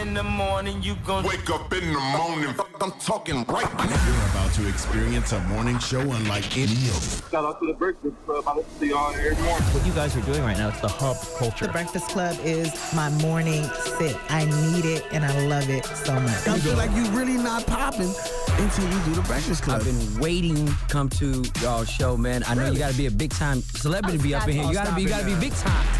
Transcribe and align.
in 0.00 0.14
the 0.14 0.22
morning, 0.22 0.82
you 0.82 0.96
gon' 1.06 1.24
Wake 1.24 1.50
up 1.50 1.72
in 1.74 1.92
the 1.92 2.00
morning. 2.00 2.54
I'm 2.80 2.92
talking 2.92 3.44
right 3.44 3.74
now. 3.74 4.06
You're 4.06 4.30
about 4.30 4.52
to 4.54 4.66
experience 4.66 5.32
a 5.32 5.40
morning 5.40 5.78
show 5.78 6.00
unlike 6.00 6.56
any 6.56 6.72
other. 6.88 7.30
Shout 7.30 7.44
out 7.44 7.60
to 7.60 7.66
the 7.66 7.74
Breakfast 7.74 8.16
Club. 8.24 8.44
I 8.46 8.56
listen 8.56 8.78
to 8.78 8.86
y'all 8.86 9.14
every 9.14 9.34
morning. 9.44 9.68
What 9.68 9.86
you 9.86 9.92
guys 9.92 10.16
are 10.16 10.22
doing 10.22 10.42
right 10.42 10.56
now, 10.56 10.68
it's 10.68 10.80
the 10.80 10.88
hub 10.88 11.16
culture. 11.38 11.66
The 11.66 11.72
Breakfast 11.72 12.08
Club 12.08 12.38
is 12.42 12.72
my 12.94 13.10
morning 13.20 13.64
sit. 13.98 14.16
I 14.30 14.46
need 14.46 14.86
it 14.86 15.04
and 15.12 15.24
I 15.24 15.46
love 15.46 15.68
it 15.68 15.84
so 15.84 16.14
much. 16.14 16.48
I 16.48 16.58
feel 16.58 16.76
like 16.76 16.90
you're 16.94 17.12
really 17.12 17.36
not 17.36 17.66
popping 17.66 18.12
until 18.58 18.84
you 18.90 19.04
do 19.04 19.14
the 19.14 19.24
Breakfast 19.26 19.62
Club. 19.62 19.82
I've 19.82 19.84
been 19.84 20.20
waiting 20.20 20.66
to 20.66 20.74
come 20.88 21.10
to 21.10 21.44
y'all 21.60 21.84
show, 21.84 22.16
man. 22.16 22.42
I 22.46 22.54
know 22.54 22.70
you 22.70 22.78
gotta 22.78 22.96
be 22.96 23.06
a 23.06 23.10
big 23.10 23.32
time 23.32 23.60
celebrity 23.60 24.16
to 24.16 24.24
be 24.24 24.34
up 24.34 24.48
in 24.48 24.54
here. 24.54 24.64
You 24.64 24.72
gotta 24.72 24.94
be, 24.94 25.02
you 25.02 25.08
gotta 25.08 25.26
be 25.26 25.34
big 25.34 25.52
time. 25.52 25.99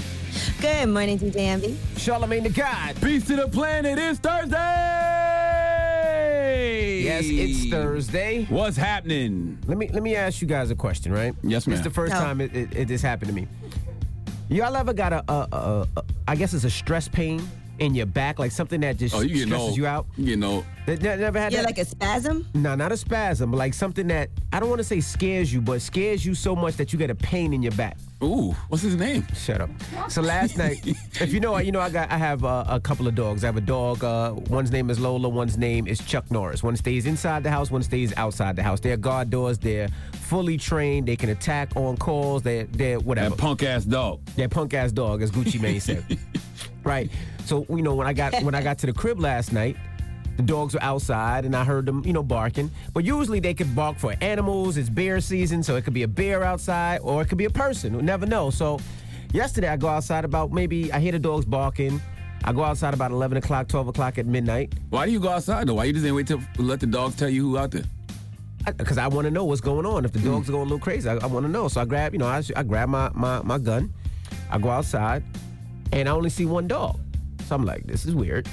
Good 0.61 0.89
morning, 0.89 1.17
DJ 1.17 1.37
Envy. 1.37 1.69
Charlamagne 1.95 2.43
the 2.43 2.49
God. 2.49 2.99
Beast 3.01 3.29
of 3.31 3.37
the 3.37 3.47
planet. 3.47 3.97
It's 3.97 4.19
Thursday. 4.19 4.57
Yes, 7.03 7.23
it's 7.25 7.67
Thursday. 7.71 8.45
What's 8.45 8.77
happening? 8.77 9.57
Let 9.65 9.79
me 9.79 9.87
let 9.87 10.03
me 10.03 10.15
ask 10.15 10.39
you 10.41 10.47
guys 10.47 10.69
a 10.69 10.75
question, 10.75 11.11
right? 11.11 11.33
Yes, 11.41 11.65
ma'am. 11.65 11.73
It's 11.77 11.83
the 11.83 11.89
first 11.89 12.13
No. 12.13 12.19
time 12.19 12.41
it, 12.41 12.55
it, 12.55 12.75
it 12.75 12.87
this 12.87 13.01
happened 13.01 13.29
to 13.29 13.35
me. 13.35 13.47
Y'all 14.49 14.75
ever 14.75 14.93
got 14.93 15.13
a, 15.13 15.23
a, 15.31 15.47
a, 15.51 15.87
a 15.97 16.03
I 16.27 16.35
guess 16.35 16.53
it's 16.53 16.63
a 16.65 16.69
stress 16.69 17.07
pain 17.07 17.41
in 17.81 17.95
your 17.95 18.05
back, 18.05 18.39
like 18.39 18.51
something 18.51 18.79
that 18.81 18.97
just 18.97 19.13
Oh, 19.15 19.21
you 19.21 19.29
getting 19.29 19.47
stresses 19.47 19.67
old. 19.69 19.77
you 19.77 19.87
out? 19.87 20.05
You 20.17 20.37
know, 20.37 20.51
old. 20.51 20.65
That- 20.85 20.99
that- 21.01 21.19
Never 21.19 21.39
had 21.39 21.51
Yeah, 21.51 21.59
that? 21.61 21.65
like 21.67 21.77
a 21.79 21.85
spasm. 21.85 22.47
No, 22.53 22.75
not 22.75 22.91
a 22.91 22.97
spasm, 22.97 23.51
but 23.51 23.57
like 23.57 23.73
something 23.73 24.07
that 24.07 24.29
I 24.53 24.59
don't 24.59 24.69
want 24.69 24.79
to 24.79 24.83
say 24.83 24.99
scares 25.01 25.51
you, 25.51 25.61
but 25.61 25.81
scares 25.81 26.25
you 26.25 26.33
so 26.35 26.55
much 26.55 26.75
that 26.77 26.93
you 26.93 26.99
get 26.99 27.09
a 27.09 27.15
pain 27.15 27.53
in 27.53 27.61
your 27.61 27.71
back. 27.73 27.97
Ooh, 28.23 28.55
what's 28.69 28.83
his 28.83 28.95
name? 28.95 29.25
Shut 29.35 29.61
up. 29.61 29.69
So 30.09 30.21
last 30.21 30.55
night, 30.57 30.79
if 31.19 31.33
you 31.33 31.39
know, 31.39 31.57
you 31.57 31.71
know, 31.71 31.79
I 31.79 31.89
got, 31.89 32.11
I 32.11 32.17
have 32.17 32.43
uh, 32.45 32.63
a 32.67 32.79
couple 32.79 33.07
of 33.07 33.15
dogs. 33.15 33.43
I 33.43 33.47
have 33.47 33.57
a 33.57 33.61
dog. 33.61 34.03
Uh, 34.03 34.35
one's 34.47 34.71
name 34.71 34.91
is 34.91 34.99
Lola. 34.99 35.27
One's 35.27 35.57
name 35.57 35.87
is 35.87 35.97
Chuck 35.99 36.29
Norris. 36.29 36.61
One 36.61 36.75
stays 36.75 37.07
inside 37.07 37.43
the 37.43 37.49
house. 37.49 37.71
One 37.71 37.81
stays 37.81 38.13
outside 38.17 38.55
the 38.55 38.61
house. 38.63 38.79
They're 38.79 38.95
guard 38.97 39.31
doors. 39.31 39.57
They're 39.57 39.89
fully 40.13 40.57
trained. 40.57 41.07
They 41.07 41.15
can 41.15 41.29
attack 41.29 41.75
on 41.75 41.97
calls. 41.97 42.43
They're, 42.43 42.65
they're 42.65 42.99
whatever. 42.99 43.31
That 43.31 43.39
punk 43.39 43.63
ass 43.63 43.85
dog. 43.85 44.23
That 44.35 44.51
punk 44.51 44.75
ass 44.75 44.91
dog, 44.91 45.23
as 45.23 45.31
Gucci 45.31 45.59
Mane 45.59 45.79
said. 45.79 46.05
right. 46.83 47.09
So 47.45 47.65
you 47.69 47.81
know 47.81 47.95
when 47.95 48.07
I 48.07 48.13
got 48.13 48.41
when 48.43 48.55
I 48.55 48.61
got 48.61 48.77
to 48.79 48.85
the 48.85 48.93
crib 48.93 49.19
last 49.19 49.51
night, 49.53 49.75
the 50.37 50.43
dogs 50.43 50.73
were 50.73 50.83
outside 50.83 51.45
and 51.45 51.55
I 51.55 51.63
heard 51.63 51.85
them, 51.85 52.03
you 52.05 52.13
know, 52.13 52.23
barking. 52.23 52.71
But 52.93 53.03
usually 53.03 53.39
they 53.39 53.53
could 53.53 53.75
bark 53.75 53.97
for 53.97 54.15
animals. 54.21 54.77
It's 54.77 54.89
bear 54.89 55.19
season, 55.21 55.63
so 55.63 55.75
it 55.75 55.83
could 55.83 55.93
be 55.93 56.03
a 56.03 56.07
bear 56.07 56.43
outside 56.43 56.99
or 57.03 57.21
it 57.21 57.27
could 57.27 57.37
be 57.37 57.45
a 57.45 57.49
person. 57.49 57.93
We'll 57.93 58.05
never 58.05 58.25
know. 58.25 58.49
So 58.49 58.79
yesterday 59.33 59.69
I 59.69 59.77
go 59.77 59.87
outside 59.87 60.25
about 60.25 60.51
maybe 60.51 60.91
I 60.91 60.99
hear 60.99 61.11
the 61.11 61.19
dogs 61.19 61.45
barking. 61.45 62.01
I 62.43 62.53
go 62.53 62.63
outside 62.63 62.93
about 62.95 63.11
11 63.11 63.37
o'clock, 63.37 63.67
12 63.67 63.89
o'clock 63.89 64.17
at 64.17 64.25
midnight 64.25 64.73
Why 64.89 65.05
do 65.05 65.11
you 65.11 65.19
go 65.19 65.29
outside 65.29 65.67
though? 65.67 65.75
Why 65.75 65.83
you 65.83 65.93
just 65.93 66.01
didn't 66.03 66.15
wait 66.15 66.25
to 66.27 66.41
let 66.57 66.79
the 66.79 66.87
dogs 66.87 67.15
tell 67.15 67.29
you 67.29 67.43
who 67.43 67.57
out 67.57 67.69
there? 67.69 67.83
because 68.77 68.97
I, 68.97 69.07
want 69.07 69.25
to 69.25 69.31
know 69.31 69.43
what's 69.43 69.61
going 69.61 69.85
on. 69.85 70.05
If 70.05 70.11
the 70.11 70.19
hmm. 70.19 70.31
dogs 70.31 70.49
are 70.49 70.51
going 70.51 70.61
a 70.61 70.65
little 70.65 70.79
crazy, 70.79 71.09
I, 71.09 71.15
I 71.15 71.25
want 71.25 71.45
to 71.45 71.51
know. 71.51 71.67
So 71.67 71.81
I 71.81 71.85
grab, 71.85 72.13
you 72.13 72.19
know, 72.19 72.27
I, 72.27 72.43
I 72.55 72.63
grab 72.63 72.89
my, 72.89 73.09
my 73.13 73.41
my 73.41 73.57
gun. 73.57 73.93
I 74.49 74.57
go 74.57 74.69
outside, 74.69 75.23
and 75.91 76.07
I 76.07 76.11
only 76.11 76.29
see 76.29 76.45
one 76.45 76.67
dog. 76.67 76.99
So 77.51 77.55
I'm 77.55 77.65
like, 77.65 77.85
this 77.85 78.05
is 78.05 78.15
weird. 78.15 78.47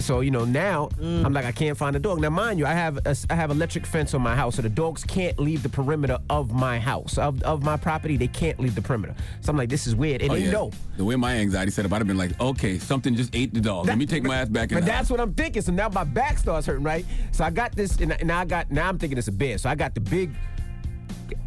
So 0.00 0.18
you 0.18 0.32
know 0.32 0.44
now 0.44 0.88
mm. 0.98 1.24
I'm 1.24 1.32
like 1.32 1.44
I 1.44 1.52
can't 1.52 1.78
find 1.78 1.94
the 1.94 2.00
dog. 2.00 2.20
Now 2.20 2.28
mind 2.30 2.58
you, 2.58 2.66
I 2.66 2.72
have 2.72 2.98
a, 3.06 3.16
I 3.30 3.36
have 3.36 3.52
electric 3.52 3.86
fence 3.86 4.14
on 4.14 4.20
my 4.20 4.34
house, 4.34 4.56
so 4.56 4.62
the 4.62 4.68
dogs 4.68 5.04
can't 5.04 5.38
leave 5.38 5.62
the 5.62 5.68
perimeter 5.68 6.18
of 6.28 6.50
my 6.50 6.80
house 6.80 7.18
of, 7.18 7.40
of 7.44 7.62
my 7.62 7.76
property. 7.76 8.16
They 8.16 8.26
can't 8.26 8.58
leave 8.58 8.74
the 8.74 8.82
perimeter. 8.82 9.14
So 9.42 9.50
I'm 9.50 9.56
like, 9.56 9.68
this 9.68 9.86
is 9.86 9.94
weird, 9.94 10.22
and 10.22 10.32
Oh, 10.32 10.34
they 10.34 10.46
yeah. 10.46 10.50
know. 10.50 10.72
The 10.96 11.04
way 11.04 11.14
my 11.14 11.36
anxiety 11.36 11.70
set 11.70 11.86
up, 11.86 11.92
I'd 11.92 11.98
have 11.98 12.08
been 12.08 12.18
like, 12.18 12.32
okay, 12.40 12.80
something 12.80 13.14
just 13.14 13.32
ate 13.32 13.54
the 13.54 13.60
dog. 13.60 13.86
Let 13.86 13.96
me 13.96 14.06
take 14.06 14.24
my 14.24 14.38
ass 14.38 14.48
back 14.48 14.72
in. 14.72 14.78
But 14.78 14.86
that's 14.86 15.08
what 15.08 15.20
I'm 15.20 15.34
thinking. 15.34 15.62
So 15.62 15.70
now 15.70 15.88
my 15.90 16.02
back 16.02 16.36
starts 16.36 16.66
hurting, 16.66 16.82
right? 16.82 17.06
So 17.30 17.44
I 17.44 17.50
got 17.50 17.76
this, 17.76 17.98
and, 17.98 18.10
and 18.10 18.32
I 18.32 18.44
got 18.44 18.72
now 18.72 18.88
I'm 18.88 18.98
thinking 18.98 19.18
it's 19.18 19.28
a 19.28 19.32
bear. 19.32 19.56
So 19.56 19.70
I 19.70 19.76
got 19.76 19.94
the 19.94 20.00
big 20.00 20.32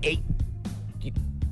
eight 0.03 0.23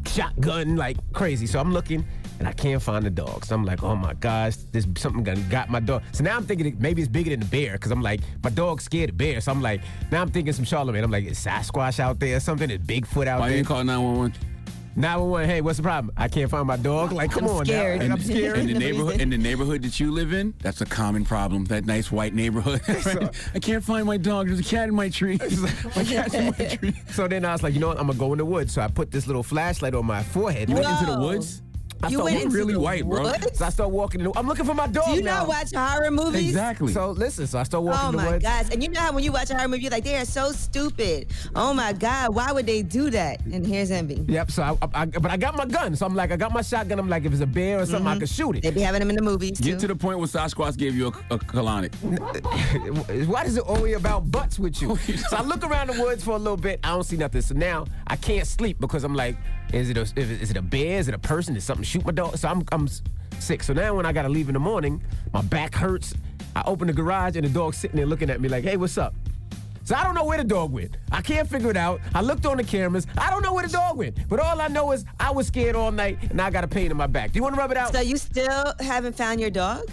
shotgun 0.06 0.78
like 0.78 0.96
crazy. 1.12 1.48
So 1.48 1.60
I'm 1.60 1.74
looking. 1.74 2.06
And 2.44 2.50
I 2.50 2.52
can't 2.52 2.82
find 2.82 3.06
the 3.06 3.10
dog. 3.10 3.46
So 3.46 3.56
I'm 3.56 3.64
like, 3.64 3.84
oh 3.84 3.96
my 3.96 4.16
gosh, 4.16 4.58
this 4.74 4.86
something 4.98 5.24
got, 5.24 5.38
got 5.50 5.70
my 5.70 5.80
dog. 5.80 6.04
So 6.12 6.26
now 6.26 6.36
I'm 6.36 6.44
thinking 6.46 6.68
it- 6.68 6.78
maybe 6.82 7.02
it's 7.02 7.08
bigger 7.08 7.30
than 7.30 7.40
the 7.40 7.46
bear 7.46 7.72
because 7.74 7.90
I'm 7.90 8.02
like, 8.02 8.20
my 8.44 8.50
dog's 8.50 8.84
scared 8.84 9.12
of 9.12 9.18
bear. 9.18 9.40
So 9.40 9.50
I'm 9.50 9.62
like, 9.62 9.80
now 10.12 10.22
I'm 10.22 10.30
thinking 10.30 10.52
some 10.52 10.66
Charlamagne. 10.66 11.04
I'm 11.06 11.10
like, 11.10 11.24
is 11.24 11.40
Sasquatch 11.40 12.02
out 12.02 12.20
there? 12.20 12.42
Something 12.42 12.70
is 12.70 12.80
Bigfoot 12.80 13.28
out 13.28 13.38
there? 13.38 13.40
Why 13.40 13.48
you 13.52 13.56
there? 13.56 13.64
call 13.64 13.84
911? 13.86 14.34
911, 14.98 15.50
hey, 15.50 15.62
what's 15.62 15.78
the 15.78 15.84
problem? 15.84 16.14
I 16.18 16.28
can't 16.28 16.52
find 16.52 16.68
my 16.68 16.76
dog. 16.76 17.14
Like, 17.14 17.32
come 17.32 17.46
I'm 17.46 17.50
on 17.52 17.66
scared. 17.66 18.00
now. 18.00 18.04
And 18.04 18.14
I'm 18.14 18.20
scared. 18.22 18.58
In 18.58 18.68
the 18.68 18.74
neighborhood, 18.78 19.22
in 19.22 19.30
the 19.30 19.38
neighborhood 19.38 19.82
that 19.84 20.00
you 20.02 20.12
live 20.12 20.34
in, 20.34 20.54
that's 20.60 20.82
a 20.82 20.86
common 20.86 21.24
problem. 21.24 21.64
That 21.66 21.86
nice 21.86 22.12
white 22.12 22.34
neighborhood. 22.34 22.82
Right? 23.06 23.30
I 23.56 23.60
can't 23.60 23.84
find 23.86 24.06
my 24.06 24.18
dog. 24.18 24.48
There's 24.48 24.60
a 24.60 24.64
cat 24.64 24.90
in 24.90 24.96
my 24.96 25.08
tree. 25.10 25.40
my 25.96 26.04
cat's 26.04 26.34
in 26.34 26.48
my 26.60 26.66
tree. 26.76 26.94
So 27.14 27.30
then 27.30 27.46
I 27.46 27.54
was 27.54 27.64
like, 27.64 27.74
you 27.74 27.80
know 27.80 27.88
what? 27.88 28.00
I'm 28.00 28.08
gonna 28.08 28.20
go 28.20 28.34
in 28.34 28.38
the 28.38 28.46
woods. 28.46 28.74
So 28.74 28.82
I 28.82 28.88
put 28.90 29.12
this 29.12 29.28
little 29.28 29.44
flashlight 29.44 29.96
on 29.96 30.06
my 30.06 30.22
forehead. 30.24 30.68
You 30.68 30.76
went 30.76 30.88
into 30.88 31.06
the 31.14 31.20
woods. 31.20 31.62
I 32.04 32.10
You 32.10 32.18
start 32.18 32.26
went 32.26 32.36
walking 32.36 32.46
into 32.48 32.58
really 32.58 32.74
the 32.74 32.80
white, 32.82 33.06
bro. 33.08 33.24
woods? 33.24 33.58
So 33.58 33.66
I 33.66 33.70
start 33.70 33.92
walking. 33.92 34.22
In 34.22 34.26
the, 34.28 34.38
I'm 34.38 34.48
looking 34.48 34.66
for 34.66 34.74
my 34.74 34.88
dog 34.88 35.06
Do 35.06 35.16
you 35.16 35.22
now. 35.24 35.40
not 35.40 35.48
watch 35.48 35.74
horror 35.74 36.12
movies? 36.12 36.50
Exactly. 36.50 36.92
So 36.92 37.12
listen. 37.12 37.48
So 37.48 37.60
I 37.60 37.64
start 37.64 37.84
walking 37.84 38.02
Oh 38.04 38.10
in 38.10 38.16
the 38.16 38.22
oh, 38.22 38.26
my 38.26 38.32
woods. 38.32 38.44
gosh! 38.44 38.66
And 38.72 38.84
you 38.84 38.90
know 38.90 39.00
how 39.00 39.14
when 39.14 39.24
you 39.24 39.32
watch 39.32 39.50
a 39.52 39.56
horror 39.56 39.70
movie, 39.70 39.84
you're 39.84 39.92
like, 39.92 40.04
they 40.04 40.18
are 40.18 40.26
so 40.26 40.52
stupid. 40.52 41.28
Oh 41.56 41.74
my 41.74 41.94
god, 41.94 42.36
why 42.36 42.52
would 42.52 42.66
they 42.66 42.82
do 42.82 43.10
that? 43.12 43.40
And 43.46 43.66
here's 43.66 43.90
envy. 43.90 44.26
Yep. 44.28 44.52
So 44.52 44.64
I, 44.64 44.88
I, 44.94 45.06
but 45.06 45.32
I 45.32 45.38
got 45.38 45.56
my 45.56 45.66
gun. 45.66 45.96
So 45.96 46.06
I'm 46.06 46.16
like, 46.16 46.32
I 46.32 46.36
got 46.36 46.52
my 46.52 46.62
shotgun. 46.62 47.00
I'm 47.00 47.08
like, 47.08 47.24
if 47.24 47.32
it's 47.32 47.42
a 47.42 47.46
bear 47.48 47.80
or 47.80 47.86
something, 47.86 48.06
I 48.06 48.12
mm-hmm. 48.12 48.20
can 48.20 48.28
shoot 48.28 48.58
it. 48.58 48.64
They 48.64 48.70
it. 48.70 48.76
be 48.76 48.82
having 48.82 49.00
them 49.00 49.10
in 49.10 49.16
the 49.16 49.22
movies 49.22 49.60
Get 49.60 49.74
too. 49.76 49.80
to 49.80 49.88
the 49.88 49.96
point 49.96 50.20
where 50.20 50.28
Sasquatch 50.28 50.78
gave 50.78 50.96
you 50.96 51.08
a, 51.30 51.36
a 51.36 51.40
colonic. 51.40 51.94
Why 53.28 53.44
is 53.44 53.58
it 53.58 53.64
only 53.68 53.94
about 53.94 54.30
butts 54.30 54.60
with 54.60 54.82
you? 54.82 54.96
so 55.30 55.38
I 55.38 55.44
look 55.44 55.66
around 55.66 55.90
the 55.90 56.02
woods 56.02 56.24
for 56.24 56.32
a 56.32 56.38
little 56.38 56.58
bit. 56.58 56.80
I 56.84 56.90
don't 56.90 57.04
see 57.04 57.18
nothing. 57.18 57.42
So 57.42 57.56
now 57.56 57.86
I 58.08 58.16
can't 58.16 58.48
sleep 58.48 58.80
because 58.80 59.04
I'm 59.04 59.16
like, 59.16 59.38
is 59.74 59.90
it 59.90 59.98
a, 59.98 60.02
is 60.20 60.52
it 60.52 60.58
a 60.58 60.62
bear? 60.62 61.00
Is 61.00 61.08
it 61.08 61.16
a 61.16 61.20
person? 61.20 61.56
Is 61.56 61.64
something 61.64 61.84
shoot 61.84 62.06
my 62.06 62.12
dog? 62.12 62.38
So 62.38 62.48
I'm 62.48 62.64
I'm 62.72 62.88
sick. 63.40 63.64
So 63.64 63.74
now 63.74 63.96
when 63.96 64.06
I 64.06 64.14
gotta 64.14 64.30
leave 64.30 64.48
in 64.48 64.54
the 64.54 64.60
morning, 64.60 65.02
my 65.34 65.42
back 65.42 65.76
hurts. 65.76 66.14
I 66.56 66.62
open 66.68 66.88
the 66.88 66.94
garage 66.94 67.36
and 67.36 67.46
the 67.46 67.50
dog's 67.50 67.78
sitting 67.78 67.98
there 67.98 68.06
looking 68.06 68.30
at 68.30 68.40
me 68.40 68.48
like, 68.48 68.64
hey, 68.64 68.78
what's 68.78 68.98
up? 68.98 69.16
So 69.86 69.96
I 69.96 70.04
don't 70.04 70.16
know 70.16 70.24
where 70.24 70.38
the 70.38 70.44
dog 70.44 70.72
went. 70.72 70.98
I 71.12 71.22
can't 71.22 71.50
figure 71.50 71.72
it 71.72 71.76
out. 71.76 72.00
I 72.14 72.22
looked 72.22 72.46
on 72.46 72.58
the 72.58 72.64
cameras. 72.64 73.06
I 73.18 73.30
don't 73.30 73.42
know 73.42 73.54
where 73.54 73.66
the 73.66 73.74
dog 73.74 73.98
went. 73.98 74.30
But 74.30 74.40
all 74.40 74.62
I 74.62 74.68
know 74.68 74.92
is 74.92 75.04
I 75.20 75.32
was 75.32 75.48
scared 75.48 75.76
all 75.76 75.92
night 75.92 76.20
and 76.30 76.40
I 76.40 76.52
got 76.52 76.64
a 76.64 76.68
pain 76.68 76.90
in 76.90 76.96
my 76.96 77.08
back. 77.08 77.32
Do 77.32 77.38
you 77.38 77.44
want 77.44 77.56
to 77.56 77.60
rub 77.60 77.72
it 77.72 77.78
out? 77.78 77.92
so 77.92 78.00
you 78.00 78.18
still 78.18 78.74
haven't 78.80 79.18
found 79.18 79.42
your 79.42 79.50
dog? 79.50 79.90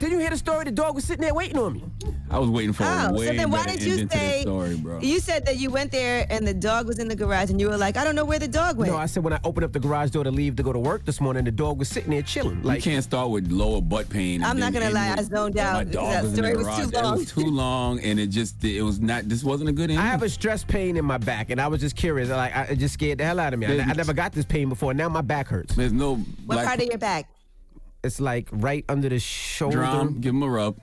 Did 0.00 0.10
you 0.12 0.18
hear 0.18 0.30
the 0.30 0.36
story? 0.36 0.64
The 0.64 0.72
dog 0.72 0.94
was 0.94 1.04
sitting 1.04 1.22
there 1.22 1.32
waiting 1.34 1.56
on 1.56 1.74
me. 1.74 1.84
I 2.30 2.38
was 2.38 2.50
waiting 2.50 2.72
for 2.72 2.82
a 2.82 3.08
Oh, 3.10 3.12
way 3.14 3.26
so 3.28 3.32
then 3.34 3.50
why 3.50 3.64
better 3.64 3.78
did 3.78 3.86
you 3.86 3.92
ending 3.92 4.08
say? 4.10 4.40
story, 4.42 4.76
bro. 4.76 4.98
You 5.00 5.20
said 5.20 5.46
that 5.46 5.58
you 5.58 5.70
went 5.70 5.92
there 5.92 6.26
and 6.30 6.46
the 6.46 6.52
dog 6.52 6.86
was 6.88 6.98
in 6.98 7.06
the 7.06 7.14
garage, 7.14 7.50
and 7.50 7.60
you 7.60 7.68
were 7.68 7.76
like, 7.76 7.96
I 7.96 8.02
don't 8.02 8.16
know 8.16 8.24
where 8.24 8.38
the 8.40 8.48
dog 8.48 8.76
went. 8.76 8.90
No, 8.90 8.98
I 8.98 9.06
said 9.06 9.22
when 9.22 9.32
I 9.32 9.40
opened 9.44 9.64
up 9.64 9.72
the 9.72 9.78
garage 9.78 10.10
door 10.10 10.24
to 10.24 10.30
leave 10.32 10.56
to 10.56 10.62
go 10.62 10.72
to 10.72 10.78
work 10.78 11.04
this 11.04 11.20
morning, 11.20 11.44
the 11.44 11.52
dog 11.52 11.78
was 11.78 11.88
sitting 11.88 12.10
there 12.10 12.22
chilling. 12.22 12.64
you 12.66 12.80
can't 12.82 13.04
start 13.04 13.30
with 13.30 13.50
lower 13.52 13.80
butt 13.80 14.08
pain. 14.08 14.42
I'm 14.42 14.58
not 14.58 14.72
gonna 14.72 14.86
end 14.86 14.94
lie, 14.94 15.10
I 15.12 15.16
with, 15.16 15.30
zoned 15.30 15.54
My 15.54 15.62
out. 15.62 15.90
dog 15.92 16.10
That 16.12 16.22
was 16.24 16.38
in 16.38 16.42
the 16.42 16.48
story 16.48 16.56
was 16.56 16.66
garage. 16.66 16.78
too 16.90 16.98
It 16.98 17.18
was 17.18 17.32
too 17.32 17.50
long, 17.50 18.00
and 18.00 18.18
it 18.18 18.26
just 18.28 18.64
it 18.64 18.82
was 18.82 19.00
not. 19.00 19.28
This 19.28 19.44
wasn't 19.44 19.68
a 19.68 19.72
good 19.72 19.90
ending. 19.90 19.98
I 19.98 20.06
have 20.06 20.22
a 20.22 20.28
stress 20.28 20.64
pain 20.64 20.96
in 20.96 21.04
my 21.04 21.18
back, 21.18 21.50
and 21.50 21.60
I 21.60 21.68
was 21.68 21.80
just 21.80 21.94
curious. 21.94 22.30
Like 22.30 22.54
I 22.56 22.74
just 22.74 22.94
scared 22.94 23.18
the 23.18 23.24
hell 23.24 23.38
out 23.38 23.54
of 23.54 23.60
me. 23.60 23.66
I, 23.66 23.84
I 23.84 23.92
never 23.92 24.12
got 24.12 24.32
this 24.32 24.44
pain 24.44 24.68
before. 24.68 24.92
Now 24.92 25.08
my 25.08 25.20
back 25.20 25.46
hurts. 25.46 25.76
There's 25.76 25.92
no 25.92 26.16
what 26.16 26.54
black 26.56 26.66
part 26.66 26.80
of 26.80 26.86
your 26.86 26.98
back? 26.98 27.28
It's 28.04 28.20
like 28.20 28.48
right 28.52 28.84
under 28.88 29.08
the 29.08 29.18
shoulder. 29.18 29.78
drum. 29.78 30.20
Give 30.20 30.34
him 30.34 30.42
a 30.42 30.48
rub. 30.48 30.78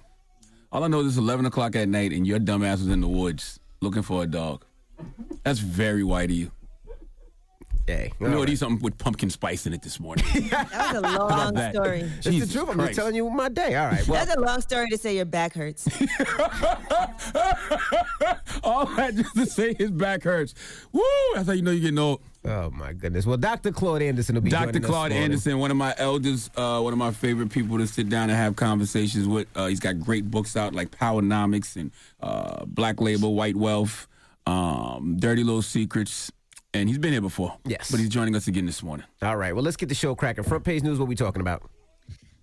All 0.72 0.84
I 0.84 0.88
know 0.88 1.02
is 1.02 1.08
it's 1.08 1.18
11 1.18 1.46
o'clock 1.46 1.76
at 1.76 1.88
night, 1.88 2.12
and 2.14 2.26
your 2.26 2.40
dumb 2.40 2.64
ass 2.64 2.80
was 2.80 2.88
in 2.88 3.02
the 3.02 3.08
woods 3.08 3.60
looking 3.82 4.02
for 4.02 4.24
a 4.24 4.28
dog. 4.28 4.66
That's 5.44 5.60
very 5.60 6.04
white 6.04 6.30
of 6.32 6.36
you. 6.36 6.52
Hey, 7.88 8.12
You 8.20 8.30
know, 8.30 8.46
eat 8.46 8.58
something 8.58 8.82
with 8.82 8.98
pumpkin 8.98 9.30
spice 9.30 9.66
in 9.66 9.74
it 9.74 9.82
this 9.82 10.00
morning. 10.00 10.24
That 10.50 10.94
was 11.02 11.14
a 11.14 11.20
long 11.20 11.54
that? 11.56 11.74
story. 11.74 12.02
It's 12.02 12.26
the 12.26 12.32
Jesus 12.32 12.54
truth. 12.54 12.70
I'm 12.70 12.78
just 12.80 12.94
telling 12.94 13.16
you 13.16 13.30
my 13.30 13.50
day. 13.50 13.76
All 13.76 13.88
right. 13.88 14.08
Well, 14.08 14.24
That's 14.24 14.38
a 14.38 14.40
long 14.40 14.62
story 14.62 14.88
to 14.90 14.98
say 14.98 15.16
your 15.16 15.26
back 15.26 15.54
hurts. 15.54 15.88
All 18.64 18.86
that 18.86 19.16
just 19.16 19.36
to 19.36 19.46
say 19.46 19.74
his 19.74 19.92
back 19.92 20.24
hurts. 20.24 20.54
Woo! 20.92 21.02
That's 21.34 21.48
how 21.48 21.54
you 21.54 21.64
know 21.64 21.72
you're 21.72 21.82
getting 21.82 22.00
old. 22.00 22.22
Oh 22.44 22.72
my 22.72 22.94
goodness. 22.94 23.26
Well, 23.26 23.38
Dr. 23.38 23.72
Claude 23.72 24.02
Anderson 24.02 24.36
will 24.36 24.42
be 24.42 24.50
Dr. 24.50 24.80
Claude. 24.80 25.12
Anderson, 25.12 25.60
one 25.60 25.70
of 25.70 25.78
my 25.78 25.94
elders, 25.98 26.50
uh, 26.56 26.80
one 26.82 26.92
of 26.92 26.98
my 26.98 27.12
favorite 27.12 27.52
people 27.52 27.78
to 27.78 27.86
sit 27.86 28.10
down 28.10 28.30
and 28.30 28.38
have 28.38 28.56
conversations 28.56 29.28
with. 29.28 29.48
Uh, 29.56 29.68
he's 29.68 29.80
got 29.80 30.00
great 30.00 30.30
books 30.32 30.58
out 30.58 30.74
like 30.74 30.90
Powernomics 30.92 31.76
and 31.76 31.92
uh, 32.22 32.66
Black 32.66 33.00
Labor, 33.00 33.30
White 33.30 33.56
Wealth, 33.56 34.08
um, 34.48 35.18
Dirty 35.20 35.44
Little 35.44 35.62
Secrets. 35.62 36.32
And 36.74 36.88
he's 36.88 36.98
been 36.98 37.12
here 37.12 37.22
before. 37.22 37.58
Yes. 37.66 37.92
But 37.92 38.00
he's 38.00 38.10
joining 38.10 38.36
us 38.36 38.48
again 38.48 38.66
this 38.66 38.82
morning. 38.82 39.06
All 39.22 39.36
right. 39.36 39.54
Well, 39.54 39.64
let's 39.64 39.76
get 39.76 39.90
the 39.90 39.96
show 39.96 40.16
cracking. 40.16 40.46
Front 40.46 40.64
page 40.64 40.84
news. 40.84 41.00
What 41.00 41.10
we 41.10 41.16
talking 41.16 41.42
about? 41.42 41.70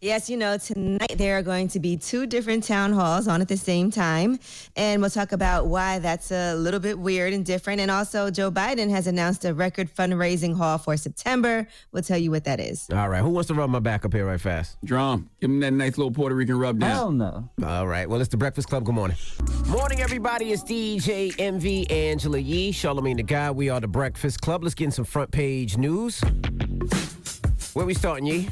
Yes, 0.00 0.30
you 0.30 0.36
know, 0.36 0.56
tonight 0.58 1.16
there 1.16 1.36
are 1.38 1.42
going 1.42 1.66
to 1.68 1.80
be 1.80 1.96
two 1.96 2.24
different 2.24 2.62
town 2.62 2.92
halls 2.92 3.26
on 3.26 3.40
at 3.40 3.48
the 3.48 3.56
same 3.56 3.90
time. 3.90 4.38
And 4.76 5.02
we'll 5.02 5.10
talk 5.10 5.32
about 5.32 5.66
why 5.66 5.98
that's 5.98 6.30
a 6.30 6.54
little 6.54 6.78
bit 6.78 6.96
weird 6.96 7.32
and 7.32 7.44
different. 7.44 7.80
And 7.80 7.90
also, 7.90 8.30
Joe 8.30 8.48
Biden 8.52 8.90
has 8.90 9.08
announced 9.08 9.44
a 9.44 9.52
record 9.52 9.92
fundraising 9.92 10.56
haul 10.56 10.78
for 10.78 10.96
September. 10.96 11.66
We'll 11.90 12.04
tell 12.04 12.16
you 12.16 12.30
what 12.30 12.44
that 12.44 12.60
is. 12.60 12.88
All 12.92 13.08
right. 13.08 13.22
Who 13.22 13.30
wants 13.30 13.48
to 13.48 13.54
rub 13.54 13.70
my 13.70 13.80
back 13.80 14.04
up 14.04 14.12
here 14.12 14.26
right 14.26 14.40
fast? 14.40 14.76
Drum, 14.84 15.30
give 15.40 15.50
him 15.50 15.58
that 15.60 15.72
nice 15.72 15.98
little 15.98 16.12
Puerto 16.12 16.36
Rican 16.36 16.60
rub 16.60 16.78
down. 16.78 16.90
Hell 16.90 17.10
no. 17.10 17.50
All 17.66 17.88
right. 17.88 18.08
Well, 18.08 18.20
it's 18.20 18.30
the 18.30 18.36
Breakfast 18.36 18.68
Club. 18.68 18.84
Good 18.84 18.94
morning. 18.94 19.16
Morning, 19.66 20.00
everybody. 20.00 20.52
It's 20.52 20.62
DJ 20.62 21.34
Envy 21.40 21.90
Angela 21.90 22.38
Yee, 22.38 22.70
Charlamagne 22.70 23.16
the 23.16 23.24
Guy. 23.24 23.50
We 23.50 23.68
are 23.68 23.80
the 23.80 23.88
Breakfast 23.88 24.42
Club. 24.42 24.62
Let's 24.62 24.76
get 24.76 24.84
in 24.84 24.90
some 24.92 25.06
front 25.06 25.32
page 25.32 25.76
news. 25.76 26.20
Where 27.74 27.84
we 27.84 27.94
starting, 27.94 28.26
Yee? 28.26 28.48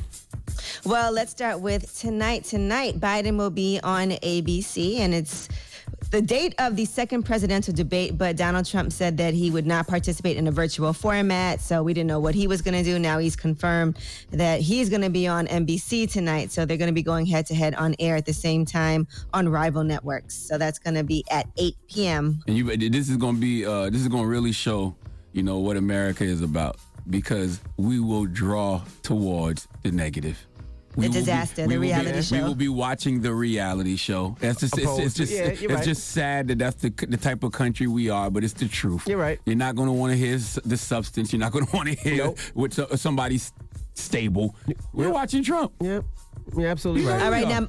Well, 0.84 1.12
let's 1.12 1.30
start 1.30 1.60
with 1.60 1.98
tonight. 1.98 2.44
Tonight, 2.44 3.00
Biden 3.00 3.36
will 3.36 3.50
be 3.50 3.80
on 3.82 4.10
ABC, 4.10 4.98
and 4.98 5.14
it's 5.14 5.48
the 6.10 6.20
date 6.20 6.54
of 6.58 6.76
the 6.76 6.84
second 6.84 7.24
presidential 7.24 7.72
debate. 7.72 8.16
But 8.18 8.36
Donald 8.36 8.66
Trump 8.66 8.92
said 8.92 9.16
that 9.16 9.34
he 9.34 9.50
would 9.50 9.66
not 9.66 9.86
participate 9.86 10.36
in 10.36 10.46
a 10.46 10.50
virtual 10.50 10.92
format, 10.92 11.60
so 11.60 11.82
we 11.82 11.94
didn't 11.94 12.08
know 12.08 12.20
what 12.20 12.34
he 12.34 12.46
was 12.46 12.62
going 12.62 12.74
to 12.74 12.82
do. 12.82 12.98
Now 12.98 13.18
he's 13.18 13.36
confirmed 13.36 13.98
that 14.30 14.60
he's 14.60 14.88
going 14.88 15.02
to 15.02 15.10
be 15.10 15.26
on 15.26 15.46
NBC 15.46 16.10
tonight, 16.10 16.52
so 16.52 16.64
they're 16.64 16.76
going 16.76 16.88
to 16.88 16.94
be 16.94 17.02
going 17.02 17.26
head 17.26 17.46
to 17.46 17.54
head 17.54 17.74
on 17.74 17.94
air 17.98 18.16
at 18.16 18.26
the 18.26 18.34
same 18.34 18.64
time 18.64 19.06
on 19.32 19.48
rival 19.48 19.84
networks. 19.84 20.34
So 20.34 20.58
that's 20.58 20.78
going 20.78 20.94
to 20.94 21.04
be 21.04 21.24
at 21.30 21.46
8 21.56 21.74
p.m. 21.88 22.42
And 22.46 22.56
you, 22.56 22.76
this 22.76 23.08
is 23.08 23.16
going 23.16 23.36
to 23.36 23.40
be, 23.40 23.64
uh, 23.64 23.90
this 23.90 24.02
is 24.02 24.08
going 24.08 24.24
to 24.24 24.28
really 24.28 24.52
show, 24.52 24.94
you 25.32 25.42
know, 25.42 25.58
what 25.58 25.76
America 25.76 26.24
is 26.24 26.42
about 26.42 26.78
because 27.08 27.60
we 27.76 28.00
will 28.00 28.26
draw 28.26 28.82
towards 29.02 29.68
the 29.82 29.92
negative. 29.92 30.46
We 30.96 31.02
The 31.02 31.08
will 31.08 31.12
be- 31.14 31.20
disaster, 31.20 31.62
the 31.62 31.68
we 31.68 31.74
will 31.76 31.82
be- 31.82 31.88
reality 31.88 32.36
We 32.36 32.42
will 32.42 32.54
be 32.54 32.68
watching 32.68 33.20
the 33.20 33.34
reality 33.34 33.96
show. 33.96 34.34
That's 34.40 34.60
just, 34.60 34.78
it's, 34.78 34.98
it's 34.98 35.14
just, 35.14 35.32
yeah, 35.32 35.42
it's 35.42 35.60
you're 35.60 35.74
right. 35.74 35.84
just 35.84 36.08
sad 36.08 36.48
that 36.48 36.58
that's 36.58 36.76
the 36.82 36.88
the 37.08 37.18
type 37.18 37.42
of 37.44 37.52
country 37.52 37.86
we 37.86 38.08
are. 38.08 38.30
But 38.30 38.44
it's 38.44 38.54
the 38.54 38.66
truth. 38.66 39.06
You're 39.06 39.18
right. 39.18 39.38
You're 39.44 39.56
not 39.56 39.76
going 39.76 39.88
to 39.88 39.92
want 39.92 40.12
to 40.12 40.16
hear 40.16 40.38
the 40.64 40.76
substance. 40.78 41.32
You're 41.32 41.40
not 41.40 41.52
going 41.52 41.66
to 41.70 41.76
want 41.76 41.88
to 41.90 41.94
hear 41.94 42.24
Nope. 42.24 42.38
what 42.54 42.72
somebody's 42.98 43.52
stable. 43.94 44.54
We're 44.94 45.10
watching 45.12 45.42
Trump. 45.44 45.72
Yep. 45.80 46.04
You're 46.56 46.68
absolutely 46.68 47.04
right. 47.04 47.22
All 47.22 47.30
right, 47.30 47.46
now 47.48 47.68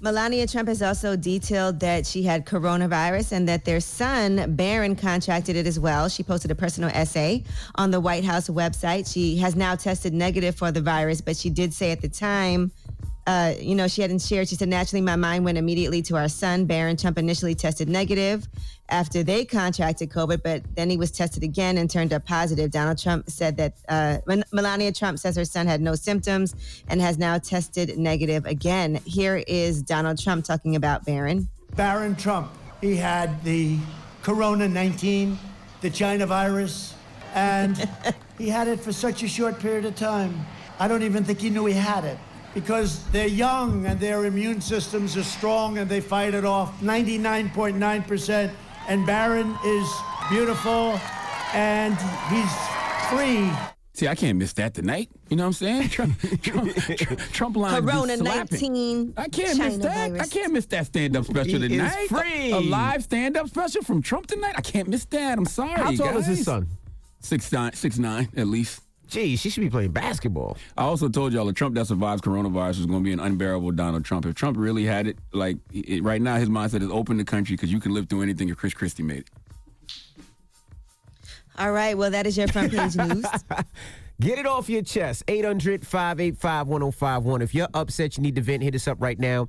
Melania 0.00 0.46
Trump 0.46 0.68
has 0.68 0.80
also 0.80 1.16
detailed 1.16 1.80
that 1.80 2.06
she 2.06 2.22
had 2.22 2.46
coronavirus 2.46 3.32
and 3.32 3.48
that 3.48 3.64
their 3.64 3.80
son, 3.80 4.54
Barron, 4.54 4.94
contracted 4.94 5.56
it 5.56 5.66
as 5.66 5.80
well. 5.80 6.08
She 6.08 6.22
posted 6.22 6.52
a 6.52 6.54
personal 6.54 6.88
essay 6.90 7.42
on 7.74 7.90
the 7.90 7.98
White 7.98 8.24
House 8.24 8.48
website. 8.48 9.12
She 9.12 9.38
has 9.38 9.56
now 9.56 9.74
tested 9.74 10.14
negative 10.14 10.54
for 10.54 10.70
the 10.70 10.80
virus, 10.80 11.20
but 11.20 11.36
she 11.36 11.50
did 11.50 11.74
say 11.74 11.90
at 11.90 12.00
the 12.00 12.08
time, 12.08 12.70
uh, 13.28 13.52
you 13.60 13.74
know, 13.74 13.86
she 13.86 14.00
hadn't 14.00 14.22
shared. 14.22 14.48
She 14.48 14.54
said, 14.54 14.70
naturally, 14.70 15.02
my 15.02 15.14
mind 15.14 15.44
went 15.44 15.58
immediately 15.58 16.00
to 16.04 16.16
our 16.16 16.30
son. 16.30 16.64
Barron 16.64 16.96
Trump 16.96 17.18
initially 17.18 17.54
tested 17.54 17.86
negative 17.86 18.48
after 18.88 19.22
they 19.22 19.44
contracted 19.44 20.08
COVID, 20.08 20.42
but 20.42 20.62
then 20.74 20.88
he 20.88 20.96
was 20.96 21.10
tested 21.10 21.42
again 21.42 21.76
and 21.76 21.90
turned 21.90 22.14
up 22.14 22.24
positive. 22.24 22.70
Donald 22.70 22.96
Trump 22.96 23.28
said 23.28 23.58
that 23.58 23.74
uh, 23.90 24.16
Melania 24.50 24.92
Trump 24.92 25.18
says 25.18 25.36
her 25.36 25.44
son 25.44 25.66
had 25.66 25.82
no 25.82 25.94
symptoms 25.94 26.54
and 26.88 27.02
has 27.02 27.18
now 27.18 27.36
tested 27.36 27.98
negative 27.98 28.46
again. 28.46 28.94
Here 29.04 29.44
is 29.46 29.82
Donald 29.82 30.18
Trump 30.18 30.46
talking 30.46 30.74
about 30.74 31.04
Barron. 31.04 31.50
Barron 31.76 32.16
Trump. 32.16 32.50
He 32.80 32.96
had 32.96 33.44
the 33.44 33.76
Corona 34.22 34.66
19, 34.66 35.38
the 35.82 35.90
China 35.90 36.24
virus, 36.24 36.94
and 37.34 37.76
he 38.38 38.48
had 38.48 38.68
it 38.68 38.80
for 38.80 38.94
such 38.94 39.22
a 39.22 39.28
short 39.28 39.58
period 39.58 39.84
of 39.84 39.96
time. 39.96 40.46
I 40.80 40.88
don't 40.88 41.02
even 41.02 41.24
think 41.24 41.40
he 41.40 41.50
knew 41.50 41.66
he 41.66 41.74
had 41.74 42.06
it 42.06 42.18
because 42.54 43.04
they're 43.10 43.26
young 43.28 43.86
and 43.86 43.98
their 44.00 44.24
immune 44.24 44.60
systems 44.60 45.16
are 45.16 45.22
strong 45.22 45.78
and 45.78 45.88
they 45.88 46.00
fight 46.00 46.34
it 46.34 46.44
off 46.44 46.80
99.9%. 46.80 48.50
And 48.88 49.06
Barron 49.06 49.56
is 49.64 49.88
beautiful 50.30 50.98
and 51.52 51.94
he's 52.30 52.52
free. 53.10 53.50
See, 53.94 54.06
I 54.06 54.14
can't 54.14 54.38
miss 54.38 54.52
that 54.54 54.74
tonight. 54.74 55.10
You 55.28 55.36
know 55.36 55.42
what 55.42 55.46
I'm 55.48 55.52
saying? 55.54 55.88
Trump, 55.90 56.18
Trump, 56.40 56.74
Trump, 56.76 57.20
Trump 57.32 57.56
lines 57.56 57.84
be 57.84 57.90
Corona 57.90 58.16
slapping. 58.16 58.72
19. 58.72 59.14
I 59.16 59.28
can't 59.28 59.34
miss 59.48 59.56
China 59.58 59.78
that. 59.78 60.10
virus. 60.10 60.22
I 60.22 60.26
can't 60.26 60.52
miss 60.52 60.66
that 60.66 60.86
stand-up 60.86 61.24
special 61.24 61.58
He 61.60 61.64
is 61.64 61.70
tonight. 61.72 62.06
free. 62.08 62.52
A, 62.52 62.58
a 62.58 62.60
live 62.60 63.02
stand-up 63.02 63.48
special 63.48 63.82
from 63.82 64.00
Trump 64.00 64.28
tonight. 64.28 64.54
I 64.56 64.60
can't 64.60 64.86
miss 64.88 65.04
that. 65.06 65.36
I'm 65.36 65.46
sorry. 65.46 65.70
How 65.80 65.90
tall 65.90 66.16
is 66.18 66.26
his 66.26 66.38
guys. 66.38 66.44
son? 66.44 66.68
Six 67.20 67.50
nine, 67.50 67.72
six 67.72 67.98
nine 67.98 68.28
at 68.36 68.46
least. 68.46 68.82
Gee, 69.08 69.36
she 69.36 69.48
should 69.48 69.62
be 69.62 69.70
playing 69.70 69.92
basketball. 69.92 70.58
I 70.76 70.82
also 70.82 71.08
told 71.08 71.32
y'all 71.32 71.46
the 71.46 71.52
Trump 71.54 71.74
that 71.76 71.86
survives 71.86 72.20
coronavirus 72.20 72.80
is 72.80 72.86
going 72.86 73.00
to 73.00 73.04
be 73.04 73.12
an 73.12 73.20
unbearable 73.20 73.72
Donald 73.72 74.04
Trump. 74.04 74.26
If 74.26 74.34
Trump 74.34 74.58
really 74.58 74.84
had 74.84 75.06
it, 75.06 75.18
like 75.32 75.56
it, 75.72 76.02
right 76.02 76.20
now, 76.20 76.36
his 76.36 76.50
mindset 76.50 76.82
is 76.82 76.90
open 76.90 77.16
the 77.16 77.24
country 77.24 77.56
because 77.56 77.72
you 77.72 77.80
can 77.80 77.94
live 77.94 78.08
through 78.08 78.22
anything 78.22 78.50
if 78.50 78.58
Chris 78.58 78.74
Christie 78.74 79.02
made 79.02 79.20
it. 79.20 79.30
All 81.58 81.72
right, 81.72 81.96
well, 81.96 82.10
that 82.10 82.26
is 82.26 82.36
your 82.36 82.48
front 82.48 82.70
page 82.72 82.96
news. 82.96 83.24
Get 84.20 84.36
it 84.36 84.46
off 84.46 84.68
your 84.68 84.82
chest. 84.82 85.22
800 85.28 85.86
585 85.86 86.66
1051. 86.66 87.40
If 87.40 87.54
you're 87.54 87.68
upset, 87.72 88.16
you 88.16 88.22
need 88.24 88.34
to 88.34 88.40
vent, 88.42 88.64
hit 88.64 88.74
us 88.74 88.88
up 88.88 89.00
right 89.00 89.16
now. 89.16 89.46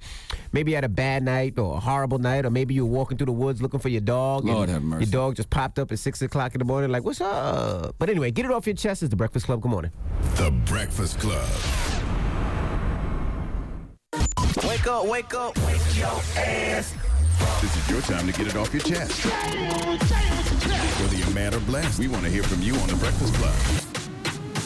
Maybe 0.52 0.72
you 0.72 0.76
had 0.78 0.84
a 0.84 0.90
bad 0.90 1.24
night 1.24 1.58
or 1.58 1.78
a 1.78 1.80
horrible 1.80 2.20
night, 2.20 2.46
or 2.46 2.52
maybe 2.52 2.76
you 2.76 2.86
were 2.86 2.92
walking 2.92 3.18
through 3.18 3.26
the 3.26 3.32
woods 3.32 3.64
looking 3.64 3.80
for 3.80 3.90
your 3.90 4.02
dog. 4.02 4.44
and 4.44 4.54
Lord 4.54 4.70
have 4.70 4.84
mercy. 4.84 5.06
Your 5.06 5.12
dog 5.12 5.38
just 5.38 5.50
popped 5.50 5.80
up 5.80 5.92
at 5.92 5.98
6 5.98 6.22
o'clock 6.22 6.54
in 6.54 6.60
the 6.60 6.66
morning, 6.66 6.92
like, 6.92 7.04
what's 7.04 7.20
up? 7.20 7.96
But 7.98 8.12
anyway, 8.12 8.30
get 8.30 8.46
it 8.46 8.52
off 8.52 8.68
your 8.68 8.76
chest. 8.76 9.02
It's 9.02 9.10
the 9.10 9.16
Breakfast 9.16 9.48
Club. 9.48 9.60
Good 9.60 9.72
morning. 9.72 9.92
The 10.36 10.52
Breakfast 10.66 11.20
Club. 11.20 11.50
Wake 14.68 14.86
up, 14.86 15.08
wake 15.08 15.34
up. 15.34 15.58
Wake 15.66 15.98
your 15.98 16.10
ass. 16.38 16.94
This 17.62 17.76
is 17.76 17.90
your 17.90 18.02
time 18.02 18.28
to 18.32 18.34
get 18.38 18.46
it 18.46 18.56
off 18.56 18.72
your 18.72 18.84
chest. 18.84 19.26
Whether 21.02 21.16
you're 21.16 21.30
mad 21.32 21.56
or 21.56 21.60
blessed, 21.62 21.98
we 21.98 22.08
want 22.08 22.24
to 22.26 22.30
hear 22.30 22.44
from 22.44 22.62
you 22.62 22.76
on 22.76 22.88
The 22.88 22.96
Breakfast 22.98 23.34
Club. 23.34 23.89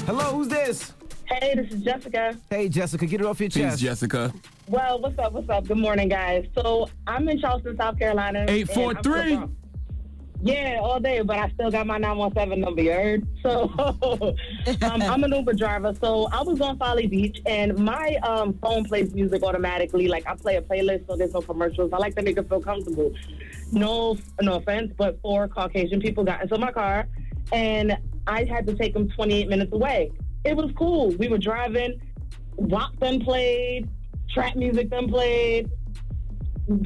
Hello, 0.06 0.36
who's 0.36 0.48
this? 0.48 0.94
Hey, 1.26 1.54
this 1.56 1.72
is 1.72 1.82
Jessica. 1.82 2.38
Hey, 2.50 2.68
Jessica, 2.68 3.06
get 3.06 3.22
it 3.22 3.26
off 3.26 3.40
your 3.40 3.50
Peace, 3.50 3.56
chest. 3.64 3.82
Jessica. 3.82 4.34
Well, 4.68 5.00
what's 5.00 5.18
up? 5.18 5.32
What's 5.34 5.50
up? 5.50 5.66
Good 5.68 5.78
morning, 5.78 6.10
guys. 6.10 6.46
So 6.56 6.90
I'm 7.08 7.28
in 7.30 7.40
Charleston, 7.40 7.78
South 7.78 7.98
Carolina. 7.98 8.40
and 8.42 8.50
I'm 8.50 8.56
Eight 8.56 8.70
four 8.70 8.94
from 8.94 9.04
three. 9.04 9.30
the 9.32 9.38
Bronx. 9.38 9.54
Yeah, 10.46 10.80
all 10.82 11.00
day, 11.00 11.22
but 11.22 11.38
I 11.38 11.50
still 11.52 11.72
got 11.72 11.88
my 11.88 11.98
917 11.98 12.60
number, 12.60 12.82
you 12.82 12.92
heard? 12.92 13.26
So 13.42 13.72
um, 14.82 15.02
I'm 15.02 15.24
an 15.24 15.32
Uber 15.32 15.54
driver. 15.54 15.94
So 16.02 16.28
I 16.34 16.42
was 16.42 16.60
on 16.60 16.78
Folly 16.78 17.08
Beach, 17.08 17.40
and 17.46 17.78
my 17.78 18.16
um, 18.24 18.54
phone 18.62 18.84
plays 18.84 19.14
music 19.14 19.42
automatically. 19.44 20.10
Like 20.10 20.28
I 20.28 20.36
play 20.36 20.58
a 20.58 20.62
playlist, 20.62 21.08
so 21.08 21.16
there's 21.16 21.34
no 21.34 21.42
commercials. 21.42 21.94
I 21.94 21.98
like 21.98 22.16
to 22.18 22.22
make 22.22 22.38
it 22.38 22.50
feel 22.50 22.60
comfortable. 22.60 23.14
No, 23.72 24.18
no 24.42 24.56
offense, 24.56 24.92
but 24.98 25.18
four 25.22 25.48
Caucasian 25.48 26.02
people 26.02 26.26
got 26.26 26.42
into 26.42 26.58
my 26.58 26.74
car, 26.74 27.08
and 27.54 27.98
I 28.28 28.46
had 28.46 28.66
to 28.68 28.76
take 28.76 28.94
them 28.94 29.10
28 29.10 29.50
minutes 29.50 29.72
away. 29.74 30.12
It 30.46 30.56
was 30.56 30.72
cool. 30.78 31.12
We 31.18 31.28
were 31.28 31.38
driving. 31.38 32.02
WAP 32.56 32.92
then 33.00 33.20
played. 33.20 33.90
Trap 34.30 34.56
music 34.56 34.90
then 34.90 35.08
played. 35.08 35.70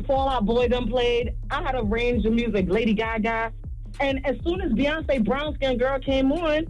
Fall 0.05 0.27
Out 0.29 0.45
Boy 0.45 0.67
done 0.67 0.87
played. 0.87 1.35
I 1.51 1.61
had 1.61 1.75
a 1.75 1.83
range 1.83 2.25
of 2.25 2.33
music, 2.33 2.65
Lady 2.67 2.93
Gaga. 2.93 3.53
And 3.99 4.25
as 4.25 4.35
soon 4.45 4.61
as 4.61 4.71
Beyonce 4.71 5.23
Brown 5.23 5.53
Skin 5.55 5.77
Girl 5.77 5.99
came 5.99 6.31
on, 6.31 6.65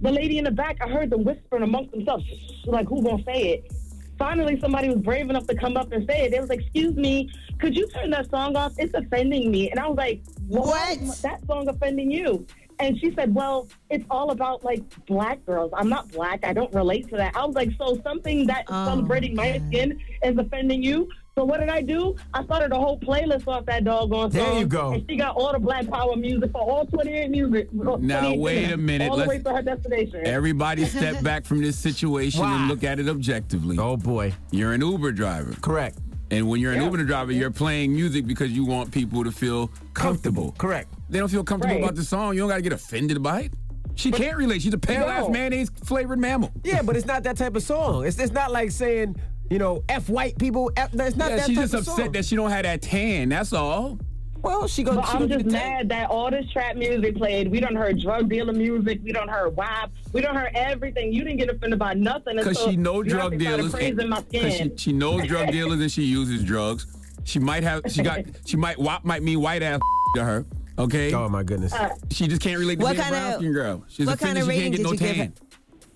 the 0.00 0.10
lady 0.10 0.38
in 0.38 0.44
the 0.44 0.50
back, 0.50 0.76
I 0.82 0.88
heard 0.88 1.10
them 1.10 1.24
whispering 1.24 1.62
amongst 1.62 1.92
themselves, 1.92 2.24
like, 2.66 2.86
who 2.88 3.02
gonna 3.02 3.22
say 3.24 3.52
it? 3.52 3.72
Finally, 4.18 4.58
somebody 4.60 4.88
was 4.88 4.98
brave 4.98 5.28
enough 5.28 5.46
to 5.46 5.54
come 5.54 5.76
up 5.76 5.92
and 5.92 6.06
say 6.08 6.24
it. 6.24 6.30
They 6.30 6.40
was 6.40 6.48
like, 6.48 6.60
excuse 6.60 6.94
me, 6.96 7.30
could 7.58 7.76
you 7.76 7.86
turn 7.88 8.10
that 8.10 8.30
song 8.30 8.56
off? 8.56 8.74
It's 8.78 8.94
offending 8.94 9.50
me. 9.50 9.70
And 9.70 9.78
I 9.78 9.88
was 9.88 9.96
like, 9.96 10.22
what? 10.48 10.98
is 10.98 11.20
that 11.22 11.46
song 11.46 11.68
offending 11.68 12.10
you? 12.10 12.46
And 12.78 12.98
she 13.00 13.12
said, 13.14 13.34
well, 13.34 13.68
it's 13.90 14.04
all 14.10 14.30
about 14.30 14.64
like 14.64 14.82
black 15.06 15.44
girls. 15.46 15.70
I'm 15.74 15.88
not 15.88 16.10
black. 16.12 16.44
I 16.44 16.52
don't 16.52 16.72
relate 16.74 17.08
to 17.08 17.16
that. 17.16 17.34
I 17.36 17.44
was 17.44 17.54
like, 17.54 17.70
so 17.78 17.98
something 18.02 18.46
that 18.46 18.64
Oh, 18.68 18.84
celebrating 18.86 19.34
my 19.34 19.60
skin 19.68 19.98
is 20.22 20.36
offending 20.38 20.82
you? 20.82 21.08
So 21.34 21.44
what 21.44 21.60
did 21.60 21.68
I 21.68 21.82
do? 21.82 22.16
I 22.32 22.42
started 22.44 22.72
a 22.72 22.76
whole 22.76 22.98
playlist 22.98 23.46
off 23.46 23.66
that 23.66 23.84
doggone 23.84 24.30
song. 24.32 24.40
There 24.40 24.58
you 24.58 24.66
go. 24.66 24.92
And 24.92 25.04
she 25.08 25.16
got 25.16 25.36
all 25.36 25.52
the 25.52 25.58
Black 25.58 25.86
Power 25.86 26.16
music 26.16 26.50
for 26.50 26.62
all 26.62 26.86
28 26.86 27.28
music. 27.30 27.70
Now, 27.74 27.96
28 27.96 28.38
wait 28.38 28.72
a 28.72 28.76
minute. 28.78 29.10
All 29.10 29.16
the 29.18 29.26
way 29.26 29.34
Let's- 29.36 29.44
to 29.44 29.54
her 29.54 29.62
destination. 29.62 30.26
Everybody 30.26 30.84
step 30.86 31.22
back 31.22 31.44
from 31.44 31.60
this 31.60 31.78
situation 31.78 32.40
Why? 32.40 32.56
and 32.56 32.68
look 32.68 32.84
at 32.84 32.98
it 33.00 33.08
objectively. 33.08 33.76
Oh, 33.78 33.98
boy. 33.98 34.32
You're 34.50 34.72
an 34.72 34.80
Uber 34.80 35.12
driver. 35.12 35.54
Correct. 35.60 35.98
And 36.30 36.48
when 36.48 36.60
you're 36.60 36.72
an 36.72 36.78
Yeah. 36.80 36.84
Uber 36.90 37.04
driver, 37.04 37.32
you're 37.32 37.50
playing 37.50 37.92
music 37.94 38.26
because 38.26 38.50
you 38.50 38.64
want 38.64 38.90
people 38.90 39.22
to 39.22 39.30
feel 39.30 39.70
comfortable. 39.94 40.52
Correct. 40.58 40.88
They 41.08 41.18
don't 41.18 41.28
feel 41.28 41.44
comfortable 41.44 41.76
Right. 41.76 41.84
about 41.84 41.94
the 41.96 42.04
song. 42.04 42.34
You 42.34 42.40
don't 42.40 42.48
got 42.48 42.56
to 42.56 42.62
get 42.62 42.72
offended 42.72 43.22
by 43.22 43.42
it. 43.42 43.54
She 43.94 44.10
can't 44.10 44.36
relate. 44.36 44.60
She's 44.62 44.74
a 44.74 44.78
pale 44.78 45.04
ass 45.04 45.22
No. 45.24 45.30
mayonnaise 45.30 45.70
flavored 45.84 46.18
mammal. 46.18 46.52
Yeah, 46.64 46.82
but 46.82 46.96
it's 46.96 47.06
not 47.06 47.22
that 47.22 47.36
type 47.38 47.56
of 47.56 47.62
song. 47.62 48.04
It's 48.04 48.18
it's 48.18 48.32
not 48.32 48.52
like 48.52 48.70
saying 48.70 49.16
you 49.50 49.58
know 49.58 49.82
f 49.88 50.08
white 50.10 50.36
people. 50.38 50.70
F, 50.76 50.90
it's 50.92 51.16
not 51.16 51.30
that 51.30 51.30
type 51.30 51.30
of 51.30 51.30
song. 51.30 51.30
yeah, 51.30 51.36
that 51.36 51.46
she's 51.46 51.56
type 51.56 51.64
just 51.64 51.74
of 51.74 51.80
upset 51.80 52.04
song. 52.06 52.12
that 52.12 52.24
she 52.26 52.36
don't 52.36 52.50
have 52.50 52.64
that 52.64 52.82
tan. 52.82 53.30
That's 53.30 53.52
all. 53.54 53.98
Well, 54.42 54.68
she 54.68 54.82
gonna. 54.82 55.00
But 55.00 55.06
she 55.06 55.12
I'm 55.12 55.18
gonna 55.20 55.34
just 55.36 55.44
get 55.44 55.50
the 55.52 55.58
tan. 55.58 55.72
mad 55.78 55.88
that 55.88 56.10
all 56.10 56.30
this 56.30 56.44
trap 56.52 56.76
music 56.76 57.16
played. 57.16 57.50
We 57.50 57.58
don't 57.58 57.74
heard 57.74 57.98
drug 57.98 58.28
dealer 58.28 58.52
music. 58.52 59.00
We 59.02 59.12
don't 59.12 59.28
heard 59.30 59.56
WAP. 59.56 59.90
We 60.12 60.20
don't 60.20 60.36
heard 60.36 60.50
everything. 60.54 61.10
You 61.12 61.24
didn't 61.24 61.38
get 61.38 61.48
offended 61.48 61.78
by 61.78 61.94
nothing. 61.94 62.36
Because 62.36 62.60
she 62.60 62.76
know 62.76 63.02
drug 63.02 63.38
dealers. 63.38 63.72
Praising 63.72 64.00
and- 64.00 64.10
my 64.10 64.20
'cause 64.20 64.54
she, 64.54 64.72
she 64.76 64.92
knows 64.92 65.26
drug 65.26 65.50
dealers 65.52 65.80
and 65.80 65.90
she 65.90 66.02
uses 66.02 66.44
drugs. 66.44 66.86
She 67.24 67.38
might 67.38 67.62
have. 67.62 67.80
She 67.88 68.02
got. 68.02 68.20
She 68.44 68.56
might. 68.58 68.78
WAP 68.78 69.04
might 69.06 69.22
mean 69.22 69.40
white 69.40 69.62
ass 69.62 69.80
to 70.16 70.22
her. 70.24 70.44
Okay. 70.78 71.12
Oh 71.12 71.28
my 71.28 71.42
goodness. 71.42 71.72
Uh, 71.72 71.94
she 72.10 72.28
just 72.28 72.42
can't 72.42 72.58
relate 72.58 72.78
to 72.78 72.82
What 72.82 72.96
being 72.96 73.08
a 73.08 73.10
kinda- 73.10 73.36
skin 73.36 73.52
girl. 73.52 73.84
She's 73.88 74.06
what 74.06 74.18
kind 74.18 74.38
of 74.38 74.44
she 74.44 74.50
can't 74.50 74.58
rating 74.58 74.72
get 74.72 74.76
did 74.78 74.84
no 74.84 74.92
you 74.92 74.98
give 74.98 75.16
her? 75.16 75.32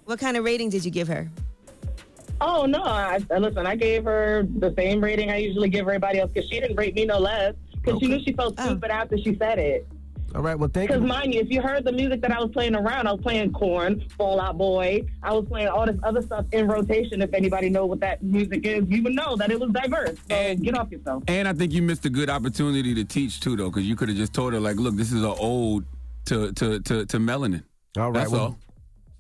What 0.05 0.19
kind 0.19 0.37
of 0.37 0.45
rating 0.45 0.71
did 0.71 0.85
you 0.85 0.91
give 0.91 1.09
her? 1.09 1.31
Oh 2.41 2.65
no! 2.65 2.83
I, 2.83 3.19
listen, 3.39 3.67
I 3.67 3.77
gave 3.77 4.05
her 4.05 4.47
the 4.59 4.73
same 4.75 5.05
rating 5.05 5.31
I 5.31 5.37
usually 5.37 5.69
give 5.69 5.83
everybody 5.83 6.21
else 6.21 6.31
because 6.33 6.49
she 6.49 6.59
didn't 6.59 6.77
rate 6.77 6.95
me 6.95 7.05
no 7.05 7.19
less 7.19 7.55
because 7.75 8.01
she 8.01 8.09
knew 8.09 8.23
she 8.25 8.33
felt 8.33 8.55
oh. 8.59 8.65
stupid 8.65 8.91
after 8.91 9.19
she 9.19 9.37
said 9.37 9.59
it. 9.59 9.87
All 10.35 10.43
right. 10.43 10.59
Well, 10.59 10.71
thank 10.73 10.91
you. 10.91 10.97
Because 10.97 11.09
mind 11.09 11.35
you, 11.35 11.41
if 11.41 11.51
you 11.51 11.61
heard 11.61 11.85
the 11.85 11.93
music 11.93 12.21
that 12.23 12.31
I 12.31 12.41
was 12.41 12.51
playing 12.53 12.77
around, 12.77 13.07
I 13.07 13.13
was 13.13 13.21
playing 13.21 13.53
Korn, 13.53 14.05
Fall 14.17 14.41
Out 14.41 14.57
Boy. 14.57 15.05
I 15.23 15.33
was 15.33 15.45
playing 15.47 15.69
all 15.69 15.87
this 15.87 15.99
other 16.03 16.23
stuff 16.23 16.47
in 16.53 16.69
rotation. 16.69 17.21
If 17.21 17.35
anybody 17.35 17.69
know 17.69 17.87
what 17.87 18.01
that 18.01 18.23
music 18.23 18.65
is, 18.65 18.85
you 18.89 19.03
would 19.03 19.15
know 19.15 19.37
that 19.37 19.51
it 19.51 19.59
was 19.59 19.71
diverse. 19.71 20.17
So 20.29 20.55
get 20.57 20.79
off 20.79 20.91
yourself. 20.91 21.25
And 21.27 21.49
I 21.49 21.53
think 21.53 21.73
you 21.73 21.83
missed 21.83 22.07
a 22.07 22.11
good 22.11 22.31
opportunity 22.31 22.95
to 22.95 23.05
teach 23.05 23.41
too, 23.41 23.57
though, 23.57 23.71
because 23.71 23.87
you 23.87 23.97
could 23.97 24.09
have 24.09 24.19
just 24.19 24.33
told 24.33 24.53
her 24.53 24.61
like, 24.61 24.77
"Look, 24.77 24.97
this 24.97 25.13
is 25.13 25.23
an 25.23 25.35
ode 25.41 25.85
to 26.27 26.53
to 26.53 26.81
to, 26.81 27.07
to 27.07 27.19
melanin." 27.19 27.65
All 27.97 28.13
right. 28.13 28.21
That's 28.21 28.31
well, 28.31 28.41
all. 28.41 28.59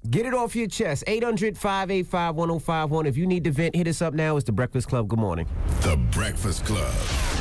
Get 0.09 0.25
it 0.25 0.33
off 0.33 0.57
your 0.57 0.67
chest. 0.67 1.05
800 1.07 1.59
585 1.59 2.37
1051. 2.37 3.07
If 3.07 3.17
you 3.17 3.27
need 3.27 3.45
to 3.45 3.51
vent, 3.51 3.75
hit 3.75 3.87
us 3.87 4.01
up 4.01 4.15
now. 4.15 4.37
It's 4.37 4.47
The 4.47 4.53
Breakfast 4.53 4.89
Club. 4.89 5.09
Good 5.09 5.19
morning. 5.19 5.47
The 5.83 5.97
Breakfast 6.11 6.65
Club. 6.65 7.40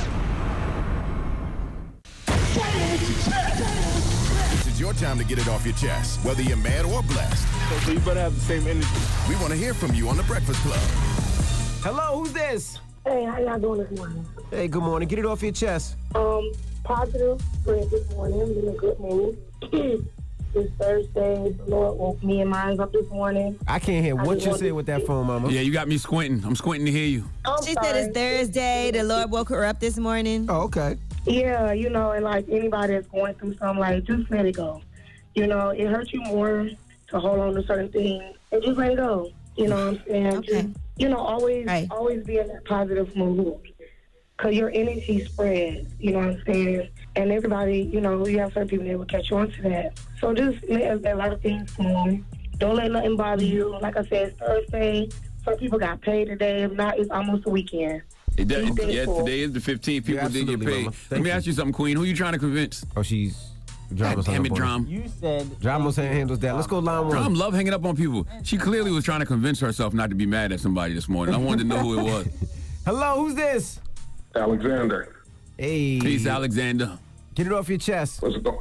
This 4.51 4.67
is 4.67 4.79
your 4.79 4.93
time 4.93 5.17
to 5.17 5.23
get 5.23 5.39
it 5.39 5.47
off 5.47 5.65
your 5.65 5.75
chest, 5.75 6.23
whether 6.25 6.41
you're 6.41 6.57
mad 6.57 6.85
or 6.85 7.01
blessed. 7.03 7.47
So 7.85 7.91
you 7.91 7.99
better 7.99 8.19
have 8.19 8.35
the 8.35 8.41
same 8.41 8.67
energy. 8.67 8.87
We 9.29 9.35
want 9.35 9.49
to 9.49 9.55
hear 9.55 9.73
from 9.73 9.93
you 9.93 10.09
on 10.09 10.17
The 10.17 10.23
Breakfast 10.23 10.59
Club. 10.61 10.79
Hello, 11.83 12.19
who's 12.19 12.33
this? 12.33 12.79
Hey, 13.05 13.23
how 13.23 13.39
y'all 13.39 13.59
doing 13.59 13.87
this 13.87 13.97
morning? 13.97 14.25
Hey, 14.51 14.67
good 14.67 14.83
morning. 14.83 15.07
Get 15.07 15.19
it 15.19 15.25
off 15.25 15.41
your 15.41 15.53
chest. 15.53 15.95
Um, 16.15 16.51
positive 16.83 17.41
spread 17.61 17.89
this 17.89 18.09
morning. 18.11 18.41
I'm 18.41 18.51
in 18.51 18.67
a 18.67 18.71
good 18.73 18.99
mood. 18.99 19.37
it's 20.53 20.73
Thursday. 20.77 21.53
The 21.53 21.63
Lord 21.67 21.97
woke 21.97 22.21
me 22.21 22.41
and 22.41 22.49
mine 22.49 22.79
up 22.81 22.91
this 22.91 23.07
morning. 23.09 23.57
I 23.67 23.79
can't 23.79 24.03
hear 24.03 24.19
I 24.19 24.23
what 24.23 24.41
you 24.41 24.49
wanted 24.49 24.59
said 24.65 24.73
with 24.73 24.87
that 24.87 25.05
phone, 25.05 25.27
mama. 25.27 25.49
Yeah, 25.49 25.61
you 25.61 25.71
got 25.71 25.87
me 25.87 25.97
squinting. 25.97 26.43
I'm 26.45 26.57
squinting 26.57 26.87
to 26.87 26.91
hear 26.91 27.07
you. 27.07 27.23
I'm 27.45 27.63
She 27.63 27.73
said 27.81 27.95
it's 27.95 28.13
Thursday. 28.13 28.91
The 28.91 29.03
Lord 29.03 29.31
woke 29.31 29.47
her 29.49 29.63
up 29.63 29.79
this 29.79 29.97
morning. 29.97 30.47
Oh, 30.49 30.63
okay. 30.63 30.97
Yeah, 31.29 31.73
you 31.73 31.91
know, 31.91 32.11
and 32.11 32.25
like 32.25 32.45
anybody 32.49 32.93
that's 32.93 33.07
going 33.07 33.35
through 33.35 33.55
something, 33.57 33.77
like 33.79 34.03
just 34.03 34.31
let 34.31 34.47
it 34.47 34.55
go. 34.55 34.81
You 35.35 35.45
know, 35.45 35.69
it 35.69 35.85
hurts 35.87 36.11
you 36.11 36.21
more 36.21 36.67
to 37.09 37.19
hold 37.19 37.39
on 37.39 37.53
to 37.53 37.63
certain 37.67 37.91
things 37.91 38.23
and 38.51 38.63
just 38.63 38.77
let 38.79 38.93
it 38.93 38.97
go. 38.97 39.31
You 39.55 39.67
know 39.67 39.75
what 39.75 39.99
I'm 39.99 40.03
saying? 40.07 40.27
Okay. 40.37 40.61
Just, 40.63 40.67
you 40.97 41.07
know, 41.07 41.19
always, 41.19 41.67
Right. 41.67 41.87
always 41.91 42.23
be 42.25 42.39
in 42.39 42.47
that 42.47 42.65
positive 42.65 43.15
mood. 43.15 43.59
Cause 44.37 44.55
your 44.55 44.71
energy 44.73 45.23
spreads. 45.25 45.93
You 45.99 46.13
know 46.13 46.19
what 46.19 46.27
I'm 46.29 46.43
saying? 46.47 46.89
And 47.15 47.31
everybody, 47.31 47.81
you 47.93 48.01
know, 48.01 48.25
you 48.25 48.39
have 48.39 48.53
certain 48.53 48.69
people 48.69 48.87
that 48.87 48.97
will 48.97 49.05
catch 49.05 49.31
on 49.31 49.51
to 49.51 49.61
that. 49.63 49.99
So 50.19 50.33
just 50.33 50.63
let 50.67 51.05
a 51.05 51.15
lot 51.15 51.31
of 51.33 51.41
things 51.41 51.69
flow. 51.71 52.17
Don't 52.57 52.75
let 52.77 52.89
nothing 52.91 53.17
bother 53.17 53.43
you. 53.43 53.77
Like 53.81 53.97
I 53.97 54.03
said, 54.05 54.29
it's 54.29 54.39
Thursday. 54.39 55.09
Some 55.45 55.57
people 55.57 55.77
got 55.77 56.01
paid 56.01 56.25
today. 56.25 56.63
If 56.63 56.71
not, 56.71 56.97
it's 56.97 57.11
almost 57.11 57.43
the 57.43 57.49
weekend. 57.51 58.01
It 58.39 58.47
does, 58.47 58.71
Be 58.71 58.83
yeah, 58.85 59.03
thankful. 59.05 59.25
today 59.25 59.39
is 59.41 59.51
the 59.51 59.59
15th. 59.59 59.83
People 60.05 60.13
Yeah, 60.15 60.27
did 60.29 60.47
get 60.47 60.59
paid. 60.61 60.85
mama. 60.85 60.95
Let 61.11 61.21
me 61.21 61.29
you. 61.29 61.35
ask 61.35 61.45
you 61.45 61.53
something, 61.53 61.73
Queen. 61.73 61.97
Who 61.97 62.03
are 62.03 62.05
you 62.05 62.15
trying 62.15 62.33
to 62.33 62.39
convince? 62.39 62.85
Oh, 62.95 63.01
she's. 63.03 63.35
God 63.89 63.97
Drama's 63.97 64.27
on 64.27 64.33
damn 64.35 64.43
the 64.43 64.49
it. 64.51 64.55
Drum. 64.55 64.85
You 64.87 65.03
said 65.19 65.59
Drama's 65.59 65.95
handles 65.95 66.39
that. 66.39 66.53
Let's 66.55 66.67
go 66.67 66.77
line 66.79 67.01
one. 67.07 67.09
Drum 67.11 67.33
love 67.33 67.53
hanging 67.55 67.73
up 67.73 67.83
on 67.85 67.95
people. 67.95 68.27
She 68.43 68.55
clearly 68.57 68.91
was 68.91 69.03
trying 69.03 69.19
to 69.21 69.25
convince 69.25 69.59
herself 69.59 69.93
not 69.95 70.09
to 70.09 70.15
be 70.15 70.25
mad 70.27 70.51
at 70.51 70.59
somebody 70.59 70.93
this 70.93 71.09
morning. 71.09 71.33
I 71.33 71.39
wanted 71.39 71.63
to 71.63 71.67
know 71.69 71.79
who 71.79 71.99
it 71.99 72.03
was. 72.03 72.27
Hello, 72.85 73.15
who's 73.23 73.33
this? 73.35 73.79
Alexander, 74.35 75.15
Hey. 75.57 75.99
Peace, 75.99 76.25
Alexander. 76.27 76.97
Get 77.35 77.47
it 77.47 77.51
off 77.53 77.67
your 77.67 77.79
chest. 77.79 78.21
what's 78.21 78.37
going? 78.37 78.59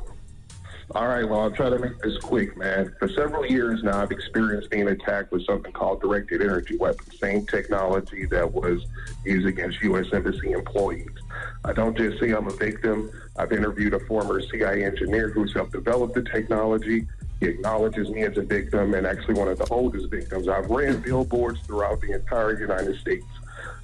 All 0.94 1.06
right, 1.06 1.28
well, 1.28 1.40
I'll 1.40 1.50
try 1.50 1.68
to 1.68 1.78
make 1.78 1.98
this 1.98 2.16
quick, 2.16 2.56
man. 2.56 2.94
For 2.98 3.08
several 3.08 3.44
years 3.44 3.82
now, 3.82 4.00
I've 4.00 4.10
experienced 4.10 4.70
being 4.70 4.88
attacked 4.88 5.32
with 5.32 5.44
something 5.44 5.70
called 5.70 6.00
directed 6.00 6.40
energy 6.40 6.78
weapons, 6.78 7.18
same 7.20 7.44
technology 7.46 8.24
that 8.26 8.50
was 8.50 8.86
used 9.22 9.46
against 9.46 9.82
U.S. 9.82 10.06
Embassy 10.14 10.52
employees. 10.52 11.10
I 11.66 11.74
don't 11.74 11.94
just 11.94 12.18
say 12.18 12.30
I'm 12.30 12.46
a 12.46 12.54
victim. 12.54 13.10
I've 13.36 13.52
interviewed 13.52 13.92
a 13.92 14.00
former 14.00 14.40
CIA 14.40 14.82
engineer 14.82 15.28
who's 15.28 15.52
helped 15.52 15.72
develop 15.72 16.14
the 16.14 16.22
technology. 16.22 17.06
He 17.40 17.46
acknowledges 17.46 18.08
me 18.08 18.22
as 18.22 18.38
a 18.38 18.42
victim 18.42 18.94
and 18.94 19.06
actually 19.06 19.34
one 19.34 19.48
of 19.48 19.58
the 19.58 19.68
oldest 19.70 20.08
victims. 20.08 20.48
I've 20.48 20.70
ran 20.70 21.02
billboards 21.02 21.60
throughout 21.66 22.00
the 22.00 22.12
entire 22.12 22.58
United 22.58 22.98
States. 22.98 23.26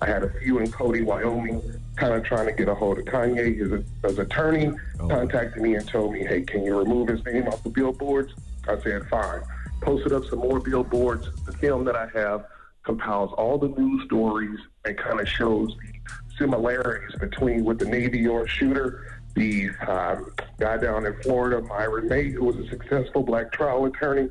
I 0.03 0.07
had 0.07 0.23
a 0.23 0.31
few 0.41 0.59
in 0.59 0.71
Cody, 0.71 1.03
Wyoming, 1.03 1.63
kind 1.97 2.15
of 2.15 2.25
trying 2.25 2.47
to 2.47 2.53
get 2.53 2.69
a 2.69 2.75
hold 2.75 2.99
of 2.99 3.05
Kanye. 3.05 3.57
His, 3.57 3.85
his 4.03 4.19
attorney 4.19 4.73
contacted 4.99 5.63
me 5.63 5.77
and 5.77 5.87
told 5.87 6.13
me, 6.13 6.25
hey, 6.25 6.43
can 6.43 6.65
you 6.65 6.79
remove 6.79 7.09
his 7.09 7.25
name 7.25 7.47
off 7.49 7.63
the 7.63 7.71
billboards? 7.71 8.35
I 8.69 8.81
said, 8.81 9.07
fine. 9.09 9.43
Posted 9.81 10.13
up 10.13 10.25
some 10.27 10.41
more 10.41 10.61
billboards. 10.61 11.29
The 11.45 11.53
film 11.53 11.85
that 11.85 11.97
I 11.97 12.09
have 12.15 12.47
compiles 12.83 13.33
all 13.37 13.59
the 13.59 13.69
news 13.69 14.05
stories 14.07 14.59
and 14.85 14.97
kind 14.97 15.21
of 15.21 15.29
shows 15.29 15.75
the 15.77 16.37
similarities 16.39 17.17
between 17.19 17.65
with 17.65 17.79
the 17.79 17.87
Navy 17.87 18.21
Yard 18.21 18.49
shooter, 18.49 19.21
the 19.35 19.71
um, 19.87 20.33
guy 20.59 20.77
down 20.77 21.07
in 21.07 21.15
Florida, 21.23 21.61
Myron 21.63 22.09
May, 22.09 22.31
who 22.31 22.45
was 22.45 22.57
a 22.57 22.69
successful 22.69 23.23
black 23.23 23.53
trial 23.53 23.85
attorney, 23.87 24.29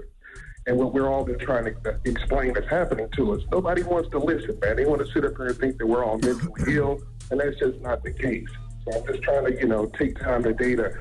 and 0.65 0.77
what 0.77 0.93
we're 0.93 1.08
all 1.08 1.25
been 1.25 1.39
trying 1.39 1.65
to 1.65 1.75
uh, 1.89 1.98
explain 2.05 2.53
that's 2.53 2.70
happening 2.70 3.10
to 3.15 3.34
us. 3.34 3.41
Nobody 3.51 3.84
wants 3.84 4.10
to 4.12 4.20
listen, 4.20 4.58
man. 4.62 4.77
They 4.77 4.86
want 4.86 5.05
to 5.05 5.12
sit 5.12 5.25
up 5.25 5.36
here 5.38 5.48
and 5.48 5.58
think 5.58 5.77
that 5.77 5.86
we're 5.86 6.05
all 6.05 6.17
mentally 6.20 6.75
ill, 6.75 7.01
and 7.32 7.39
that's 7.39 7.58
just 7.60 7.79
not 7.82 8.03
the 8.03 8.12
case. 8.12 8.48
So 8.86 9.00
I'm 9.00 9.08
just 9.08 9.24
trying 9.24 9.46
to, 9.46 9.60
you 9.60 9.67
know, 9.67 9.88
take 9.88 10.20
time 10.20 10.43
today 10.43 10.75
to 10.75 10.93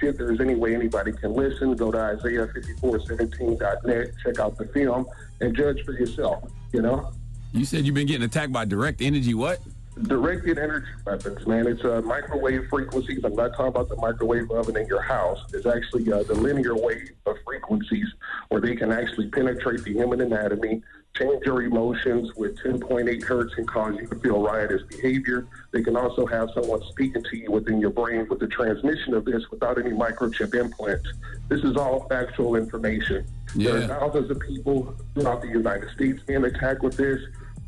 see 0.00 0.06
if 0.06 0.16
there's 0.16 0.40
any 0.40 0.54
way 0.54 0.74
anybody 0.74 1.12
can 1.12 1.34
listen. 1.34 1.74
Go 1.74 1.90
to 1.90 1.98
Isaiah5417.net, 1.98 4.12
check 4.24 4.38
out 4.38 4.56
the 4.56 4.66
film, 4.66 5.06
and 5.40 5.56
judge 5.56 5.84
for 5.84 5.92
yourself, 5.92 6.44
you 6.72 6.82
know? 6.82 7.12
You 7.52 7.64
said 7.64 7.84
you've 7.84 7.94
been 7.94 8.06
getting 8.06 8.22
attacked 8.22 8.52
by 8.52 8.64
direct 8.64 9.02
energy. 9.02 9.34
What? 9.34 9.60
Directed 10.04 10.58
energy 10.58 10.86
weapons, 11.06 11.46
man. 11.46 11.66
It's 11.66 11.84
uh, 11.84 12.00
microwave 12.04 12.68
frequencies. 12.68 13.20
I'm 13.24 13.34
not 13.34 13.50
talking 13.50 13.66
about 13.66 13.88
the 13.88 13.96
microwave 13.96 14.50
oven 14.50 14.76
in 14.76 14.86
your 14.86 15.02
house. 15.02 15.38
It's 15.52 15.66
actually 15.66 16.10
uh, 16.12 16.22
the 16.22 16.34
linear 16.34 16.74
wave 16.74 17.10
of 17.26 17.36
frequencies 17.44 18.06
where 18.48 18.60
they 18.60 18.74
can 18.76 18.92
actually 18.92 19.28
penetrate 19.28 19.84
the 19.84 19.92
human 19.92 20.20
anatomy, 20.22 20.82
change 21.16 21.44
your 21.44 21.62
emotions 21.62 22.30
with 22.36 22.56
10.8 22.58 23.22
hertz 23.24 23.52
and 23.58 23.68
cause 23.68 23.94
you 24.00 24.06
to 24.06 24.14
feel 24.20 24.40
riotous 24.42 24.82
behavior. 24.88 25.46
They 25.72 25.82
can 25.82 25.96
also 25.96 26.24
have 26.26 26.48
someone 26.54 26.82
speaking 26.90 27.22
to 27.22 27.36
you 27.36 27.50
within 27.50 27.80
your 27.80 27.90
brain 27.90 28.26
with 28.30 28.38
the 28.40 28.46
transmission 28.48 29.14
of 29.14 29.24
this 29.24 29.42
without 29.50 29.78
any 29.78 29.90
microchip 29.90 30.54
implants. 30.54 31.08
This 31.48 31.62
is 31.62 31.76
all 31.76 32.06
factual 32.08 32.56
information. 32.56 33.26
There 33.56 33.78
Yeah. 33.78 33.84
are 33.84 33.88
thousands 33.88 34.30
of 34.30 34.40
people 34.40 34.94
throughout 35.14 35.42
the 35.42 35.48
United 35.48 35.90
States 35.90 36.22
being 36.26 36.44
attacked 36.44 36.82
with 36.82 36.96
this. 36.96 37.20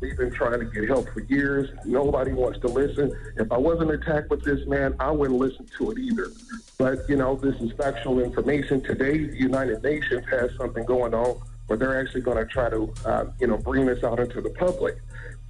We've 0.03 0.17
been 0.17 0.31
trying 0.31 0.59
to 0.59 0.65
get 0.65 0.89
help 0.89 1.07
for 1.13 1.21
years. 1.21 1.69
Nobody 1.85 2.33
wants 2.33 2.59
to 2.59 2.67
listen. 2.67 3.17
If 3.37 3.49
I 3.53 3.57
wasn't 3.57 3.89
attacked 3.91 4.29
with 4.29 4.43
this, 4.43 4.67
man, 4.67 4.93
I 4.99 5.09
wouldn't 5.11 5.39
listen 5.39 5.65
to 5.77 5.91
it 5.91 5.97
either. 5.97 6.27
But, 6.77 7.07
you 7.07 7.15
know, 7.15 7.37
this 7.37 7.55
is 7.61 7.71
factual 7.71 8.19
information. 8.19 8.81
Today, 8.81 9.19
the 9.27 9.37
United 9.37 9.81
Nations 9.81 10.25
has 10.29 10.51
something 10.57 10.83
going 10.83 11.13
on 11.13 11.41
where 11.67 11.77
they're 11.77 11.97
actually 11.97 12.19
going 12.19 12.37
to 12.37 12.45
try 12.45 12.69
to, 12.69 12.93
uh, 13.05 13.25
you 13.39 13.47
know, 13.47 13.55
bring 13.55 13.85
this 13.85 14.03
out 14.03 14.19
into 14.19 14.41
the 14.41 14.49
public. 14.49 14.97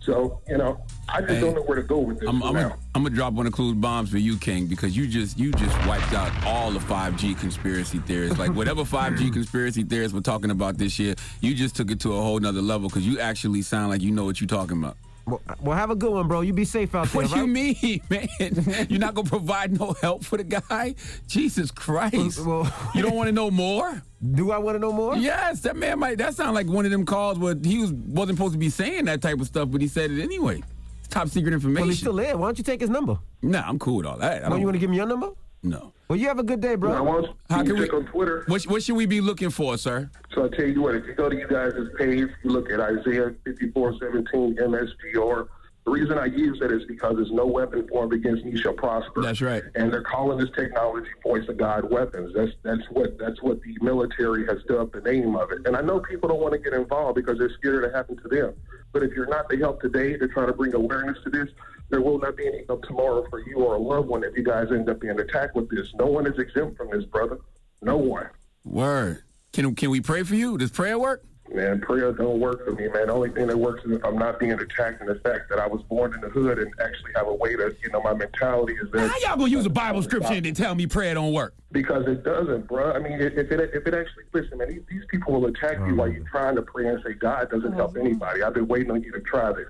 So, 0.03 0.41
you 0.49 0.57
know, 0.57 0.83
I 1.07 1.21
just 1.21 1.33
Hey, 1.33 1.39
don't 1.39 1.55
know 1.55 1.61
where 1.61 1.77
to 1.77 1.83
go 1.83 1.99
with 1.99 2.19
this 2.19 2.27
I'm, 2.27 2.43
I'm, 2.43 2.53
now. 2.53 2.61
gonna, 2.69 2.77
I'm 2.93 3.03
gonna 3.03 3.15
drop 3.15 3.33
one 3.33 3.47
of 3.47 3.53
Clue's 3.53 3.75
bombs 3.75 4.09
for 4.09 4.17
you, 4.17 4.37
King, 4.37 4.65
because 4.67 4.97
you 4.97 5.07
just 5.07 5.39
you 5.39 5.51
just 5.53 5.87
wiped 5.87 6.13
out 6.13 6.31
all 6.45 6.71
the 6.71 6.79
5G 6.79 7.39
conspiracy 7.39 7.99
theorists. 7.99 8.37
Like 8.37 8.51
whatever 8.53 8.83
5G 8.83 9.31
conspiracy 9.33 9.83
theorists 9.83 10.13
were 10.13 10.19
talking 10.21 10.51
about 10.51 10.77
this 10.77 10.99
year, 10.99 11.15
you 11.39 11.55
just 11.55 11.77
took 11.77 11.89
it 11.89 12.01
to 12.01 12.11
a 12.17 12.21
whole 12.21 12.37
nother 12.39 12.61
level 12.61 12.89
because 12.89 13.07
you 13.07 13.19
actually 13.19 13.61
sound 13.61 13.89
like 13.89 14.01
you 14.01 14.11
know 14.11 14.25
what 14.25 14.41
you're 14.41 14.47
talking 14.49 14.77
about. 14.77 14.97
Well, 15.25 15.41
well, 15.61 15.77
have 15.77 15.89
a 15.89 15.95
good 15.95 16.11
one, 16.11 16.27
bro. 16.27 16.41
You 16.41 16.51
be 16.51 16.65
safe 16.65 16.93
out 16.95 17.07
there. 17.13 17.21
What 17.21 17.31
right? 17.31 17.39
you 17.39 17.47
mean, 17.47 18.01
man? 18.09 18.87
You're 18.89 18.99
not 18.99 19.13
gonna 19.13 19.29
provide 19.29 19.79
no 19.79 19.93
help 20.01 20.25
for 20.25 20.35
the 20.37 20.43
guy? 20.43 20.95
Jesus 21.27 21.71
Christ! 21.71 22.45
Well- 22.45 22.69
you 22.93 23.01
don't 23.01 23.15
want 23.15 23.27
to 23.27 23.31
know 23.31 23.49
more? 23.49 24.01
Do 24.31 24.51
I 24.51 24.57
want 24.57 24.75
to 24.75 24.79
know 24.79 24.93
more? 24.93 25.15
Yes, 25.17 25.59
that 25.61 25.75
man 25.75 25.99
might. 25.99 26.17
That 26.17 26.33
sound 26.33 26.55
like 26.55 26.67
one 26.67 26.85
of 26.85 26.91
them 26.91 27.05
calls 27.05 27.37
where 27.37 27.55
he 27.61 27.79
was 27.79 27.91
wasn't 27.91 28.37
supposed 28.37 28.53
to 28.53 28.59
be 28.59 28.69
saying 28.69 29.05
that 29.05 29.21
type 29.21 29.39
of 29.41 29.47
stuff, 29.47 29.69
but 29.69 29.81
he 29.81 29.87
said 29.87 30.11
it 30.11 30.21
anyway. 30.23 30.63
It's 30.99 31.09
top 31.09 31.27
secret 31.27 31.53
information. 31.53 31.81
Well, 31.81 31.89
he's 31.89 31.99
still 31.99 32.13
there. 32.15 32.37
Why 32.37 32.47
don't 32.47 32.57
you 32.57 32.63
take 32.63 32.79
his 32.79 32.89
number? 32.89 33.17
Nah, 33.41 33.63
I'm 33.67 33.77
cool 33.79 33.97
with 33.97 34.05
all 34.05 34.17
that. 34.19 34.37
I 34.37 34.41
Well, 34.41 34.49
don't- 34.51 34.59
you 34.61 34.65
want 34.67 34.75
to 34.75 34.79
give 34.79 34.89
me 34.89 34.95
your 34.97 35.07
number? 35.07 35.31
No. 35.65 35.91
Well, 36.09 36.19
you 36.19 36.27
have 36.27 36.39
a 36.39 36.43
good 36.43 36.59
day, 36.59 36.75
bro. 36.75 36.91
Now, 36.91 37.03
once 37.05 37.27
How 37.49 37.59
you 37.59 37.63
can 37.71 37.73
we? 37.79 37.85
check 37.85 37.93
on 37.93 38.05
Twitter. 38.05 38.43
What, 38.47 38.63
what 38.65 38.83
should 38.83 38.95
we 38.97 39.05
be 39.05 39.21
looking 39.21 39.49
for, 39.49 39.77
sir? 39.77 40.09
So 40.35 40.45
I 40.45 40.49
tell 40.49 40.65
you 40.65 40.81
what, 40.81 40.95
if 40.95 41.05
you 41.05 41.13
go 41.13 41.29
to 41.29 41.35
you 41.35 41.47
guys' 41.47 41.73
page, 41.97 42.27
you 42.43 42.49
look 42.49 42.69
at 42.69 42.79
Isaiah 42.81 43.33
54:17 43.45 44.57
MSGR. 44.59 45.47
The 45.85 45.91
reason 45.91 46.17
I 46.17 46.25
use 46.25 46.59
that 46.59 46.71
is 46.71 46.85
because 46.85 47.17
there's 47.17 47.31
no 47.31 47.45
weapon 47.45 47.85
formed 47.89 48.13
against 48.13 48.45
me 48.45 48.57
shall 48.57 48.73
prosper. 48.73 49.21
That's 49.21 49.41
right. 49.41 49.63
And 49.75 49.91
they're 49.91 50.03
calling 50.03 50.37
this 50.37 50.49
technology 50.55 51.09
voice 51.21 51.47
of 51.49 51.57
God 51.57 51.89
weapons. 51.91 52.33
That's 52.33 52.53
that's 52.63 52.83
what 52.89 53.17
that's 53.17 53.41
what 53.41 53.61
the 53.61 53.77
military 53.81 54.45
has 54.47 54.63
dubbed 54.63 54.93
the 54.93 55.01
name 55.01 55.35
of 55.35 55.51
it. 55.51 55.65
And 55.65 55.75
I 55.75 55.81
know 55.81 55.99
people 55.99 56.29
don't 56.29 56.39
want 56.39 56.53
to 56.53 56.59
get 56.59 56.73
involved 56.73 57.15
because 57.15 57.37
they're 57.37 57.53
scared 57.59 57.83
it 57.83 57.93
happened 57.93 58.21
to 58.23 58.29
them. 58.29 58.53
But 58.93 59.03
if 59.03 59.11
you're 59.11 59.27
not 59.27 59.49
the 59.49 59.57
help 59.57 59.81
today 59.81 60.15
to 60.15 60.27
try 60.29 60.45
to 60.45 60.53
bring 60.53 60.73
awareness 60.73 61.17
to 61.25 61.29
this, 61.29 61.49
there 61.89 61.99
will 61.99 62.17
not 62.17 62.37
be 62.37 62.47
any 62.47 62.63
help 62.67 62.83
tomorrow 62.83 63.25
for 63.29 63.39
you 63.39 63.57
or 63.57 63.75
a 63.75 63.79
loved 63.79 64.07
one 64.07 64.23
if 64.23 64.37
you 64.37 64.43
guys 64.43 64.67
end 64.71 64.87
up 64.89 65.01
being 65.01 65.19
attacked 65.19 65.55
with 65.55 65.69
this. 65.69 65.87
No 65.95 66.05
one 66.05 66.25
is 66.27 66.39
exempt 66.39 66.77
from 66.77 66.91
this, 66.91 67.03
brother. 67.05 67.39
No 67.81 67.97
one. 67.97 68.29
Word. 68.63 69.23
Can 69.51 69.75
can 69.75 69.89
we 69.89 69.99
pray 69.99 70.23
for 70.23 70.35
you? 70.35 70.57
Does 70.57 70.71
prayer 70.71 70.97
work? 70.97 71.25
Man, 71.51 71.81
prayer 71.81 72.13
don't 72.13 72.39
work 72.39 72.63
for 72.63 72.71
me, 72.71 72.87
man. 72.87 73.07
The 73.07 73.13
only 73.13 73.29
thing 73.29 73.47
that 73.47 73.57
works 73.57 73.83
is 73.83 73.91
if 73.91 74.05
I'm 74.05 74.17
not 74.17 74.39
being 74.39 74.53
attacked 74.53 75.01
and 75.01 75.09
the 75.09 75.15
fact 75.15 75.49
that 75.49 75.59
I 75.59 75.67
was 75.67 75.81
born 75.83 76.13
in 76.13 76.21
the 76.21 76.29
hood 76.29 76.57
and 76.57 76.71
actually 76.81 77.11
have 77.15 77.27
a 77.27 77.33
way 77.33 77.55
to, 77.55 77.75
you 77.83 77.89
know, 77.91 78.01
my 78.01 78.13
mentality 78.13 78.73
is 78.81 78.89
that. 78.91 79.09
How 79.09 79.17
y'all 79.19 79.37
gonna 79.37 79.51
use 79.51 79.65
a 79.65 79.69
Bible 79.69 80.01
scripture 80.01 80.33
and 80.33 80.45
then 80.45 80.53
tell 80.53 80.73
me 80.73 80.87
prayer 80.87 81.13
don't 81.13 81.33
work? 81.33 81.53
Because 81.73 82.07
it 82.07 82.23
doesn't, 82.23 82.67
bro. 82.67 82.93
I 82.93 82.99
mean, 82.99 83.19
if 83.19 83.33
it 83.37 83.51
if 83.51 83.85
it 83.85 83.93
actually 83.93 84.23
listen, 84.33 84.57
man, 84.57 84.69
these, 84.69 84.81
these 84.89 85.03
people 85.09 85.33
will 85.33 85.45
attack 85.47 85.77
you 85.85 85.95
while 85.95 86.07
you're 86.07 86.23
trying 86.29 86.55
to 86.55 86.61
pray 86.61 86.87
and 86.87 87.03
say 87.05 87.13
God 87.13 87.51
doesn't 87.51 87.73
help 87.73 87.97
anybody. 87.97 88.41
I've 88.41 88.53
been 88.53 88.67
waiting 88.67 88.91
on 88.91 89.03
you 89.03 89.11
to 89.11 89.19
try 89.21 89.51
this. 89.51 89.67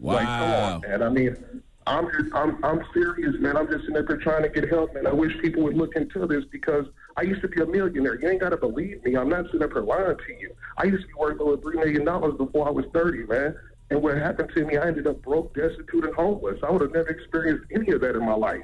Like, 0.00 0.26
come 0.26 0.40
Wow. 0.40 0.74
on, 0.74 0.80
man. 0.80 1.02
I 1.04 1.08
mean, 1.08 1.36
I'm 1.86 2.06
just, 2.10 2.34
I'm 2.34 2.62
I'm 2.64 2.82
serious, 2.92 3.36
man. 3.38 3.56
I'm 3.56 3.68
just 3.68 3.82
sitting 3.82 3.96
up 3.96 4.08
there 4.08 4.16
trying 4.16 4.42
to 4.42 4.48
get 4.48 4.68
help, 4.68 4.92
man. 4.94 5.06
I 5.06 5.12
wish 5.12 5.32
people 5.40 5.62
would 5.62 5.76
look 5.76 5.94
into 5.94 6.26
this 6.26 6.44
because 6.50 6.84
I 7.16 7.22
used 7.22 7.42
to 7.42 7.48
be 7.48 7.60
a 7.60 7.66
millionaire. 7.66 8.18
You 8.20 8.28
ain't 8.28 8.40
got 8.40 8.50
to 8.50 8.56
believe 8.56 9.04
me. 9.04 9.16
I'm 9.16 9.28
not 9.28 9.46
sitting 9.46 9.62
up 9.62 9.72
here 9.72 9.82
lying 9.82 10.16
to 10.16 10.32
you. 10.40 10.54
I 10.78 10.84
used 10.84 11.02
to 11.02 11.08
be 11.08 11.14
worth 11.18 11.40
over 11.40 11.56
three 11.58 11.76
million 11.76 12.04
dollars 12.04 12.34
before 12.38 12.66
I 12.66 12.70
was 12.70 12.86
30, 12.92 13.24
man. 13.26 13.54
And 13.90 14.02
what 14.02 14.16
happened 14.16 14.50
to 14.54 14.64
me, 14.64 14.78
I 14.78 14.86
ended 14.86 15.06
up 15.06 15.20
broke, 15.22 15.54
destitute, 15.54 16.04
and 16.04 16.14
homeless. 16.14 16.58
I 16.66 16.70
would 16.70 16.80
have 16.80 16.92
never 16.92 17.08
experienced 17.08 17.64
any 17.74 17.92
of 17.92 18.00
that 18.00 18.16
in 18.16 18.24
my 18.24 18.34
life. 18.34 18.62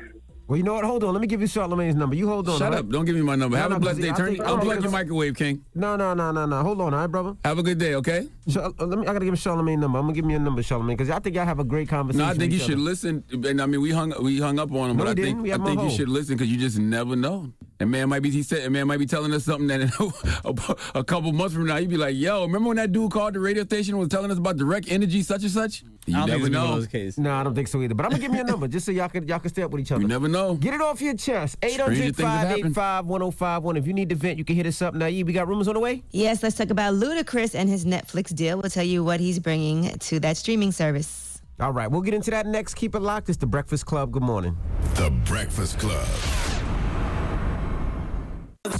Well, 0.48 0.56
you 0.56 0.62
know 0.62 0.72
what? 0.74 0.84
Hold 0.84 1.04
on. 1.04 1.12
Let 1.12 1.20
me 1.20 1.26
give 1.26 1.42
you 1.42 1.46
Charlamagne's 1.46 1.94
number. 1.94 2.16
You 2.16 2.26
hold 2.26 2.48
on. 2.48 2.58
Shut 2.58 2.70
right? 2.72 2.78
up. 2.78 2.88
Don't 2.88 3.04
give 3.04 3.14
me 3.14 3.20
my 3.20 3.36
number. 3.36 3.56
No, 3.58 3.62
Have 3.62 3.70
no, 3.70 3.76
a 3.76 3.80
blessed 3.80 4.00
day. 4.00 4.08
Turn, 4.12 4.28
think- 4.34 4.40
unplug 4.42 4.80
your 4.82 4.90
microwave, 4.90 5.36
King. 5.36 5.62
No, 5.74 5.94
no, 5.96 6.14
no, 6.14 6.32
no, 6.32 6.46
no. 6.46 6.62
Hold 6.62 6.80
on, 6.80 6.94
all 6.94 7.00
right, 7.00 7.06
brother. 7.06 7.36
Have 7.44 7.58
a 7.58 7.62
good 7.62 7.76
day, 7.76 7.94
okay? 7.96 8.26
Char- 8.50 8.72
uh, 8.78 8.86
let 8.86 8.98
me. 8.98 9.06
I 9.06 9.12
gotta 9.12 9.26
give 9.26 9.34
Charlamagne 9.34 9.74
a 9.74 9.76
number. 9.76 9.98
I'm 9.98 10.04
gonna 10.06 10.14
give 10.14 10.24
me 10.24 10.32
a 10.34 10.38
number, 10.38 10.62
Charlamagne, 10.62 10.96
because 10.96 11.10
I 11.10 11.18
think 11.18 11.36
y'all 11.36 11.44
have 11.44 11.58
a 11.58 11.64
great 11.64 11.88
conversation. 11.90 12.24
No, 12.26 12.32
I 12.32 12.34
think 12.34 12.52
you 12.54 12.58
should 12.58 12.72
other. 12.76 12.80
listen. 12.80 13.22
And 13.30 13.60
I 13.60 13.66
mean, 13.66 13.82
we 13.82 13.90
hung 13.90 14.14
we 14.22 14.40
hung 14.40 14.58
up 14.58 14.72
on 14.72 14.90
him, 14.90 14.96
No, 14.96 15.04
but 15.04 15.10
I 15.10 15.14
didn't. 15.14 15.42
think 15.44 15.60
I 15.60 15.62
think 15.62 15.82
you 15.82 15.90
should 15.90 16.08
listen 16.08 16.34
because 16.36 16.50
you 16.50 16.58
just 16.58 16.78
never 16.78 17.14
know. 17.14 17.52
And 17.80 17.90
man 17.90 18.08
might 18.08 18.22
be 18.22 18.30
he 18.30 18.42
said, 18.42 18.60
and 18.64 18.72
man 18.72 18.86
might 18.88 18.98
be 18.98 19.06
telling 19.06 19.32
us 19.34 19.44
something 19.44 19.66
that 19.68 19.82
a, 20.94 20.98
a 20.98 21.04
couple 21.04 21.30
months 21.32 21.54
from 21.54 21.66
now 21.66 21.76
you'd 21.76 21.90
be 21.90 21.98
like, 21.98 22.16
"Yo, 22.16 22.42
remember 22.42 22.68
when 22.68 22.78
that 22.78 22.90
dude 22.90 23.10
called 23.12 23.34
the 23.34 23.40
radio 23.40 23.64
station 23.64 23.92
and 23.94 24.00
was 24.00 24.08
telling 24.08 24.30
us 24.30 24.38
about 24.38 24.56
direct 24.56 24.90
energy, 24.90 25.22
such 25.22 25.42
and 25.42 25.50
such?" 25.52 25.84
You 26.08 26.16
I 26.16 26.20
don't 26.20 26.28
never 26.28 26.46
it's 26.46 26.48
gonna 26.48 26.50
be 26.50 26.58
one 26.58 26.70
know. 26.70 26.74
those 26.76 26.86
cases. 26.86 27.18
No, 27.18 27.34
I 27.34 27.42
don't 27.42 27.54
think 27.54 27.68
so 27.68 27.82
either. 27.82 27.94
But 27.94 28.06
I'm 28.06 28.10
gonna 28.10 28.22
give 28.22 28.30
me 28.32 28.40
a 28.40 28.44
number 28.44 28.68
just 28.68 28.86
so 28.86 28.92
y'all 28.92 29.08
can 29.08 29.26
y'all 29.28 29.38
can 29.38 29.50
stay 29.50 29.62
up 29.62 29.70
with 29.70 29.80
each 29.80 29.92
other. 29.92 30.02
You 30.02 30.08
never 30.08 30.28
know. 30.28 30.54
Get 30.54 30.74
it 30.74 30.80
off 30.80 31.00
your 31.00 31.14
chest. 31.14 31.56
Stranger 31.56 32.12
things 32.12 32.18
have 32.20 32.58
800-585-1051. 32.58 33.78
If 33.78 33.86
you 33.86 33.92
need 33.92 34.08
to 34.08 34.14
vent, 34.14 34.38
you 34.38 34.44
can 34.44 34.56
hit 34.56 34.66
us 34.66 34.80
up. 34.82 34.94
Now, 34.94 35.06
we 35.06 35.22
got 35.24 35.48
rumors 35.48 35.68
on 35.68 35.74
the 35.74 35.80
way? 35.80 36.02
Yes, 36.10 36.42
let's 36.42 36.56
talk 36.56 36.70
about 36.70 36.94
Ludacris 36.94 37.54
and 37.54 37.68
his 37.68 37.84
Netflix 37.84 38.34
deal. 38.34 38.58
We'll 38.58 38.70
tell 38.70 38.84
you 38.84 39.04
what 39.04 39.20
he's 39.20 39.38
bringing 39.38 39.96
to 39.98 40.20
that 40.20 40.36
streaming 40.36 40.72
service. 40.72 41.40
All 41.60 41.72
right, 41.72 41.90
we'll 41.90 42.02
get 42.02 42.14
into 42.14 42.30
that 42.30 42.46
next. 42.46 42.74
Keep 42.74 42.94
it 42.94 43.00
locked. 43.00 43.28
It's 43.28 43.38
the 43.38 43.46
Breakfast 43.46 43.84
Club. 43.84 44.12
Good 44.12 44.22
morning. 44.22 44.56
The 44.94 45.10
Breakfast 45.24 45.78
Club. 45.78 46.06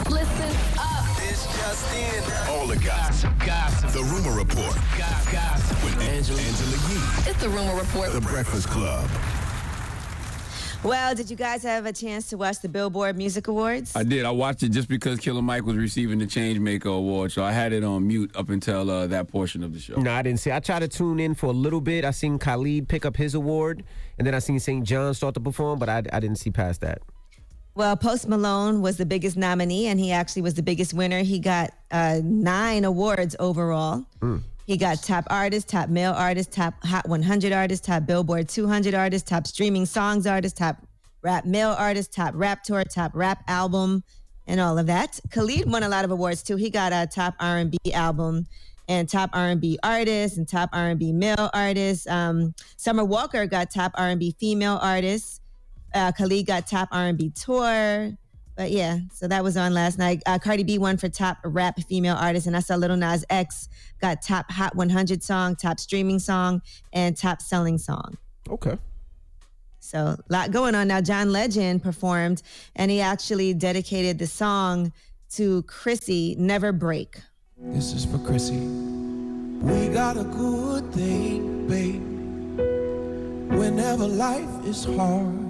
Listen 0.08 0.47
All 2.68 2.74
the 2.74 2.84
gossip. 2.84 3.32
Gossip. 3.38 3.90
The 3.92 4.02
Rumor 4.02 4.36
Report. 4.36 4.74
Gossip. 4.98 5.82
With 5.82 5.98
Angela, 6.02 6.38
Angela 6.38 6.70
Yee. 6.90 7.30
It's 7.30 7.40
the 7.40 7.48
Rumor 7.48 7.74
Report. 7.74 8.12
The 8.12 8.20
Breakfast 8.20 8.68
Club. 8.68 9.08
Well, 10.82 11.14
did 11.14 11.30
you 11.30 11.36
guys 11.36 11.62
have 11.62 11.86
a 11.86 11.94
chance 11.94 12.28
to 12.28 12.36
watch 12.36 12.60
the 12.60 12.68
Billboard 12.68 13.16
Music 13.16 13.48
Awards? 13.48 13.96
I 13.96 14.02
did. 14.02 14.26
I 14.26 14.30
watched 14.32 14.62
it 14.64 14.68
just 14.68 14.86
because 14.86 15.18
Killer 15.18 15.40
Mike 15.40 15.64
was 15.64 15.76
receiving 15.76 16.18
the 16.18 16.26
Changemaker 16.26 16.94
Award, 16.94 17.32
so 17.32 17.42
I 17.42 17.52
had 17.52 17.72
it 17.72 17.84
on 17.84 18.06
mute 18.06 18.36
up 18.36 18.50
until 18.50 18.90
uh, 18.90 19.06
that 19.06 19.28
portion 19.28 19.62
of 19.62 19.72
the 19.72 19.80
show. 19.80 19.98
No, 19.98 20.12
I 20.12 20.20
didn't 20.20 20.40
see. 20.40 20.52
I 20.52 20.60
tried 20.60 20.80
to 20.80 20.88
tune 20.88 21.20
in 21.20 21.34
for 21.34 21.46
a 21.46 21.52
little 21.52 21.80
bit. 21.80 22.04
I 22.04 22.10
seen 22.10 22.38
Khalid 22.38 22.86
pick 22.86 23.06
up 23.06 23.16
his 23.16 23.34
award, 23.34 23.82
and 24.18 24.26
then 24.26 24.34
I 24.34 24.40
seen 24.40 24.60
St. 24.60 24.84
John 24.84 25.14
start 25.14 25.32
to 25.34 25.40
perform, 25.40 25.78
but 25.78 25.88
I, 25.88 26.02
I 26.12 26.20
didn't 26.20 26.36
see 26.36 26.50
past 26.50 26.82
that. 26.82 27.00
Well, 27.78 27.96
Post 27.96 28.26
Malone 28.26 28.82
was 28.82 28.96
the 28.96 29.06
biggest 29.06 29.36
nominee, 29.36 29.86
and 29.86 30.00
he 30.00 30.10
actually 30.10 30.42
was 30.42 30.54
the 30.54 30.64
biggest 30.64 30.92
winner. 30.94 31.22
He 31.22 31.38
got 31.38 31.70
uh, 31.92 32.20
nine 32.24 32.84
awards 32.84 33.36
overall. 33.38 34.04
He 34.66 34.76
got 34.76 35.00
top 35.00 35.26
artist, 35.30 35.68
top 35.68 35.88
male 35.88 36.12
artist, 36.12 36.50
top 36.50 36.74
Hot 36.84 37.08
100 37.08 37.52
artist, 37.52 37.84
top 37.84 38.04
Billboard 38.04 38.48
200 38.48 38.96
artist, 38.96 39.28
top 39.28 39.46
streaming 39.46 39.86
songs 39.86 40.26
artist, 40.26 40.56
top 40.56 40.78
rap 41.22 41.44
male 41.44 41.70
artist, 41.78 42.12
top 42.12 42.32
rap 42.34 42.64
tour, 42.64 42.82
top 42.82 43.12
rap 43.14 43.44
album, 43.46 44.02
and 44.48 44.60
all 44.60 44.76
of 44.76 44.86
that. 44.86 45.20
Khalid 45.30 45.70
won 45.70 45.84
a 45.84 45.88
lot 45.88 46.04
of 46.04 46.10
awards 46.10 46.42
too. 46.42 46.56
He 46.56 46.70
got 46.70 46.92
a 46.92 47.06
top 47.06 47.36
R&B 47.38 47.78
album 47.94 48.48
and 48.88 49.08
top 49.08 49.30
R&B 49.32 49.78
artist 49.84 50.36
and 50.36 50.48
top 50.48 50.70
R&B 50.72 51.12
male 51.12 51.48
artist. 51.54 52.08
Um, 52.08 52.56
Summer 52.76 53.04
Walker 53.04 53.46
got 53.46 53.70
top 53.70 53.92
R&B 53.94 54.34
female 54.40 54.80
artist. 54.82 55.42
Uh, 55.94 56.12
Khalid 56.12 56.46
got 56.46 56.66
top 56.66 56.88
R&B 56.92 57.30
tour. 57.30 58.12
But 58.56 58.72
yeah, 58.72 58.98
so 59.12 59.28
that 59.28 59.44
was 59.44 59.56
on 59.56 59.72
last 59.72 59.98
night. 59.98 60.20
Uh, 60.26 60.36
Cardi 60.36 60.64
B 60.64 60.78
won 60.78 60.96
for 60.96 61.08
top 61.08 61.38
rap 61.44 61.78
female 61.88 62.16
artist, 62.16 62.48
and 62.48 62.56
I 62.56 62.60
saw 62.60 62.74
Lil 62.74 62.96
Nas 62.96 63.24
X 63.30 63.68
got 64.00 64.20
top 64.20 64.50
Hot 64.50 64.74
100 64.74 65.22
song, 65.22 65.54
top 65.54 65.78
streaming 65.78 66.18
song, 66.18 66.60
and 66.92 67.16
top 67.16 67.40
selling 67.40 67.78
song. 67.78 68.18
Okay. 68.50 68.76
So 69.78 69.98
a 69.98 70.18
lot 70.28 70.50
going 70.50 70.74
on 70.74 70.88
now. 70.88 71.00
John 71.00 71.32
Legend 71.32 71.84
performed, 71.84 72.42
and 72.74 72.90
he 72.90 73.00
actually 73.00 73.54
dedicated 73.54 74.18
the 74.18 74.26
song 74.26 74.92
to 75.36 75.62
Chrissy, 75.62 76.34
"Never 76.36 76.72
Break." 76.72 77.20
This 77.56 77.92
is 77.92 78.04
for 78.04 78.18
Chrissy. 78.18 78.58
We 78.58 79.88
got 79.88 80.16
a 80.16 80.24
good 80.24 80.92
thing, 80.92 81.68
babe. 81.68 82.02
Whenever 83.56 84.06
life 84.06 84.66
is 84.66 84.84
hard, 84.84 85.47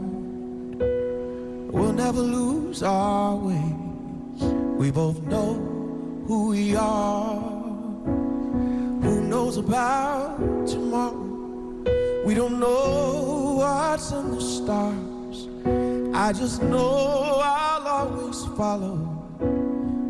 we'll 1.70 1.92
never 1.92 2.20
lose 2.20 2.82
our 2.82 3.36
way. 3.36 3.74
We 4.76 4.90
both 4.90 5.20
know 5.22 5.54
who 6.26 6.48
we 6.48 6.76
are. 6.76 7.40
Who 9.02 9.20
knows 9.22 9.56
about 9.56 10.66
tomorrow? 10.66 11.26
We 12.24 12.34
don't 12.34 12.58
know 12.60 13.56
what's 13.58 14.10
in 14.12 14.34
the 14.34 14.40
stars. 14.40 15.48
I 16.14 16.32
just 16.32 16.62
know 16.62 17.40
I'll 17.42 17.86
always 17.86 18.44
follow 18.56 18.98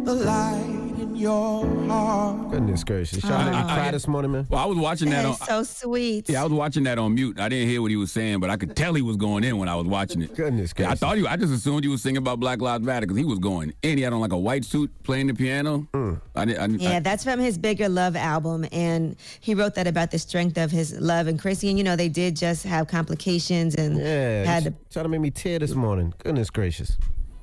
the 0.05 0.15
light 0.15 0.88
your 1.19 1.67
heart. 1.89 2.51
Goodness 2.51 2.85
gracious. 2.85 3.23
Y'all 3.25 3.45
made 3.45 3.57
me 3.57 3.63
cry 3.65 3.91
this 3.91 4.07
morning, 4.07 4.33
man. 4.33 4.47
Well, 4.49 4.63
I 4.63 4.67
was 4.67 4.79
watching 4.79 5.11
that 5.11 5.25
on. 5.25 5.35
So 5.37 5.63
sweet. 5.63 6.29
Yeah, 6.29 6.41
I 6.41 6.45
was 6.45 6.53
watching 6.53 6.85
that 6.85 6.99
on 6.99 7.15
mute. 7.15 7.39
I 7.41 7.49
didn't 7.49 7.69
hear 7.69 7.83
what 7.83 7.91
he 7.91 7.97
was 7.97 8.13
saying, 8.13 8.41
but 8.41 8.51
I 8.51 8.57
could 8.57 8.77
tell 8.77 8.95
he 8.95 9.03
was 9.03 9.17
going 9.17 9.45
in 9.45 9.59
when 9.59 9.69
I 9.69 9.75
was 9.75 9.87
watching 9.87 10.23
it. 10.23 10.35
Goodness 10.35 10.73
Yeah, 10.79 10.91
I 10.91 10.95
thought 10.95 11.17
he. 11.17 11.27
I 11.27 11.37
just 11.37 11.53
assumed 11.53 11.85
he 11.85 11.91
was 11.91 12.03
singing 12.03 12.19
about 12.19 12.39
Black 12.41 12.61
Lives 12.61 12.85
Matter 12.85 13.07
because 13.07 13.17
he 13.19 13.25
was 13.25 13.39
going 13.39 13.73
in. 13.83 13.99
He 13.99 14.05
had 14.05 14.13
on 14.13 14.21
like 14.21 14.33
a 14.33 14.39
white 14.39 14.65
suit 14.65 14.91
playing 15.03 15.27
the 15.27 15.35
piano. 15.35 15.87
Mm. 15.93 16.21
I, 16.37 16.45
didn't- 16.45 16.81
I, 16.83 16.85
Yeah, 16.93 17.01
that's 17.01 17.25
from 17.25 17.41
his 17.41 17.59
Bigger 17.59 17.89
Love 17.89 18.15
album. 18.17 18.65
And 18.73 19.17
he 19.41 19.55
wrote 19.55 19.75
that 19.75 19.87
about 19.87 20.11
the 20.11 20.19
strength 20.19 20.57
of 20.59 20.71
his 20.71 20.93
love 21.01 21.27
and 21.27 21.39
Chrissy. 21.39 21.69
And, 21.69 21.79
you 21.79 21.85
know, 21.85 21.97
they 21.97 22.09
did 22.09 22.37
just 22.37 22.65
have 22.65 22.87
complications 22.89 23.75
and 23.75 23.99
Yeah, 23.99 24.45
had 24.45 24.65
you 24.65 24.71
the, 24.71 24.77
trying 24.91 25.05
to 25.05 25.09
make 25.09 25.21
me 25.21 25.31
tear 25.31 25.59
this 25.59 25.75
morning. 25.75 26.15
Goodness 26.19 26.51
gracious. 26.51 26.97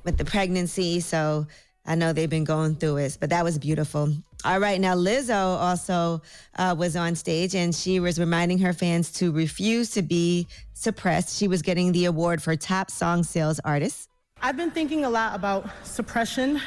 with 0.04 0.16
the 0.18 0.24
pregnancy. 0.24 1.00
So 1.00 1.46
I 1.86 1.94
know 1.94 2.12
they've 2.12 2.28
been 2.28 2.44
going 2.44 2.74
through 2.74 2.98
it, 2.98 3.18
but 3.20 3.30
that 3.30 3.44
was 3.44 3.58
beautiful. 3.58 4.12
All 4.44 4.60
right, 4.60 4.80
now 4.80 4.94
Lizzo 4.94 5.58
also 5.58 6.22
uh, 6.56 6.74
was 6.76 6.96
on 6.96 7.14
stage 7.14 7.54
and 7.54 7.74
she 7.74 8.00
was 8.00 8.18
reminding 8.18 8.58
her 8.58 8.72
fans 8.72 9.10
to 9.12 9.32
refuse 9.32 9.90
to 9.90 10.02
be 10.02 10.46
suppressed. 10.74 11.36
She 11.36 11.48
was 11.48 11.62
getting 11.62 11.92
the 11.92 12.04
award 12.04 12.42
for 12.42 12.54
top 12.56 12.90
song 12.90 13.22
sales 13.22 13.60
artist. 13.64 14.08
I've 14.42 14.56
been 14.56 14.70
thinking 14.70 15.04
a 15.06 15.10
lot 15.10 15.34
about 15.34 15.68
suppression 15.82 16.60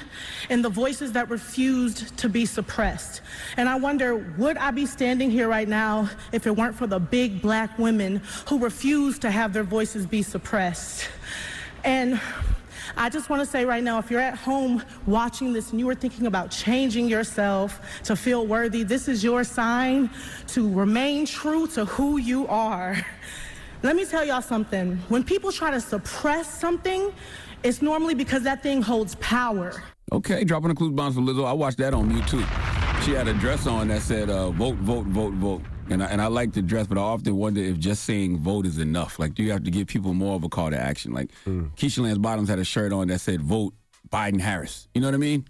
and 0.50 0.66
the 0.66 0.70
voices 0.70 1.12
that 1.12 1.30
refused 1.30 2.18
to 2.18 2.28
be 2.28 2.46
suppressed. 2.46 3.22
And 3.58 3.70
I 3.70 3.76
wonder, 3.76 4.18
would 4.38 4.58
I 4.58 4.72
be 4.72 4.88
standing 4.88 5.30
here 5.30 5.48
right 5.48 5.68
now 5.68 6.10
if 6.32 6.48
it 6.48 6.56
weren't 6.56 6.76
for 6.76 6.88
the 6.88 7.00
big 7.00 7.42
black 7.42 7.78
women 7.78 8.22
who 8.48 8.58
refused 8.58 9.22
to 9.22 9.32
have 9.32 9.54
their 9.54 9.64
voices 9.64 10.08
be 10.08 10.24
suppressed? 10.24 11.08
And 11.84 12.20
I 12.98 13.10
just 13.10 13.30
want 13.30 13.42
to 13.42 13.46
say 13.46 13.66
right 13.66 13.84
now 13.84 14.00
if 14.00 14.10
you're 14.12 14.20
at 14.20 14.36
home 14.36 14.84
watching 15.06 15.54
this 15.54 15.72
and 15.72 15.80
you 15.80 15.90
are 15.90 15.96
thinking 15.96 16.28
about 16.28 16.52
changing 16.52 17.08
yourself 17.08 17.82
to 18.04 18.16
feel 18.16 18.46
worthy, 18.46 18.84
this 18.84 19.08
is 19.08 19.24
your 19.24 19.44
sign 19.44 20.10
to 20.48 20.72
remain 20.74 21.26
true 21.26 21.68
to 21.68 21.86
who 21.86 22.18
you 22.18 22.48
are. 22.48 22.98
Let 23.82 23.96
me 23.96 24.06
tell 24.06 24.26
y'all 24.26 24.42
something. 24.42 24.98
When 25.08 25.24
people 25.24 25.52
try 25.52 25.72
to 25.72 25.80
suppress 25.80 26.60
something, 26.60 27.14
it's 27.64 27.82
normally 27.82 28.14
because 28.14 28.44
that 28.44 28.62
thing 28.62 28.82
holds 28.82 29.16
power. 29.16 29.84
Okay, 30.12 30.44
dropping 30.44 30.70
the 30.70 30.76
clues 30.76 30.92
bombs 30.92 31.16
for 31.16 31.22
Lizzo. 31.22 31.46
I 31.46 31.54
watched 31.54 31.78
that 31.78 31.94
on 31.94 32.10
too. 32.26 32.44
She 33.04 33.12
had 33.12 33.28
a 33.28 33.34
dress 33.34 33.68
on 33.68 33.88
that 33.90 34.02
said 34.02 34.30
uh, 34.30 34.52
"vote, 34.52 34.76
vote, 34.76 35.06
vote, 35.06 35.34
vote," 35.34 35.62
and 35.90 36.04
I, 36.04 36.08
and 36.08 36.22
I 36.22 36.28
like 36.28 36.54
the 36.54 36.62
dress, 36.62 36.88
but 36.88 36.98
I 36.98 37.02
often 37.02 37.36
wonder 37.36 37.62
if 37.62 37.78
just 37.80 38.04
saying 38.04 38.38
"vote" 38.40 38.66
is 38.66 38.78
enough. 38.78 39.20
Like, 39.20 39.34
do 39.34 39.44
you 39.44 39.52
have 39.52 39.64
to 39.64 39.72
give 39.72 39.88
people 39.88 40.14
more 40.14 40.36
of 40.36 40.44
a 40.44 40.50
call 40.50 40.70
to 40.70 40.80
action? 40.80 41.12
Like, 41.12 41.32
hmm. 41.44 41.68
Keisha 41.76 42.04
Lance 42.04 42.18
Bottoms 42.18 42.50
had 42.50 42.60
a 42.60 42.64
shirt 42.64 42.94
on 42.94 43.08
that 43.08 43.20
said 43.20 43.42
"Vote 43.42 43.74
Biden 44.10 44.40
Harris." 44.40 44.88
You 44.94 45.02
know 45.02 45.08
what 45.08 45.16
I 45.16 45.18
mean? 45.18 45.46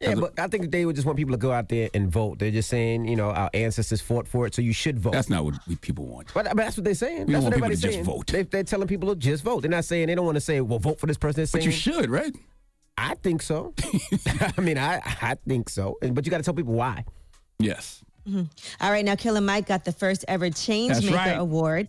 Yeah, 0.00 0.16
but 0.16 0.38
I 0.38 0.48
think 0.48 0.70
they 0.70 0.84
would 0.84 0.96
just 0.96 1.06
want 1.06 1.16
people 1.16 1.32
to 1.32 1.38
go 1.38 1.52
out 1.52 1.68
there 1.68 1.88
and 1.94 2.10
vote. 2.10 2.38
They're 2.38 2.50
just 2.50 2.68
saying, 2.68 3.06
you 3.06 3.16
know, 3.16 3.30
our 3.30 3.48
ancestors 3.54 4.00
fought 4.00 4.28
for 4.28 4.46
it, 4.46 4.54
so 4.54 4.60
you 4.60 4.72
should 4.72 4.98
vote. 4.98 5.12
That's 5.12 5.30
not 5.30 5.44
what 5.44 5.54
we 5.66 5.76
people 5.76 6.06
want. 6.06 6.32
But, 6.34 6.46
but 6.46 6.56
that's 6.56 6.76
what 6.76 6.84
they're 6.84 6.94
saying. 6.94 7.26
We 7.26 7.32
that's 7.32 7.44
don't 7.44 7.52
what 7.52 7.60
want 7.60 7.72
people 7.72 7.72
everybody's 7.72 7.80
to 7.80 7.86
just 7.86 7.94
saying. 7.94 8.04
vote. 8.04 8.26
They, 8.26 8.42
they're 8.42 8.64
telling 8.64 8.88
people 8.88 9.08
to 9.10 9.16
just 9.16 9.42
vote. 9.42 9.62
They're 9.62 9.70
not 9.70 9.84
saying 9.84 10.08
they 10.08 10.14
don't 10.14 10.26
want 10.26 10.36
to 10.36 10.42
say, 10.42 10.60
well, 10.60 10.78
vote 10.78 11.00
for 11.00 11.06
this 11.06 11.16
person. 11.16 11.44
They're 11.44 11.60
But 11.60 11.64
you 11.64 11.70
should, 11.72 12.10
right? 12.10 12.34
I 12.98 13.14
think 13.14 13.42
so. 13.42 13.74
I 14.56 14.60
mean, 14.60 14.78
I 14.78 15.00
I 15.04 15.36
think 15.46 15.68
so. 15.68 15.96
But 16.00 16.24
you 16.26 16.30
got 16.30 16.38
to 16.38 16.44
tell 16.44 16.54
people 16.54 16.74
why. 16.74 17.04
Yes. 17.58 18.03
Mhm. 18.28 18.48
All 18.80 18.90
right, 18.90 19.04
now 19.04 19.16
Killer 19.16 19.40
Mike 19.40 19.66
got 19.66 19.84
the 19.84 19.92
first 19.92 20.24
ever 20.28 20.48
Changemaker 20.48 20.88
That's 20.88 21.10
right. 21.10 21.38
Award. 21.38 21.88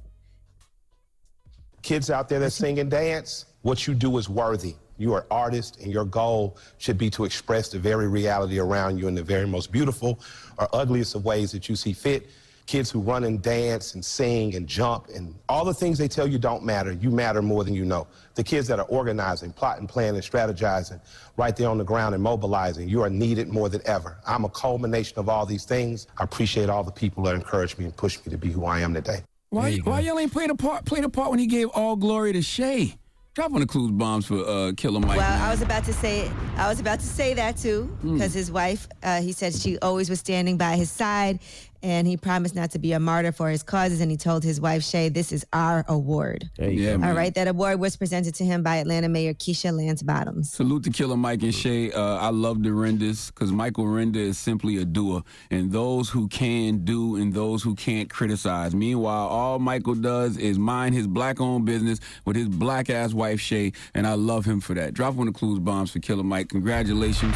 Kids 1.81 2.09
out 2.09 2.27
there 2.29 2.39
that 2.39 2.51
sing 2.51 2.79
and 2.79 2.89
dance, 2.89 3.45
what 3.61 3.87
you 3.87 3.93
do 3.93 4.17
is 4.17 4.27
worthy. 4.27 4.75
You 4.97 5.13
are 5.13 5.21
an 5.21 5.27
artist, 5.29 5.79
and 5.81 5.91
your 5.91 6.05
goal 6.05 6.57
should 6.77 6.97
be 6.97 7.09
to 7.11 7.25
express 7.25 7.69
the 7.69 7.79
very 7.79 8.07
reality 8.07 8.59
around 8.59 8.97
you 8.97 9.07
in 9.07 9.15
the 9.15 9.23
very 9.23 9.45
most 9.45 9.71
beautiful 9.71 10.19
or 10.57 10.67
ugliest 10.73 11.15
of 11.15 11.25
ways 11.25 11.51
that 11.51 11.69
you 11.69 11.75
see 11.75 11.93
fit. 11.93 12.29
Kids 12.65 12.89
who 12.89 12.99
run 12.99 13.23
and 13.25 13.41
dance 13.43 13.93
and 13.93 14.03
sing 14.03 14.55
and 14.55 14.65
jump 14.67 15.07
and 15.13 15.35
all 15.47 15.63
the 15.63 15.73
things 15.73 15.99
they 15.99 16.07
tell 16.07 16.25
you 16.25 16.39
don't 16.39 16.63
matter, 16.63 16.91
you 16.93 17.11
matter 17.11 17.41
more 17.43 17.63
than 17.63 17.75
you 17.75 17.85
know. 17.85 18.07
The 18.33 18.43
kids 18.43 18.67
that 18.69 18.79
are 18.79 18.85
organizing, 18.87 19.53
plotting, 19.53 19.85
planning, 19.87 20.21
strategizing, 20.21 20.99
right 21.37 21.55
there 21.55 21.69
on 21.69 21.77
the 21.77 21.83
ground 21.83 22.15
and 22.15 22.23
mobilizing, 22.23 22.89
you 22.89 23.03
are 23.03 23.09
needed 23.09 23.49
more 23.49 23.69
than 23.69 23.81
ever. 23.85 24.17
I'm 24.25 24.45
a 24.45 24.49
culmination 24.49 25.19
of 25.19 25.29
all 25.29 25.45
these 25.45 25.63
things. 25.63 26.07
I 26.17 26.23
appreciate 26.23 26.69
all 26.69 26.83
the 26.83 26.91
people 26.91 27.23
that 27.25 27.35
encourage 27.35 27.77
me 27.77 27.85
and 27.85 27.95
push 27.95 28.17
me 28.25 28.31
to 28.31 28.37
be 28.37 28.49
who 28.49 28.65
I 28.65 28.79
am 28.79 28.93
today. 28.95 29.19
Why 29.51 29.77
why 29.83 29.99
y'all 29.99 30.17
ain't 30.17 30.33
played 30.33 30.49
a 30.49 30.55
part 30.55 30.85
played 30.85 31.03
a 31.05 31.09
part 31.09 31.29
when 31.29 31.39
he 31.39 31.45
gave 31.47 31.67
all 31.69 31.95
glory 31.95 32.33
to 32.33 32.41
Shay? 32.41 32.97
Dropping 33.35 33.59
the 33.59 33.65
clues 33.65 33.91
bombs 33.91 34.25
for 34.25 34.39
uh, 34.47 34.71
Killer 34.77 35.01
Mike. 35.01 35.17
Well, 35.17 35.29
man. 35.29 35.41
I 35.41 35.51
was 35.51 35.61
about 35.61 35.83
to 35.85 35.93
say, 35.93 36.31
I 36.55 36.69
was 36.69 36.79
about 36.79 37.01
to 37.01 37.05
say 37.05 37.33
that 37.33 37.57
too, 37.57 37.83
Hmm. 38.01 38.13
because 38.13 38.33
his 38.33 38.49
wife, 38.49 38.87
uh, 39.03 39.21
he 39.21 39.33
said 39.33 39.53
she 39.53 39.77
always 39.79 40.09
was 40.09 40.19
standing 40.21 40.57
by 40.57 40.77
his 40.77 40.89
side, 40.89 41.39
and 41.83 42.07
he 42.07 42.17
promised 42.17 42.55
not 42.55 42.71
to 42.71 42.79
be 42.79 42.93
a 42.93 42.99
martyr 42.99 43.31
for 43.31 43.49
his 43.49 43.63
causes. 43.63 44.01
And 44.01 44.09
he 44.11 44.17
told 44.17 44.43
his 44.43 44.59
wife 44.61 44.83
Shay, 44.83 45.09
"This 45.09 45.31
is 45.31 45.45
our 45.53 45.85
award." 45.87 46.49
There 46.57 46.69
you 46.69 46.77
go. 46.81 46.85
Yeah, 46.87 46.91
All 46.93 46.99
man. 46.99 47.15
right, 47.15 47.33
that 47.35 47.47
award 47.47 47.79
was 47.79 47.95
presented 47.95 48.35
to 48.35 48.45
him 48.45 48.63
by 48.63 48.77
Atlanta 48.77 49.09
Mayor 49.09 49.33
Keisha 49.33 49.71
Lance 49.75 50.01
Bottoms. 50.01 50.51
Salute 50.51 50.83
to 50.85 50.89
Killer 50.89 51.17
Mike 51.17 51.43
and 51.43 51.53
Shay. 51.53 51.91
Uh, 51.91 52.01
I 52.17 52.29
love 52.29 52.63
the 52.63 52.73
renders 52.73 53.31
because 53.31 53.51
Michael 53.51 53.87
Render 53.87 54.19
is 54.19 54.37
simply 54.37 54.77
a 54.77 54.85
doer, 54.85 55.21
and 55.51 55.71
those 55.71 56.09
who 56.09 56.27
can 56.27 56.83
do 56.85 57.15
and 57.15 57.33
those 57.33 57.63
who 57.63 57.75
can't 57.75 58.09
criticize. 58.09 58.73
Meanwhile, 58.75 59.27
all 59.27 59.59
Michael 59.59 59.95
does 59.95 60.37
is 60.37 60.57
mind 60.59 60.95
his 60.95 61.07
black-owned 61.07 61.65
business 61.65 61.99
with 62.25 62.35
his 62.35 62.47
black-ass 62.49 63.13
wife 63.13 63.39
Shay, 63.39 63.71
and 63.93 64.05
I 64.07 64.13
love 64.13 64.45
him 64.45 64.59
for 64.61 64.73
that. 64.75 64.93
Drop 64.93 65.15
one 65.15 65.27
of 65.27 65.33
the 65.33 65.39
clues 65.39 65.59
bombs 65.59 65.91
for 65.91 65.99
Killer 65.99 66.23
Mike. 66.23 66.49
Congratulations 66.49 67.35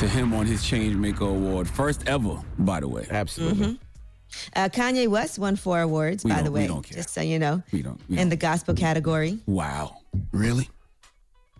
to 0.00 0.08
him 0.08 0.32
on 0.32 0.46
his 0.46 0.62
Changemaker 0.62 1.28
Award, 1.28 1.68
first 1.68 2.08
ever, 2.08 2.38
by 2.58 2.80
the 2.80 2.88
way. 2.88 3.06
Absolutely. 3.10 3.66
Mhm. 3.66 3.78
Uh, 4.56 4.68
Kanye 4.70 5.08
West 5.08 5.38
won 5.38 5.56
four 5.56 5.80
awards, 5.80 6.24
We 6.24 6.30
by 6.30 6.38
the 6.38 6.44
don't- 6.44 6.52
we 6.54 6.60
way, 6.60 6.66
don't 6.68 6.82
care. 6.82 6.96
just 6.96 7.10
so 7.10 7.20
you 7.20 7.38
know, 7.38 7.62
We 7.72 7.82
don't. 7.82 8.00
we 8.08 8.16
in 8.18 8.28
the 8.30 8.36
don't- 8.36 8.50
gospel 8.50 8.74
category. 8.74 9.38
Wow. 9.46 9.96
Really? 10.32 10.68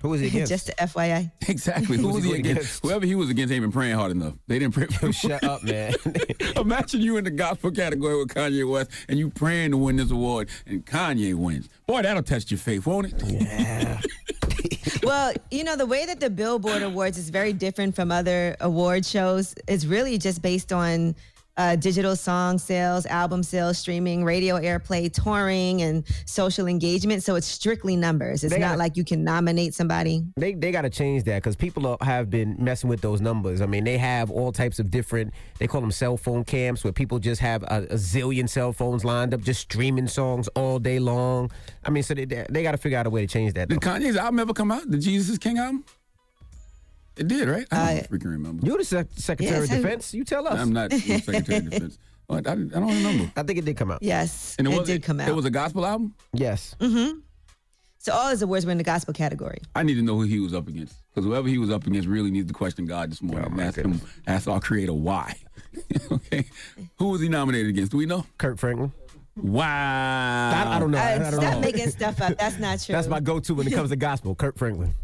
Who 0.02 0.08
was 0.10 0.20
he 0.20 0.26
against? 0.28 0.50
just 0.50 0.68
a 0.70 0.72
FYI. 0.72 1.30
Exactly. 1.48 1.96
Who 1.98 2.08
was 2.08 2.24
he 2.24 2.34
against? 2.34 2.82
Whoever 2.82 3.04
he 3.04 3.14
was 3.14 3.28
against 3.28 3.52
ain't 3.52 3.62
been 3.62 3.72
praying 3.72 3.96
hard 3.96 4.12
enough. 4.12 4.34
They 4.46 4.58
didn't 4.58 4.74
pray 4.74 4.86
for 4.86 5.06
him. 5.06 5.12
Shut 5.12 5.42
up, 5.44 5.62
man. 5.64 5.94
Imagine 6.56 7.00
you 7.00 7.16
in 7.16 7.24
the 7.24 7.30
gospel 7.30 7.70
category 7.70 8.16
with 8.18 8.28
Kanye 8.34 8.68
West 8.70 8.90
and 9.08 9.18
you 9.18 9.30
praying 9.30 9.72
to 9.72 9.76
win 9.76 9.96
this 9.96 10.10
award 10.10 10.48
and 10.66 10.86
Kanye 10.86 11.34
wins. 11.34 11.68
Boy, 11.86 12.02
that'll 12.02 12.22
test 12.22 12.50
your 12.50 12.58
faith, 12.58 12.86
won't 12.86 13.08
it? 13.12 13.22
Yeah. 13.26 14.00
well, 15.02 15.32
you 15.50 15.64
know, 15.64 15.76
the 15.76 15.86
way 15.86 16.06
that 16.06 16.20
the 16.20 16.30
Billboard 16.30 16.82
Awards 16.82 17.18
is 17.18 17.30
very 17.30 17.52
different 17.52 17.94
from 17.96 18.12
other 18.12 18.56
award 18.60 19.04
shows. 19.04 19.54
It's 19.66 19.84
really 19.84 20.18
just 20.18 20.40
based 20.42 20.72
on 20.72 21.14
uh, 21.60 21.76
digital 21.76 22.16
song 22.16 22.58
sales, 22.58 23.04
album 23.06 23.42
sales, 23.42 23.76
streaming, 23.78 24.24
radio 24.24 24.54
airplay, 24.58 25.12
touring, 25.12 25.82
and 25.82 26.04
social 26.24 26.66
engagement. 26.66 27.22
So 27.22 27.34
it's 27.34 27.46
strictly 27.46 27.96
numbers. 27.96 28.42
It's 28.44 28.52
They 28.54 28.60
not 28.60 28.68
gotta- 28.68 28.78
like 28.78 28.96
you 28.96 29.04
can 29.04 29.22
nominate 29.24 29.74
somebody. 29.74 30.22
They 30.36 30.54
they 30.54 30.70
got 30.72 30.82
to 30.82 30.90
change 30.90 31.24
that 31.24 31.42
because 31.42 31.56
people 31.56 31.86
are, 31.86 31.98
have 32.00 32.30
been 32.30 32.56
messing 32.58 32.88
with 32.88 33.00
those 33.02 33.20
numbers. 33.20 33.60
I 33.60 33.66
mean, 33.66 33.84
they 33.84 33.98
have 33.98 34.30
all 34.30 34.52
types 34.52 34.78
of 34.78 34.90
different. 34.90 35.34
They 35.58 35.66
call 35.66 35.80
them 35.82 35.90
cell 35.92 36.16
phone 36.16 36.44
camps 36.44 36.82
where 36.84 36.92
people 36.92 37.18
just 37.18 37.40
have 37.42 37.62
a, 37.64 37.86
a 37.90 37.96
zillion 37.96 38.48
cell 38.48 38.72
phones 38.72 39.04
lined 39.04 39.34
up, 39.34 39.40
just 39.42 39.60
streaming 39.60 40.08
songs 40.08 40.48
all 40.56 40.78
day 40.78 40.98
long. 40.98 41.50
I 41.84 41.90
mean, 41.90 42.02
so 42.02 42.14
they 42.14 42.24
they, 42.24 42.46
they 42.48 42.62
got 42.62 42.72
to 42.72 42.78
figure 42.78 42.98
out 42.98 43.06
a 43.06 43.10
way 43.10 43.20
to 43.26 43.26
change 43.26 43.52
that. 43.54 43.68
Did 43.68 43.80
Kanye's 43.80 44.16
album 44.16 44.38
ever 44.40 44.54
come 44.54 44.70
out? 44.72 44.90
The 44.90 44.98
Jesus 44.98 45.28
is 45.30 45.38
King 45.38 45.58
album? 45.58 45.84
It 47.20 47.28
did, 47.28 47.48
right? 47.48 47.66
I 47.70 47.94
don't 47.94 48.10
freaking 48.10 48.30
remember. 48.32 48.66
You're 48.66 48.78
the 48.78 48.84
sec- 48.84 49.08
Secretary 49.14 49.60
Yes, 49.60 49.68
of 49.70 49.72
I- 49.72 49.76
Defense. 49.82 50.14
You 50.14 50.24
tell 50.24 50.48
us. 50.48 50.58
I'm 50.58 50.72
not 50.72 50.90
the 50.90 50.98
Secretary 51.20 51.58
of 51.58 51.70
Defense. 51.70 51.98
I, 52.30 52.36
I 52.38 52.40
don't 52.40 52.70
remember. 52.72 53.30
I 53.36 53.42
think 53.42 53.58
it 53.58 53.64
did 53.64 53.76
come 53.76 53.90
out. 53.90 54.02
Yes, 54.02 54.56
And 54.58 54.66
it, 54.66 54.72
it 54.72 54.78
was, 54.78 54.86
did 54.88 55.02
come 55.02 55.20
out. 55.20 55.28
It 55.28 55.34
was 55.34 55.44
a 55.44 55.50
gospel 55.50 55.84
album? 55.84 56.14
Yes. 56.32 56.74
Mm-hmm. 56.80 57.18
So 57.98 58.12
all 58.14 58.30
his 58.30 58.40
awards 58.40 58.64
were 58.64 58.72
in 58.72 58.78
the 58.78 58.84
gospel 58.84 59.12
category. 59.12 59.58
I 59.74 59.82
need 59.82 59.96
to 59.96 60.02
know 60.02 60.14
who 60.16 60.22
he 60.22 60.40
was 60.40 60.54
up 60.54 60.66
against. 60.68 60.94
Because 61.12 61.26
whoever 61.26 61.46
he 61.48 61.58
was 61.58 61.70
up 61.70 61.86
against 61.86 62.08
really 62.08 62.30
needs 62.30 62.46
to 62.48 62.54
question 62.54 62.86
God 62.86 63.10
this 63.10 63.20
morning 63.20 63.50
and 63.52 63.60
ask 63.60 63.76
him, 63.76 64.00
ask 64.26 64.48
our 64.48 64.60
creator 64.60 64.94
why. 64.94 65.34
okay. 66.12 66.46
Who 66.98 67.08
was 67.10 67.20
he 67.20 67.28
nominated 67.28 67.68
against? 67.68 67.92
Do 67.92 67.98
we 67.98 68.06
know? 68.06 68.24
Kirk 68.38 68.56
Franklin. 68.58 68.92
Wow. 69.36 70.50
I, 70.54 70.76
I 70.76 70.78
don't 70.78 70.90
know. 70.92 70.98
I, 70.98 71.14
Uh, 71.14 71.16
I 71.16 71.18
don't 71.30 71.40
stop 71.40 71.54
know. 71.54 71.60
making 71.60 71.90
stuff 71.90 72.22
up. 72.22 72.38
That's 72.38 72.58
not 72.58 72.80
true. 72.80 72.94
That's 72.94 73.08
my 73.08 73.20
go-to 73.20 73.54
when 73.54 73.66
it 73.66 73.72
comes 73.74 73.90
to 73.90 73.96
gospel. 73.96 74.34
Kirk 74.34 74.56
Franklin. 74.56 74.94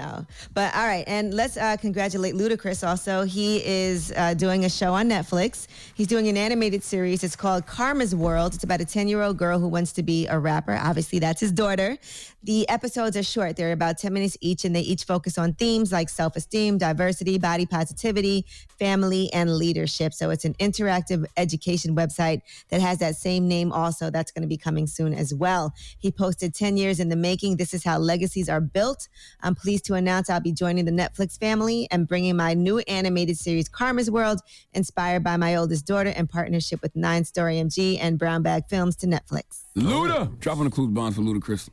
No, 0.00 0.24
but 0.54 0.74
all 0.74 0.86
right, 0.86 1.04
and 1.06 1.34
let's 1.34 1.58
uh, 1.58 1.76
congratulate 1.76 2.34
Ludacris. 2.34 2.86
Also, 2.88 3.24
he 3.24 3.62
is 3.66 4.14
uh, 4.16 4.32
doing 4.32 4.64
a 4.64 4.70
show 4.70 4.94
on 4.94 5.10
Netflix. 5.10 5.66
He's 5.94 6.06
doing 6.06 6.26
an 6.28 6.38
animated 6.38 6.82
series. 6.82 7.22
It's 7.22 7.36
called 7.36 7.66
Karma's 7.66 8.14
World. 8.14 8.54
It's 8.54 8.64
about 8.64 8.80
a 8.80 8.86
ten-year-old 8.86 9.36
girl 9.36 9.58
who 9.58 9.68
wants 9.68 9.92
to 9.92 10.02
be 10.02 10.26
a 10.26 10.38
rapper. 10.38 10.74
Obviously, 10.74 11.18
that's 11.18 11.40
his 11.40 11.52
daughter. 11.52 11.98
The 12.42 12.66
episodes 12.70 13.18
are 13.18 13.22
short; 13.22 13.56
they're 13.56 13.72
about 13.72 13.98
ten 13.98 14.14
minutes 14.14 14.38
each, 14.40 14.64
and 14.64 14.74
they 14.74 14.80
each 14.80 15.04
focus 15.04 15.36
on 15.36 15.52
themes 15.52 15.92
like 15.92 16.08
self-esteem, 16.08 16.78
diversity, 16.78 17.36
body 17.36 17.66
positivity, 17.66 18.46
family, 18.78 19.30
and 19.34 19.56
leadership. 19.56 20.14
So 20.14 20.30
it's 20.30 20.46
an 20.46 20.54
interactive 20.54 21.26
education 21.36 21.94
website 21.94 22.40
that 22.70 22.80
has 22.80 22.98
that 23.00 23.16
same 23.16 23.46
name. 23.46 23.72
Also, 23.72 24.08
that's 24.08 24.32
going 24.32 24.40
to 24.40 24.48
be 24.48 24.56
coming 24.56 24.86
soon 24.86 25.12
as 25.12 25.34
well. 25.34 25.74
He 25.98 26.10
posted 26.10 26.54
ten 26.54 26.78
years 26.78 26.98
in 26.98 27.10
the 27.10 27.16
making. 27.16 27.58
This 27.58 27.74
is 27.74 27.84
how 27.84 27.98
legacies 27.98 28.48
are 28.48 28.62
built. 28.62 29.08
I'm 29.42 29.54
pleased 29.54 29.84
to 29.86 29.94
announce 29.94 30.30
I'll 30.30 30.40
be 30.40 30.52
joining 30.52 30.86
the 30.86 30.92
Netflix 30.92 31.38
family 31.38 31.88
and 31.90 32.08
bringing 32.08 32.36
my 32.36 32.54
new 32.54 32.78
animated 32.78 33.36
series, 33.36 33.68
Karma's 33.68 34.10
World, 34.10 34.40
inspired 34.72 35.22
by 35.22 35.36
my 35.36 35.56
oldest 35.56 35.86
daughter 35.86 36.10
in 36.10 36.26
partnership 36.26 36.80
with 36.80 36.96
Nine 36.96 37.26
Story 37.26 37.56
MG 37.56 37.98
and 38.00 38.18
Brown 38.18 38.42
Bag 38.42 38.64
Films 38.70 38.96
to 38.96 39.06
Netflix. 39.06 39.64
Luda! 39.76 40.38
Dropping 40.40 40.64
the 40.64 40.70
clues 40.70 40.88
bonds 40.88 41.16
for 41.16 41.22
Ludacris. 41.22 41.68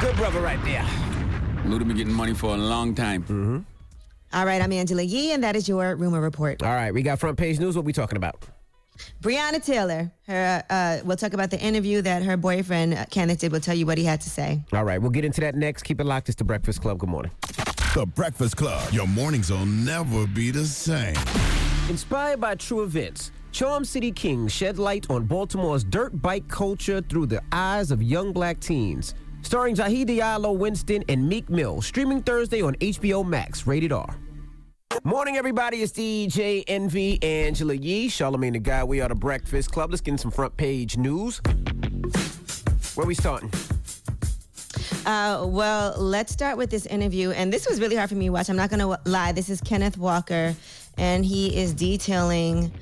Good 0.00 0.16
brother 0.16 0.40
right 0.40 0.62
there. 0.64 0.84
Luda 1.64 1.86
been 1.86 1.96
getting 1.96 2.12
money 2.12 2.34
for 2.34 2.54
a 2.54 2.58
long 2.58 2.94
time. 2.94 3.22
Mm-hmm. 3.24 3.58
All 4.32 4.46
right, 4.46 4.62
I'm 4.62 4.72
Angela 4.72 5.02
Yee, 5.02 5.32
and 5.32 5.42
that 5.42 5.56
is 5.56 5.68
your 5.68 5.96
rumor 5.96 6.20
report. 6.20 6.62
All 6.62 6.68
right, 6.68 6.92
we 6.92 7.02
got 7.02 7.18
front 7.18 7.36
page 7.38 7.58
news. 7.58 7.74
What 7.76 7.84
we 7.84 7.92
talking 7.92 8.16
about? 8.16 8.46
Breonna 9.22 9.64
Taylor, 9.64 10.12
her, 10.26 10.62
uh, 10.70 10.98
we'll 11.04 11.16
talk 11.16 11.32
about 11.32 11.50
the 11.50 11.60
interview 11.60 12.02
that 12.02 12.22
her 12.24 12.36
boyfriend, 12.36 12.94
uh, 12.94 13.04
Kenneth, 13.10 13.40
did. 13.40 13.52
We'll 13.52 13.60
tell 13.60 13.76
you 13.76 13.86
what 13.86 13.96
he 13.96 14.04
had 14.04 14.20
to 14.20 14.30
say. 14.30 14.60
All 14.72 14.84
right, 14.84 15.00
we'll 15.00 15.10
get 15.10 15.24
into 15.24 15.40
that 15.40 15.54
next. 15.54 15.84
Keep 15.84 16.00
it 16.00 16.04
locked. 16.04 16.28
It's 16.28 16.36
the 16.36 16.44
Breakfast 16.44 16.82
Club. 16.82 16.98
Good 16.98 17.08
morning. 17.08 17.30
The 17.94 18.06
Breakfast 18.06 18.56
Club. 18.56 18.92
Your 18.92 19.06
mornings 19.06 19.50
will 19.50 19.66
never 19.66 20.26
be 20.26 20.50
the 20.50 20.64
same. 20.64 21.16
Inspired 21.88 22.40
by 22.40 22.54
true 22.54 22.82
events, 22.82 23.30
Charm 23.52 23.84
City 23.84 24.12
Kings 24.12 24.52
shed 24.52 24.78
light 24.78 25.10
on 25.10 25.24
Baltimore's 25.24 25.84
dirt 25.84 26.20
bike 26.20 26.46
culture 26.48 27.00
through 27.00 27.26
the 27.26 27.42
eyes 27.50 27.90
of 27.90 28.02
young 28.02 28.32
black 28.32 28.60
teens. 28.60 29.14
Starring 29.42 29.74
Jahi 29.74 30.04
Diallo 30.06 30.56
Winston 30.56 31.02
and 31.08 31.28
Meek 31.28 31.48
Mill, 31.48 31.80
streaming 31.80 32.22
Thursday 32.22 32.60
on 32.60 32.74
HBO 32.76 33.26
Max, 33.26 33.66
rated 33.66 33.92
R. 33.92 34.16
Morning, 35.04 35.36
everybody. 35.36 35.78
It's 35.78 35.92
DJ 35.92 36.64
Envy 36.66 37.22
Angela 37.22 37.74
Yee, 37.74 38.08
Charlamagne 38.08 38.52
the 38.52 38.58
Guy. 38.58 38.84
We 38.84 39.00
are 39.00 39.08
the 39.08 39.14
Breakfast 39.14 39.72
Club. 39.72 39.90
Let's 39.90 40.00
get 40.00 40.12
in 40.12 40.18
some 40.18 40.30
front 40.30 40.56
page 40.56 40.96
news. 40.96 41.40
Where 42.94 43.06
we 43.06 43.14
starting? 43.14 43.50
Uh, 45.06 45.46
well, 45.48 45.94
let's 45.96 46.32
start 46.32 46.58
with 46.58 46.68
this 46.68 46.84
interview. 46.86 47.30
And 47.30 47.52
this 47.52 47.66
was 47.68 47.80
really 47.80 47.96
hard 47.96 48.08
for 48.10 48.16
me 48.16 48.26
to 48.26 48.32
watch. 48.32 48.50
I'm 48.50 48.56
not 48.56 48.70
going 48.70 48.80
to 48.80 49.00
lie. 49.08 49.32
This 49.32 49.48
is 49.48 49.60
Kenneth 49.60 49.96
Walker, 49.96 50.54
and 50.98 51.24
he 51.24 51.56
is 51.56 51.72
detailing 51.72 52.72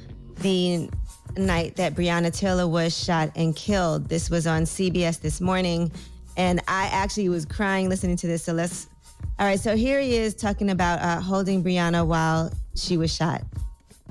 the 0.41 0.89
night 1.37 1.77
that 1.77 1.95
Breonna 1.95 2.37
Taylor 2.37 2.67
was 2.67 2.97
shot 2.97 3.31
and 3.37 3.55
killed. 3.55 4.09
This 4.09 4.31
was 4.31 4.47
on 4.47 4.63
CBS 4.63 5.21
this 5.21 5.41
morning. 5.41 5.91
And 6.37 6.61
I 6.69 6.89
actually 6.93 7.29
was 7.29 7.45
crying 7.45 7.89
listening 7.89 8.17
to 8.17 8.27
this. 8.27 8.45
So 8.45 8.53
let's. 8.53 8.89
All 9.39 9.47
right. 9.47 9.61
So 9.61 9.77
here 9.77 10.01
he 10.01 10.17
is 10.17 10.35
talking 10.35 10.71
about 10.71 11.01
uh, 11.01 11.21
holding 11.21 11.63
Breonna 11.63 12.07
while 12.07 12.53
she 12.75 12.97
was 12.97 13.15
shot. 13.15 13.43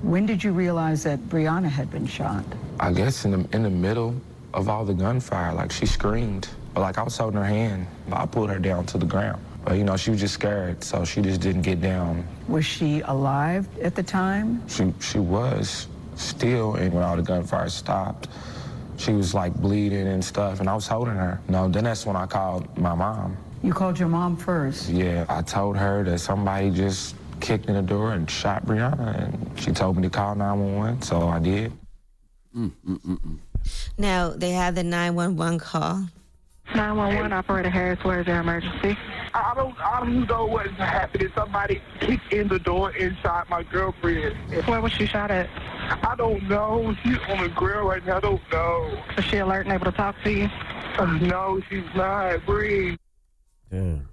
When 0.02 0.26
did 0.26 0.44
you 0.44 0.52
realize 0.52 1.02
that 1.04 1.20
Breonna 1.28 1.68
had 1.68 1.90
been 1.90 2.06
shot? 2.06 2.44
I 2.80 2.92
guess 2.92 3.24
in 3.24 3.30
the 3.30 3.56
in 3.56 3.62
the 3.62 3.70
middle 3.70 4.14
of 4.54 4.68
all 4.68 4.84
the 4.84 4.94
gunfire, 4.94 5.54
like 5.54 5.72
she 5.72 5.86
screamed, 5.86 6.48
but 6.74 6.80
like 6.80 6.98
I 6.98 7.02
was 7.02 7.16
holding 7.16 7.38
her 7.38 7.46
hand, 7.46 7.86
but 8.08 8.20
I 8.20 8.26
pulled 8.26 8.50
her 8.50 8.58
down 8.58 8.86
to 8.86 8.98
the 8.98 9.06
ground. 9.06 9.42
But 9.64 9.78
you 9.78 9.84
know, 9.84 9.96
she 9.96 10.10
was 10.10 10.20
just 10.20 10.34
scared, 10.34 10.84
so 10.84 11.04
she 11.04 11.22
just 11.22 11.40
didn't 11.40 11.62
get 11.62 11.80
down. 11.80 12.26
Was 12.46 12.64
she 12.64 13.00
alive 13.00 13.66
at 13.80 13.94
the 13.94 14.02
time? 14.02 14.66
She 14.68 14.92
she 15.00 15.18
was 15.18 15.88
still, 16.16 16.74
and 16.74 16.92
when 16.92 17.02
all 17.02 17.16
the 17.16 17.22
gunfire 17.22 17.68
stopped, 17.68 18.28
she 18.96 19.12
was 19.12 19.34
like 19.34 19.54
bleeding 19.54 20.06
and 20.06 20.24
stuff, 20.24 20.60
and 20.60 20.68
I 20.68 20.74
was 20.74 20.86
holding 20.86 21.14
her. 21.14 21.40
No, 21.48 21.68
then 21.68 21.84
that's 21.84 22.06
when 22.06 22.16
I 22.16 22.26
called 22.26 22.76
my 22.78 22.94
mom. 22.94 23.36
You 23.62 23.72
called 23.72 23.98
your 23.98 24.08
mom 24.08 24.36
first. 24.36 24.88
Yeah, 24.88 25.26
I 25.28 25.42
told 25.42 25.76
her 25.76 26.02
that 26.04 26.18
somebody 26.18 26.70
just 26.70 27.16
kicked 27.40 27.66
in 27.66 27.74
the 27.74 27.82
door 27.82 28.12
and 28.12 28.30
shot 28.30 28.64
Breonna, 28.64 29.24
and 29.24 29.60
she 29.60 29.72
told 29.72 29.96
me 29.96 30.02
to 30.02 30.10
call 30.10 30.34
911, 30.34 31.02
so 31.02 31.28
I 31.28 31.38
did. 31.38 31.72
Mm, 32.56 32.72
mm, 32.88 32.98
mm, 32.98 33.38
now 33.98 34.30
they 34.30 34.50
have 34.52 34.74
the 34.74 34.84
911 34.84 35.58
call. 35.58 36.08
911 36.74 37.32
operator 37.32 37.70
Harris, 37.70 38.02
where 38.02 38.20
is 38.20 38.26
your 38.26 38.40
emergency? 38.40 38.96
I 39.34 39.52
don't, 39.54 39.78
I 39.78 40.00
don't 40.00 40.26
know 40.26 40.46
what's 40.46 40.70
happening. 40.72 41.30
Somebody 41.34 41.80
kicked 42.00 42.32
in 42.32 42.48
the 42.48 42.58
door 42.58 42.92
and 42.98 43.16
shot 43.22 43.48
my 43.48 43.62
girlfriend. 43.62 44.36
Where 44.66 44.80
was 44.80 44.92
she 44.92 45.06
shot 45.06 45.30
at? 45.30 45.48
I 46.02 46.14
don't 46.16 46.42
know. 46.48 46.94
She's 47.02 47.18
on 47.28 47.42
the 47.42 47.48
grill 47.50 47.86
right 47.86 48.04
now. 48.04 48.16
I 48.16 48.20
don't 48.20 48.40
know. 48.50 49.02
Is 49.16 49.24
she 49.24 49.38
alert 49.38 49.66
and 49.66 49.74
able 49.74 49.84
to 49.86 49.92
talk 49.92 50.16
to 50.24 50.30
you? 50.32 50.48
Uh, 50.98 51.06
no, 51.20 51.60
she's 51.68 51.84
not. 51.94 52.44
Breathe. 52.46 52.98
Damn. 53.70 54.08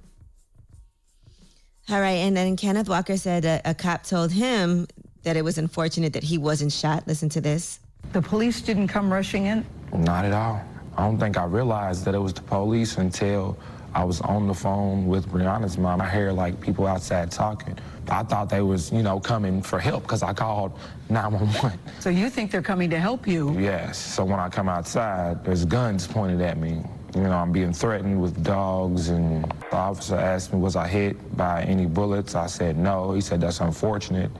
All 1.89 1.99
right. 1.99 2.17
And 2.17 2.35
then 2.37 2.55
Kenneth 2.55 2.89
Walker 2.89 3.17
said 3.17 3.45
a, 3.45 3.61
a 3.65 3.73
cop 3.73 4.03
told 4.03 4.31
him 4.31 4.87
that 5.23 5.37
it 5.37 5.43
was 5.43 5.57
unfortunate 5.57 6.13
that 6.13 6.23
he 6.23 6.37
wasn't 6.37 6.71
shot. 6.71 7.07
Listen 7.07 7.29
to 7.29 7.41
this. 7.41 7.79
The 8.11 8.21
police 8.21 8.61
didn't 8.61 8.89
come 8.89 9.11
rushing 9.11 9.45
in? 9.45 9.65
Not 9.93 10.25
at 10.25 10.33
all. 10.33 10.61
I 10.97 11.05
don't 11.05 11.17
think 11.17 11.37
I 11.37 11.45
realized 11.45 12.05
that 12.05 12.13
it 12.13 12.19
was 12.19 12.33
the 12.33 12.41
police 12.41 12.97
until 12.97 13.57
I 13.95 14.03
was 14.03 14.21
on 14.21 14.47
the 14.47 14.53
phone 14.53 15.07
with 15.07 15.27
Breonna's 15.27 15.77
mom. 15.77 16.01
I 16.01 16.09
hear 16.09 16.31
like 16.31 16.59
people 16.59 16.87
outside 16.87 17.31
talking. 17.31 17.77
I 18.09 18.23
thought 18.23 18.49
they 18.49 18.61
was, 18.61 18.91
you 18.91 19.03
know, 19.03 19.19
coming 19.19 19.61
for 19.61 19.79
help 19.79 20.03
because 20.03 20.23
I 20.23 20.33
called 20.33 20.77
911. 21.09 21.79
So 21.99 22.09
you 22.09 22.29
think 22.29 22.51
they're 22.51 22.61
coming 22.61 22.89
to 22.89 22.99
help 22.99 23.27
you? 23.27 23.57
Yes. 23.59 23.97
So 23.97 24.25
when 24.25 24.39
I 24.39 24.49
come 24.49 24.67
outside, 24.67 25.43
there's 25.45 25.65
guns 25.65 26.07
pointed 26.07 26.41
at 26.41 26.57
me. 26.57 26.83
You 27.15 27.21
know, 27.21 27.31
I'm 27.31 27.51
being 27.51 27.73
threatened 27.73 28.19
with 28.19 28.43
dogs, 28.43 29.09
and 29.09 29.43
the 29.69 29.75
officer 29.75 30.15
asked 30.15 30.51
me, 30.51 30.59
was 30.59 30.75
I 30.75 30.87
hit 30.87 31.37
by 31.37 31.61
any 31.63 31.85
bullets? 31.85 32.33
I 32.33 32.47
said 32.47 32.75
no. 32.75 33.13
He 33.13 33.21
said, 33.21 33.41
that's 33.41 33.59
unfortunate. 33.59 34.31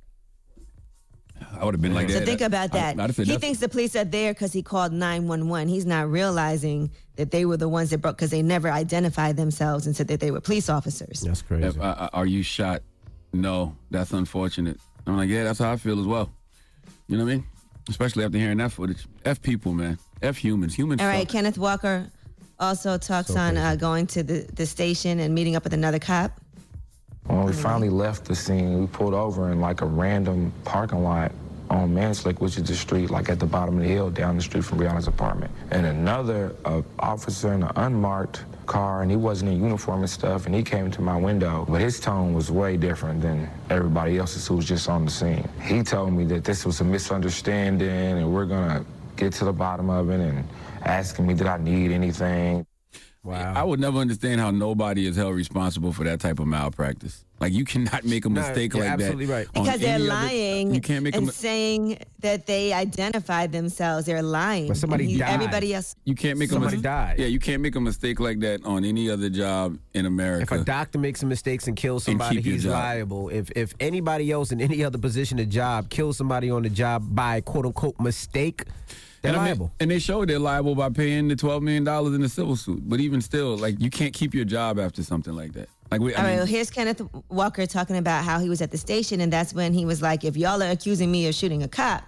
I 1.60 1.66
would 1.66 1.74
have 1.74 1.82
been 1.82 1.94
like 1.94 2.08
that. 2.08 2.14
So 2.14 2.20
that. 2.20 2.26
think 2.26 2.42
about 2.42 2.72
that. 2.72 3.00
I'd 3.00 3.02
have 3.02 3.16
said 3.16 3.26
he 3.28 3.32
that's- 3.34 3.42
thinks 3.42 3.60
the 3.60 3.70
police 3.70 3.96
are 3.96 4.04
there 4.04 4.34
because 4.34 4.54
he 4.54 4.62
called 4.62 4.92
911. 4.92 5.68
He's 5.68 5.86
not 5.86 6.10
realizing 6.10 6.92
that 7.16 7.32
they 7.32 7.46
were 7.46 7.58
the 7.58 7.70
ones 7.70 7.92
that 7.92 8.00
broke 8.00 8.18
because 8.18 8.32
they 8.32 8.42
never 8.42 8.70
identified 8.70 9.38
themselves 9.38 9.86
and 9.86 9.96
said 9.96 10.08
that 10.08 10.20
they 10.20 10.32
were 10.32 10.42
police 10.42 10.70
officers. 10.70 11.22
That's 11.22 11.42
crazy. 11.42 11.68
If, 11.68 11.80
uh, 11.80 12.10
are 12.14 12.26
you 12.26 12.44
shot? 12.44 12.82
No, 13.34 13.76
that's 13.92 14.12
unfortunate. 14.12 14.80
I'm 15.06 15.18
like, 15.18 15.30
yeah, 15.30 15.44
that's 15.44 15.60
how 15.60 15.72
I 15.72 15.78
feel 15.78 16.00
as 16.00 16.06
well. 16.08 16.32
You 17.08 17.18
know 17.18 17.26
what 17.26 17.32
I 17.32 17.36
mean? 17.36 17.46
Especially 17.90 18.24
after 18.24 18.38
hearing 18.38 18.58
that 18.58 18.72
footage. 18.72 19.06
F 19.26 19.42
people, 19.42 19.74
man. 19.74 19.98
F 20.22 20.38
humans. 20.38 20.74
Humans. 20.76 21.02
All 21.02 21.08
right, 21.08 21.28
suck. 21.28 21.30
Kenneth 21.30 21.58
Walker 21.58 22.10
also 22.60 22.98
talks 22.98 23.30
So 23.30 23.40
on 23.40 23.58
uh, 23.58 23.76
going 23.76 24.08
to 24.08 24.24
the, 24.24 24.48
the 24.54 24.66
station 24.66 25.20
and 25.20 25.36
meeting 25.36 25.56
up 25.56 25.64
with 25.64 25.74
another 25.74 26.00
cop. 26.00 26.40
When 27.26 27.44
we 27.44 27.54
finally 27.54 27.90
left 27.90 28.26
the 28.26 28.36
scene, 28.36 28.80
we 28.80 28.88
pulled 28.88 29.14
over 29.14 29.52
in 29.52 29.60
like 29.62 29.82
a 29.82 29.86
random 29.86 30.52
parking 30.66 31.04
lot 31.04 31.32
on 31.74 31.94
Manslick, 31.94 32.40
which 32.40 32.58
is 32.58 32.64
the 32.64 32.76
street 32.76 33.10
like 33.10 33.30
at 33.30 33.40
the 33.40 33.46
bottom 33.46 33.78
of 33.78 33.84
the 33.84 33.90
hill 33.90 34.10
down 34.10 34.36
the 34.36 34.42
street 34.42 34.64
from 34.64 34.78
Breonna's 34.78 35.08
apartment. 35.08 35.52
And 35.72 35.86
another 35.86 36.56
uh, 36.66 36.82
officer 37.00 37.54
in 37.54 37.64
an 37.64 37.72
unmarked 37.76 38.46
car, 38.66 39.02
and 39.02 39.10
he 39.10 39.18
wasn't 39.18 39.52
in 39.52 39.62
uniform 39.62 40.02
and 40.02 40.10
stuff, 40.10 40.46
and 40.46 40.54
he 40.54 40.64
came 40.64 40.92
to 40.92 41.02
my 41.02 41.18
window, 41.18 41.66
but 41.68 41.82
his 41.82 42.00
tone 42.00 42.34
was 42.34 42.52
way 42.52 42.78
different 42.78 43.22
than 43.22 43.50
everybody 43.70 44.18
else's 44.18 44.48
who 44.48 44.56
was 44.58 44.68
just 44.68 44.88
on 44.88 45.06
the 45.06 45.12
scene. 45.12 45.48
He 45.62 45.84
told 45.84 46.14
me 46.14 46.24
that 46.26 46.44
this 46.44 46.66
was 46.66 46.80
a 46.82 46.84
misunderstanding, 46.84 47.90
and 47.90 48.34
we're 48.34 48.46
gonna 48.46 48.86
get 49.16 49.34
to 49.34 49.46
the 49.46 49.54
bottom 49.54 49.90
of 49.90 50.10
it, 50.10 50.20
and 50.20 50.48
asking 50.84 51.28
me 51.28 51.34
did 51.34 51.48
I 51.48 51.58
need 51.58 51.92
anything. 51.92 52.66
Wow. 53.24 53.54
I 53.56 53.64
would 53.64 53.80
never 53.80 54.00
understand 54.00 54.42
how 54.42 54.52
nobody 54.52 55.08
is 55.08 55.16
held 55.16 55.34
responsible 55.36 55.94
for 55.94 56.04
that 56.04 56.20
type 56.20 56.40
of 56.40 56.48
malpractice. 56.48 57.24
Like 57.40 57.54
you 57.54 57.64
cannot 57.64 58.04
make 58.14 58.26
a 58.26 58.30
mistake 58.30 58.74
you're 58.74 58.84
like 58.84 58.92
absolutely 58.92 59.26
that. 59.28 59.34
right. 59.34 59.48
on 59.56 59.64
Because 59.64 59.80
they're 59.80 59.96
any 59.96 60.04
other- 60.10 60.14
lying 60.14 60.74
you 60.76 60.82
can't 60.82 61.04
make 61.06 61.14
a 61.14 61.18
and 61.20 61.28
mi- 61.28 61.32
saying 61.32 62.00
that 62.20 62.46
they 62.48 62.74
identified 62.74 63.54
themselves. 63.54 64.06
They're 64.06 64.22
lying. 64.22 64.68
But 64.68 64.76
somebody 64.78 65.06
And 65.06 65.12
he- 65.14 65.18
died. 65.20 65.34
Everybody 65.36 65.74
else. 65.74 65.96
You 66.04 66.16
can't 66.16 66.38
make 66.38 66.50
Somebody 66.50 66.74
a 66.74 66.78
mis- 66.78 66.84
died. 66.84 67.16
Yeah, 67.20 67.28
you 67.28 67.40
can't 67.40 67.62
make 67.62 67.76
a 67.78 67.82
mistake 67.82 68.20
like 68.20 68.40
that 68.42 68.66
on 68.66 68.84
any 68.84 69.10
other 69.10 69.30
job 69.30 69.78
in 69.94 70.06
America. 70.06 70.56
If 70.56 70.62
a 70.62 70.64
doctor 70.66 71.00
makes 71.00 71.22
some 71.22 71.30
mistakes 71.30 71.68
and 71.68 71.78
kills 71.78 72.04
somebody, 72.04 72.36
keep 72.38 72.46
your 72.46 72.54
he's 72.56 72.66
liable. 72.66 73.30
If 73.30 73.52
if 73.56 73.74
anybody 73.80 74.32
else 74.32 74.52
in 74.52 74.60
any 74.60 74.84
other 74.84 74.98
position 74.98 75.40
of 75.40 75.48
job 75.48 75.90
kills 75.90 76.18
somebody 76.18 76.50
on 76.50 76.64
the 76.64 76.70
job 76.70 77.04
by 77.16 77.40
quote 77.40 77.66
unquote 77.66 77.98
mistake, 78.02 78.66
they're 79.24 79.32
and 79.32 79.42
I 79.42 79.46
mean- 79.46 79.50
liable. 79.60 79.72
and 79.80 79.90
they 79.90 80.00
showed 80.00 80.30
they're 80.30 80.38
liable 80.38 80.76
by 80.76 80.90
paying 80.90 81.28
the 81.30 81.36
twelve 81.36 81.64
million 81.64 81.84
dollars 81.84 82.14
in 82.14 82.22
the 82.22 82.30
civil 82.30 82.56
suit. 82.56 82.88
But 82.88 83.00
even 83.00 83.22
still, 83.22 83.58
like 83.58 83.82
you 83.82 83.90
can't 83.90 84.14
keep 84.14 84.34
your 84.36 84.46
job 84.46 84.78
after 84.80 85.02
something 85.02 85.34
like 85.34 85.54
that. 85.54 85.70
Like 85.90 86.02
we, 86.02 86.14
I 86.14 86.18
All 86.18 86.24
right, 86.24 86.30
mean, 86.32 86.38
well, 86.40 86.46
here's 86.46 86.70
Kenneth 86.70 87.02
Walker 87.30 87.66
talking 87.66 87.98
about 87.98 88.24
how 88.26 88.40
he 88.40 88.50
was 88.50 88.62
at 88.62 88.72
the 88.72 88.78
station, 88.78 89.22
and 89.22 89.32
that's 89.32 89.54
when 89.54 89.74
he 89.74 89.86
was 89.86 90.02
like, 90.02 90.24
if 90.24 90.36
y'all 90.38 90.62
are 90.62 90.70
accusing 90.72 91.12
me 91.12 91.28
of 91.28 91.36
shooting 91.36 91.64
a 91.64 91.68
cop, 91.68 92.04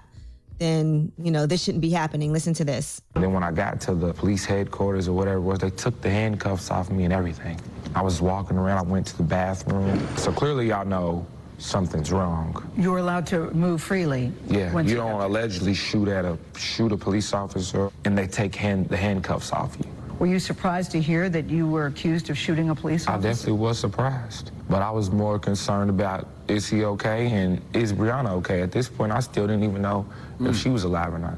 then, 0.57 1.11
you 1.21 1.31
know, 1.31 1.45
this 1.45 1.61
shouldn't 1.63 1.81
be 1.81 1.89
happening. 1.89 2.31
Listen 2.33 2.53
to 2.55 2.63
this. 2.65 3.01
And 3.13 3.23
then 3.23 3.31
when 3.33 3.43
I 3.43 3.51
got 3.51 3.79
to 3.81 3.93
the 3.93 4.13
police 4.13 4.43
headquarters 4.45 5.07
or 5.07 5.13
whatever 5.13 5.37
it 5.37 5.41
was, 5.41 5.59
they 5.59 5.69
took 5.69 5.99
the 6.01 6.09
handcuffs 6.09 6.71
off 6.71 6.89
me 6.89 7.03
and 7.03 7.13
everything. 7.13 7.59
I 7.93 8.01
was 8.01 8.21
walking 8.21 8.57
around, 8.57 8.77
I 8.79 8.89
went 8.89 9.05
to 9.07 9.17
the 9.17 9.23
bathroom. 9.23 10.05
So 10.17 10.31
clearly 10.31 10.69
y'all 10.69 10.85
know 10.85 11.27
something's 11.57 12.11
wrong. 12.11 12.69
You're 12.77 12.97
allowed 12.97 13.25
to 13.27 13.51
move 13.51 13.81
freely. 13.81 14.31
Yeah, 14.47 14.73
once 14.73 14.89
you 14.89 14.97
don't 14.97 15.21
allegedly 15.21 15.73
shoot 15.73 16.07
at 16.07 16.25
a 16.25 16.37
shoot 16.57 16.91
a 16.91 16.97
police 16.97 17.33
officer 17.33 17.89
and 18.05 18.17
they 18.17 18.27
take 18.27 18.55
hand, 18.55 18.89
the 18.89 18.97
handcuffs 18.97 19.51
off 19.51 19.77
you. 19.79 19.89
Were 20.19 20.27
you 20.27 20.39
surprised 20.39 20.91
to 20.91 21.01
hear 21.01 21.27
that 21.29 21.49
you 21.49 21.67
were 21.67 21.87
accused 21.87 22.29
of 22.29 22.37
shooting 22.37 22.69
a 22.69 22.75
police 22.75 23.05
officer? 23.07 23.27
I 23.27 23.31
definitely 23.31 23.59
was 23.59 23.77
surprised. 23.79 24.51
But 24.69 24.81
I 24.81 24.89
was 24.89 25.11
more 25.11 25.37
concerned 25.37 25.89
about 25.89 26.27
is 26.47 26.67
he 26.69 26.85
okay 26.85 27.27
and 27.27 27.61
is 27.73 27.91
Breonna 27.91 28.31
okay? 28.37 28.61
At 28.61 28.71
this 28.71 28.87
point, 28.87 29.11
I 29.11 29.19
still 29.19 29.45
didn't 29.45 29.63
even 29.63 29.81
know 29.81 30.05
if 30.39 30.55
she 30.55 30.69
was 30.69 30.83
alive 30.85 31.13
or 31.13 31.19
not. 31.19 31.37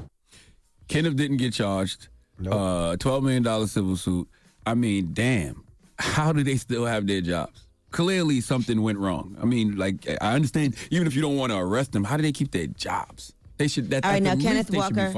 Kenneth 0.87 1.15
didn't 1.15 1.37
get 1.37 1.53
charged. 1.53 2.07
Uh, 2.49 2.95
twelve 2.97 3.23
million 3.23 3.43
dollar 3.43 3.67
civil 3.67 3.95
suit. 3.95 4.27
I 4.65 4.75
mean, 4.75 5.09
damn. 5.13 5.63
How 5.99 6.31
do 6.31 6.43
they 6.43 6.57
still 6.57 6.85
have 6.85 7.07
their 7.07 7.21
jobs? 7.21 7.66
Clearly, 7.91 8.41
something 8.41 8.81
went 8.81 8.97
wrong. 8.97 9.37
I 9.41 9.45
mean, 9.45 9.77
like 9.77 10.07
I 10.21 10.33
understand. 10.33 10.75
Even 10.91 11.07
if 11.07 11.15
you 11.15 11.21
don't 11.21 11.37
want 11.37 11.51
to 11.51 11.57
arrest 11.57 11.93
them, 11.93 12.03
how 12.03 12.17
do 12.17 12.23
they 12.23 12.31
keep 12.31 12.51
their 12.51 12.67
jobs? 12.67 13.33
They 13.57 13.67
should. 13.67 13.89
That, 13.89 14.05
All 14.05 14.11
right, 14.11 14.21
now, 14.21 14.35
Kenneth 14.35 14.71
Walker. 14.71 15.11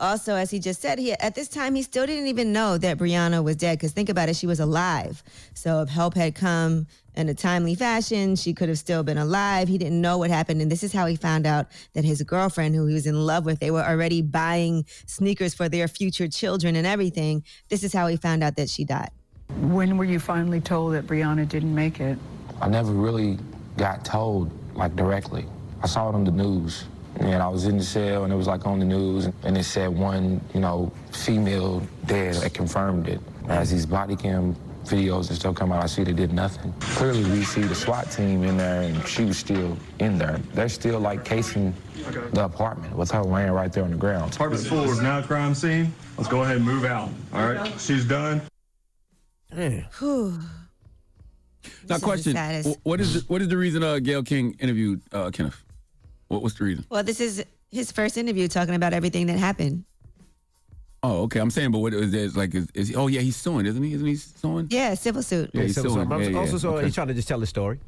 Also, 0.00 0.34
as 0.34 0.50
he 0.50 0.58
just 0.58 0.80
said, 0.80 0.98
he 0.98 1.12
at 1.12 1.36
this 1.36 1.48
time 1.48 1.76
he 1.76 1.82
still 1.82 2.06
didn't 2.06 2.26
even 2.26 2.52
know 2.52 2.76
that 2.76 2.98
Breonna 2.98 3.44
was 3.44 3.54
dead. 3.54 3.78
Because 3.78 3.92
think 3.92 4.08
about 4.08 4.28
it, 4.28 4.34
she 4.34 4.48
was 4.48 4.58
alive. 4.58 5.22
So 5.54 5.80
if 5.82 5.88
help 5.88 6.14
had 6.14 6.34
come 6.34 6.88
in 7.14 7.28
a 7.28 7.34
timely 7.34 7.76
fashion, 7.76 8.34
she 8.34 8.52
could 8.52 8.68
have 8.68 8.78
still 8.78 9.04
been 9.04 9.18
alive. 9.18 9.68
He 9.68 9.78
didn't 9.78 10.00
know 10.00 10.18
what 10.18 10.30
happened, 10.30 10.60
and 10.60 10.72
this 10.72 10.82
is 10.82 10.92
how 10.92 11.06
he 11.06 11.14
found 11.14 11.46
out 11.46 11.66
that 11.92 12.04
his 12.04 12.20
girlfriend, 12.22 12.74
who 12.74 12.86
he 12.86 12.94
was 12.94 13.06
in 13.06 13.24
love 13.24 13.44
with, 13.44 13.60
they 13.60 13.70
were 13.70 13.84
already 13.84 14.22
buying 14.22 14.84
sneakers 15.06 15.54
for 15.54 15.68
their 15.68 15.86
future 15.86 16.26
children 16.26 16.74
and 16.74 16.86
everything. 16.86 17.44
This 17.68 17.84
is 17.84 17.92
how 17.92 18.08
he 18.08 18.16
found 18.16 18.42
out 18.42 18.56
that 18.56 18.68
she 18.68 18.84
died. 18.84 19.10
When 19.60 19.96
were 19.96 20.04
you 20.04 20.18
finally 20.18 20.60
told 20.60 20.94
that 20.94 21.06
Breonna 21.06 21.48
didn't 21.48 21.74
make 21.74 22.00
it? 22.00 22.18
I 22.60 22.68
never 22.68 22.92
really 22.92 23.38
got 23.76 24.04
told 24.04 24.50
like 24.74 24.96
directly. 24.96 25.46
I 25.82 25.86
saw 25.86 26.08
it 26.08 26.14
on 26.14 26.24
the 26.24 26.30
news. 26.30 26.84
And 27.16 27.42
I 27.42 27.48
was 27.48 27.66
in 27.66 27.76
the 27.76 27.84
cell 27.84 28.24
and 28.24 28.32
it 28.32 28.36
was 28.36 28.46
like 28.46 28.66
on 28.66 28.78
the 28.78 28.86
news 28.86 29.28
and 29.42 29.58
it 29.58 29.64
said 29.64 29.90
one, 29.90 30.40
you 30.54 30.60
know, 30.60 30.90
female 31.12 31.82
dead 32.06 32.36
that 32.36 32.54
confirmed 32.54 33.06
it. 33.06 33.20
As 33.48 33.70
these 33.70 33.84
body 33.84 34.16
cam 34.16 34.56
videos 34.84 35.28
and 35.28 35.38
stuff 35.38 35.54
come 35.54 35.72
out, 35.72 35.82
I 35.84 35.86
see 35.86 36.04
they 36.04 36.14
did 36.14 36.32
nothing. 36.32 36.72
Clearly 36.80 37.22
we 37.24 37.44
see 37.44 37.62
the 37.62 37.74
SWAT 37.74 38.10
team 38.10 38.44
in 38.44 38.56
there 38.56 38.82
and 38.82 39.06
she 39.06 39.24
was 39.24 39.36
still 39.36 39.76
in 39.98 40.16
there. 40.16 40.40
They're 40.54 40.70
still 40.70 41.00
like 41.00 41.22
casing 41.22 41.74
the 42.32 42.46
apartment 42.46 42.96
with 42.96 43.10
her 43.10 43.22
laying 43.22 43.52
right 43.52 43.70
there 43.70 43.84
on 43.84 43.90
the 43.90 43.96
ground. 43.96 44.34
Apartment 44.34 44.66
four 44.66 44.86
is 44.86 45.02
now 45.02 45.18
a 45.18 45.22
crime 45.22 45.54
scene. 45.54 45.92
Let's 46.16 46.30
go 46.30 46.42
ahead 46.44 46.56
and 46.56 46.64
move 46.64 46.86
out. 46.86 47.10
All 47.34 47.52
right, 47.52 47.72
she's 47.78 48.06
done. 48.06 48.40
Whew. 49.54 50.38
Now, 51.88 51.96
This 51.96 52.02
question: 52.02 52.32
saddest. 52.32 52.78
wh- 52.82 52.86
What 52.86 53.00
is 53.00 53.14
the, 53.14 53.20
what 53.32 53.42
is 53.42 53.48
the 53.48 53.56
reason 53.56 53.82
uh, 53.82 53.98
Gayle 53.98 54.22
King 54.22 54.56
interviewed 54.58 55.00
uh, 55.12 55.30
Kenneth? 55.30 55.62
What 56.28 56.42
was 56.42 56.54
the 56.54 56.64
reason? 56.64 56.84
Well, 56.88 57.02
this 57.02 57.20
is 57.20 57.44
his 57.70 57.92
first 57.92 58.16
interview 58.16 58.48
talking 58.48 58.74
about 58.74 58.92
everything 58.92 59.26
that 59.26 59.38
happened. 59.38 59.84
Oh, 61.04 61.22
okay. 61.24 61.40
I'm 61.40 61.50
saying, 61.50 61.72
but 61.72 61.78
what 61.80 61.92
is 61.94 62.10
there? 62.12 62.28
Like, 62.30 62.54
is, 62.54 62.68
is 62.74 62.94
oh 62.96 63.08
yeah, 63.08 63.20
he's 63.20 63.36
suing, 63.36 63.66
isn't 63.66 63.82
he? 63.82 63.92
Isn't 63.92 64.06
he 64.06 64.16
suing? 64.16 64.68
Yeah, 64.70 64.94
civil 64.94 65.22
suit. 65.22 65.50
Yeah, 65.52 65.62
he's 65.64 65.74
So- 65.74 65.82
so 65.82 65.88
suing. 65.94 66.10
I'm 66.12 66.22
Yeah, 66.22 66.28
yeah, 66.28 66.38
also 66.38 66.58
so 66.58 66.74
okay. 66.76 66.86
he's 66.86 66.94
trying 66.94 67.08
to 67.08 67.14
just 67.14 67.28
tell 67.28 67.40
the 67.40 67.46
story. 67.46 67.78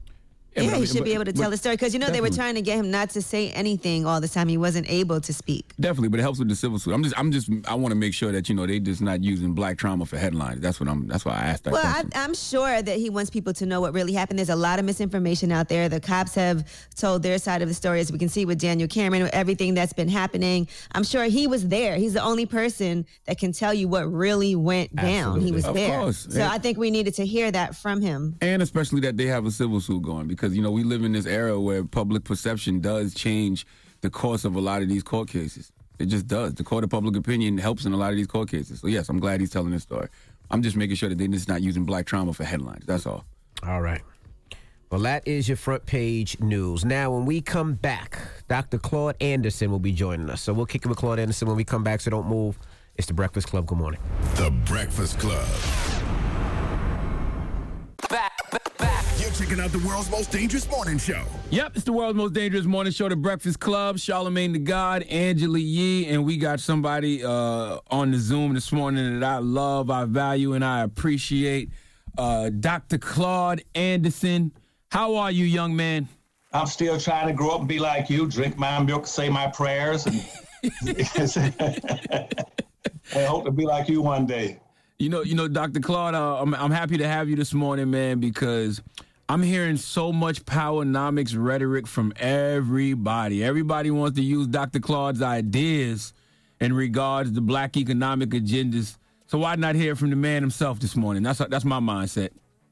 Yeah, 0.57 0.71
but 0.71 0.79
he 0.81 0.87
should 0.87 1.05
be 1.05 1.15
able 1.15 1.25
to 1.25 1.33
but 1.33 1.41
tell 1.41 1.51
the 1.51 1.57
story 1.57 1.75
because 1.77 1.93
you 1.95 1.99
know 2.01 2.09
they 2.11 2.21
were 2.21 2.31
trying 2.31 2.55
to 2.55 2.63
get 2.63 2.79
him 2.79 2.91
not 2.91 3.11
to 3.11 3.23
say 3.23 3.51
anything 3.51 4.07
all 4.07 4.21
the 4.21 4.29
time. 4.29 4.49
He 4.49 4.57
wasn't 4.57 4.89
able 4.89 5.21
to 5.21 5.33
speak. 5.33 5.73
Definitely, 5.81 6.09
but 6.09 6.21
it 6.21 6.23
helps 6.23 6.39
with 6.39 6.49
the 6.49 6.55
civil 6.57 6.79
suit. 6.79 6.93
I'm 6.95 7.03
just, 7.03 7.19
I'm 7.19 7.33
just, 7.33 7.51
I 7.67 7.75
want 7.75 7.91
to 7.93 7.97
make 7.97 8.15
sure 8.15 8.31
that 8.33 8.49
you 8.49 8.55
know 8.55 8.67
they 8.67 8.79
just 8.79 9.01
not 9.01 9.23
using 9.25 9.53
black 9.53 9.79
trauma 9.79 10.07
for 10.07 10.17
headlines. 10.17 10.61
That's 10.61 10.79
what 10.81 10.89
I'm. 10.89 11.07
That's 11.09 11.25
why 11.25 11.33
I 11.33 11.43
asked 11.47 11.65
that 11.65 11.73
Well, 11.73 11.85
I, 11.85 11.93
question. 12.03 12.11
I'm 12.15 12.35
sure 12.35 12.83
that 12.83 12.97
he 12.99 13.11
wants 13.11 13.31
people 13.31 13.53
to 13.55 13.67
know 13.67 13.81
what 13.81 13.93
really 13.95 14.13
happened. 14.13 14.39
There's 14.39 14.49
a 14.49 14.57
lot 14.57 14.79
of 14.79 14.85
misinformation 14.85 15.51
out 15.51 15.69
there. 15.69 15.89
The 15.89 16.01
cops 16.01 16.35
have 16.37 16.65
told 16.95 17.23
their 17.23 17.39
side 17.39 17.63
of 17.63 17.69
the 17.69 17.75
story, 17.75 18.01
as 18.01 18.13
we 18.13 18.19
can 18.19 18.29
see 18.29 18.45
with 18.45 18.59
Daniel 18.61 18.89
Cameron, 18.89 19.29
everything 19.33 19.75
that's 19.75 19.93
been 19.93 20.09
happening. 20.09 20.69
I'm 20.93 21.05
sure 21.05 21.25
he 21.25 21.47
was 21.47 21.67
there. 21.69 21.97
He's 21.97 22.13
the 22.15 22.23
only 22.23 22.47
person 22.47 23.07
that 23.27 23.39
can 23.39 23.53
tell 23.53 23.75
you 23.75 23.89
what 23.89 24.11
really 24.13 24.55
went 24.55 24.95
down. 24.95 25.41
He 25.41 25.51
was 25.53 25.65
Of 25.65 25.75
there. 25.75 25.99
course. 25.99 26.29
So 26.31 26.39
Yeah. 26.39 26.51
I 26.53 26.59
think 26.59 26.79
we 26.79 26.91
needed 26.91 27.15
to 27.15 27.27
hear 27.27 27.51
that 27.51 27.75
from 27.75 28.01
him. 28.01 28.37
and 28.41 28.63
especially 28.63 29.01
that 29.01 29.17
they 29.17 29.27
have 29.27 29.47
a 29.47 29.51
civil 29.51 29.81
suit 29.81 30.03
going 30.03 30.27
because 30.29 30.44
you 30.53 30.63
know 30.63 30.71
we 30.71 30.85
live 30.85 31.05
in 31.05 31.13
this 31.13 31.27
era 31.27 31.59
where 31.59 31.85
public 31.85 32.25
perception 32.25 32.81
does 32.81 33.15
change 33.15 33.67
the 34.01 34.11
course 34.11 34.45
of 34.45 34.55
a 34.57 34.61
lot 34.61 34.83
of 34.83 34.89
these 34.89 35.03
court 35.03 35.29
cases. 35.29 35.73
It 35.99 36.07
just 36.07 36.27
does. 36.27 36.55
The 36.55 36.65
court 36.65 36.85
of 36.85 36.91
public 36.91 37.17
opinion 37.17 37.57
helps 37.59 37.85
in 37.85 37.93
a 37.93 37.97
lot 37.97 38.11
of 38.11 38.17
these 38.17 38.27
court 38.27 38.51
cases. 38.51 38.81
So 38.81 38.89
yes, 38.89 39.09
I'm 39.09 39.21
glad 39.21 39.41
he's 39.41 39.51
telling 39.51 39.71
this 39.71 39.83
story. 39.83 40.09
I'm 40.51 40.63
just 40.63 40.77
making 40.77 40.97
sure 40.97 41.09
that 41.09 41.17
they're 41.17 41.29
just 41.29 41.49
not 41.49 41.63
using 41.63 41.85
black 41.85 42.07
trauma 42.07 42.35
for 42.35 42.45
headlines. 42.45 42.85
That's 42.87 43.07
all. 43.07 43.25
All 43.63 43.81
right. 43.81 44.03
Well, 44.91 45.01
that 45.01 45.27
is 45.27 45.49
your 45.49 45.57
front 45.57 45.87
page 45.87 46.39
news. 46.41 46.85
Now, 46.85 47.13
when 47.13 47.25
we 47.25 47.41
come 47.41 47.75
back, 47.75 48.19
Dr. 48.49 48.79
Claude 48.79 49.17
Anderson 49.21 49.71
will 49.71 49.79
be 49.79 49.93
joining 49.93 50.31
us. 50.31 50.43
So 50.43 50.53
we'll 50.53 50.67
kick 50.67 50.85
it 50.85 50.89
with 50.89 50.99
Claude 50.99 51.19
Anderson 51.19 51.49
when 51.49 51.57
we 51.57 51.65
come 51.65 51.83
back. 51.83 52.01
So 52.01 52.11
don't 52.11 52.29
move. 52.29 52.59
It's 52.97 53.07
the 53.09 53.15
Breakfast 53.15 53.49
Club. 53.49 53.67
Good 53.67 53.79
morning. 53.79 54.01
The 54.37 54.51
Breakfast 54.67 55.19
Club. 55.19 55.47
You're 59.19 59.31
checking 59.33 59.61
out 59.61 59.73
the 59.73 59.83
world's 59.87 60.11
most 60.11 60.31
dangerous 60.31 60.69
morning 60.69 60.99
show. 60.99 61.25
Yep, 61.51 61.73
it's 61.77 61.85
the 61.85 61.93
world's 61.93 62.17
most 62.17 62.35
dangerous 62.35 62.65
morning 62.65 62.93
show, 62.93 63.09
The 63.09 63.17
Breakfast 63.17 63.61
Club. 63.61 63.97
Charlamagne 63.97 64.53
the 64.53 64.59
God, 64.59 65.03
Angela 65.05 65.59
Yee, 65.59 66.07
and 66.07 66.25
we 66.25 66.37
got 66.37 66.61
somebody 66.61 67.25
uh, 67.25 67.79
on 67.91 68.11
the 68.11 68.19
Zoom 68.19 68.55
this 68.55 68.71
morning 68.73 69.21
that 69.21 69.27
I 69.27 69.39
love, 69.39 69.91
I 69.91 70.05
value, 70.05 70.53
and 70.53 70.65
I 70.65 70.83
appreciate. 70.83 71.71
Uh, 72.19 72.51
Dr. 72.51 72.99
Claude 72.99 73.63
Anderson. 73.75 74.53
How 74.91 75.17
are 75.17 75.31
you, 75.31 75.45
young 75.45 75.75
man? 75.75 76.09
I'm 76.53 76.67
still 76.67 77.01
trying 77.01 77.27
to 77.27 77.33
grow 77.33 77.51
up 77.51 77.61
and 77.61 77.69
be 77.69 77.81
like 77.81 78.09
you, 78.09 78.29
drink 78.29 78.57
my 78.57 78.81
milk, 78.81 79.09
say 79.09 79.29
my 79.29 79.49
prayers, 79.49 80.07
and 80.07 80.25
I 83.15 83.25
hope 83.25 83.45
to 83.45 83.51
be 83.51 83.67
like 83.67 83.89
you 83.89 84.03
one 84.03 84.27
day. 84.27 84.61
You 85.05 85.11
know, 85.11 85.21
you 85.21 85.35
know, 85.35 85.49
Dr. 85.49 85.81
Claude, 85.81 86.15
uh, 86.15 86.41
I'm, 86.41 86.55
I'm 86.55 86.71
happy 86.71 86.97
to 86.97 87.07
have 87.07 87.29
you 87.29 87.37
this 87.37 87.53
morning, 87.53 87.91
man, 87.91 88.21
because 88.21 88.81
I'm 89.29 89.43
hearing 89.43 89.77
so 89.77 90.11
much 90.11 90.43
powernomics 90.47 91.35
rhetoric 91.37 91.87
from 91.87 92.15
everybody. 92.17 93.45
Everybody 93.45 93.91
wants 93.91 94.17
to 94.17 94.25
use 94.25 94.47
Dr. 94.47 94.81
Claude's 94.81 95.21
ideas 95.21 96.15
in 96.59 96.73
regards 96.73 97.33
to 97.33 97.43
black 97.43 97.77
economic 97.77 98.31
agendas. 98.31 98.97
So 99.27 99.37
why 99.37 99.57
not 99.57 99.75
hear 99.75 99.95
from 99.95 100.09
the 100.09 100.17
man 100.17 100.41
himself 100.41 100.81
this 100.81 100.97
morning? 100.97 101.23
That's 101.23 101.39
that's 101.51 101.67
my 101.67 101.81
mindset. 101.81 102.31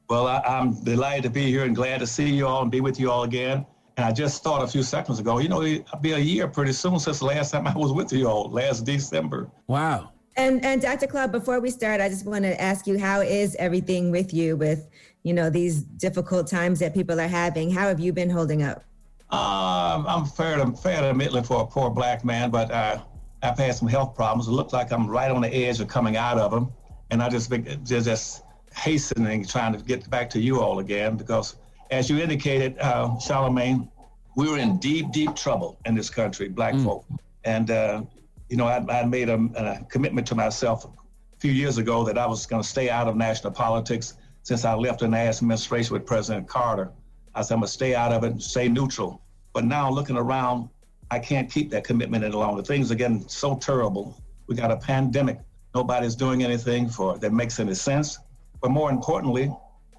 Well, 0.09 0.25
I, 0.25 0.39
I'm 0.39 0.83
delighted 0.83 1.25
to 1.25 1.29
be 1.29 1.43
here 1.51 1.65
and 1.65 1.75
glad 1.75 1.99
to 1.99 2.07
see 2.07 2.33
you 2.33 2.47
all 2.47 2.63
and 2.63 2.71
be 2.71 2.81
with 2.81 2.99
you 2.99 3.11
all 3.11 3.25
again. 3.25 3.63
And 3.97 4.07
I 4.07 4.11
just 4.11 4.41
thought 4.43 4.63
a 4.63 4.67
few 4.67 4.81
seconds 4.81 5.19
ago, 5.19 5.37
you 5.37 5.49
know, 5.49 5.61
it'll 5.61 5.99
be 5.99 6.13
a 6.13 6.17
year 6.17 6.47
pretty 6.47 6.73
soon 6.73 6.97
since 6.97 7.19
the 7.19 7.25
last 7.25 7.51
time 7.51 7.67
I 7.67 7.77
was 7.77 7.93
with 7.93 8.11
you 8.11 8.27
all, 8.27 8.49
last 8.49 8.85
December. 8.85 9.51
Wow. 9.67 10.13
And 10.35 10.63
and 10.65 10.81
Dr. 10.81 11.07
Claude, 11.07 11.31
before 11.31 11.59
we 11.59 11.69
start, 11.69 12.01
I 12.01 12.09
just 12.09 12.25
want 12.25 12.43
to 12.43 12.59
ask 12.59 12.87
you, 12.87 12.97
how 12.97 13.21
is 13.21 13.55
everything 13.59 14.09
with 14.11 14.33
you 14.33 14.55
with, 14.55 14.89
you 15.23 15.33
know, 15.33 15.49
these 15.49 15.83
difficult 15.83 16.47
times 16.47 16.79
that 16.79 16.93
people 16.93 17.19
are 17.19 17.27
having? 17.27 17.69
How 17.69 17.87
have 17.87 17.99
you 17.99 18.13
been 18.13 18.29
holding 18.29 18.63
up? 18.63 18.83
Um, 19.29 20.05
I'm 20.07 20.25
fair 20.25 20.57
to 20.57 20.71
fair 20.73 21.01
to 21.01 21.07
admittedly 21.07 21.43
for 21.43 21.61
a 21.61 21.65
poor 21.65 21.89
black 21.89 22.25
man, 22.25 22.49
but 22.49 22.71
uh, 22.71 23.01
I've 23.43 23.57
had 23.57 23.75
some 23.75 23.87
health 23.87 24.15
problems. 24.15 24.47
It 24.47 24.51
looks 24.51 24.73
like 24.73 24.91
I'm 24.91 25.07
right 25.07 25.29
on 25.29 25.41
the 25.41 25.53
edge 25.53 25.79
of 25.79 25.87
coming 25.87 26.17
out 26.17 26.39
of 26.39 26.51
them, 26.51 26.71
and 27.11 27.21
I 27.21 27.29
just 27.29 27.51
just, 27.83 28.05
just 28.05 28.43
hastening 28.75 29.45
trying 29.45 29.73
to 29.73 29.83
get 29.83 30.09
back 30.09 30.29
to 30.31 30.39
you 30.39 30.61
all 30.61 30.79
again 30.79 31.15
because, 31.15 31.57
as 31.91 32.09
you 32.09 32.17
indicated, 32.17 32.77
uh, 32.79 33.09
Charlamagne, 33.17 33.87
we 34.35 34.49
were 34.49 34.57
in 34.57 34.77
deep, 34.77 35.11
deep 35.11 35.35
trouble 35.35 35.77
in 35.85 35.93
this 35.93 36.09
country, 36.09 36.49
black 36.49 36.75
folk, 36.75 37.05
and 37.43 37.69
uh, 37.69 38.01
you 38.49 38.57
know 38.57 38.65
I, 38.65 38.83
I 38.89 39.05
made 39.05 39.29
a, 39.29 39.35
a 39.55 39.85
commitment 39.89 40.27
to 40.27 40.35
myself 40.35 40.85
a 40.85 41.39
few 41.39 41.51
years 41.51 41.77
ago 41.77 42.03
that 42.03 42.17
I 42.17 42.25
was 42.25 42.45
going 42.45 42.61
to 42.61 42.67
stay 42.67 42.89
out 42.89 43.07
of 43.07 43.15
national 43.15 43.53
politics 43.53 44.15
since 44.43 44.65
I 44.65 44.73
left 44.73 44.99
the 44.99 45.05
administration 45.05 45.93
with 45.93 46.05
President 46.05 46.47
Carter. 46.47 46.91
I 47.35 47.41
said 47.41 47.55
I'm 47.55 47.59
gonna 47.61 47.67
stay 47.67 47.95
out 47.95 48.11
of 48.11 48.23
it 48.23 48.33
and 48.33 48.43
stay 48.43 48.67
neutral. 48.67 49.21
But 49.53 49.65
now 49.65 49.89
looking 49.89 50.17
around, 50.17 50.69
I 51.09 51.19
can't 51.19 51.49
keep 51.49 51.69
that 51.71 51.83
commitment 51.83 52.23
any 52.23 52.33
longer. 52.33 52.61
Things 52.61 52.91
are 52.91 52.95
getting 52.95 53.27
so 53.27 53.55
terrible. 53.55 54.21
We 54.47 54.55
got 54.55 54.71
a 54.71 54.77
pandemic. 54.77 55.39
Nobody's 55.73 56.15
doing 56.15 56.43
anything 56.43 56.89
for 56.89 57.17
that 57.17 57.31
makes 57.31 57.59
any 57.59 57.73
sense. 57.73 58.19
But 58.61 58.71
more 58.71 58.91
importantly, 58.91 59.51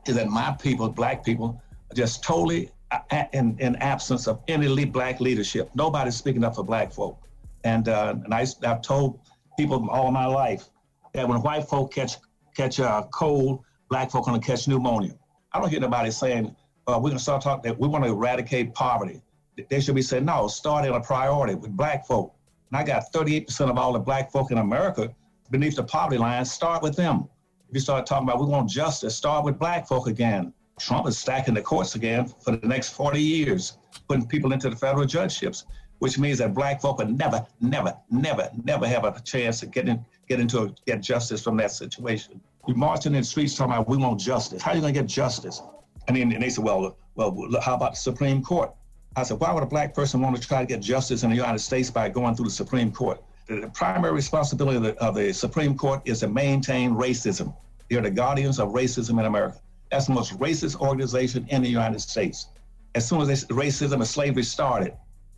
is 0.06 0.16
that 0.16 0.28
my 0.28 0.56
people, 0.60 0.88
black 0.88 1.24
people, 1.24 1.60
are 1.90 1.94
just 1.94 2.22
totally 2.22 2.70
uh, 2.90 3.24
in, 3.32 3.56
in 3.58 3.76
absence 3.76 4.28
of 4.28 4.40
any 4.48 4.84
black 4.84 5.20
leadership. 5.20 5.70
Nobody's 5.74 6.16
speaking 6.16 6.44
up 6.44 6.54
for 6.56 6.64
black 6.64 6.92
folk. 6.92 7.18
And 7.64 7.88
uh, 7.88 8.16
and 8.24 8.32
I, 8.32 8.46
I've 8.66 8.82
told 8.82 9.20
people 9.58 9.88
all 9.90 10.10
my 10.10 10.26
life 10.26 10.68
that 11.14 11.26
when 11.26 11.40
white 11.42 11.68
folk 11.68 11.92
catch 11.92 12.16
catch 12.56 12.78
a 12.78 13.08
cold, 13.12 13.64
black 13.88 14.10
folk 14.10 14.26
gonna 14.26 14.38
catch 14.38 14.68
pneumonia. 14.68 15.14
I 15.52 15.60
don't 15.60 15.68
hear 15.68 15.80
nobody 15.80 16.10
saying 16.10 16.54
uh, 16.86 16.98
we're 17.02 17.10
gonna 17.10 17.18
start 17.18 17.42
talking 17.42 17.70
that 17.70 17.78
we 17.78 17.88
want 17.88 18.04
to 18.04 18.10
eradicate 18.10 18.74
poverty. 18.74 19.22
They 19.70 19.80
should 19.80 19.94
be 19.94 20.02
saying 20.02 20.24
no, 20.24 20.48
start 20.48 20.84
in 20.84 20.92
a 20.92 21.00
priority 21.00 21.54
with 21.54 21.70
black 21.70 22.06
folk. 22.06 22.34
And 22.70 22.78
I 22.78 22.84
got 22.84 23.12
38% 23.12 23.70
of 23.70 23.78
all 23.78 23.92
the 23.92 24.00
black 24.00 24.32
folk 24.32 24.50
in 24.50 24.58
America 24.58 25.14
beneath 25.50 25.76
the 25.76 25.84
poverty 25.84 26.18
line. 26.18 26.44
Start 26.44 26.82
with 26.82 26.96
them. 26.96 27.28
If 27.68 27.74
you 27.74 27.80
start 27.80 28.06
talking 28.06 28.28
about 28.28 28.40
we 28.40 28.46
want 28.46 28.68
justice, 28.68 29.16
start 29.16 29.44
with 29.44 29.58
black 29.58 29.86
folk 29.86 30.08
again. 30.08 30.52
Trump 30.78 31.06
is 31.06 31.16
stacking 31.16 31.54
the 31.54 31.62
courts 31.62 31.94
again 31.94 32.26
for 32.26 32.56
the 32.56 32.66
next 32.66 32.90
40 32.90 33.20
years, 33.20 33.78
putting 34.08 34.26
people 34.26 34.52
into 34.52 34.68
the 34.68 34.76
federal 34.76 35.06
judgeships, 35.06 35.66
which 36.04 36.18
means 36.18 36.36
that 36.36 36.52
black 36.52 36.82
folk 36.82 36.98
will 36.98 37.06
never, 37.06 37.46
never, 37.62 37.96
never, 38.10 38.50
never 38.62 38.86
have 38.86 39.04
a 39.04 39.18
chance 39.22 39.60
to 39.60 39.64
get 39.64 39.88
in, 39.88 40.04
get 40.28 40.38
into 40.38 40.60
a, 40.60 40.74
get 40.84 41.00
justice 41.00 41.42
from 41.42 41.56
that 41.56 41.70
situation. 41.70 42.38
You 42.68 42.74
marching 42.74 43.14
in 43.14 43.20
the 43.20 43.24
streets 43.24 43.56
talking 43.56 43.72
about 43.72 43.88
we 43.88 43.96
want 43.96 44.20
justice. 44.20 44.60
How 44.60 44.72
are 44.72 44.74
you 44.74 44.82
going 44.82 44.92
to 44.92 45.00
get 45.00 45.08
justice? 45.08 45.62
And 46.06 46.14
then 46.14 46.30
and 46.30 46.42
they 46.42 46.50
said, 46.50 46.62
well, 46.62 46.98
well, 47.14 47.48
how 47.62 47.74
about 47.74 47.92
the 47.92 47.96
Supreme 47.96 48.42
Court? 48.42 48.70
I 49.16 49.22
said, 49.22 49.40
why 49.40 49.50
would 49.50 49.62
a 49.62 49.66
black 49.66 49.94
person 49.94 50.20
want 50.20 50.36
to 50.36 50.46
try 50.46 50.60
to 50.60 50.66
get 50.66 50.82
justice 50.82 51.22
in 51.22 51.30
the 51.30 51.36
United 51.36 51.60
States 51.60 51.90
by 51.90 52.10
going 52.10 52.34
through 52.34 52.48
the 52.52 52.58
Supreme 52.62 52.92
Court? 52.92 53.18
The, 53.48 53.70
primary 53.72 54.12
responsibility 54.12 54.76
of 54.76 54.82
the, 54.82 54.94
of 55.02 55.14
the 55.14 55.32
Supreme 55.32 55.74
Court 55.74 56.02
is 56.04 56.20
to 56.20 56.28
maintain 56.28 56.90
racism. 56.94 57.56
They're 57.88 58.02
the 58.02 58.10
guardians 58.10 58.60
of 58.60 58.74
racism 58.74 59.18
in 59.20 59.24
America. 59.24 59.58
That's 59.90 60.08
the 60.08 60.12
most 60.12 60.38
racist 60.38 60.78
organization 60.78 61.46
in 61.48 61.62
the 61.62 61.70
United 61.70 62.02
States. 62.02 62.48
As 62.94 63.08
soon 63.08 63.22
as 63.22 63.46
racism 63.46 63.94
and 63.94 64.06
slavery 64.06 64.42
started, 64.42 64.92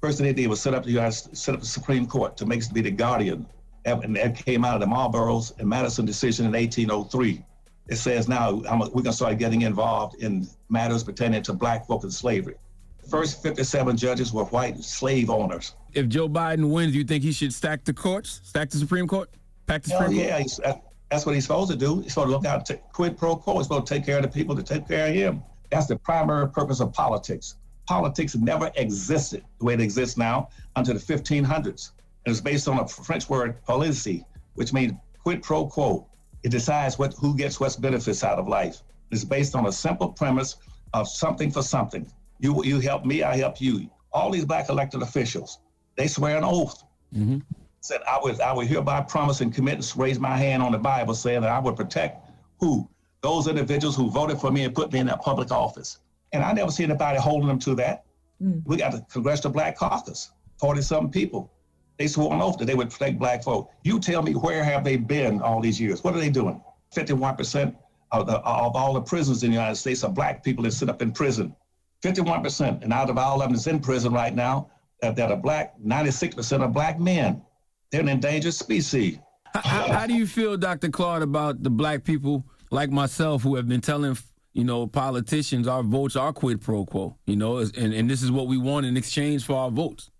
first 0.06 0.18
thing 0.18 0.26
they 0.26 0.32
did 0.32 0.46
was 0.46 0.60
set 0.60 0.72
up 0.72 0.84
the 0.84 0.90
United, 0.90 1.36
set 1.36 1.54
up 1.54 1.60
the 1.60 1.66
Supreme 1.66 2.06
Court 2.06 2.36
to 2.36 2.46
make 2.46 2.60
it 2.60 2.66
to 2.66 2.74
be 2.74 2.80
the 2.80 2.92
guardian. 2.92 3.44
And 3.84 4.16
that 4.16 4.36
came 4.36 4.64
out 4.64 4.74
of 4.74 4.80
the 4.80 4.86
Marbury's 4.86 5.52
and 5.58 5.68
Madison 5.68 6.06
decision 6.06 6.46
in 6.46 6.52
1803. 6.52 7.44
It 7.88 7.96
says 7.96 8.28
now 8.28 8.52
we're 8.52 8.88
going 8.88 9.04
to 9.04 9.12
start 9.12 9.38
getting 9.38 9.62
involved 9.62 10.22
in 10.22 10.46
matters 10.68 11.02
pertaining 11.02 11.42
to 11.42 11.52
black 11.52 11.86
folk 11.86 12.04
and 12.04 12.12
slavery. 12.12 12.54
The 13.02 13.08
first 13.08 13.42
57 13.42 13.96
judges 13.96 14.32
were 14.32 14.44
white 14.44 14.78
slave 14.82 15.28
owners. 15.28 15.74
If 15.92 16.08
Joe 16.08 16.28
Biden 16.28 16.70
wins, 16.70 16.92
do 16.92 16.98
you 16.98 17.04
think 17.04 17.24
he 17.24 17.32
should 17.32 17.52
stack 17.52 17.84
the 17.84 17.92
courts, 17.92 18.40
stack 18.44 18.70
the 18.70 18.78
Supreme 18.78 19.08
Court, 19.08 19.28
pack 19.66 19.82
the 19.82 19.90
Hell 19.90 20.02
Supreme 20.02 20.20
yeah, 20.20 20.38
Court? 20.38 20.60
that, 20.64 20.82
that's 21.10 21.26
what 21.26 21.34
he's 21.34 21.44
supposed 21.44 21.70
to 21.70 21.76
do. 21.76 22.00
He's 22.00 22.12
supposed 22.12 22.28
to 22.28 22.32
look 22.32 22.46
out, 22.46 22.64
to 22.66 22.76
quid 22.92 23.16
pro 23.16 23.36
quo. 23.36 23.58
He's 23.58 23.66
supposed 23.66 23.86
to 23.86 23.94
take 23.94 24.04
care 24.04 24.16
of 24.16 24.22
the 24.22 24.28
people 24.28 24.54
to 24.56 24.62
take 24.62 24.86
care 24.86 25.08
of 25.08 25.14
him. 25.14 25.42
That's 25.70 25.86
the 25.86 25.96
primary 25.96 26.48
purpose 26.48 26.80
of 26.80 26.92
politics. 26.92 27.56
Politics 27.86 28.34
never 28.34 28.70
existed 28.76 29.44
the 29.58 29.64
way 29.64 29.74
it 29.74 29.80
exists 29.80 30.16
now 30.16 30.48
until 30.74 30.94
the 30.94 31.00
1500s. 31.00 31.92
It 32.24 32.30
was 32.30 32.40
based 32.40 32.66
on 32.66 32.80
a 32.80 32.88
French 32.88 33.28
word, 33.28 33.62
policy, 33.64 34.24
which 34.54 34.72
means 34.72 34.94
quid 35.22 35.42
pro 35.42 35.66
quo. 35.66 36.06
It 36.42 36.50
decides 36.50 36.98
what 36.98 37.14
who 37.14 37.36
gets 37.36 37.60
what 37.60 37.76
benefits 37.80 38.24
out 38.24 38.38
of 38.38 38.48
life. 38.48 38.82
It's 39.10 39.24
based 39.24 39.54
on 39.54 39.66
a 39.66 39.72
simple 39.72 40.08
premise 40.08 40.56
of 40.92 41.08
something 41.08 41.50
for 41.50 41.62
something. 41.62 42.10
You 42.40 42.64
you 42.64 42.80
help 42.80 43.04
me, 43.04 43.22
I 43.22 43.36
help 43.36 43.60
you. 43.60 43.88
All 44.12 44.30
these 44.30 44.44
black 44.44 44.68
elected 44.68 45.02
officials, 45.02 45.58
they 45.96 46.08
swear 46.08 46.36
an 46.36 46.44
oath 46.44 46.82
mm-hmm. 47.14 47.38
said 47.80 48.00
I 48.08 48.18
would 48.22 48.40
I 48.40 48.52
would 48.52 48.66
hereby 48.66 49.00
promise 49.02 49.40
and 49.40 49.54
commit 49.54 49.74
and 49.74 49.92
raise 49.96 50.18
my 50.18 50.36
hand 50.36 50.62
on 50.62 50.72
the 50.72 50.78
Bible 50.78 51.14
saying 51.14 51.42
that 51.42 51.50
I 51.50 51.58
would 51.58 51.76
protect 51.76 52.28
who? 52.58 52.88
Those 53.22 53.48
individuals 53.48 53.96
who 53.96 54.10
voted 54.10 54.38
for 54.38 54.50
me 54.50 54.64
and 54.64 54.74
put 54.74 54.92
me 54.92 54.98
in 54.98 55.06
that 55.06 55.20
public 55.22 55.50
office. 55.50 55.98
And 56.32 56.42
I 56.42 56.52
never 56.52 56.70
see 56.70 56.84
anybody 56.84 57.18
holding 57.18 57.48
them 57.48 57.58
to 57.60 57.74
that. 57.76 58.04
Hmm. 58.40 58.58
We 58.64 58.76
got 58.76 58.92
the 58.92 59.04
Congressional 59.10 59.52
Black 59.52 59.76
Caucus, 59.76 60.30
40 60.60 60.82
something 60.82 61.10
people. 61.10 61.50
They 61.98 62.06
swore 62.06 62.34
an 62.34 62.42
oath 62.42 62.58
that 62.58 62.66
they 62.66 62.74
would 62.74 62.90
protect 62.90 63.18
black 63.18 63.42
folk. 63.42 63.70
You 63.82 63.98
tell 63.98 64.22
me 64.22 64.34
where 64.34 64.62
have 64.62 64.84
they 64.84 64.96
been 64.96 65.40
all 65.40 65.60
these 65.60 65.80
years? 65.80 66.04
What 66.04 66.14
are 66.14 66.18
they 66.18 66.28
doing? 66.28 66.60
51% 66.94 67.74
of, 68.12 68.26
the, 68.26 68.38
of 68.38 68.76
all 68.76 68.92
the 68.92 69.00
prisons 69.00 69.42
in 69.42 69.50
the 69.50 69.54
United 69.56 69.76
States 69.76 70.04
are 70.04 70.10
black 70.10 70.44
people 70.44 70.64
that 70.64 70.72
sit 70.72 70.90
up 70.90 71.00
in 71.00 71.12
prison. 71.12 71.54
51%. 72.02 72.82
And 72.82 72.92
out 72.92 73.08
of 73.08 73.16
all 73.16 73.40
of 73.40 73.48
them 73.48 73.52
that's 73.52 73.66
in 73.66 73.80
prison 73.80 74.12
right 74.12 74.34
now, 74.34 74.70
that, 75.00 75.16
that 75.16 75.30
are 75.30 75.36
black, 75.36 75.74
96% 75.80 76.60
are 76.60 76.68
black 76.68 77.00
men. 77.00 77.42
They're 77.90 78.02
an 78.02 78.08
endangered 78.08 78.54
species. 78.54 79.18
How, 79.54 79.92
how 79.92 80.06
do 80.06 80.14
you 80.14 80.26
feel, 80.26 80.56
Dr. 80.56 80.90
Claude, 80.90 81.22
about 81.22 81.62
the 81.62 81.70
black 81.70 82.04
people 82.04 82.44
like 82.70 82.90
myself 82.90 83.42
who 83.42 83.56
have 83.56 83.68
been 83.68 83.80
telling, 83.80 84.16
you 84.56 84.64
know, 84.64 84.86
politicians 84.86 85.68
our 85.68 85.82
votes 85.82 86.16
are 86.16 86.32
quid 86.32 86.62
pro 86.62 86.86
quo, 86.86 87.14
you 87.26 87.36
know, 87.36 87.58
and, 87.58 87.92
and 87.92 88.08
this 88.08 88.22
is 88.22 88.32
what 88.32 88.46
we 88.46 88.56
want 88.56 88.86
in 88.86 88.96
exchange 88.96 89.44
for 89.44 89.54
our 89.54 89.70
votes? 89.70 90.10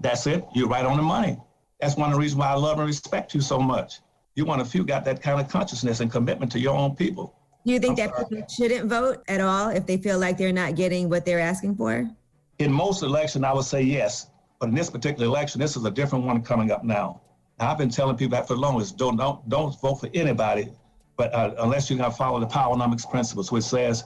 That's 0.00 0.26
it. 0.26 0.44
You're 0.52 0.68
right 0.68 0.84
on 0.84 0.96
the 0.96 1.02
money. 1.04 1.38
That's 1.80 1.96
one 1.96 2.08
of 2.08 2.14
the 2.14 2.20
reasons 2.20 2.40
why 2.40 2.48
I 2.48 2.54
love 2.54 2.78
and 2.80 2.88
respect 2.88 3.34
you 3.34 3.40
so 3.40 3.60
much. 3.60 4.00
You're 4.34 4.46
one 4.46 4.58
of 4.58 4.68
few 4.68 4.84
got 4.84 5.04
that 5.04 5.22
kind 5.22 5.40
of 5.40 5.48
consciousness 5.48 6.00
and 6.00 6.10
commitment 6.10 6.50
to 6.52 6.58
your 6.58 6.74
own 6.74 6.96
people. 6.96 7.36
Do 7.64 7.72
you 7.72 7.78
think 7.78 8.00
I'm 8.00 8.08
that 8.08 8.16
sorry. 8.16 8.26
people 8.30 8.48
shouldn't 8.48 8.90
vote 8.90 9.22
at 9.28 9.40
all 9.40 9.68
if 9.68 9.86
they 9.86 9.96
feel 9.96 10.18
like 10.18 10.38
they're 10.38 10.52
not 10.52 10.74
getting 10.74 11.08
what 11.08 11.24
they're 11.24 11.38
asking 11.38 11.76
for? 11.76 12.10
In 12.58 12.72
most 12.72 13.04
elections, 13.04 13.44
I 13.44 13.52
would 13.52 13.64
say 13.64 13.82
yes. 13.82 14.28
But 14.58 14.70
in 14.70 14.74
this 14.74 14.90
particular 14.90 15.26
election, 15.26 15.60
this 15.60 15.76
is 15.76 15.84
a 15.84 15.90
different 15.90 16.24
one 16.24 16.42
coming 16.42 16.72
up 16.72 16.82
now. 16.82 17.20
Now, 17.60 17.70
I've 17.70 17.78
been 17.78 17.90
telling 17.90 18.16
people 18.16 18.36
that 18.36 18.48
for 18.48 18.54
the 18.54 18.60
longest, 18.60 18.96
don't, 18.96 19.16
don't, 19.16 19.48
don't 19.48 19.80
vote 19.80 20.00
for 20.00 20.10
anybody, 20.14 20.68
but 21.16 21.32
uh, 21.32 21.54
unless 21.58 21.88
you're 21.88 21.98
going 21.98 22.10
to 22.10 22.16
follow 22.16 22.40
the 22.40 22.46
Powernomics 22.46 23.08
principles, 23.08 23.52
which 23.52 23.64
says, 23.64 24.04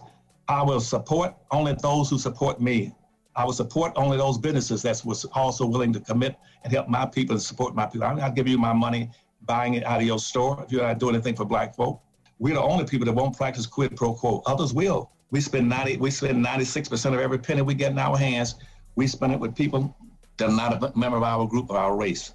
I 0.48 0.62
will 0.62 0.80
support 0.80 1.34
only 1.50 1.74
those 1.74 2.10
who 2.10 2.18
support 2.18 2.60
me. 2.60 2.94
I 3.36 3.44
will 3.44 3.52
support 3.52 3.92
only 3.96 4.16
those 4.16 4.38
businesses 4.38 4.82
that 4.82 5.00
was 5.04 5.24
also 5.26 5.66
willing 5.66 5.92
to 5.92 6.00
commit 6.00 6.36
and 6.64 6.72
help 6.72 6.88
my 6.88 7.06
people 7.06 7.34
and 7.34 7.42
support 7.42 7.74
my 7.74 7.86
people. 7.86 8.06
I'm 8.06 8.16
not 8.16 8.34
giving 8.34 8.52
you 8.52 8.58
my 8.58 8.72
money, 8.72 9.10
buying 9.42 9.74
it 9.74 9.84
out 9.84 10.00
of 10.00 10.06
your 10.06 10.18
store 10.18 10.62
if 10.64 10.72
you're 10.72 10.82
not 10.82 10.98
doing 10.98 11.14
anything 11.14 11.36
for 11.36 11.44
black 11.44 11.74
folk. 11.74 12.00
We're 12.38 12.54
the 12.54 12.62
only 12.62 12.84
people 12.84 13.06
that 13.06 13.12
won't 13.12 13.36
practice 13.36 13.66
quid 13.66 13.96
pro 13.96 14.14
quo. 14.14 14.42
Others 14.46 14.72
will. 14.72 15.10
We 15.30 15.40
spend 15.40 15.68
90, 15.68 15.98
we 15.98 16.10
spend 16.10 16.44
96% 16.44 17.14
of 17.14 17.20
every 17.20 17.38
penny 17.38 17.62
we 17.62 17.74
get 17.74 17.92
in 17.92 17.98
our 17.98 18.16
hands. 18.16 18.54
We 18.96 19.06
spend 19.06 19.32
it 19.32 19.40
with 19.40 19.54
people 19.54 19.94
that 20.38 20.48
are 20.48 20.56
not 20.56 20.82
a 20.82 20.98
member 20.98 21.16
of 21.16 21.22
our 21.22 21.46
group 21.46 21.70
or 21.70 21.76
our 21.76 21.96
race. 21.96 22.34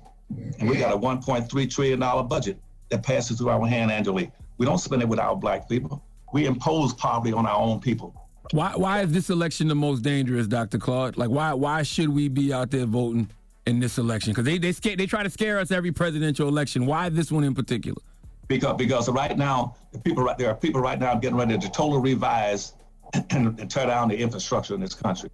And 0.59 0.69
we 0.69 0.77
got 0.77 0.93
a 0.93 0.97
$1.3 0.97 1.69
trillion 1.69 1.99
budget 2.27 2.59
that 2.89 3.03
passes 3.03 3.37
through 3.37 3.49
our 3.49 3.65
hand 3.67 3.91
annually. 3.91 4.31
We 4.57 4.65
don't 4.65 4.77
spend 4.77 5.01
it 5.01 5.07
with 5.07 5.19
our 5.19 5.35
black 5.35 5.67
people. 5.67 6.03
We 6.31 6.45
impose 6.45 6.93
poverty 6.93 7.33
on 7.33 7.45
our 7.45 7.57
own 7.57 7.79
people. 7.79 8.13
Why 8.51 8.73
why 8.75 9.01
is 9.01 9.11
this 9.11 9.29
election 9.29 9.67
the 9.67 9.75
most 9.75 10.01
dangerous, 10.01 10.47
Dr. 10.47 10.77
Claude? 10.77 11.17
Like 11.17 11.29
why 11.29 11.53
why 11.53 11.83
should 11.83 12.09
we 12.09 12.27
be 12.27 12.53
out 12.53 12.71
there 12.71 12.85
voting 12.85 13.29
in 13.65 13.79
this 13.79 13.97
election? 13.97 14.31
Because 14.31 14.45
they 14.45 14.57
they 14.57 14.71
scare, 14.71 14.95
they 14.95 15.05
try 15.05 15.23
to 15.23 15.29
scare 15.29 15.59
us 15.59 15.71
every 15.71 15.91
presidential 15.91 16.47
election. 16.47 16.85
Why 16.85 17.09
this 17.09 17.31
one 17.31 17.43
in 17.43 17.55
particular? 17.55 18.01
Because 18.47 18.75
because 18.77 19.09
right 19.09 19.37
now, 19.37 19.75
the 19.91 19.99
people 19.99 20.23
right 20.23 20.37
there 20.37 20.49
are 20.49 20.55
people 20.55 20.81
right 20.81 20.99
now 20.99 21.15
getting 21.15 21.37
ready 21.37 21.57
to 21.57 21.69
totally 21.71 22.01
revise 22.13 22.73
and, 23.29 23.59
and 23.59 23.71
tear 23.71 23.87
down 23.87 24.09
the 24.09 24.17
infrastructure 24.17 24.73
in 24.73 24.81
this 24.81 24.93
country 24.93 25.29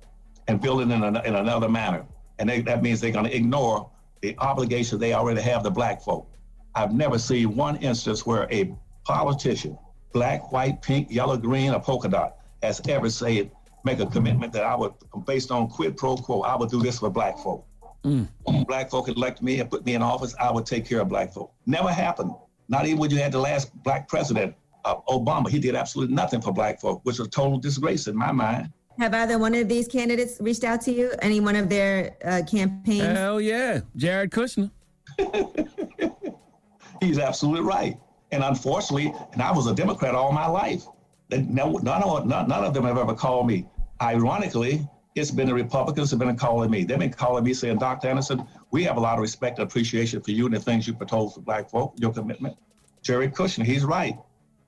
and 0.48 0.60
build 0.62 0.82
it 0.82 0.92
in, 0.92 1.04
an, 1.04 1.16
in 1.26 1.36
another 1.36 1.70
manner. 1.70 2.06
And 2.40 2.50
they, 2.50 2.62
that 2.62 2.82
means 2.82 3.00
they're 3.00 3.12
going 3.12 3.26
to 3.26 3.36
ignore 3.36 3.90
the 4.22 4.36
obligation 4.40 5.00
they 5.00 5.14
already 5.14 5.42
have 5.42 5.64
to 5.64 5.70
black 5.70 6.02
folk. 6.02 6.28
I've 6.76 6.94
never 6.94 7.20
seen 7.20 7.56
one 7.56 7.78
instance 7.78 8.26
where 8.26 8.48
a 8.52 8.74
politician, 9.06 9.78
black, 10.14 10.52
white, 10.52 10.82
pink, 10.82 11.12
yellow, 11.12 11.38
green, 11.38 11.74
or 11.74 11.80
polka 11.80 12.10
dot, 12.10 12.38
has 12.62 12.82
ever 12.88 13.10
said, 13.10 13.52
make 13.84 14.00
a 14.00 14.06
commitment 14.06 14.54
that 14.54 14.64
I 14.64 14.76
would, 14.76 14.94
based 15.26 15.52
on 15.52 15.68
quid 15.68 15.98
pro 15.98 16.16
quo, 16.18 16.42
I 16.42 16.56
would 16.56 16.70
do 16.70 16.82
this 16.82 17.00
for 17.00 17.10
black 17.10 17.38
folk. 17.38 17.66
When 18.02 18.64
black 18.68 18.90
folk 18.90 19.10
elect 19.10 19.42
me 19.42 19.60
and 19.60 19.70
put 19.70 19.86
me 19.86 19.94
in 19.96 20.02
office, 20.02 20.34
I 20.40 20.52
would 20.52 20.66
take 20.66 20.86
care 20.86 21.02
of 21.02 21.10
black 21.10 21.34
folk. 21.34 21.52
Never 21.66 21.92
happened. 21.92 22.34
Not 22.70 22.86
even 22.86 22.98
when 22.98 23.12
you 23.12 23.18
had 23.18 23.32
the 23.32 23.40
last 23.40 23.72
black 23.84 24.08
president, 24.08 24.56
uh, 24.86 24.96
Obama. 25.10 25.50
He 25.50 25.60
did 25.60 25.76
absolutely 25.76 26.16
nothing 26.16 26.42
for 26.42 26.54
black 26.54 26.80
folk, 26.80 27.02
which 27.04 27.20
was 27.20 27.28
a 27.28 27.30
total 27.30 27.58
disgrace 27.60 28.08
in 28.08 28.16
my 28.16 28.32
mind. 28.32 28.72
Have 29.00 29.14
either 29.14 29.38
one 29.38 29.56
of 29.56 29.68
these 29.68 29.88
candidates 29.88 30.38
reached 30.40 30.64
out 30.64 30.82
to 30.82 30.92
you? 30.92 31.12
Any 31.22 31.40
one 31.40 31.56
of 31.56 31.70
their 31.70 32.18
uh, 32.24 32.42
campaigns? 32.50 33.04
Hell 33.04 33.40
yeah, 33.42 33.82
Jared 33.96 34.32
Kushner. 34.32 34.72
He's 37.02 37.18
absolutely 37.18 37.62
right. 37.62 37.98
And 38.32 38.44
unfortunately, 38.44 39.14
and 39.34 39.42
I 39.42 39.52
was 39.52 39.68
a 39.68 39.74
Democrat 39.74 40.16
all 40.16 40.32
my 40.32 40.48
life. 40.48 40.86
No, 41.32 41.74
none, 41.74 42.04
of, 42.04 42.26
none, 42.26 42.48
none 42.48 42.64
of 42.64 42.74
them 42.74 42.86
have 42.86 42.98
ever 42.98 43.14
called 43.14 43.48
me. 43.48 43.66
Ironically, 44.02 44.88
it's 45.16 45.32
been 45.32 45.48
the 45.48 45.54
Republicans 45.54 46.12
who've 46.12 46.20
been 46.20 46.36
calling 46.36 46.72
me. 46.72 46.84
They've 46.84 47.00
been 47.00 47.12
calling 47.12 47.44
me 47.44 47.54
saying, 47.54 47.78
Dr. 47.78 48.08
Anderson, 48.08 48.46
we 48.72 48.84
have 48.84 48.98
a 48.98 49.00
lot 49.00 49.16
of 49.16 49.22
respect 49.22 49.60
and 49.60 49.68
appreciation 49.68 50.22
for 50.22 50.32
you 50.32 50.46
and 50.46 50.56
the 50.56 50.60
things 50.60 50.88
you 50.88 50.94
propose 50.94 51.34
for 51.34 51.42
black 51.42 51.70
folk, 51.70 51.94
your 51.98 52.14
commitment. 52.14 52.56
Jerry 53.02 53.30
Kushner, 53.30 53.66
he's 53.66 53.84
right. 53.84 54.18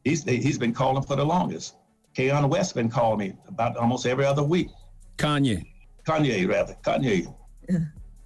He's, 0.03 0.23
he's 0.23 0.57
been 0.57 0.73
calling 0.73 1.03
for 1.03 1.15
the 1.15 1.25
longest. 1.25 1.75
Kanye 2.15 2.49
West 2.49 2.75
been 2.75 2.89
calling 2.89 3.19
me 3.19 3.33
about 3.47 3.77
almost 3.77 4.05
every 4.05 4.25
other 4.25 4.43
week. 4.43 4.69
Kanye. 5.17 5.65
Kanye, 6.05 6.47
rather. 6.47 6.75
Kanye. 6.83 7.33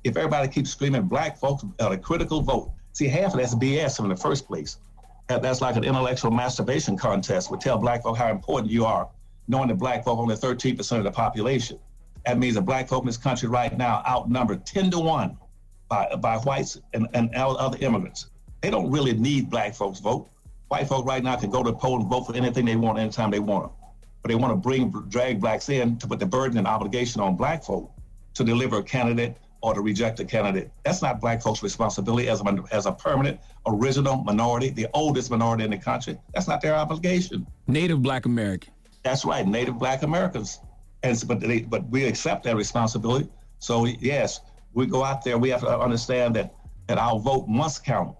If 0.03 0.17
everybody 0.17 0.47
keeps 0.47 0.71
screaming 0.71 1.03
black 1.03 1.37
folks 1.37 1.65
are 1.79 1.93
a 1.93 1.97
critical 1.97 2.41
vote, 2.41 2.71
see, 2.93 3.07
half 3.07 3.33
of 3.33 3.39
that's 3.39 3.55
BS 3.55 3.99
in 3.99 4.09
the 4.09 4.15
first 4.15 4.47
place. 4.47 4.77
That- 5.27 5.41
That's 5.41 5.61
like 5.61 5.75
an 5.75 5.83
intellectual 5.83 6.31
masturbation 6.31 6.97
contest. 6.97 7.51
We 7.51 7.57
tell 7.57 7.77
black 7.77 8.03
folk 8.03 8.17
how 8.17 8.29
important 8.29 8.71
you 8.71 8.85
are, 8.85 9.09
knowing 9.47 9.69
that 9.69 9.75
black 9.75 10.03
folk 10.03 10.19
only 10.19 10.35
13% 10.35 10.97
of 10.97 11.03
the 11.03 11.11
population. 11.11 11.79
That 12.25 12.37
means 12.37 12.55
that 12.55 12.61
black 12.61 12.87
folk 12.87 13.03
in 13.03 13.07
this 13.07 13.17
country 13.17 13.47
right 13.49 13.75
now 13.77 14.03
outnumbered 14.07 14.65
10 14.65 14.91
to 14.91 14.99
1 14.99 15.37
by, 15.89 16.15
by 16.19 16.37
whites 16.37 16.79
and, 16.93 17.07
and 17.13 17.33
other 17.35 17.77
immigrants. 17.79 18.27
They 18.61 18.69
don't 18.71 18.89
really 18.89 19.13
need 19.13 19.49
black 19.49 19.75
folks' 19.75 19.99
vote. 19.99 20.27
White 20.69 20.87
folk 20.87 21.05
right 21.05 21.23
now 21.23 21.35
can 21.35 21.51
go 21.51 21.61
to 21.63 21.71
the 21.71 21.77
poll 21.77 21.99
and 22.01 22.09
vote 22.09 22.23
for 22.23 22.35
anything 22.35 22.65
they 22.65 22.75
want 22.75 22.97
anytime 22.97 23.29
they 23.29 23.39
want. 23.39 23.71
But 24.23 24.29
they 24.29 24.35
want 24.35 24.51
to 24.53 24.57
bring, 24.57 24.89
drag 25.09 25.39
blacks 25.39 25.69
in 25.69 25.97
to 25.99 26.07
put 26.07 26.19
the 26.19 26.25
burden 26.25 26.57
and 26.57 26.65
obligation 26.65 27.21
on 27.21 27.35
black 27.35 27.63
folk 27.63 27.91
to 28.33 28.43
deliver 28.43 28.79
a 28.79 28.83
candidate 28.83 29.37
or 29.65 29.73
to 29.73 29.81
reject 29.81 30.19
a 30.19 30.25
candidate. 30.25 30.69
That's 30.83 31.01
not 31.01 31.19
black 31.19 31.41
folks' 31.41 31.63
responsibility 31.63 32.29
as 32.29 32.39
a, 32.39 32.63
as 32.71 32.85
a 32.85 32.91
permanent, 32.91 33.39
original 33.65 34.17
minority, 34.17 34.69
the 34.69 34.87
oldest 34.93 35.31
minority 35.31 35.63
in 35.63 35.71
the 35.71 35.77
country. 35.79 36.19
That's 36.35 36.47
not 36.47 36.61
their 36.61 36.75
obligation. 36.75 37.47
Native 37.65 38.03
black 38.03 38.27
American. 38.27 38.71
That's 39.01 39.25
right, 39.25 39.45
Native 39.47 39.79
Black 39.79 40.03
Americans. 40.03 40.59
And 41.01 41.23
but 41.27 41.39
they, 41.39 41.61
but 41.61 41.89
we 41.89 42.05
accept 42.05 42.43
that 42.43 42.55
responsibility. 42.55 43.27
So 43.57 43.85
yes, 43.85 44.39
we 44.75 44.85
go 44.85 45.03
out 45.03 45.23
there. 45.23 45.39
We 45.39 45.49
have 45.49 45.61
to 45.61 45.79
understand 45.79 46.35
that 46.35 46.53
that 46.87 46.99
our 46.99 47.17
vote 47.17 47.47
must 47.47 47.83
count. 47.83 48.15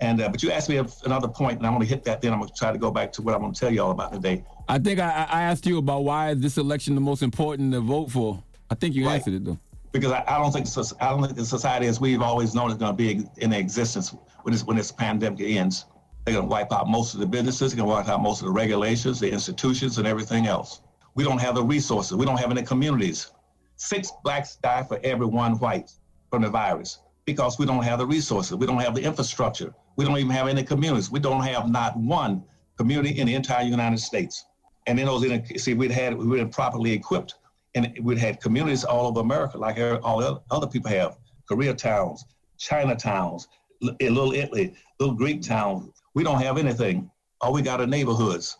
And 0.00 0.22
uh, 0.22 0.30
but 0.30 0.42
you 0.42 0.50
asked 0.50 0.70
me 0.70 0.80
another 1.04 1.28
point, 1.28 1.58
and 1.58 1.66
I'm 1.66 1.74
going 1.74 1.86
to 1.86 1.94
hit 1.94 2.04
that. 2.04 2.22
Then 2.22 2.32
I'm 2.32 2.38
going 2.38 2.48
to 2.48 2.54
try 2.54 2.72
to 2.72 2.78
go 2.78 2.90
back 2.90 3.12
to 3.12 3.22
what 3.22 3.34
I'm 3.34 3.42
going 3.42 3.52
to 3.52 3.60
tell 3.60 3.72
you 3.72 3.82
all 3.82 3.90
about 3.90 4.14
today. 4.14 4.44
I 4.66 4.78
think 4.78 4.98
I, 4.98 5.26
I 5.30 5.42
asked 5.42 5.66
you 5.66 5.76
about 5.76 6.04
why 6.04 6.30
is 6.30 6.40
this 6.40 6.56
election 6.56 6.94
the 6.94 7.02
most 7.02 7.22
important 7.22 7.72
to 7.72 7.80
vote 7.80 8.10
for. 8.10 8.42
I 8.70 8.74
think 8.74 8.94
you 8.94 9.08
answered 9.08 9.34
it 9.34 9.44
though. 9.44 9.58
Because 9.98 10.12
I, 10.12 10.24
I 10.26 10.38
don't 10.38 10.52
think 10.52 10.66
I 11.00 11.10
don't 11.10 11.22
think 11.22 11.36
the 11.36 11.44
society 11.44 11.86
as 11.86 12.00
we've 12.00 12.22
always 12.22 12.54
known 12.54 12.70
is 12.70 12.76
going 12.76 12.92
to 12.92 12.96
be 12.96 13.26
in 13.38 13.52
existence 13.52 14.14
when 14.42 14.52
this 14.52 14.64
when 14.64 14.76
this 14.76 14.92
pandemic 14.92 15.40
ends. 15.40 15.86
They're 16.24 16.34
going 16.34 16.46
to 16.46 16.50
wipe 16.50 16.72
out 16.72 16.88
most 16.88 17.14
of 17.14 17.20
the 17.20 17.26
businesses. 17.26 17.72
They're 17.72 17.76
going 17.76 17.88
to 17.88 17.94
wipe 17.94 18.08
out 18.08 18.20
most 18.20 18.40
of 18.40 18.46
the 18.46 18.52
regulations, 18.52 19.20
the 19.20 19.30
institutions, 19.30 19.98
and 19.98 20.08
everything 20.08 20.46
else. 20.46 20.80
We 21.14 21.22
don't 21.22 21.40
have 21.40 21.54
the 21.54 21.62
resources. 21.62 22.16
We 22.16 22.26
don't 22.26 22.38
have 22.38 22.50
any 22.50 22.62
communities. 22.62 23.30
Six 23.76 24.10
blacks 24.24 24.56
die 24.56 24.82
for 24.82 24.98
every 25.04 25.26
one 25.26 25.58
white 25.58 25.92
from 26.30 26.42
the 26.42 26.50
virus 26.50 26.98
because 27.26 27.58
we 27.58 27.66
don't 27.66 27.82
have 27.82 27.98
the 27.98 28.06
resources. 28.06 28.56
We 28.56 28.66
don't 28.66 28.80
have 28.80 28.94
the 28.94 29.02
infrastructure. 29.02 29.72
We 29.96 30.04
don't 30.04 30.18
even 30.18 30.30
have 30.30 30.48
any 30.48 30.62
communities. 30.62 31.10
We 31.10 31.20
don't 31.20 31.42
have 31.42 31.70
not 31.70 31.96
one 31.96 32.44
community 32.76 33.18
in 33.18 33.26
the 33.26 33.34
entire 33.34 33.64
United 33.64 33.98
States. 33.98 34.46
And 34.86 34.98
in 35.00 35.06
those, 35.06 35.24
see, 35.56 35.74
we'd 35.74 35.90
had 35.90 36.16
we 36.16 36.26
were 36.26 36.46
properly 36.46 36.92
equipped, 36.92 37.34
and 37.76 37.92
we'd 38.02 38.18
had 38.18 38.40
communities 38.40 38.84
all 38.84 39.06
over 39.06 39.20
America, 39.20 39.58
like 39.58 39.78
all 40.02 40.42
other 40.50 40.66
people 40.66 40.90
have. 40.90 41.16
Korea 41.46 41.74
towns, 41.74 42.24
China 42.58 42.96
towns, 42.96 43.46
L- 43.82 43.94
eh, 44.00 44.08
Little 44.08 44.32
Italy, 44.32 44.74
little 44.98 45.14
Greek 45.14 45.42
towns. 45.42 45.92
We 46.14 46.24
don't 46.24 46.40
have 46.40 46.58
anything. 46.58 47.08
All 47.40 47.52
we 47.52 47.62
got 47.62 47.80
are 47.80 47.86
neighborhoods. 47.86 48.56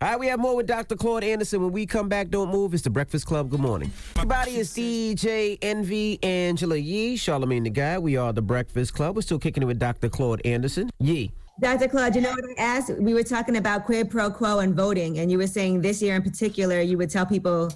All 0.00 0.10
right, 0.10 0.20
we 0.20 0.26
have 0.26 0.38
more 0.38 0.54
with 0.54 0.66
Dr. 0.66 0.94
Claude 0.94 1.24
Anderson. 1.24 1.60
When 1.62 1.72
we 1.72 1.86
come 1.86 2.08
back, 2.08 2.28
don't 2.28 2.50
move. 2.50 2.74
It's 2.74 2.82
the 2.82 2.90
Breakfast 2.90 3.26
Club. 3.26 3.50
Good 3.50 3.60
morning. 3.60 3.90
Everybody, 4.16 4.56
is 4.56 4.72
DJ 4.72 5.58
Envy, 5.62 6.22
Angela 6.22 6.76
Yee, 6.76 7.16
Charlamagne 7.16 7.64
the 7.64 7.70
Guy. 7.70 7.98
We 7.98 8.16
are 8.16 8.32
the 8.32 8.42
Breakfast 8.42 8.94
Club. 8.94 9.16
We're 9.16 9.22
still 9.22 9.40
kicking 9.40 9.62
it 9.62 9.66
with 9.66 9.78
Dr. 9.78 10.08
Claude 10.08 10.40
Anderson. 10.44 10.90
Yee. 11.00 11.32
Dr. 11.60 11.88
Claude, 11.88 12.14
you 12.14 12.20
know 12.20 12.30
what 12.30 12.44
I 12.44 12.62
asked? 12.62 12.90
We 12.98 13.14
were 13.14 13.24
talking 13.24 13.56
about 13.56 13.84
quid 13.84 14.08
pro 14.10 14.30
quo 14.30 14.60
and 14.60 14.76
voting, 14.76 15.18
and 15.18 15.32
you 15.32 15.38
were 15.38 15.48
saying 15.48 15.80
this 15.80 16.00
year 16.00 16.14
in 16.14 16.22
particular, 16.22 16.80
you 16.80 16.96
would 16.96 17.10
tell 17.10 17.26
people, 17.26 17.68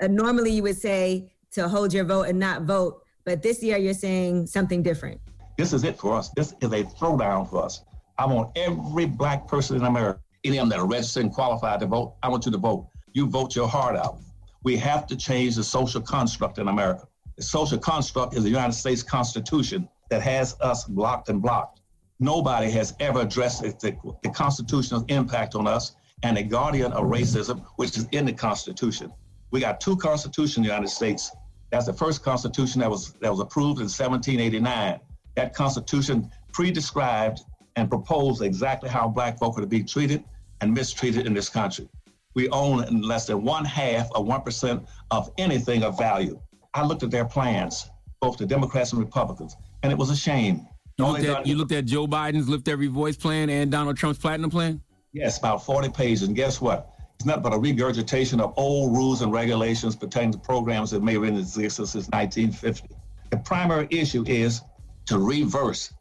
uh, 0.00 0.06
normally 0.06 0.50
you 0.50 0.62
would 0.62 0.76
say 0.76 1.30
to 1.52 1.68
hold 1.68 1.92
your 1.92 2.04
vote 2.04 2.22
and 2.22 2.38
not 2.38 2.62
vote, 2.62 3.02
but 3.24 3.42
this 3.42 3.62
year 3.62 3.76
you're 3.76 3.94
saying 3.94 4.46
something 4.46 4.82
different. 4.82 5.20
This 5.58 5.72
is 5.72 5.84
it 5.84 5.98
for 5.98 6.14
us. 6.16 6.30
This 6.30 6.54
is 6.60 6.72
a 6.72 6.84
throwdown 6.84 7.48
for 7.48 7.64
us. 7.64 7.82
I 8.18 8.26
want 8.26 8.56
every 8.56 9.06
black 9.06 9.46
person 9.46 9.76
in 9.76 9.84
America, 9.84 10.20
any 10.44 10.58
of 10.58 10.62
them 10.62 10.68
that 10.70 10.78
are 10.78 10.86
registered 10.86 11.24
and 11.24 11.32
qualified 11.32 11.80
to 11.80 11.86
vote, 11.86 12.14
I 12.22 12.28
want 12.28 12.46
you 12.46 12.52
to 12.52 12.58
vote. 12.58 12.86
You 13.12 13.26
vote 13.26 13.56
your 13.56 13.68
heart 13.68 13.96
out. 13.96 14.18
We 14.62 14.76
have 14.76 15.06
to 15.08 15.16
change 15.16 15.56
the 15.56 15.64
social 15.64 16.00
construct 16.00 16.58
in 16.58 16.68
America. 16.68 17.06
The 17.36 17.42
social 17.42 17.78
construct 17.78 18.34
is 18.36 18.42
the 18.42 18.50
United 18.50 18.72
States 18.72 19.02
Constitution. 19.02 19.88
that 20.10 20.22
has 20.22 20.56
us 20.60 20.84
blocked 20.84 21.28
and 21.28 21.40
blocked. 21.40 21.80
Nobody 22.18 22.70
has 22.72 22.94
ever 23.00 23.20
addressed 23.20 23.62
the, 23.62 23.96
the 24.22 24.28
constitutional 24.30 25.04
impact 25.08 25.54
on 25.54 25.66
us 25.66 25.94
and 26.22 26.36
a 26.36 26.42
guardian 26.42 26.92
of 26.92 27.04
racism, 27.04 27.64
which 27.76 27.96
is 27.96 28.06
in 28.12 28.26
the 28.26 28.32
Constitution. 28.32 29.10
We 29.50 29.60
got 29.60 29.80
two 29.80 29.96
constitutions 29.96 30.58
in 30.58 30.62
the 30.62 30.68
United 30.68 30.88
States. 30.88 31.30
That's 31.70 31.86
the 31.86 31.92
first 31.92 32.22
constitution 32.22 32.80
that 32.80 32.90
was 32.90 33.12
that 33.20 33.30
was 33.30 33.40
approved 33.40 33.80
in 33.80 33.84
1789. 33.84 35.00
That 35.36 35.54
constitution 35.54 36.30
pre-described 36.52 37.40
and 37.76 37.88
proposed 37.88 38.42
exactly 38.42 38.88
how 38.88 39.08
black 39.08 39.38
folk 39.38 39.56
are 39.56 39.60
to 39.60 39.66
be 39.66 39.82
treated 39.82 40.24
and 40.60 40.74
mistreated 40.74 41.26
in 41.26 41.34
this 41.34 41.48
country. 41.48 41.88
We 42.34 42.48
own 42.50 43.00
less 43.00 43.26
than 43.26 43.42
one 43.42 43.64
half 43.64 44.10
of 44.14 44.26
one 44.26 44.42
percent 44.42 44.86
of 45.10 45.30
anything 45.38 45.82
of 45.82 45.96
value. 45.96 46.40
I 46.74 46.84
looked 46.84 47.02
at 47.02 47.10
their 47.10 47.24
plans, 47.24 47.90
both 48.20 48.36
the 48.38 48.46
Democrats 48.46 48.92
and 48.92 49.00
Republicans, 49.00 49.56
and 49.82 49.90
it 49.90 49.98
was 49.98 50.10
a 50.10 50.16
shame. 50.16 50.66
You 50.98 51.06
looked, 51.06 51.24
at, 51.24 51.46
you 51.46 51.54
looked 51.56 51.72
at 51.72 51.86
Joe 51.86 52.06
Biden's 52.06 52.48
Lift 52.48 52.68
Every 52.68 52.86
Voice 52.88 53.16
plan 53.16 53.48
and 53.48 53.70
Donald 53.70 53.96
Trump's 53.96 54.18
Platinum 54.18 54.50
plan? 54.50 54.82
Yes, 55.12 55.38
about 55.38 55.64
40 55.64 55.88
pages. 55.88 56.24
And 56.24 56.36
guess 56.36 56.60
what? 56.60 56.94
It's 57.20 57.26
nothing 57.26 57.42
but 57.42 57.52
a 57.52 57.58
regurgitation 57.58 58.40
of 58.40 58.54
old 58.56 58.96
rules 58.96 59.20
and 59.20 59.30
regulations 59.30 59.94
pertaining 59.94 60.32
to 60.32 60.38
programs 60.38 60.90
that 60.92 61.02
may 61.02 61.12
have 61.12 61.20
been 61.20 61.34
in 61.34 61.40
existence 61.40 61.90
since 61.90 62.08
1950. 62.08 62.88
The 63.28 63.36
primary 63.36 63.86
issue 63.90 64.24
is 64.26 64.62
to 65.04 65.18
reverse 65.18 65.92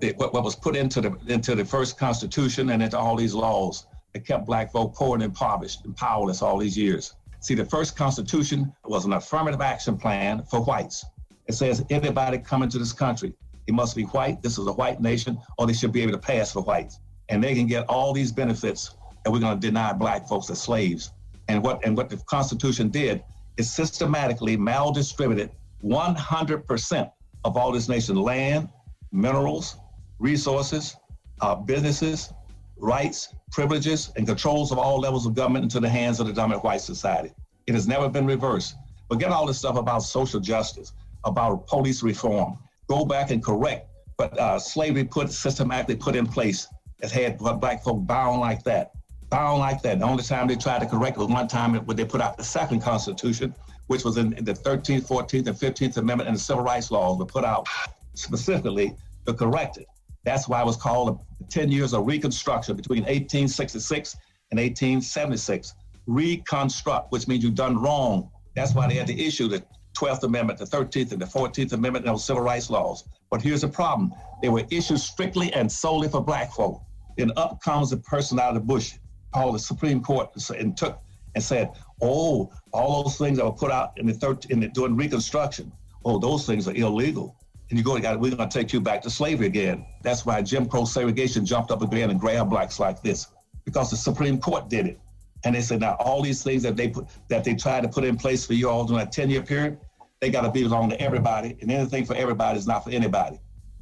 the, 0.00 0.12
what, 0.18 0.34
what, 0.34 0.44
was 0.44 0.54
put 0.54 0.76
into 0.76 1.00
the 1.00 1.16
into 1.28 1.54
the 1.54 1.64
first 1.64 1.98
Constitution 1.98 2.68
and 2.68 2.82
into 2.82 2.98
all 2.98 3.16
these 3.16 3.32
laws 3.32 3.86
that 4.12 4.26
kept 4.26 4.44
black 4.44 4.70
folk 4.70 4.94
poor 4.94 5.14
and 5.14 5.22
impoverished 5.22 5.86
and 5.86 5.96
powerless 5.96 6.42
all 6.42 6.58
these 6.58 6.76
years. 6.76 7.14
See, 7.40 7.54
the 7.54 7.64
first 7.64 7.96
Constitution 7.96 8.70
was 8.84 9.06
an 9.06 9.14
affirmative 9.14 9.62
action 9.62 9.96
plan 9.96 10.42
for 10.42 10.60
whites. 10.62 11.06
It 11.46 11.54
says 11.54 11.86
anybody 11.88 12.36
coming 12.36 12.68
to 12.68 12.78
this 12.78 12.92
country 12.92 13.32
they 13.66 13.72
must 13.72 13.96
be 13.96 14.02
white. 14.02 14.42
This 14.42 14.58
is 14.58 14.66
a 14.66 14.74
white 14.74 15.00
nation, 15.00 15.38
or 15.56 15.66
they 15.66 15.72
should 15.72 15.92
be 15.92 16.02
able 16.02 16.12
to 16.12 16.18
pass 16.18 16.52
for 16.52 16.60
whites. 16.60 17.00
And 17.30 17.42
they 17.42 17.54
can 17.54 17.66
get 17.66 17.86
all 17.88 18.12
these 18.12 18.30
benefits, 18.30 18.94
and 19.26 19.32
we're 19.32 19.40
going 19.40 19.58
to 19.58 19.66
deny 19.66 19.92
black 19.92 20.28
folks 20.28 20.48
as 20.50 20.62
slaves. 20.62 21.10
And 21.48 21.62
what 21.62 21.84
and 21.84 21.96
what 21.96 22.08
the 22.08 22.16
Constitution 22.28 22.88
did 22.88 23.24
is 23.56 23.68
systematically 23.70 24.56
maldistributed 24.56 25.50
100% 25.84 27.10
of 27.44 27.56
all 27.56 27.72
this 27.72 27.88
nation's 27.88 28.18
land, 28.18 28.68
minerals, 29.10 29.78
resources, 30.20 30.96
uh, 31.40 31.56
businesses, 31.56 32.32
rights, 32.76 33.34
privileges, 33.50 34.12
and 34.16 34.26
controls 34.26 34.70
of 34.70 34.78
all 34.78 35.00
levels 35.00 35.26
of 35.26 35.34
government 35.34 35.64
into 35.64 35.80
the 35.80 35.88
hands 35.88 36.20
of 36.20 36.26
the 36.28 36.32
dominant 36.32 36.62
white 36.62 36.80
society. 36.80 37.32
It 37.66 37.74
has 37.74 37.88
never 37.88 38.08
been 38.08 38.26
reversed. 38.26 38.76
Forget 39.10 39.30
all 39.30 39.46
this 39.46 39.58
stuff 39.58 39.76
about 39.76 40.02
social 40.02 40.40
justice, 40.40 40.92
about 41.24 41.66
police 41.66 42.02
reform, 42.02 42.58
go 42.88 43.04
back 43.04 43.30
and 43.32 43.42
correct 43.42 43.88
what 44.16 44.38
uh, 44.38 44.58
slavery 44.58 45.04
put 45.04 45.32
systematically 45.32 45.96
put 45.96 46.14
in 46.14 46.26
place 46.26 46.68
that 47.00 47.10
had 47.10 47.38
black 47.38 47.82
folk 47.82 48.06
bound 48.06 48.40
like 48.40 48.62
that, 48.64 48.92
bound 49.30 49.58
like 49.58 49.82
that. 49.82 49.98
The 49.98 50.04
only 50.04 50.22
time 50.22 50.46
they 50.46 50.56
tried 50.56 50.80
to 50.80 50.86
correct 50.86 51.16
it 51.16 51.20
was 51.20 51.28
one 51.28 51.48
time 51.48 51.74
when 51.74 51.96
they 51.96 52.04
put 52.04 52.20
out 52.20 52.36
the 52.36 52.44
second 52.44 52.80
Constitution, 52.80 53.54
which 53.86 54.04
was 54.04 54.16
in, 54.16 54.30
the 54.30 54.52
13th, 54.52 55.06
14th, 55.06 55.46
and 55.46 55.56
15th 55.56 55.96
Amendment 55.96 56.28
and 56.28 56.36
the 56.36 56.40
Civil 56.40 56.64
Rights 56.64 56.90
laws 56.90 57.18
were 57.18 57.26
put 57.26 57.44
out 57.44 57.66
specifically 58.14 58.94
to 59.26 59.34
correct 59.34 59.76
it. 59.78 59.86
That's 60.24 60.48
why 60.48 60.60
it 60.60 60.66
was 60.66 60.76
called 60.76 61.20
the 61.40 61.46
10 61.46 61.70
years 61.70 61.92
of 61.92 62.06
Reconstruction 62.06 62.76
between 62.76 63.00
1866 63.02 64.16
and 64.50 64.58
1876. 64.58 65.74
Reconstruct, 66.06 67.12
which 67.12 67.28
means 67.28 67.44
you've 67.44 67.54
done 67.54 67.80
wrong. 67.80 68.30
That's 68.54 68.74
why 68.74 68.88
they 68.88 68.94
had 68.94 69.06
to 69.08 69.18
issue 69.18 69.48
the 69.48 69.62
12th 69.96 70.24
Amendment, 70.24 70.58
the 70.58 70.64
13th 70.64 71.12
and 71.12 71.20
the 71.20 71.26
14th 71.26 71.72
Amendment, 71.72 72.06
and 72.06 72.14
those 72.14 72.24
civil 72.24 72.42
rights 72.42 72.70
laws. 72.70 73.04
But 73.30 73.42
here's 73.42 73.62
the 73.62 73.68
problem. 73.68 74.12
They 74.42 74.48
were 74.48 74.64
issued 74.70 75.00
strictly 75.00 75.52
and 75.52 75.70
solely 75.70 76.08
for 76.08 76.20
black 76.22 76.52
folk. 76.52 76.82
Then 77.16 77.32
up 77.36 77.60
comes 77.62 77.92
a 77.92 77.96
person 77.96 78.38
out 78.38 78.50
of 78.50 78.54
the 78.54 78.60
bush, 78.60 78.94
called 79.36 79.54
the 79.54 79.58
Supreme 79.58 80.02
Court, 80.02 80.30
and 80.58 80.76
took 80.76 80.98
and 81.34 81.44
said, 81.44 81.70
oh, 82.00 82.50
all 82.72 83.02
those 83.02 83.18
things 83.18 83.36
that 83.36 83.44
were 83.44 83.52
put 83.52 83.70
out 83.70 83.92
in 83.98 84.06
the, 84.06 84.14
third, 84.14 84.46
in 84.46 84.60
the 84.60 84.68
during 84.68 84.96
Reconstruction, 84.96 85.70
oh, 86.06 86.18
those 86.18 86.46
things 86.46 86.66
are 86.66 86.74
illegal. 86.74 87.36
And 87.68 87.78
you 87.78 87.84
go, 87.84 87.92
we're 87.94 88.30
going 88.30 88.48
to 88.48 88.48
take 88.48 88.72
you 88.72 88.80
back 88.80 89.02
to 89.02 89.10
slavery 89.10 89.46
again. 89.46 89.84
That's 90.02 90.24
why 90.24 90.40
Jim 90.40 90.66
Crow 90.66 90.86
segregation 90.86 91.44
jumped 91.44 91.70
up 91.70 91.82
again 91.82 92.08
and 92.08 92.18
grabbed 92.18 92.48
blacks 92.48 92.80
like 92.80 93.02
this, 93.02 93.26
because 93.66 93.90
the 93.90 93.96
Supreme 93.98 94.38
Court 94.40 94.70
did 94.70 94.86
it. 94.86 94.98
And 95.44 95.54
they 95.54 95.60
said, 95.60 95.80
now 95.80 95.96
all 96.00 96.22
these 96.22 96.42
things 96.42 96.62
that 96.62 96.74
they 96.74 96.88
put 96.88 97.06
that 97.28 97.44
they 97.44 97.54
tried 97.54 97.82
to 97.82 97.88
put 97.88 98.04
in 98.04 98.16
place 98.16 98.46
for 98.46 98.54
you 98.54 98.70
all 98.70 98.86
during 98.86 99.04
that 99.04 99.12
10 99.12 99.28
year 99.28 99.42
period, 99.42 99.78
they 100.20 100.30
got 100.30 100.42
to 100.42 100.50
be 100.50 100.62
belong 100.62 100.88
to 100.88 100.98
everybody, 100.98 101.58
and 101.60 101.70
anything 101.70 102.06
for 102.06 102.14
everybody 102.14 102.58
is 102.58 102.66
not 102.66 102.84
for 102.84 102.90
anybody. 102.90 103.38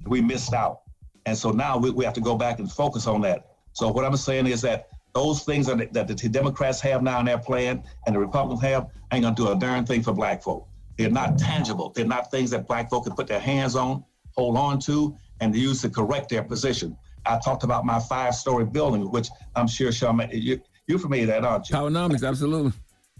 We 0.07 0.20
missed 0.20 0.52
out, 0.52 0.80
and 1.26 1.38
so 1.38 1.52
now 1.52 1.78
we, 1.78 1.90
we 1.90 2.05
have 2.05 2.14
to 2.14 2.20
go 2.20 2.36
back 2.36 2.59
and 2.59 2.70
focus 2.70 3.07
on 3.07 3.20
that. 3.20 3.52
So 3.72 3.92
what 3.92 4.05
I'm 4.05 4.16
saying 4.16 4.48
is 4.48 4.61
that 4.62 4.88
those 5.14 5.44
things 5.44 5.66
that, 5.66 5.92
that 5.92 6.08
the 6.08 6.28
Democrats 6.28 6.80
have 6.80 7.02
now 7.02 7.20
in 7.20 7.26
their 7.26 7.38
plan 7.38 7.82
and 8.06 8.14
the 8.14 8.18
Republicans 8.18 8.62
have 8.62 8.88
ain't 9.12 9.22
gonna 9.22 9.34
do 9.34 9.50
a 9.50 9.56
darn 9.56 9.86
thing 9.86 10.02
for 10.02 10.12
black 10.12 10.42
folk. 10.42 10.66
They're 10.98 11.10
not 11.10 11.38
tangible. 11.38 11.90
They're 11.90 12.06
not 12.06 12.30
things 12.30 12.50
that 12.50 12.66
black 12.66 12.90
folk 12.90 13.04
can 13.04 13.14
put 13.14 13.26
their 13.26 13.40
hands 13.40 13.76
on, 13.76 14.04
hold 14.32 14.56
on 14.56 14.78
to, 14.80 15.16
and 15.40 15.54
use 15.54 15.82
to 15.82 15.88
correct 15.88 16.28
their 16.28 16.42
position. 16.42 16.96
I 17.26 17.38
talked 17.38 17.64
about 17.64 17.84
my 17.84 18.00
five-story 18.00 18.66
building, 18.66 19.10
which 19.10 19.28
I'm 19.56 19.66
sure, 19.66 19.90
Sean, 19.92 20.20
you, 20.32 20.60
you're 20.86 20.98
familiar 20.98 21.26
with 21.26 21.34
that, 21.34 21.44
aren't 21.44 21.70
you? 21.70 21.76
Powernomics, 21.76 22.26
absolutely. 22.26 22.72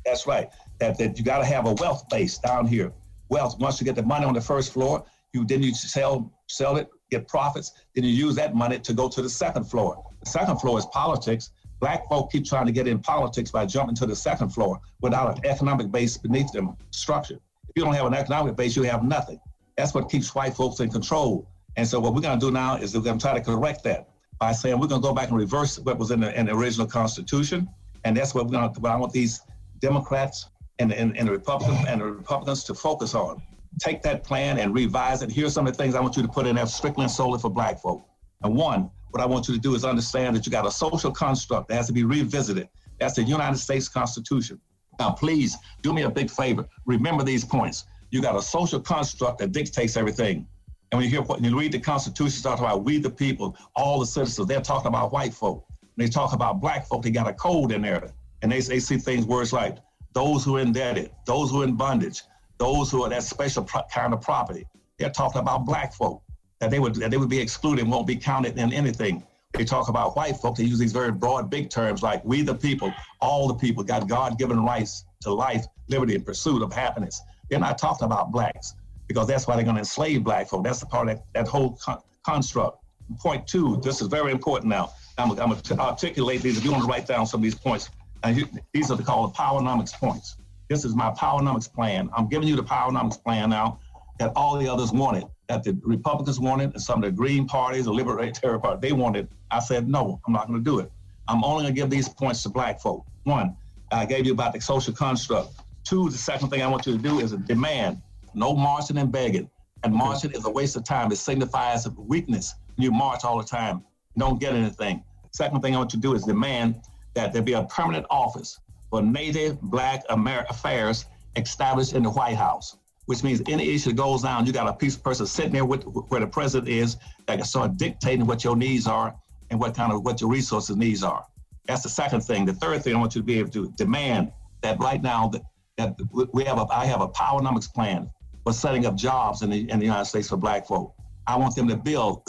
That's 0.05 0.26
right. 0.26 0.49
That, 0.80 0.99
that 0.99 1.18
you 1.18 1.24
got 1.24 1.38
to 1.38 1.45
have 1.45 1.66
a 1.66 1.72
wealth 1.74 2.09
base 2.11 2.38
down 2.38 2.66
here 2.66 2.92
wealth. 3.28 3.59
Once 3.59 3.80
you 3.80 3.84
get 3.84 3.97
the 3.97 4.03
money 4.03 4.24
on 4.24 4.34
the 4.34 4.40
first 4.40 4.72
floor, 4.72 5.05
you 5.32 5.45
then 5.45 5.62
you 5.62 5.74
sell 5.74 6.32
sell 6.47 6.76
it, 6.76 6.88
get 7.11 7.26
profits. 7.26 7.72
Then 7.95 8.05
you 8.05 8.11
use 8.11 8.34
that 8.36 8.55
money 8.55 8.78
to 8.78 8.92
go 8.92 9.09
to 9.09 9.22
the 9.22 9.30
second 9.30 9.64
floor. 9.64 10.03
The 10.22 10.30
second 10.30 10.61
floor 10.61 10.78
is 10.78 10.86
politics. 10.86 11.51
Black 11.81 12.09
folk 12.09 12.33
keep 12.33 12.45
trying 12.45 12.66
to 12.66 12.72
get 12.72 12.87
in 12.87 12.99
politics 12.99 13.51
by 13.51 13.66
jumping 13.66 13.95
to 13.97 14.07
the 14.07 14.16
second 14.16 14.51
floor 14.51 14.81
without 15.01 15.37
an 15.37 15.47
economic 15.47 15.91
base 15.91 16.16
beneath 16.16 16.51
them 16.53 16.77
structure. 16.91 17.39
If 17.68 17.77
you 17.77 17.85
don't 17.85 17.95
have 17.95 18.07
an 18.07 18.14
economic 18.14 18.57
base, 18.57 18.77
you 18.77 18.83
have 18.85 19.03
nothing. 19.03 19.41
That's 19.77 19.93
what 19.95 20.11
keeps 20.11 20.35
white 20.35 20.55
folks 20.55 20.81
in 20.81 20.91
control. 20.91 21.49
And 21.77 21.87
so 21.87 21.99
what 21.99 22.14
we're 22.14 22.20
going 22.20 22.39
to 22.39 22.47
do 22.47 22.53
now 22.53 22.77
is 22.77 22.95
we're 22.95 23.03
going 23.03 23.18
to 23.18 23.22
try 23.22 23.35
to 23.35 23.45
correct 23.45 23.83
that 23.85 24.09
by 24.39 24.53
saying 24.53 24.79
we're 24.79 24.87
going 24.87 25.03
to 25.03 25.09
go 25.09 25.14
back 25.14 25.29
and 25.29 25.37
reverse 25.37 25.79
what 25.79 25.99
was 25.99 26.11
in 26.11 26.20
the, 26.20 26.39
in 26.39 26.47
the 26.47 26.55
original 26.55 26.87
Constitution. 26.87 27.68
And 28.05 28.16
that's 28.16 28.35
what 28.35 28.47
we're 28.47 28.53
going 28.53 28.72
to. 28.72 28.81
What 28.81 28.93
I 28.93 28.97
want 28.97 29.12
these 29.12 29.41
Democrats, 29.81 30.49
and, 30.79 30.93
and, 30.93 31.16
and 31.16 31.29
the 31.29 31.33
Republicans 31.33 31.87
and 31.89 32.01
the 32.01 32.07
Republicans 32.07 32.64
to 32.64 32.75
focus 32.75 33.14
on. 33.14 33.43
Take 33.81 34.03
that 34.03 34.25
plan 34.25 34.59
and 34.59 34.75
revise 34.75 35.22
it. 35.22 35.31
Here's 35.31 35.53
some 35.53 35.66
of 35.66 35.77
the 35.77 35.83
things 35.83 35.95
I 35.95 36.01
want 36.01 36.16
you 36.16 36.22
to 36.22 36.29
put 36.29 36.47
in 36.47 36.57
there 36.57 36.66
strictly 36.66 37.05
and 37.05 37.11
solely 37.11 37.39
for 37.39 37.51
black 37.51 37.81
folk. 37.81 38.07
And 38.43 38.55
one, 38.55 38.91
what 39.15 39.23
I 39.23 39.27
want 39.27 39.47
you 39.47 39.55
to 39.55 39.61
do 39.61 39.77
is 39.77 39.85
understand 39.85 40.35
that 40.35 40.45
you 40.45 40.51
got 40.51 40.67
a 40.67 40.71
social 40.73 41.12
construct 41.12 41.69
that 41.69 41.77
has 41.77 41.87
to 41.87 41.93
be 41.93 42.03
revisited. 42.03 42.69
That's 42.99 43.15
the 43.15 43.23
United 43.23 43.59
States 43.59 43.89
Constitution. 43.89 44.61
Now, 44.99 45.12
please 45.12 45.57
do 45.83 45.93
me 45.93 46.03
a 46.03 46.11
big 46.11 46.29
favor. 46.29 46.67
Remember 46.85 47.23
these 47.23 47.45
points. 47.45 47.85
You 48.11 48.21
got 48.21 48.35
a 48.35 48.43
social 48.43 48.81
construct 48.81 49.39
that 49.39 49.53
dictates 49.53 49.97
everything. 49.97 50.49
And 50.91 50.99
when 50.99 51.05
you 51.05 51.11
hear 51.11 51.23
when 51.23 51.45
you 51.45 51.57
read 51.57 51.71
the 51.71 51.79
Constitution, 51.79 52.43
talk 52.43 52.59
about 52.59 52.83
we 52.83 52.99
the 52.99 53.09
people, 53.09 53.57
all 53.77 54.01
the 54.01 54.07
citizens. 54.07 54.49
They're 54.49 54.61
talking 54.61 54.89
about 54.89 55.12
white 55.12 55.33
folk. 55.33 55.65
When 55.95 56.07
they 56.07 56.11
talk 56.11 56.33
about 56.33 56.61
black 56.61 56.89
folk, 56.89 57.05
they 57.05 57.12
got 57.12 57.29
a 57.29 57.35
code 57.35 57.71
in 57.71 57.83
there, 57.83 58.11
and 58.43 58.51
they, 58.51 58.59
they 58.62 58.81
see 58.81 58.97
things 58.97 59.27
words 59.27 59.53
like 59.53 59.79
those 60.12 60.45
who 60.45 60.57
are 60.57 60.61
indebted, 60.61 61.12
those 61.25 61.53
who 61.53 61.62
are 61.62 61.65
in 61.65 61.77
bondage, 61.77 62.23
those 62.59 62.91
who 62.91 63.05
are 63.05 63.11
that 63.11 63.23
special 63.23 63.62
pro- 63.62 63.85
kind 63.93 64.12
of 64.12 64.21
property. 64.21 64.67
They're 64.99 65.11
talking 65.11 65.41
about 65.41 65.67
black 65.67 65.95
folk 65.95 66.24
that 66.65 66.71
they 66.71 66.79
would 66.79 66.95
that 66.95 67.11
they 67.11 67.19
would 67.19 67.29
be 67.29 67.39
excluded, 67.39 67.87
won't 67.87 68.07
be 68.07 68.17
counted 68.17 68.59
in 68.59 68.73
anything. 68.73 69.23
They 69.53 69.65
talk 69.65 69.89
about 69.91 70.17
white 70.17 70.39
folk. 70.39 70.57
They 70.57 70.65
use 70.65 70.79
these 70.79 70.93
very 70.93 71.12
broad, 71.12 71.51
big 71.51 71.69
terms 71.69 72.03
like 72.03 72.25
we 72.25 72.41
the 72.41 72.55
people, 72.55 72.93
all 73.21 73.47
the 73.47 73.55
people 73.55 73.85
got 73.85 74.09
God-given 74.09 74.65
rights 74.65 75.05
to 75.21 75.33
life, 75.33 75.67
liberty, 75.89 76.15
and 76.15 76.25
pursuit 76.25 76.62
of 76.62 76.73
happiness. 76.73 77.21
They're 77.51 77.61
not 77.61 77.77
talking 77.77 78.07
about 78.07 78.33
blacks 78.33 78.75
because 79.09 79.27
that's 79.29 79.47
why 79.47 79.57
they're 79.57 79.65
going 79.65 79.77
to 79.77 79.81
enslave 79.81 80.25
black 80.25 80.49
folk. 80.49 80.65
That's 80.65 80.81
the 80.81 80.87
part 80.87 81.11
of 81.11 81.17
that, 81.17 81.25
that 81.35 81.49
whole 81.49 81.79
con- 81.85 82.01
construct. 82.25 82.79
Point 83.21 83.47
two, 83.47 83.79
this 83.83 84.01
is 84.01 84.09
very 84.09 84.33
important 84.33 84.71
now. 84.71 84.95
I'm, 85.19 85.33
I'm 85.33 85.51
going 85.51 85.61
to 85.61 85.79
articulate 85.79 86.41
these. 86.41 86.57
If 86.57 86.65
you 86.65 86.73
want 86.73 86.85
to 86.85 86.89
write 86.89 87.07
down 87.07 87.27
some 87.27 87.41
of 87.41 87.45
these 87.45 87.55
points, 87.55 87.91
and 88.23 88.49
these 88.73 88.91
are 88.91 88.97
called 88.97 89.35
the 89.35 89.37
Powernomics 89.37 89.93
points. 89.93 90.39
This 90.71 90.87
is 90.87 90.95
my 90.97 91.11
Powernomics 91.11 91.71
plan. 91.71 92.09
I'm 92.17 92.27
giving 92.27 92.49
you 92.49 92.57
the 92.57 92.65
Powernomics 92.65 93.23
plan 93.23 93.51
now 93.51 93.79
that 94.19 94.33
all 94.35 94.57
the 94.57 94.67
others 94.67 94.91
wanted, 94.93 95.25
that 95.49 95.62
the 95.62 95.78
Republicans 95.82 96.40
wanted, 96.40 96.72
and 96.72 96.80
some 96.80 97.03
of 97.03 97.11
the 97.11 97.16
Green 97.16 97.47
parties, 97.47 97.84
the 97.84 97.92
Libertarian 97.92 98.61
Party, 98.61 98.78
they 98.80 98.92
wanted. 98.92 99.28
I 99.51 99.59
said, 99.59 99.88
no, 99.88 100.20
I'm 100.26 100.32
not 100.32 100.49
going 100.49 100.62
to 100.62 100.64
do 100.64 100.78
it. 100.78 100.90
I'm 101.28 101.45
only 101.45 101.64
going 101.64 101.74
to 101.74 101.80
give 101.80 101.90
these 101.90 102.09
points 102.09 102.42
to 102.42 102.49
black 102.49 102.80
folk. 102.80 103.05
One, 103.24 103.57
I 103.92 104.07
gave 104.07 104.26
you 104.26 104.32
about 104.32 104.53
the 104.53 104.61
social 104.61 104.92
construct. 104.92 105.51
Two, 105.84 106.09
the 106.09 106.18
second 106.18 106.49
thing 106.49 106.62
I 106.62 106.66
want 106.66 106.86
you 106.86 106.97
to 106.97 107.03
do 107.03 107.20
is 107.20 107.32
a 107.32 107.36
demand, 107.36 108.01
no 108.34 108.55
marching 108.55 108.99
and 108.99 109.12
begging. 109.12 109.51
And 109.82 109.92
marching 109.95 110.32
is 110.32 110.47
a 110.47 110.51
waste 110.51 110.76
of 110.76 110.84
time. 110.84 111.12
It 111.12 111.16
signifies 111.16 111.88
weakness. 111.90 112.55
You 112.76 112.90
march 112.90 113.24
all 113.24 113.38
the 113.38 113.45
time, 113.45 113.84
you 114.14 114.20
don't 114.20 114.40
get 114.40 114.55
anything. 114.55 115.05
Second 115.32 115.61
thing 115.61 115.74
I 115.74 115.78
want 115.78 115.92
you 115.92 116.01
to 116.01 116.03
do 116.03 116.14
is 116.14 116.24
demand 116.24 116.80
that 117.14 117.32
there 117.32 117.42
be 117.42 117.53
a 117.53 117.64
permanent 117.64 118.07
office 118.11 118.59
for 118.90 119.03
Native 119.03 119.61
Black 119.61 120.03
Amer- 120.11 120.47
affairs 120.49 121.05
established 121.36 121.92
in 121.92 122.03
the 122.03 122.11
White 122.11 122.36
House. 122.36 122.76
Which 123.07 123.22
means 123.22 123.42
any 123.48 123.74
issue 123.74 123.90
that 123.90 123.96
goes 123.96 124.22
down, 124.22 124.46
you 124.46 124.52
got 124.52 124.68
a 124.68 124.72
piece 124.72 124.96
of 124.96 125.02
person 125.02 125.26
sitting 125.26 125.52
there 125.52 125.64
with 125.64 125.84
where 125.84 126.20
the 126.20 126.26
president 126.26 126.68
is 126.68 126.96
that 127.26 127.36
can 127.36 127.44
start 127.44 127.76
dictating 127.76 128.26
what 128.26 128.44
your 128.44 128.57
needs 128.57 128.86
are 128.86 129.14
and 129.50 129.61
what 129.61 129.74
kind 129.74 129.92
of 129.92 130.02
what 130.02 130.20
your 130.20 130.30
resources 130.30 130.76
needs 130.76 131.02
are. 131.02 131.24
That's 131.66 131.82
the 131.82 131.88
second 131.88 132.20
thing. 132.22 132.44
The 132.44 132.55
third 132.55 132.82
thing 132.82 132.94
I 132.94 132.98
want 132.98 133.14
you 133.14 133.20
to 133.20 133.26
be 133.26 133.38
able 133.38 133.50
to 133.50 133.70
demand 133.76 134.32
that 134.62 134.78
right 134.80 135.02
now 135.02 135.28
that, 135.28 135.42
that 135.76 135.96
we 136.32 136.44
have 136.44 136.59
a 136.59 136.66
I 136.70 136.86
have 136.86 137.00
a 137.00 137.09
powernomics 137.09 137.72
plan 137.72 138.11
for 138.42 138.52
setting 138.52 138.86
up 138.86 138.94
jobs 138.96 139.42
in 139.42 139.50
the 139.50 139.70
in 139.70 139.78
the 139.78 139.84
United 139.84 140.07
States 140.07 140.28
for 140.28 140.36
black 140.36 140.66
folk. 140.66 140.94
I 141.26 141.36
want 141.36 141.55
them 141.55 141.68
to 141.68 141.76
build 141.76 142.22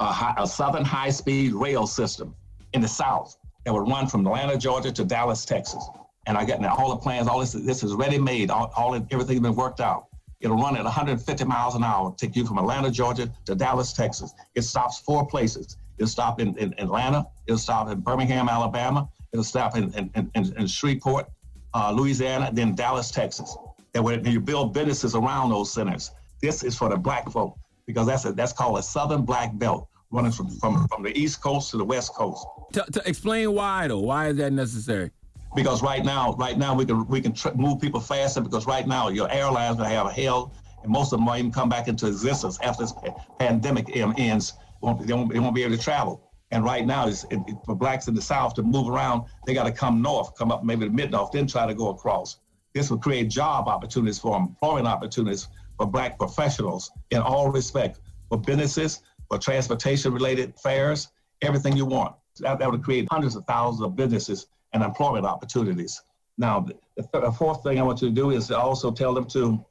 a, 0.00 0.06
high, 0.06 0.34
a 0.38 0.46
southern 0.46 0.84
high-speed 0.84 1.52
rail 1.52 1.86
system 1.86 2.34
in 2.72 2.80
the 2.80 2.88
South 2.88 3.36
that 3.64 3.72
would 3.72 3.88
run 3.88 4.06
from 4.08 4.26
Atlanta, 4.26 4.56
Georgia 4.56 4.90
to 4.90 5.04
Dallas, 5.04 5.44
Texas. 5.44 5.88
And 6.26 6.36
I 6.36 6.44
got 6.44 6.60
now 6.60 6.74
all 6.76 6.90
the 6.90 6.96
plans, 6.96 7.28
all 7.28 7.40
this, 7.40 7.52
this 7.52 7.82
is 7.82 7.94
ready 7.94 8.18
made, 8.18 8.50
all, 8.50 8.72
all 8.76 8.94
everything's 8.94 9.40
been 9.40 9.54
worked 9.54 9.80
out. 9.80 10.06
It'll 10.40 10.56
run 10.56 10.76
at 10.76 10.84
150 10.84 11.44
miles 11.44 11.74
an 11.74 11.84
hour, 11.84 12.14
take 12.16 12.34
you 12.34 12.46
from 12.46 12.58
Atlanta, 12.58 12.90
Georgia 12.90 13.30
to 13.44 13.54
Dallas, 13.54 13.92
Texas. 13.92 14.32
It 14.54 14.62
stops 14.62 14.98
four 14.98 15.26
places. 15.26 15.76
It'll 15.98 16.08
stop 16.08 16.40
in, 16.40 16.56
in 16.56 16.74
Atlanta, 16.78 17.26
it'll 17.46 17.58
stop 17.58 17.90
in 17.90 18.00
Birmingham, 18.00 18.48
Alabama, 18.48 19.08
it'll 19.32 19.44
stop 19.44 19.76
in, 19.76 19.92
in, 19.92 20.30
in, 20.34 20.54
in 20.56 20.66
Shreveport, 20.66 21.26
uh, 21.74 21.92
Louisiana, 21.94 22.50
then 22.52 22.74
Dallas, 22.74 23.10
Texas. 23.10 23.54
And 23.94 24.02
when 24.04 24.24
you 24.24 24.40
build 24.40 24.72
businesses 24.72 25.14
around 25.14 25.50
those 25.50 25.70
centers, 25.70 26.10
this 26.40 26.62
is 26.62 26.76
for 26.76 26.88
the 26.88 26.96
black 26.96 27.30
folk 27.30 27.58
because 27.86 28.06
that's 28.06 28.24
a, 28.24 28.32
that's 28.32 28.52
called 28.52 28.78
a 28.78 28.82
Southern 28.82 29.22
Black 29.22 29.56
Belt 29.58 29.88
running 30.10 30.32
from, 30.32 30.48
from, 30.50 30.86
from 30.88 31.02
the 31.02 31.16
East 31.18 31.42
Coast 31.42 31.70
to 31.72 31.76
the 31.76 31.84
West 31.84 32.14
Coast. 32.14 32.46
To, 32.72 32.84
to 32.92 33.08
explain 33.08 33.52
why 33.52 33.88
though, 33.88 34.00
why 34.00 34.28
is 34.28 34.36
that 34.36 34.52
necessary? 34.52 35.10
Because 35.54 35.82
right 35.82 36.04
now, 36.04 36.34
right 36.34 36.56
now 36.56 36.74
we 36.74 36.84
can 36.84 37.06
we 37.08 37.20
can 37.20 37.32
tr- 37.32 37.54
move 37.54 37.80
people 37.80 38.00
faster. 38.00 38.40
Because 38.40 38.66
right 38.66 38.86
now 38.86 39.08
your 39.08 39.30
airlines 39.30 39.78
will 39.78 39.84
have 39.84 40.12
hell, 40.12 40.52
and 40.82 40.92
most 40.92 41.12
of 41.12 41.18
them 41.18 41.26
won't 41.26 41.40
even 41.40 41.52
come 41.52 41.68
back 41.68 41.88
into 41.88 42.06
existence 42.06 42.58
after 42.62 42.84
this 42.84 42.94
pandemic 43.38 43.96
ends. 43.96 44.54
Won't, 44.80 45.06
they, 45.06 45.12
won't, 45.12 45.32
they 45.32 45.38
won't 45.38 45.54
be 45.54 45.62
able 45.62 45.76
to 45.76 45.82
travel. 45.82 46.30
And 46.52 46.64
right 46.64 46.86
now, 46.86 47.06
it's, 47.06 47.24
it, 47.30 47.38
for 47.64 47.74
blacks 47.74 48.08
in 48.08 48.14
the 48.14 48.22
South 48.22 48.54
to 48.54 48.62
move 48.62 48.88
around, 48.88 49.24
they 49.46 49.54
got 49.54 49.64
to 49.64 49.72
come 49.72 50.02
north, 50.02 50.34
come 50.36 50.50
up 50.50 50.64
maybe 50.64 50.86
to 50.86 50.90
mid 50.90 51.10
north, 51.10 51.32
then 51.32 51.46
try 51.46 51.66
to 51.66 51.74
go 51.74 51.90
across. 51.90 52.38
This 52.74 52.90
will 52.90 52.98
create 52.98 53.28
job 53.28 53.68
opportunities 53.68 54.18
for 54.18 54.36
employment 54.36 54.86
opportunities 54.86 55.48
for 55.76 55.86
black 55.86 56.18
professionals 56.18 56.90
in 57.10 57.20
all 57.20 57.50
respect, 57.50 58.00
for 58.28 58.38
businesses, 58.38 59.02
for 59.28 59.38
transportation 59.38 60.12
related 60.12 60.54
fares, 60.58 61.08
everything 61.42 61.76
you 61.76 61.86
want. 61.86 62.14
That, 62.38 62.58
that 62.58 62.70
would 62.70 62.82
create 62.82 63.08
hundreds 63.10 63.36
of 63.36 63.44
thousands 63.46 63.82
of 63.82 63.96
businesses 63.96 64.46
and 64.72 64.82
employment 64.82 65.26
opportunities. 65.26 66.00
Now, 66.38 66.60
the, 66.60 66.74
th- 67.02 67.24
the 67.24 67.32
fourth 67.32 67.62
thing 67.62 67.78
I 67.78 67.82
want 67.82 68.00
you 68.02 68.08
to 68.08 68.14
do 68.14 68.30
is 68.30 68.50
also 68.50 68.90
tell 68.90 69.14
them 69.14 69.26
to, 69.26 69.64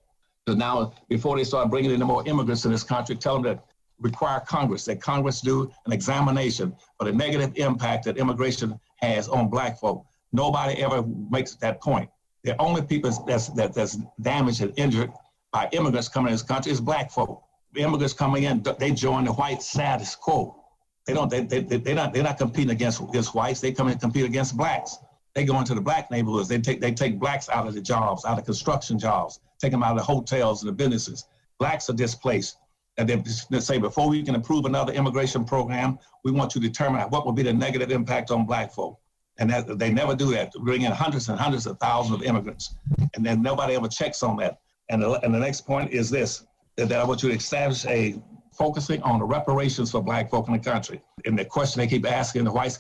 to 0.47 0.55
now, 0.55 0.93
before 1.07 1.37
they 1.37 1.43
start 1.43 1.69
bringing 1.69 1.91
in 1.91 1.99
more 2.01 2.27
immigrants 2.27 2.61
to 2.63 2.69
this 2.69 2.83
country, 2.83 3.15
tell 3.15 3.35
them 3.35 3.43
that 3.43 3.65
require 3.99 4.39
Congress, 4.41 4.85
that 4.85 5.01
Congress 5.01 5.41
do 5.41 5.71
an 5.85 5.91
examination 5.91 6.75
for 6.97 7.05
the 7.05 7.11
negative 7.11 7.51
impact 7.55 8.05
that 8.05 8.17
immigration 8.17 8.79
has 8.97 9.27
on 9.27 9.49
black 9.49 9.79
folk. 9.79 10.05
Nobody 10.31 10.81
ever 10.81 11.03
makes 11.29 11.55
that 11.55 11.81
point. 11.81 12.09
The 12.43 12.59
only 12.61 12.81
people 12.81 13.11
that's, 13.25 13.49
that, 13.49 13.73
that's 13.73 13.97
damaged 14.21 14.61
and 14.61 14.73
injured 14.77 15.11
by 15.51 15.67
immigrants 15.71 16.07
coming 16.07 16.29
to 16.29 16.33
this 16.35 16.43
country 16.43 16.71
is 16.71 16.79
black 16.79 17.11
folk 17.11 17.43
immigrants 17.77 18.13
coming 18.13 18.43
in, 18.43 18.63
they 18.79 18.91
join 18.91 19.25
the 19.25 19.33
white 19.33 19.61
status 19.61 20.15
quo. 20.15 20.58
They 21.05 21.13
don't. 21.13 21.29
They 21.29 21.41
they 21.41 21.61
they're 21.61 21.95
not 21.95 22.13
they're 22.13 22.23
not 22.23 22.37
competing 22.37 22.71
against 22.71 23.01
against 23.01 23.33
whites. 23.33 23.61
They 23.61 23.71
come 23.71 23.87
and 23.87 23.99
compete 23.99 24.25
against 24.25 24.55
blacks. 24.55 24.97
They 25.35 25.45
go 25.45 25.57
into 25.59 25.73
the 25.73 25.81
black 25.81 26.11
neighborhoods. 26.11 26.47
They 26.47 26.59
take 26.59 26.81
they 26.81 26.91
take 26.91 27.19
blacks 27.19 27.49
out 27.49 27.67
of 27.67 27.73
the 27.73 27.81
jobs, 27.81 28.25
out 28.25 28.37
of 28.37 28.45
construction 28.45 28.99
jobs, 28.99 29.39
take 29.59 29.71
them 29.71 29.83
out 29.83 29.91
of 29.91 29.97
the 29.97 30.03
hotels 30.03 30.63
and 30.63 30.69
the 30.69 30.73
businesses. 30.73 31.25
Blacks 31.59 31.89
are 31.89 31.93
displaced. 31.93 32.57
And 32.97 33.07
they, 33.07 33.23
they 33.49 33.61
say 33.61 33.77
before 33.77 34.09
we 34.09 34.21
can 34.23 34.35
approve 34.35 34.65
another 34.65 34.91
immigration 34.91 35.45
program, 35.45 35.97
we 36.25 36.31
want 36.31 36.51
to 36.51 36.59
determine 36.59 37.01
what 37.09 37.25
will 37.25 37.31
be 37.31 37.43
the 37.43 37.53
negative 37.53 37.91
impact 37.91 38.29
on 38.29 38.45
black 38.45 38.73
folk. 38.73 38.99
And 39.37 39.49
that, 39.49 39.79
they 39.79 39.89
never 39.89 40.15
do 40.15 40.31
that. 40.31 40.51
Bring 40.51 40.81
in 40.81 40.91
hundreds 40.91 41.29
and 41.29 41.39
hundreds 41.39 41.65
of 41.65 41.79
thousands 41.79 42.19
of 42.19 42.23
immigrants, 42.23 42.75
and 43.15 43.25
then 43.25 43.41
nobody 43.41 43.75
ever 43.75 43.87
checks 43.87 44.21
on 44.21 44.35
that. 44.37 44.59
And 44.89 45.01
the, 45.01 45.11
and 45.23 45.33
the 45.33 45.39
next 45.39 45.61
point 45.65 45.91
is 45.93 46.09
this: 46.09 46.45
that 46.75 46.91
I 46.91 47.05
want 47.05 47.23
you 47.23 47.29
to 47.29 47.35
establish 47.35 47.85
a 47.85 48.21
focusing 48.59 49.01
on 49.03 49.19
the 49.19 49.25
reparations 49.25 49.89
for 49.89 50.03
black 50.03 50.29
folk 50.29 50.47
in 50.47 50.53
the 50.53 50.59
country. 50.59 51.01
And 51.25 51.39
the 51.39 51.45
question 51.45 51.79
they 51.79 51.87
keep 51.87 52.05
asking 52.05 52.43
the 52.43 52.51
whites, 52.51 52.77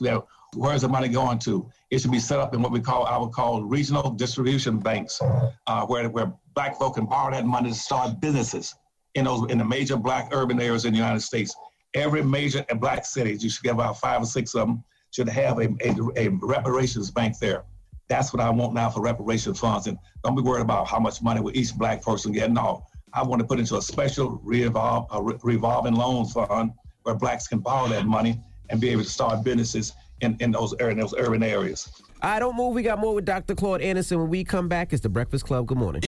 where's 0.53 0.81
the 0.81 0.89
money 0.89 1.07
going 1.07 1.39
to? 1.39 1.67
It 1.89 2.01
should 2.01 2.11
be 2.11 2.19
set 2.19 2.37
up 2.37 2.53
in 2.53 2.61
what 2.61 2.73
we 2.73 2.81
call, 2.81 3.05
I 3.05 3.17
would 3.17 3.31
call 3.31 3.63
regional 3.63 4.11
distribution 4.11 4.77
banks, 4.77 5.21
uh, 5.21 5.85
where, 5.87 6.09
where 6.09 6.33
black 6.53 6.77
folk 6.77 6.95
can 6.95 7.05
borrow 7.05 7.31
that 7.31 7.45
money 7.45 7.69
to 7.69 7.75
start 7.75 8.19
businesses 8.19 8.75
in 9.15 9.23
those 9.25 9.49
in 9.49 9.57
the 9.57 9.65
major 9.65 9.95
black 9.95 10.29
urban 10.33 10.61
areas 10.61 10.83
in 10.83 10.91
the 10.91 10.97
United 10.97 11.21
States. 11.21 11.55
Every 11.95 12.21
major 12.21 12.63
black 12.75 13.05
city, 13.05 13.37
you 13.39 13.49
should 13.49 13.63
get 13.63 13.73
about 13.73 13.99
five 13.99 14.21
or 14.21 14.25
six 14.25 14.53
of 14.53 14.67
them, 14.67 14.83
should 15.11 15.29
have 15.29 15.59
a, 15.59 15.69
a, 15.81 15.95
a 16.17 16.27
reparations 16.41 17.09
bank 17.09 17.39
there. 17.39 17.63
That's 18.09 18.33
what 18.33 18.41
I 18.41 18.49
want 18.49 18.73
now 18.73 18.89
for 18.89 19.01
reparations 19.01 19.59
funds. 19.59 19.87
And 19.87 19.97
don't 20.23 20.35
be 20.35 20.41
worried 20.41 20.61
about 20.61 20.87
how 20.87 20.99
much 20.99 21.21
money 21.21 21.41
will 21.41 21.55
each 21.55 21.73
black 21.75 22.01
person 22.01 22.31
get. 22.31 22.51
No, 22.51 22.85
I 23.13 23.23
want 23.23 23.41
to 23.41 23.47
put 23.47 23.59
into 23.59 23.77
a 23.77 23.81
special 23.81 24.39
revolve, 24.43 25.07
a 25.11 25.21
revolving 25.21 25.95
loan 25.95 26.25
fund 26.27 26.71
where 27.03 27.15
blacks 27.15 27.47
can 27.47 27.59
borrow 27.59 27.87
that 27.89 28.05
money 28.05 28.41
and 28.69 28.79
be 28.79 28.89
able 28.89 29.03
to 29.03 29.09
start 29.09 29.43
businesses 29.43 29.93
in, 30.21 30.37
in 30.39 30.51
those 30.51 30.73
in 30.79 30.99
those 30.99 31.13
urban 31.17 31.43
areas. 31.43 31.89
I 32.21 32.33
right, 32.33 32.39
don't 32.39 32.57
move. 32.57 32.73
We 32.73 32.83
got 32.83 32.99
more 32.99 33.15
with 33.15 33.23
Dr. 33.23 33.55
Claude 33.55 33.81
Anderson. 33.81 34.19
When 34.19 34.29
we 34.29 34.43
come 34.43 34.67
back, 34.67 34.91
it's 34.91 35.01
the 35.01 35.07
Breakfast 35.07 35.45
Club. 35.45 35.67
Good 35.67 35.77
morning. 35.77 36.03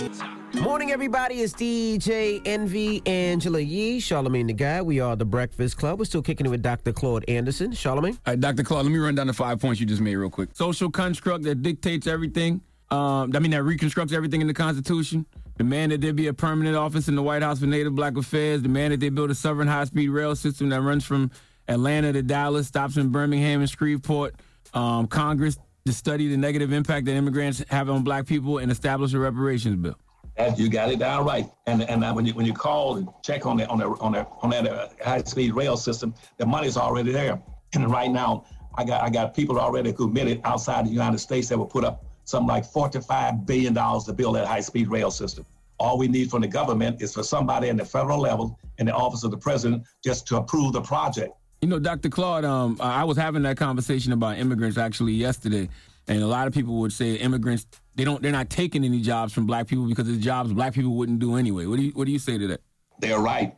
Morning, 0.55 0.91
everybody. 0.91 1.35
It's 1.35 1.53
DJ 1.53 2.41
Envy 2.45 3.01
Angela 3.05 3.61
Yee, 3.61 3.99
Charlamagne 3.99 4.47
the 4.47 4.53
Guy. 4.53 4.81
We 4.81 4.99
are 4.99 5.15
the 5.15 5.23
Breakfast 5.23 5.77
Club. 5.77 5.99
We're 5.99 6.05
still 6.05 6.21
kicking 6.21 6.45
it 6.45 6.49
with 6.49 6.61
Dr. 6.61 6.91
Claude 6.91 7.23
Anderson. 7.29 7.71
Charlamagne. 7.71 8.19
All 8.25 8.33
right, 8.33 8.39
Dr. 8.39 8.63
Claude, 8.63 8.83
let 8.83 8.91
me 8.91 8.99
run 8.99 9.15
down 9.15 9.27
the 9.27 9.33
five 9.33 9.61
points 9.61 9.79
you 9.79 9.85
just 9.85 10.01
made 10.01 10.17
real 10.17 10.29
quick. 10.29 10.49
Social 10.51 10.91
construct 10.91 11.45
that 11.45 11.61
dictates 11.61 12.07
everything. 12.07 12.59
Um, 12.91 13.31
I 13.33 13.39
mean, 13.39 13.51
that 13.51 13.63
reconstructs 13.63 14.11
everything 14.11 14.41
in 14.41 14.47
the 14.47 14.53
Constitution. 14.53 15.25
Demand 15.57 15.93
that 15.93 16.01
there 16.01 16.11
be 16.11 16.27
a 16.27 16.33
permanent 16.33 16.75
office 16.75 17.07
in 17.07 17.15
the 17.15 17.23
White 17.23 17.41
House 17.41 17.59
for 17.59 17.65
Native 17.65 17.95
Black 17.95 18.17
Affairs. 18.17 18.61
Demand 18.61 18.91
that 18.93 18.99
they 18.99 19.09
build 19.09 19.31
a 19.31 19.35
southern 19.35 19.67
high-speed 19.67 20.09
rail 20.09 20.35
system 20.35 20.69
that 20.69 20.81
runs 20.81 21.05
from 21.05 21.31
Atlanta 21.69 22.11
to 22.11 22.21
Dallas, 22.21 22.67
stops 22.67 22.97
in 22.97 23.09
Birmingham 23.09 23.61
and 23.61 23.69
Shreveport. 23.69 24.35
Um, 24.73 25.07
Congress 25.07 25.57
to 25.85 25.93
study 25.93 26.27
the 26.27 26.37
negative 26.37 26.73
impact 26.73 27.05
that 27.05 27.13
immigrants 27.13 27.63
have 27.69 27.89
on 27.89 28.03
black 28.03 28.25
people 28.25 28.57
and 28.57 28.71
establish 28.71 29.13
a 29.13 29.19
reparations 29.19 29.77
bill. 29.77 29.95
you 30.57 30.69
got 30.69 30.91
it 30.91 30.99
down 30.99 31.25
right. 31.25 31.49
And 31.67 31.83
and 31.83 32.01
when 32.15 32.25
you 32.25 32.33
when 32.33 32.45
you 32.45 32.53
call 32.53 32.97
and 32.97 33.07
check 33.23 33.45
on 33.45 33.57
that 33.57 33.69
on 33.69 33.79
that 33.79 33.87
on 33.99 34.11
that 34.13 34.29
on 34.41 34.49
that 34.49 34.67
uh, 34.67 34.89
high 35.03 35.23
speed 35.23 35.53
rail 35.53 35.77
system, 35.77 36.13
the 36.37 36.45
money's 36.45 36.77
already 36.77 37.11
there. 37.11 37.41
And 37.73 37.89
right 37.89 38.11
now, 38.11 38.45
I 38.75 38.83
got 38.83 39.01
I 39.01 39.09
got 39.09 39.33
people 39.33 39.59
already 39.59 39.93
committed 39.93 40.41
outside 40.43 40.85
the 40.85 40.91
United 40.91 41.19
States 41.19 41.49
that 41.49 41.57
will 41.57 41.65
put 41.65 41.83
up 41.83 42.05
something 42.31 42.47
like 42.47 42.65
$45 42.65 43.45
billion 43.45 43.75
to 43.75 44.13
build 44.13 44.35
that 44.37 44.47
high 44.47 44.61
speed 44.61 44.87
rail 44.87 45.11
system. 45.11 45.45
All 45.77 45.97
we 45.97 46.07
need 46.07 46.31
from 46.31 46.41
the 46.41 46.47
government 46.47 47.01
is 47.01 47.13
for 47.13 47.23
somebody 47.23 47.67
in 47.67 47.77
the 47.77 47.85
federal 47.85 48.19
level 48.19 48.57
in 48.77 48.85
the 48.85 48.93
office 48.93 49.23
of 49.23 49.31
the 49.31 49.37
president 49.37 49.83
just 50.03 50.25
to 50.27 50.37
approve 50.37 50.73
the 50.73 50.81
project. 50.81 51.33
You 51.61 51.67
know, 51.67 51.79
Dr. 51.79 52.09
Claude, 52.09 52.45
um, 52.45 52.77
I 52.79 53.03
was 53.03 53.17
having 53.17 53.43
that 53.43 53.57
conversation 53.57 54.13
about 54.13 54.39
immigrants 54.39 54.77
actually 54.77 55.13
yesterday, 55.13 55.69
and 56.07 56.23
a 56.23 56.27
lot 56.27 56.47
of 56.47 56.53
people 56.53 56.79
would 56.79 56.93
say 56.93 57.15
immigrants 57.15 57.67
they 57.93 58.03
don't 58.03 58.21
they're 58.21 58.31
not 58.31 58.49
taking 58.49 58.83
any 58.83 59.01
jobs 59.01 59.33
from 59.33 59.45
black 59.45 59.67
people 59.67 59.85
because 59.85 60.09
it's 60.09 60.23
jobs 60.23 60.53
black 60.53 60.73
people 60.73 60.95
wouldn't 60.95 61.19
do 61.19 61.35
anyway. 61.35 61.65
What 61.65 61.77
do 61.77 61.83
you 61.83 61.91
what 61.91 62.05
do 62.05 62.11
you 62.11 62.19
say 62.19 62.37
to 62.39 62.47
that? 62.47 62.61
They're 62.99 63.19
right, 63.19 63.53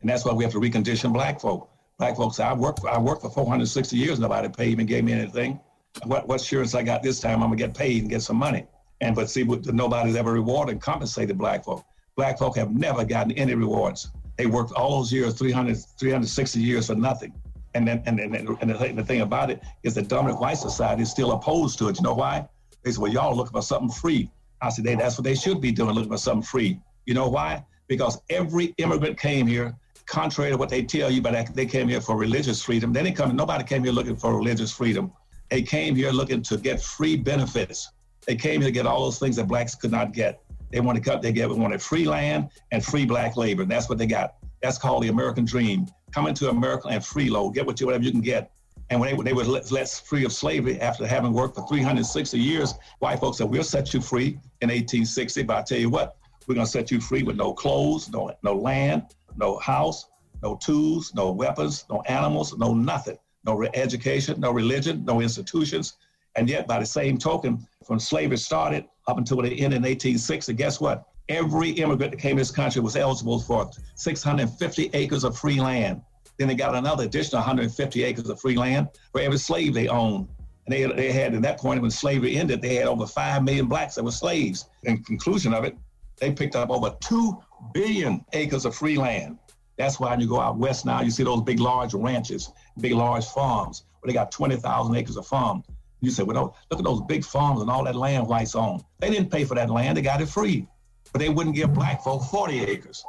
and 0.00 0.10
that's 0.10 0.24
why 0.24 0.32
we 0.32 0.42
have 0.42 0.52
to 0.54 0.60
recondition 0.60 1.12
black 1.12 1.40
folk. 1.40 1.70
Black 1.98 2.16
folks, 2.16 2.40
I 2.40 2.52
worked 2.52 2.80
I 2.84 2.98
worked 2.98 3.22
for 3.22 3.30
460 3.30 3.96
years. 3.96 4.18
Nobody 4.18 4.48
paid 4.48 4.78
me, 4.78 4.84
gave 4.84 5.04
me 5.04 5.12
anything 5.12 5.60
what, 6.04 6.28
what 6.28 6.40
assurance 6.40 6.74
I 6.74 6.82
got 6.82 7.02
this 7.02 7.20
time 7.20 7.42
I'm 7.42 7.48
gonna 7.50 7.56
get 7.56 7.74
paid 7.74 8.02
and 8.02 8.10
get 8.10 8.22
some 8.22 8.36
money. 8.36 8.66
And 9.00 9.14
but 9.14 9.28
see, 9.28 9.44
nobody's 9.44 10.16
ever 10.16 10.32
rewarded 10.32 10.74
and 10.74 10.82
compensated 10.82 11.36
black 11.36 11.64
folk. 11.64 11.84
Black 12.16 12.38
folk 12.38 12.56
have 12.56 12.74
never 12.74 13.04
gotten 13.04 13.32
any 13.32 13.54
rewards. 13.54 14.10
They 14.36 14.46
worked 14.46 14.72
all 14.72 14.98
those 14.98 15.12
years, 15.12 15.34
300, 15.34 15.76
360 15.98 16.60
years 16.60 16.86
for 16.86 16.94
nothing. 16.94 17.32
And 17.74 17.86
then, 17.86 18.02
and, 18.06 18.18
and, 18.18 18.34
and 18.34 18.70
the, 18.70 18.92
the 18.94 19.04
thing 19.04 19.20
about 19.20 19.50
it 19.50 19.62
is 19.82 19.94
the 19.94 20.02
dominant 20.02 20.40
white 20.40 20.56
society 20.58 21.02
is 21.02 21.10
still 21.10 21.32
opposed 21.32 21.78
to 21.78 21.88
it. 21.88 21.98
You 21.98 22.04
know 22.04 22.14
why? 22.14 22.48
They 22.82 22.92
said, 22.92 23.00
well, 23.00 23.12
y'all 23.12 23.36
looking 23.36 23.52
for 23.52 23.62
something 23.62 23.90
free. 23.90 24.30
I 24.62 24.70
said, 24.70 24.86
hey, 24.86 24.94
that's 24.94 25.18
what 25.18 25.24
they 25.24 25.34
should 25.34 25.60
be 25.60 25.72
doing, 25.72 25.94
looking 25.94 26.10
for 26.10 26.16
something 26.16 26.42
free. 26.42 26.80
You 27.04 27.14
know 27.14 27.28
why? 27.28 27.64
Because 27.86 28.18
every 28.30 28.74
immigrant 28.78 29.18
came 29.18 29.46
here, 29.46 29.76
contrary 30.06 30.52
to 30.52 30.56
what 30.56 30.70
they 30.70 30.82
tell 30.82 31.10
you, 31.10 31.20
but 31.20 31.54
they 31.54 31.66
came 31.66 31.88
here 31.88 32.00
for 32.00 32.16
religious 32.16 32.62
freedom. 32.62 32.92
They 32.92 33.02
didn't 33.02 33.16
come, 33.16 33.36
nobody 33.36 33.64
came 33.64 33.84
here 33.84 33.92
looking 33.92 34.16
for 34.16 34.34
religious 34.36 34.72
freedom. 34.72 35.12
They 35.50 35.62
came 35.62 35.94
here 35.94 36.10
looking 36.10 36.42
to 36.42 36.56
get 36.56 36.80
free 36.82 37.16
benefits. 37.16 37.90
They 38.26 38.36
came 38.36 38.60
here 38.60 38.68
to 38.68 38.72
get 38.72 38.86
all 38.86 39.04
those 39.04 39.18
things 39.18 39.36
that 39.36 39.46
blacks 39.46 39.74
could 39.74 39.92
not 39.92 40.12
get. 40.12 40.42
They 40.72 40.80
wanted 40.80 41.04
to 41.04 41.10
cut, 41.10 41.22
they 41.22 41.32
get, 41.32 41.48
wanted 41.48 41.80
free 41.80 42.04
land 42.04 42.50
and 42.72 42.84
free 42.84 43.06
black 43.06 43.36
labor. 43.36 43.62
And 43.62 43.70
that's 43.70 43.88
what 43.88 43.98
they 43.98 44.06
got. 44.06 44.34
That's 44.62 44.78
called 44.78 45.04
the 45.04 45.08
American 45.08 45.44
dream. 45.44 45.86
Come 46.12 46.26
into 46.26 46.48
America 46.50 46.88
and 46.88 47.02
freeload, 47.02 47.54
get 47.54 47.66
what 47.66 47.78
you, 47.80 47.86
whatever 47.86 48.04
you 48.04 48.10
can 48.10 48.20
get. 48.20 48.50
And 48.90 49.00
when 49.00 49.14
they, 49.16 49.22
they 49.22 49.32
were 49.32 49.44
let, 49.44 49.70
let 49.70 49.88
free 49.88 50.24
of 50.24 50.32
slavery 50.32 50.80
after 50.80 51.06
having 51.06 51.32
worked 51.32 51.56
for 51.56 51.66
360 51.68 52.38
years, 52.38 52.74
white 52.98 53.20
folks 53.20 53.38
said, 53.38 53.48
we'll 53.48 53.64
set 53.64 53.92
you 53.94 54.00
free 54.00 54.38
in 54.60 54.68
1860. 54.68 55.42
But 55.44 55.56
I 55.56 55.62
tell 55.62 55.78
you 55.78 55.90
what, 55.90 56.16
We're 56.46 56.54
gonna 56.54 56.66
set 56.66 56.90
you 56.90 57.00
free 57.00 57.22
with 57.22 57.36
no 57.36 57.52
clothes, 57.52 58.08
no 58.10 58.32
no 58.42 58.54
land, 58.54 59.02
no 59.36 59.58
house, 59.58 60.06
no 60.42 60.56
tools, 60.56 61.12
no 61.14 61.32
weapons, 61.32 61.84
no 61.90 62.02
animals, 62.02 62.56
no 62.56 62.72
nothing, 62.74 63.18
no 63.46 63.54
re- 63.54 63.70
education, 63.74 64.40
no 64.40 64.50
religion, 64.50 65.04
no 65.04 65.20
institutions. 65.20 65.94
And 66.36 66.50
yet, 66.50 66.66
by 66.66 66.78
the 66.78 66.86
same 66.86 67.16
token, 67.16 67.66
from 67.86 67.98
slavery 67.98 68.36
started 68.36 68.84
up 69.06 69.18
until 69.18 69.40
the 69.40 69.48
end 69.48 69.72
in 69.72 69.82
1860, 69.82 70.52
guess 70.54 70.80
what? 70.80 71.06
Every 71.28 71.70
immigrant 71.70 72.12
that 72.12 72.18
came 72.18 72.36
to 72.36 72.40
this 72.40 72.50
country 72.50 72.80
was 72.82 72.96
eligible 72.96 73.40
for 73.40 73.70
650 73.94 74.90
acres 74.92 75.24
of 75.24 75.36
free 75.36 75.60
land. 75.60 76.02
Then 76.38 76.48
they 76.48 76.54
got 76.54 76.74
another 76.74 77.04
additional 77.04 77.40
150 77.40 78.02
acres 78.04 78.28
of 78.28 78.40
free 78.40 78.56
land 78.56 78.88
for 79.12 79.20
every 79.20 79.38
slave 79.38 79.72
they 79.72 79.88
owned. 79.88 80.28
And 80.66 80.74
they, 80.74 80.84
they 80.84 81.12
had, 81.12 81.34
at 81.34 81.42
that 81.42 81.58
point, 81.58 81.80
when 81.80 81.90
slavery 81.90 82.36
ended, 82.36 82.60
they 82.60 82.74
had 82.74 82.86
over 82.86 83.06
5 83.06 83.44
million 83.44 83.66
blacks 83.66 83.94
that 83.94 84.04
were 84.04 84.10
slaves. 84.10 84.66
In 84.84 85.02
conclusion 85.04 85.54
of 85.54 85.64
it, 85.64 85.76
they 86.18 86.32
picked 86.32 86.56
up 86.56 86.70
over 86.70 86.94
2 87.00 87.38
billion 87.72 88.24
acres 88.32 88.64
of 88.64 88.74
free 88.74 88.98
land. 88.98 89.38
That's 89.78 90.00
why 90.00 90.10
when 90.10 90.20
you 90.20 90.28
go 90.28 90.40
out 90.40 90.56
west 90.56 90.86
now, 90.86 91.02
you 91.02 91.10
see 91.10 91.24
those 91.24 91.42
big, 91.42 91.60
large 91.60 91.94
ranches, 91.94 92.50
big, 92.80 92.92
large 92.92 93.26
farms, 93.26 93.84
where 94.00 94.08
they 94.08 94.14
got 94.14 94.30
20,000 94.30 94.96
acres 94.96 95.16
of 95.16 95.26
farm. 95.26 95.62
You 96.00 96.10
say, 96.10 96.22
well, 96.22 96.56
look 96.70 96.80
at 96.80 96.84
those 96.84 97.02
big 97.02 97.24
farms 97.24 97.60
and 97.60 97.70
all 97.70 97.84
that 97.84 97.96
land 97.96 98.26
whites 98.26 98.54
own. 98.54 98.80
They 99.00 99.10
didn't 99.10 99.30
pay 99.30 99.44
for 99.44 99.54
that 99.54 99.70
land, 99.70 99.96
they 99.96 100.02
got 100.02 100.20
it 100.20 100.28
free. 100.28 100.66
But 101.12 101.20
they 101.20 101.28
wouldn't 101.28 101.54
give 101.54 101.72
black 101.72 102.02
folk 102.02 102.24
40 102.24 102.64
acres. 102.64 103.04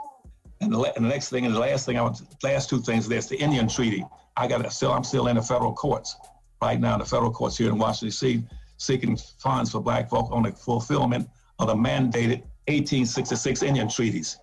And 0.62 0.74
the, 0.74 0.80
and 0.96 1.06
the 1.06 1.10
next 1.10 1.30
thing 1.30 1.46
and 1.46 1.54
the 1.54 1.60
last 1.60 1.86
thing 1.86 1.98
I 1.98 2.02
want, 2.02 2.22
last 2.44 2.70
two 2.70 2.80
things, 2.80 3.08
there's 3.08 3.28
the 3.28 3.38
Indian 3.38 3.68
Treaty. 3.68 4.06
I 4.36 4.48
got 4.48 4.72
still, 4.72 4.92
I'm 4.92 5.04
still 5.04 5.28
in 5.28 5.36
the 5.36 5.42
federal 5.42 5.74
courts 5.74 6.16
right 6.62 6.80
now, 6.80 6.94
in 6.94 7.00
the 7.00 7.06
federal 7.06 7.32
courts 7.32 7.58
here 7.58 7.70
in 7.70 7.78
Washington 7.78 8.10
D.C., 8.10 8.44
seeking 8.78 9.18
funds 9.18 9.72
for 9.72 9.82
black 9.82 10.10
folk 10.10 10.32
on 10.32 10.44
the 10.44 10.52
fulfillment 10.52 11.30
of 11.60 11.68
the 11.68 11.76
mandated 11.76 12.42
1866 12.68 13.64
Indian 13.64 13.88
treaties. 13.88 14.38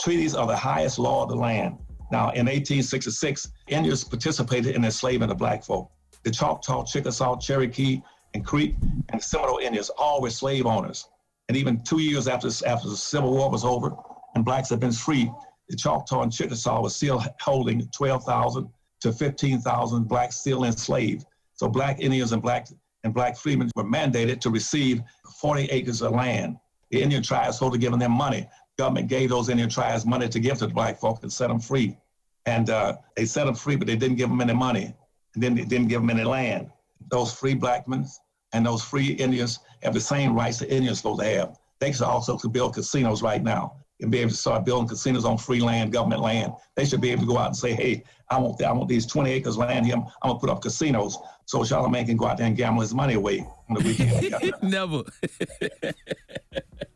Treaties 0.00 0.34
are 0.34 0.46
the 0.46 0.56
highest 0.56 0.98
law 0.98 1.22
of 1.22 1.28
the 1.28 1.36
land. 1.36 1.78
Now, 2.10 2.30
in 2.30 2.46
1866, 2.46 3.50
Indians 3.68 4.04
participated 4.04 4.74
in 4.74 4.84
enslavement 4.84 5.30
of 5.30 5.38
black 5.38 5.62
folk. 5.62 5.90
The 6.24 6.30
Choctaw, 6.30 6.84
Chickasaw, 6.84 7.38
Cherokee, 7.38 8.00
and 8.34 8.44
Creek, 8.44 8.74
and 9.10 9.22
Seminole 9.22 9.58
Indians 9.58 9.90
all 9.90 10.20
were 10.20 10.30
slave 10.30 10.66
owners. 10.66 11.08
And 11.48 11.56
even 11.56 11.82
two 11.82 12.00
years 12.00 12.28
after, 12.28 12.48
after 12.66 12.88
the 12.88 12.96
Civil 12.96 13.32
War 13.32 13.50
was 13.50 13.64
over 13.64 13.94
and 14.34 14.44
blacks 14.44 14.68
had 14.70 14.80
been 14.80 14.92
freed, 14.92 15.30
the 15.68 15.76
Choctaw 15.76 16.22
and 16.22 16.32
Chickasaw 16.32 16.80
was 16.80 16.96
still 16.96 17.22
holding 17.40 17.88
12,000 17.90 18.68
to 19.00 19.12
15,000 19.12 20.08
blacks 20.08 20.36
still 20.36 20.64
enslaved. 20.64 21.24
So 21.54 21.68
black 21.68 22.00
Indians 22.00 22.32
and 22.32 22.42
black 22.42 22.68
and 23.04 23.14
black 23.14 23.36
freemen 23.36 23.70
were 23.76 23.84
mandated 23.84 24.40
to 24.40 24.50
receive 24.50 25.02
40 25.40 25.64
acres 25.64 26.02
of 26.02 26.12
land. 26.12 26.56
The 26.90 27.02
Indian 27.02 27.22
tribes 27.22 27.56
started 27.56 27.80
giving 27.80 27.98
them 27.98 28.12
money. 28.12 28.48
Government 28.78 29.08
gave 29.08 29.30
those 29.30 29.48
Indian 29.48 29.68
tribes 29.68 30.06
money 30.06 30.28
to 30.28 30.38
give 30.38 30.58
to 30.58 30.68
the 30.68 30.72
black 30.72 31.00
folk 31.00 31.22
and 31.22 31.32
set 31.32 31.48
them 31.48 31.58
free. 31.58 31.96
And 32.46 32.70
uh, 32.70 32.96
they 33.16 33.24
set 33.24 33.46
them 33.46 33.56
free, 33.56 33.74
but 33.74 33.88
they 33.88 33.96
didn't 33.96 34.16
give 34.16 34.28
them 34.28 34.40
any 34.40 34.54
money. 34.54 34.94
And 35.34 35.42
then 35.42 35.56
they 35.56 35.64
didn't 35.64 35.88
give 35.88 36.00
them 36.00 36.10
any 36.10 36.22
land. 36.22 36.70
Those 37.10 37.34
free 37.34 37.54
black 37.54 37.88
men 37.88 38.06
and 38.52 38.64
those 38.64 38.84
free 38.84 39.08
Indians 39.14 39.58
have 39.82 39.94
the 39.94 40.00
same 40.00 40.34
rights 40.34 40.60
the 40.60 40.72
Indians 40.72 40.98
supposed 40.98 41.20
to 41.20 41.26
have. 41.26 41.58
They 41.80 41.90
should 41.90 42.02
also 42.04 42.38
build 42.48 42.74
casinos 42.74 43.20
right 43.20 43.42
now 43.42 43.76
and 44.00 44.12
be 44.12 44.18
able 44.18 44.30
to 44.30 44.36
start 44.36 44.64
building 44.64 44.88
casinos 44.88 45.24
on 45.24 45.38
free 45.38 45.60
land, 45.60 45.92
government 45.92 46.22
land. 46.22 46.52
They 46.76 46.84
should 46.84 47.00
be 47.00 47.10
able 47.10 47.22
to 47.22 47.28
go 47.28 47.38
out 47.38 47.48
and 47.48 47.56
say, 47.56 47.72
hey, 47.72 48.04
I 48.30 48.38
want, 48.38 48.62
I 48.62 48.70
want 48.70 48.88
these 48.88 49.06
20 49.06 49.28
acres 49.30 49.58
land 49.58 49.86
here. 49.86 49.96
I'm, 49.96 50.04
I'm 50.22 50.30
gonna 50.30 50.38
put 50.38 50.50
up 50.50 50.62
casinos 50.62 51.18
so 51.46 51.60
Charlamagne 51.60 52.06
can 52.06 52.16
go 52.16 52.26
out 52.26 52.38
there 52.38 52.46
and 52.46 52.56
gamble 52.56 52.82
his 52.82 52.94
money 52.94 53.14
away 53.14 53.44
on 53.68 53.74
the 53.74 53.80
weekend. 53.80 54.54
Never. 54.62 55.02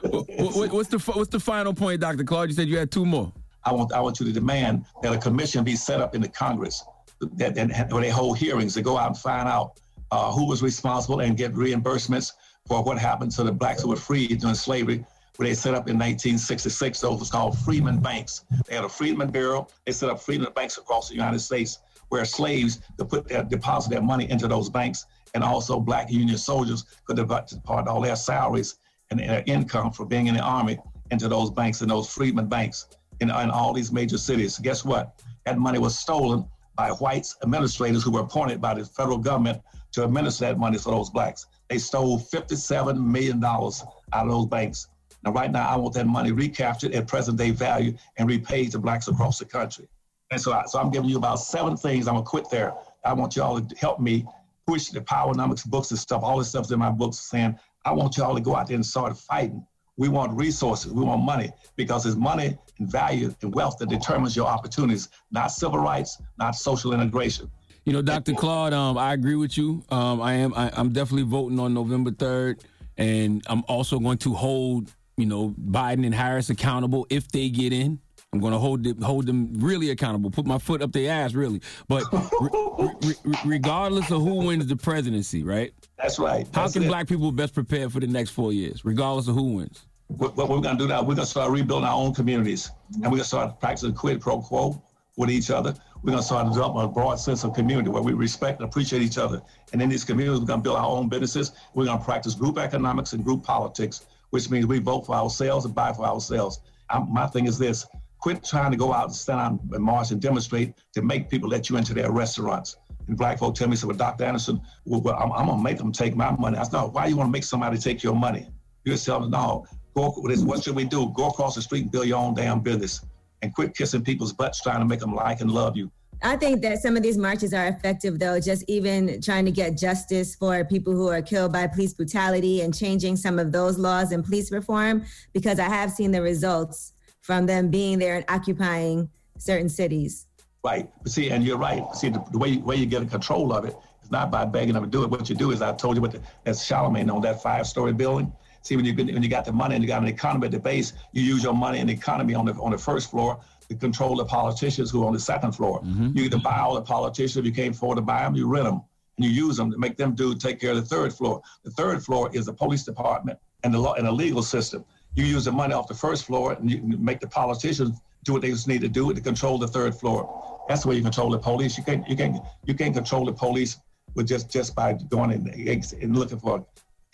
what, 0.00 0.28
what, 0.30 0.72
what's 0.72 0.88
the 0.88 0.98
what's 1.14 1.30
the 1.30 1.40
final 1.40 1.74
point, 1.74 2.00
Dr. 2.00 2.24
Claude? 2.24 2.48
You 2.48 2.54
said 2.54 2.68
you 2.68 2.78
had 2.78 2.90
two 2.90 3.04
more. 3.04 3.32
I 3.64 3.72
want 3.72 3.92
I 3.92 4.00
want 4.00 4.20
you 4.20 4.26
to 4.26 4.32
demand 4.32 4.84
that 5.02 5.12
a 5.12 5.18
commission 5.18 5.64
be 5.64 5.76
set 5.76 6.00
up 6.00 6.14
in 6.14 6.20
the 6.20 6.28
Congress 6.28 6.84
that, 7.20 7.54
that 7.54 7.92
where 7.92 8.02
they 8.02 8.10
hold 8.10 8.38
hearings 8.38 8.74
to 8.74 8.82
go 8.82 8.96
out 8.96 9.08
and 9.08 9.18
find 9.18 9.48
out 9.48 9.80
uh, 10.10 10.30
who 10.32 10.46
was 10.46 10.62
responsible 10.62 11.20
and 11.20 11.36
get 11.36 11.52
reimbursements 11.54 12.32
for 12.66 12.82
what 12.82 12.98
happened 12.98 13.30
to 13.32 13.42
the 13.42 13.52
blacks 13.52 13.82
who 13.82 13.88
were 13.88 13.96
freed 13.96 14.40
during 14.40 14.54
slavery. 14.54 15.04
Where 15.36 15.48
they 15.48 15.54
set 15.54 15.74
up 15.74 15.88
in 15.88 15.96
1966, 15.96 17.00
those 17.00 17.18
was 17.18 17.28
called 17.28 17.58
Freedmen 17.58 17.98
Banks. 17.98 18.44
They 18.68 18.76
had 18.76 18.84
a 18.84 18.88
Freedmen 18.88 19.32
Bureau. 19.32 19.66
They 19.84 19.90
set 19.90 20.08
up 20.08 20.20
Freedmen 20.20 20.52
Banks 20.54 20.78
across 20.78 21.08
the 21.08 21.16
United 21.16 21.40
States, 21.40 21.80
where 22.08 22.24
slaves 22.24 22.80
to 22.98 23.04
put 23.04 23.26
their 23.26 23.42
deposit 23.42 23.90
their 23.90 24.02
money 24.02 24.30
into 24.30 24.46
those 24.46 24.70
banks, 24.70 25.06
and 25.34 25.42
also 25.44 25.78
black 25.80 26.10
Union 26.10 26.38
soldiers 26.38 26.84
could 27.04 27.16
deposit 27.16 27.60
all 27.66 28.00
their 28.00 28.16
salaries 28.16 28.76
and 29.10 29.20
their 29.20 29.44
income 29.46 29.90
for 29.90 30.06
being 30.06 30.28
in 30.28 30.34
the 30.34 30.40
army 30.40 30.78
into 31.10 31.28
those 31.28 31.50
banks 31.50 31.80
and 31.82 31.90
those 31.90 32.08
Freedmen 32.08 32.48
Banks 32.48 32.86
in, 33.20 33.28
in 33.30 33.50
all 33.50 33.72
these 33.72 33.92
major 33.92 34.18
cities. 34.18 34.58
Guess 34.58 34.84
what? 34.84 35.20
That 35.44 35.58
money 35.58 35.78
was 35.78 35.98
stolen 35.98 36.46
by 36.76 36.90
whites 36.90 37.36
administrators 37.42 38.02
who 38.02 38.10
were 38.10 38.20
appointed 38.20 38.60
by 38.60 38.74
the 38.74 38.84
federal 38.84 39.18
government 39.18 39.60
to 39.92 40.04
administer 40.04 40.46
that 40.46 40.58
money 40.58 40.78
for 40.78 40.90
those 40.90 41.10
blacks. 41.10 41.46
They 41.68 41.78
stole 41.78 42.18
$57 42.18 42.98
million 42.98 43.42
out 43.44 43.74
of 44.12 44.28
those 44.28 44.46
banks. 44.46 44.88
Now, 45.24 45.32
right 45.32 45.50
now, 45.50 45.68
I 45.68 45.76
want 45.76 45.94
that 45.94 46.06
money 46.06 46.32
recaptured 46.32 46.94
at 46.94 47.06
present 47.06 47.38
day 47.38 47.50
value 47.50 47.96
and 48.18 48.28
repaid 48.28 48.72
to 48.72 48.78
blacks 48.78 49.08
across 49.08 49.38
the 49.38 49.44
country. 49.44 49.88
And 50.30 50.40
so, 50.40 50.52
I, 50.52 50.64
so 50.66 50.80
I'm 50.80 50.90
giving 50.90 51.08
you 51.08 51.16
about 51.16 51.36
seven 51.36 51.76
things. 51.76 52.08
I'm 52.08 52.14
gonna 52.14 52.26
quit 52.26 52.50
there. 52.50 52.74
I 53.04 53.12
want 53.12 53.36
y'all 53.36 53.60
to 53.60 53.76
help 53.76 54.00
me 54.00 54.26
push 54.66 54.88
the 54.88 55.00
Powernomics 55.00 55.66
books 55.66 55.90
and 55.90 55.98
stuff. 55.98 56.22
All 56.22 56.38
this 56.38 56.48
stuff's 56.48 56.70
in 56.70 56.78
my 56.78 56.90
books 56.90 57.18
saying 57.18 57.58
I 57.84 57.92
want 57.92 58.16
y'all 58.16 58.34
to 58.34 58.40
go 58.40 58.56
out 58.56 58.68
there 58.68 58.76
and 58.76 58.86
start 58.86 59.16
fighting. 59.16 59.64
We 59.96 60.08
want 60.08 60.32
resources. 60.32 60.92
We 60.92 61.04
want 61.04 61.22
money 61.22 61.52
because 61.76 62.04
it's 62.06 62.16
money 62.16 62.58
and 62.78 62.90
value 62.90 63.32
and 63.42 63.54
wealth 63.54 63.78
that 63.78 63.88
determines 63.88 64.34
your 64.34 64.46
opportunities, 64.46 65.08
not 65.30 65.48
civil 65.48 65.78
rights, 65.78 66.20
not 66.38 66.56
social 66.56 66.92
integration. 66.92 67.50
You 67.84 67.92
know, 67.92 68.02
Dr. 68.02 68.32
Claude, 68.32 68.72
um, 68.72 68.96
I 68.96 69.12
agree 69.12 69.36
with 69.36 69.56
you. 69.58 69.84
Um, 69.90 70.20
I 70.20 70.34
am. 70.34 70.54
I, 70.54 70.70
I'm 70.72 70.92
definitely 70.92 71.24
voting 71.24 71.60
on 71.60 71.74
November 71.74 72.10
third, 72.10 72.64
and 72.96 73.42
I'm 73.46 73.62
also 73.68 73.98
going 73.98 74.18
to 74.18 74.32
hold, 74.32 74.90
you 75.18 75.26
know, 75.26 75.50
Biden 75.50 76.06
and 76.06 76.14
Harris 76.14 76.48
accountable 76.48 77.06
if 77.10 77.28
they 77.28 77.50
get 77.50 77.74
in. 77.74 78.00
I'm 78.34 78.40
going 78.40 78.52
to 78.52 78.58
hold 78.58 78.82
them, 78.82 79.00
hold 79.00 79.26
them 79.26 79.52
really 79.54 79.90
accountable. 79.90 80.28
Put 80.28 80.44
my 80.44 80.58
foot 80.58 80.82
up 80.82 80.90
their 80.90 81.12
ass, 81.12 81.34
really. 81.34 81.62
But 81.86 82.02
re- 82.12 82.90
re- 83.02 83.14
re- 83.24 83.38
regardless 83.44 84.10
of 84.10 84.22
who 84.22 84.46
wins 84.46 84.66
the 84.66 84.74
presidency, 84.74 85.44
right? 85.44 85.72
That's 85.96 86.18
right. 86.18 86.44
How 86.52 86.68
can 86.68 86.82
it. 86.82 86.88
black 86.88 87.06
people 87.06 87.30
best 87.30 87.54
prepare 87.54 87.88
for 87.88 88.00
the 88.00 88.08
next 88.08 88.30
four 88.30 88.52
years, 88.52 88.84
regardless 88.84 89.28
of 89.28 89.36
who 89.36 89.52
wins? 89.54 89.86
What, 90.08 90.36
what 90.36 90.48
we're 90.48 90.60
going 90.60 90.76
to 90.76 90.82
do 90.82 90.88
now, 90.88 91.00
we're 91.02 91.14
going 91.14 91.18
to 91.18 91.26
start 91.26 91.52
rebuilding 91.52 91.86
our 91.86 91.94
own 91.94 92.12
communities, 92.12 92.72
and 92.94 93.04
we're 93.04 93.10
going 93.10 93.20
to 93.20 93.24
start 93.24 93.60
practicing 93.60 93.94
quid 93.94 94.20
pro 94.20 94.40
quo 94.40 94.82
with 95.16 95.30
each 95.30 95.52
other. 95.52 95.72
We're 96.02 96.10
going 96.10 96.22
to 96.22 96.26
start 96.26 96.52
developing 96.52 96.82
a 96.82 96.88
broad 96.88 97.20
sense 97.20 97.44
of 97.44 97.54
community 97.54 97.88
where 97.88 98.02
we 98.02 98.14
respect 98.14 98.58
and 98.58 98.68
appreciate 98.68 99.00
each 99.00 99.16
other. 99.16 99.40
And 99.72 99.80
in 99.80 99.88
these 99.88 100.02
communities, 100.02 100.40
we're 100.40 100.46
going 100.46 100.58
to 100.58 100.64
build 100.64 100.76
our 100.76 100.86
own 100.86 101.08
businesses. 101.08 101.52
We're 101.74 101.84
going 101.84 102.00
to 102.00 102.04
practice 102.04 102.34
group 102.34 102.58
economics 102.58 103.12
and 103.12 103.22
group 103.24 103.44
politics, 103.44 104.06
which 104.30 104.50
means 104.50 104.66
we 104.66 104.80
vote 104.80 105.06
for 105.06 105.14
ourselves 105.14 105.66
and 105.66 105.72
buy 105.72 105.92
for 105.92 106.04
ourselves. 106.04 106.58
I'm, 106.90 107.12
my 107.12 107.28
thing 107.28 107.46
is 107.46 107.58
this: 107.58 107.86
quit 108.24 108.42
trying 108.42 108.70
to 108.70 108.76
go 108.78 108.90
out 108.90 109.04
and 109.04 109.14
stand 109.14 109.38
out 109.38 109.60
and 109.72 109.84
march 109.84 110.10
and 110.10 110.18
demonstrate 110.18 110.72
to 110.94 111.02
make 111.02 111.28
people 111.28 111.46
let 111.46 111.68
you 111.68 111.76
into 111.76 111.92
their 111.92 112.10
restaurants. 112.10 112.78
And 113.06 113.18
black 113.18 113.38
folk 113.38 113.54
tell 113.54 113.68
me, 113.68 113.76
so, 113.76 113.86
well, 113.86 113.98
Dr. 113.98 114.24
Anderson, 114.24 114.62
well, 114.86 115.02
well 115.02 115.14
I'm, 115.16 115.30
I'm 115.32 115.44
going 115.44 115.58
to 115.58 115.62
make 115.62 115.76
them 115.76 115.92
take 115.92 116.16
my 116.16 116.30
money. 116.30 116.56
I 116.56 116.62
said, 116.62 116.72
no, 116.72 116.86
why 116.86 117.04
you 117.08 117.18
want 117.18 117.28
to 117.28 117.32
make 117.32 117.44
somebody 117.44 117.76
take 117.76 118.02
your 118.02 118.14
money? 118.14 118.48
You 118.84 118.92
just 118.92 119.04
tell 119.04 119.20
them, 119.20 119.30
no, 119.30 119.66
go, 119.94 120.08
what 120.08 120.62
should 120.62 120.74
we 120.74 120.84
do? 120.84 121.12
Go 121.14 121.28
across 121.28 121.54
the 121.54 121.60
street 121.60 121.82
and 121.82 121.92
build 121.92 122.06
your 122.06 122.16
own 122.16 122.32
damn 122.32 122.60
business 122.60 123.04
and 123.42 123.54
quit 123.54 123.76
kissing 123.76 124.02
people's 124.02 124.32
butts 124.32 124.62
trying 124.62 124.78
to 124.78 124.86
make 124.86 125.00
them 125.00 125.14
like 125.14 125.42
and 125.42 125.50
love 125.50 125.76
you. 125.76 125.90
I 126.22 126.38
think 126.38 126.62
that 126.62 126.78
some 126.78 126.96
of 126.96 127.02
these 127.02 127.18
marches 127.18 127.52
are 127.52 127.66
effective, 127.66 128.18
though, 128.18 128.40
just 128.40 128.64
even 128.68 129.20
trying 129.20 129.44
to 129.44 129.50
get 129.50 129.76
justice 129.76 130.34
for 130.34 130.64
people 130.64 130.94
who 130.94 131.08
are 131.08 131.20
killed 131.20 131.52
by 131.52 131.66
police 131.66 131.92
brutality 131.92 132.62
and 132.62 132.74
changing 132.74 133.16
some 133.16 133.38
of 133.38 133.52
those 133.52 133.76
laws 133.76 134.12
and 134.12 134.24
police 134.24 134.50
reform, 134.50 135.04
because 135.34 135.58
I 135.58 135.68
have 135.68 135.90
seen 135.90 136.10
the 136.10 136.22
results 136.22 136.93
from 137.24 137.46
them 137.46 137.70
being 137.70 137.98
there 137.98 138.16
and 138.16 138.24
occupying 138.28 139.08
certain 139.38 139.70
cities. 139.70 140.26
Right. 140.62 140.90
See, 141.06 141.30
and 141.30 141.42
you're 141.42 141.56
right. 141.56 141.82
See, 141.94 142.10
the, 142.10 142.22
the 142.30 142.36
way, 142.36 142.58
way 142.58 142.76
you 142.76 142.84
get 142.84 143.00
in 143.00 143.08
control 143.08 143.50
of 143.54 143.64
it 143.64 143.74
is 144.02 144.10
not 144.10 144.30
by 144.30 144.44
begging 144.44 144.74
them 144.74 144.84
to 144.84 144.90
do 144.90 145.04
it. 145.04 145.10
What 145.10 145.30
you 145.30 145.34
do 145.34 145.50
is, 145.50 145.62
I 145.62 145.72
told 145.72 145.96
you 145.96 146.02
what 146.02 146.12
the, 146.12 146.20
that's 146.44 146.68
Charlamagne 146.68 147.10
on 147.10 147.22
that 147.22 147.42
five 147.42 147.66
story 147.66 147.94
building. 147.94 148.30
See, 148.60 148.76
when 148.76 148.84
you, 148.84 148.94
when 148.94 149.22
you 149.22 149.30
got 149.30 149.46
the 149.46 149.52
money 149.52 149.74
and 149.74 149.82
you 149.82 149.88
got 149.88 150.02
an 150.02 150.08
economy 150.08 150.44
at 150.48 150.52
the 150.52 150.58
base, 150.58 150.92
you 151.12 151.22
use 151.22 151.42
your 151.42 151.54
money 151.54 151.78
and 151.78 151.88
the 151.88 151.94
economy 151.94 152.34
on 152.34 152.44
the, 152.44 152.52
on 152.60 152.72
the 152.72 152.78
first 152.78 153.10
floor 153.10 153.40
to 153.70 153.74
control 153.74 154.16
the 154.16 154.26
politicians 154.26 154.90
who 154.90 155.02
are 155.02 155.06
on 155.06 155.14
the 155.14 155.18
second 155.18 155.52
floor. 155.52 155.80
Mm-hmm. 155.80 156.18
You 156.18 156.24
either 156.24 156.38
buy 156.38 156.58
all 156.58 156.74
the 156.74 156.82
politicians, 156.82 157.38
if 157.38 157.46
you 157.46 157.52
can't 157.52 157.74
afford 157.74 157.96
to 157.96 158.02
buy 158.02 158.22
them, 158.22 158.34
you 158.34 158.46
rent 158.46 158.66
them. 158.66 158.82
And 159.16 159.24
you 159.24 159.30
use 159.30 159.56
them 159.56 159.70
to 159.70 159.78
make 159.78 159.96
them 159.96 160.14
do 160.14 160.34
take 160.34 160.60
care 160.60 160.72
of 160.72 160.76
the 160.76 160.84
third 160.84 161.10
floor. 161.14 161.40
The 161.62 161.70
third 161.70 162.04
floor 162.04 162.28
is 162.34 162.44
the 162.44 162.52
police 162.52 162.84
department 162.84 163.38
and 163.62 163.72
the 163.72 163.78
law 163.78 163.94
and 163.94 164.06
the 164.06 164.12
legal 164.12 164.42
system. 164.42 164.84
You 165.16 165.24
use 165.24 165.44
the 165.44 165.52
money 165.52 165.74
off 165.74 165.86
the 165.86 165.94
first 165.94 166.24
floor 166.24 166.52
and 166.52 166.70
you 166.70 166.80
make 166.98 167.20
the 167.20 167.28
politicians 167.28 168.00
do 168.24 168.32
what 168.32 168.42
they 168.42 168.50
just 168.50 168.68
need 168.68 168.80
to 168.80 168.88
do 168.88 169.12
to 169.12 169.20
control 169.20 169.58
the 169.58 169.68
third 169.68 169.94
floor. 169.94 170.64
That's 170.68 170.82
the 170.82 170.88
way 170.88 170.96
you 170.96 171.02
control 171.02 171.30
the 171.30 171.38
police. 171.38 171.76
You 171.76 171.84
can't 171.84 172.08
you 172.08 172.16
can't 172.16 172.38
you 172.64 172.74
can't 172.74 172.94
control 172.94 173.24
the 173.26 173.32
police 173.32 173.76
with 174.14 174.26
just 174.26 174.50
just 174.50 174.74
by 174.74 174.94
going 174.94 175.32
and, 175.32 175.48
and 175.48 176.16
looking 176.16 176.38
for 176.38 176.64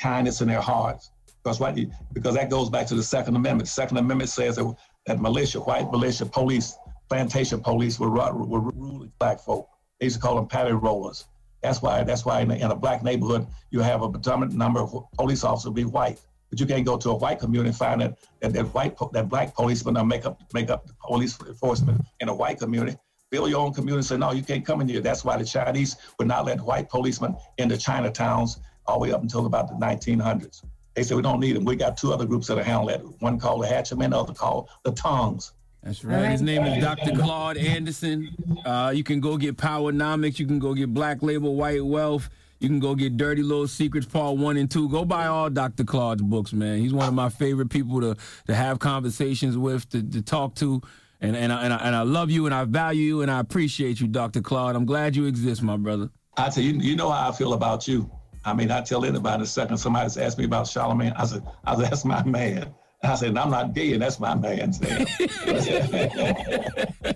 kindness 0.00 0.40
in 0.40 0.48
their 0.48 0.60
hearts. 0.60 1.10
Because 1.42 1.60
right, 1.60 1.88
because 2.12 2.34
that 2.34 2.50
goes 2.50 2.68
back 2.68 2.86
to 2.88 2.94
the 2.94 3.02
Second 3.02 3.34
Amendment. 3.36 3.66
The 3.66 3.72
Second 3.72 3.96
Amendment 3.96 4.28
says 4.28 4.56
that, 4.56 4.74
that 5.06 5.20
militia, 5.20 5.60
white 5.60 5.90
militia, 5.90 6.26
police, 6.26 6.76
plantation 7.08 7.60
police 7.60 7.98
were, 7.98 8.10
were 8.10 8.60
ruling 8.60 9.10
black 9.18 9.40
folk. 9.40 9.68
They 9.98 10.06
used 10.06 10.16
to 10.16 10.22
call 10.22 10.36
them 10.36 10.46
patty 10.46 10.72
rollers. 10.72 11.24
That's 11.62 11.80
why. 11.82 12.04
That's 12.04 12.24
why 12.24 12.40
in 12.40 12.50
a, 12.50 12.54
in 12.54 12.70
a 12.70 12.74
black 12.74 13.02
neighborhood 13.02 13.46
you 13.70 13.80
have 13.80 14.02
a 14.02 14.08
predominant 14.08 14.56
number 14.56 14.80
of 14.80 14.94
police 15.16 15.44
officers 15.44 15.72
be 15.72 15.84
white. 15.84 16.20
But 16.50 16.58
you 16.58 16.66
can't 16.66 16.84
go 16.84 16.96
to 16.96 17.10
a 17.10 17.14
white 17.14 17.38
community 17.38 17.68
and 17.68 17.76
find 17.76 18.00
that 18.00 18.18
that, 18.40 18.52
that 18.52 18.74
white 18.74 18.96
that 19.12 19.28
black 19.28 19.54
policemen 19.54 19.96
are 19.96 20.04
make 20.04 20.26
up 20.26 20.42
make 20.52 20.68
up 20.68 20.86
the 20.86 20.94
police 21.00 21.38
enforcement 21.40 22.00
in 22.20 22.28
a 22.28 22.34
white 22.34 22.58
community. 22.58 22.96
Build 23.30 23.48
your 23.48 23.60
own 23.60 23.72
community. 23.72 24.02
Say 24.02 24.16
no, 24.16 24.32
you 24.32 24.42
can't 24.42 24.66
come 24.66 24.80
in 24.80 24.88
here. 24.88 25.00
That's 25.00 25.24
why 25.24 25.36
the 25.36 25.44
Chinese 25.44 25.96
would 26.18 26.26
not 26.26 26.44
let 26.44 26.60
white 26.60 26.88
policemen 26.88 27.36
into 27.58 27.76
Chinatowns 27.76 28.58
all 28.86 28.98
the 28.98 29.02
way 29.02 29.12
up 29.12 29.22
until 29.22 29.46
about 29.46 29.68
the 29.68 29.74
1900s. 29.74 30.64
They 30.94 31.04
said 31.04 31.16
we 31.16 31.22
don't 31.22 31.38
need 31.38 31.54
them. 31.54 31.64
We 31.64 31.76
got 31.76 31.96
two 31.96 32.12
other 32.12 32.26
groups 32.26 32.48
that 32.48 32.58
are 32.58 32.64
handling 32.64 32.98
that. 32.98 33.22
One 33.22 33.38
called 33.38 33.62
the 33.62 33.68
Hatchetmen, 33.68 34.10
the 34.10 34.18
other 34.18 34.34
called 34.34 34.68
the 34.84 34.90
Tongs. 34.90 35.52
That's 35.82 36.04
right. 36.04 36.30
His 36.30 36.42
name 36.42 36.64
is 36.64 36.82
Dr. 36.82 37.12
Claude 37.12 37.56
Anderson. 37.56 38.28
Uh, 38.66 38.92
you 38.94 39.04
can 39.04 39.20
go 39.20 39.36
get 39.36 39.56
Powernomics. 39.56 40.38
You 40.38 40.46
can 40.46 40.58
go 40.58 40.74
get 40.74 40.92
Black 40.92 41.22
Labor 41.22 41.50
White 41.50 41.84
Wealth. 41.84 42.28
You 42.60 42.68
can 42.68 42.78
go 42.78 42.94
get 42.94 43.16
Dirty 43.16 43.42
Little 43.42 43.66
Secrets 43.66 44.06
Part 44.06 44.36
1 44.36 44.56
and 44.58 44.70
2. 44.70 44.90
Go 44.90 45.06
buy 45.06 45.26
all 45.26 45.48
Dr. 45.48 45.82
Claude's 45.82 46.20
books, 46.20 46.52
man. 46.52 46.78
He's 46.78 46.92
one 46.92 47.08
of 47.08 47.14
my 47.14 47.30
favorite 47.30 47.70
people 47.70 48.02
to, 48.02 48.16
to 48.46 48.54
have 48.54 48.78
conversations 48.78 49.56
with, 49.56 49.88
to, 49.90 50.02
to 50.02 50.20
talk 50.20 50.54
to. 50.56 50.82
And, 51.22 51.34
and, 51.34 51.52
I, 51.52 51.64
and, 51.64 51.72
I, 51.72 51.76
and 51.78 51.96
I 51.96 52.02
love 52.02 52.30
you 52.30 52.44
and 52.44 52.54
I 52.54 52.64
value 52.64 53.02
you 53.02 53.22
and 53.22 53.30
I 53.30 53.40
appreciate 53.40 53.98
you, 53.98 54.08
Dr. 54.08 54.42
Claude. 54.42 54.76
I'm 54.76 54.84
glad 54.84 55.16
you 55.16 55.24
exist, 55.24 55.62
my 55.62 55.78
brother. 55.78 56.10
I 56.36 56.50
tell 56.50 56.62
you, 56.62 56.74
you 56.74 56.96
know 56.96 57.10
how 57.10 57.30
I 57.30 57.32
feel 57.32 57.54
about 57.54 57.88
you. 57.88 58.10
I 58.44 58.52
mean, 58.52 58.70
I 58.70 58.82
tell 58.82 59.06
anybody 59.06 59.36
in 59.36 59.40
a 59.40 59.46
second. 59.46 59.78
Somebody's 59.78 60.18
asked 60.18 60.38
me 60.38 60.44
about 60.44 60.66
Charlamagne. 60.66 61.14
I 61.16 61.24
said, 61.24 61.42
I 61.64 61.76
said, 61.76 61.90
that's 61.90 62.04
my 62.04 62.22
man. 62.24 62.74
I 63.02 63.14
said, 63.14 63.36
I'm 63.38 63.50
not 63.50 63.74
gay, 63.74 63.94
and 63.94 64.02
that's 64.02 64.20
my 64.20 64.34
man's 64.34 64.80
name. 64.80 65.06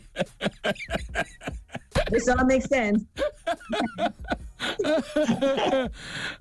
This 2.11 2.29
all 2.29 2.45
makes 2.45 2.67
sense. 2.67 3.03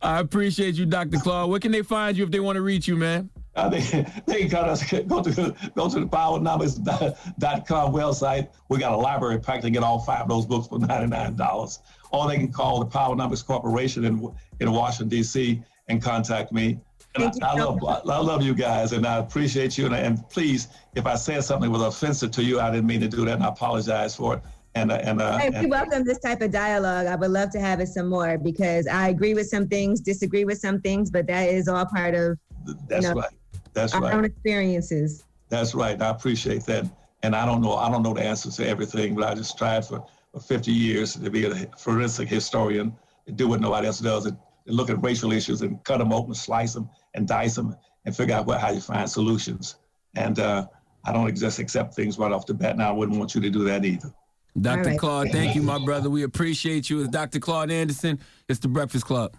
I 0.01 0.19
appreciate 0.19 0.75
you, 0.75 0.85
Dr. 0.85 1.17
Claude. 1.17 1.49
Where 1.49 1.59
can 1.59 1.71
they 1.71 1.81
find 1.81 2.17
you 2.17 2.23
if 2.23 2.31
they 2.31 2.39
want 2.39 2.55
to 2.57 2.61
reach 2.61 2.87
you, 2.87 2.95
man? 2.95 3.29
Uh, 3.55 3.69
they, 3.69 4.05
they 4.25 4.47
got 4.47 4.67
us 4.67 4.83
go 4.91 4.99
to 5.23 5.55
go 5.75 5.89
to 5.89 5.99
the 5.99 6.07
powernomics.com 6.07 7.93
website. 7.93 8.49
We 8.69 8.79
got 8.79 8.93
a 8.93 8.97
library 8.97 9.39
pack 9.39 9.61
to 9.61 9.69
get 9.69 9.83
all 9.83 9.99
five 9.99 10.21
of 10.21 10.29
those 10.29 10.45
books 10.45 10.67
for 10.67 10.79
ninety 10.79 11.07
nine 11.07 11.35
dollars. 11.35 11.79
Or 12.11 12.27
they 12.27 12.37
can 12.37 12.51
call 12.51 12.79
the 12.79 12.85
Powernomics 12.85 13.45
Corporation 13.45 14.05
in 14.05 14.33
in 14.59 14.71
Washington 14.71 15.09
D.C. 15.09 15.63
and 15.87 16.01
contact 16.01 16.51
me. 16.51 16.79
And 17.15 17.25
I, 17.43 17.51
I 17.51 17.63
love 17.63 17.83
I 17.83 18.17
love 18.19 18.41
you 18.41 18.55
guys, 18.55 18.91
and 18.91 19.05
I 19.05 19.17
appreciate 19.17 19.77
you. 19.77 19.85
And, 19.85 19.95
and 19.95 20.29
please, 20.29 20.69
if 20.95 21.05
I 21.05 21.15
said 21.15 21.43
something 21.43 21.71
that 21.71 21.77
was 21.77 21.95
offensive 21.95 22.31
to 22.31 22.43
you, 22.43 22.59
I 22.59 22.71
didn't 22.71 22.87
mean 22.87 23.01
to 23.01 23.07
do 23.07 23.25
that, 23.25 23.35
and 23.35 23.43
I 23.43 23.49
apologize 23.49 24.15
for 24.15 24.35
it. 24.35 24.43
And 24.75 24.91
and, 24.91 25.21
uh, 25.21 25.39
we 25.59 25.67
welcome 25.67 26.03
this 26.03 26.19
type 26.19 26.41
of 26.41 26.51
dialogue. 26.51 27.05
I 27.05 27.15
would 27.15 27.29
love 27.29 27.51
to 27.51 27.59
have 27.59 27.79
it 27.79 27.87
some 27.89 28.09
more 28.09 28.39
because 28.39 28.87
I 28.87 29.09
agree 29.09 29.35
with 29.35 29.47
some 29.47 29.67
things, 29.67 30.01
disagree 30.01 30.45
with 30.45 30.57
some 30.57 30.81
things, 30.81 31.11
but 31.11 31.27
that 31.27 31.49
is 31.49 31.67
all 31.67 31.85
part 31.85 32.15
of 32.15 32.39
that's 32.87 33.03
you 33.03 33.13
know, 33.13 33.21
right. 33.21 33.31
That's 33.73 33.93
our 33.93 34.01
right. 34.01 34.13
own 34.13 34.25
experiences. 34.25 35.25
That's 35.49 35.75
right. 35.75 36.01
I 36.01 36.09
appreciate 36.09 36.63
that. 36.65 36.85
And 37.21 37.35
I 37.35 37.45
don't 37.45 37.61
know, 37.61 37.75
I 37.75 37.89
don't 37.89 38.03
know 38.03 38.13
the 38.13 38.23
answers 38.23 38.57
to 38.57 38.67
everything, 38.67 39.15
but 39.15 39.25
I 39.25 39.35
just 39.35 39.57
tried 39.57 39.85
for, 39.85 40.05
for 40.31 40.39
50 40.39 40.71
years 40.71 41.15
to 41.15 41.29
be 41.29 41.45
a 41.45 41.53
forensic 41.77 42.27
historian, 42.27 42.93
and 43.27 43.37
do 43.37 43.47
what 43.47 43.61
nobody 43.61 43.87
else 43.87 43.99
does, 43.99 44.25
and, 44.25 44.37
and 44.67 44.75
look 44.75 44.89
at 44.89 45.01
racial 45.01 45.31
issues 45.31 45.61
and 45.61 45.81
cut 45.83 45.99
them 45.99 46.11
open, 46.11 46.33
slice 46.33 46.73
them, 46.73 46.89
and 47.13 47.27
dice 47.27 47.55
them, 47.55 47.75
and 48.05 48.15
figure 48.15 48.35
out 48.35 48.45
what, 48.45 48.59
how 48.59 48.71
you 48.71 48.81
find 48.81 49.09
solutions. 49.09 49.77
And 50.15 50.39
uh, 50.39 50.67
I 51.05 51.13
don't 51.13 51.33
just 51.35 51.59
accept 51.59 51.93
things 51.93 52.17
right 52.17 52.31
off 52.31 52.45
the 52.45 52.53
bat. 52.53 52.77
Now 52.77 52.89
I 52.89 52.91
wouldn't 52.91 53.17
want 53.17 53.33
you 53.33 53.41
to 53.41 53.49
do 53.49 53.63
that 53.63 53.85
either. 53.85 54.13
Dr. 54.59 54.79
All 54.79 54.85
right. 54.85 54.99
Claude, 54.99 55.29
thank 55.31 55.55
you, 55.55 55.63
my 55.63 55.83
brother. 55.83 56.09
We 56.09 56.23
appreciate 56.23 56.89
you. 56.89 57.01
It's 57.01 57.09
Dr. 57.09 57.39
Claude 57.39 57.71
Anderson. 57.71 58.19
It's 58.47 58.59
the 58.59 58.67
Breakfast 58.67 59.05
Club. 59.05 59.35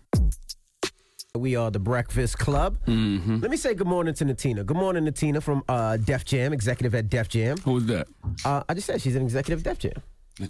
We 1.37 1.57
are 1.57 1.71
the 1.71 1.81
Breakfast 1.81 2.39
Club. 2.39 2.79
Mm-hmm. 2.87 3.39
Let 3.39 3.51
me 3.51 3.57
say 3.57 3.75
good 3.75 3.89
morning 3.89 4.15
to 4.15 4.25
Natina. 4.25 4.65
Good 4.65 4.77
morning, 4.77 5.05
Natina 5.05 5.43
from 5.43 5.65
uh, 5.69 5.97
Def 5.97 6.25
Jam, 6.25 6.53
executive 6.53 6.95
at 6.95 7.09
Def 7.09 7.29
Jam. 7.29 7.57
Who's 7.59 7.87
that? 7.87 8.07
Uh, 8.45 8.63
I 8.69 8.75
just 8.75 8.87
said 8.87 9.03
she's 9.03 9.17
an 9.17 9.23
executive 9.23 9.59
at 9.61 9.65
Def 9.65 9.79
Jam. 9.81 10.03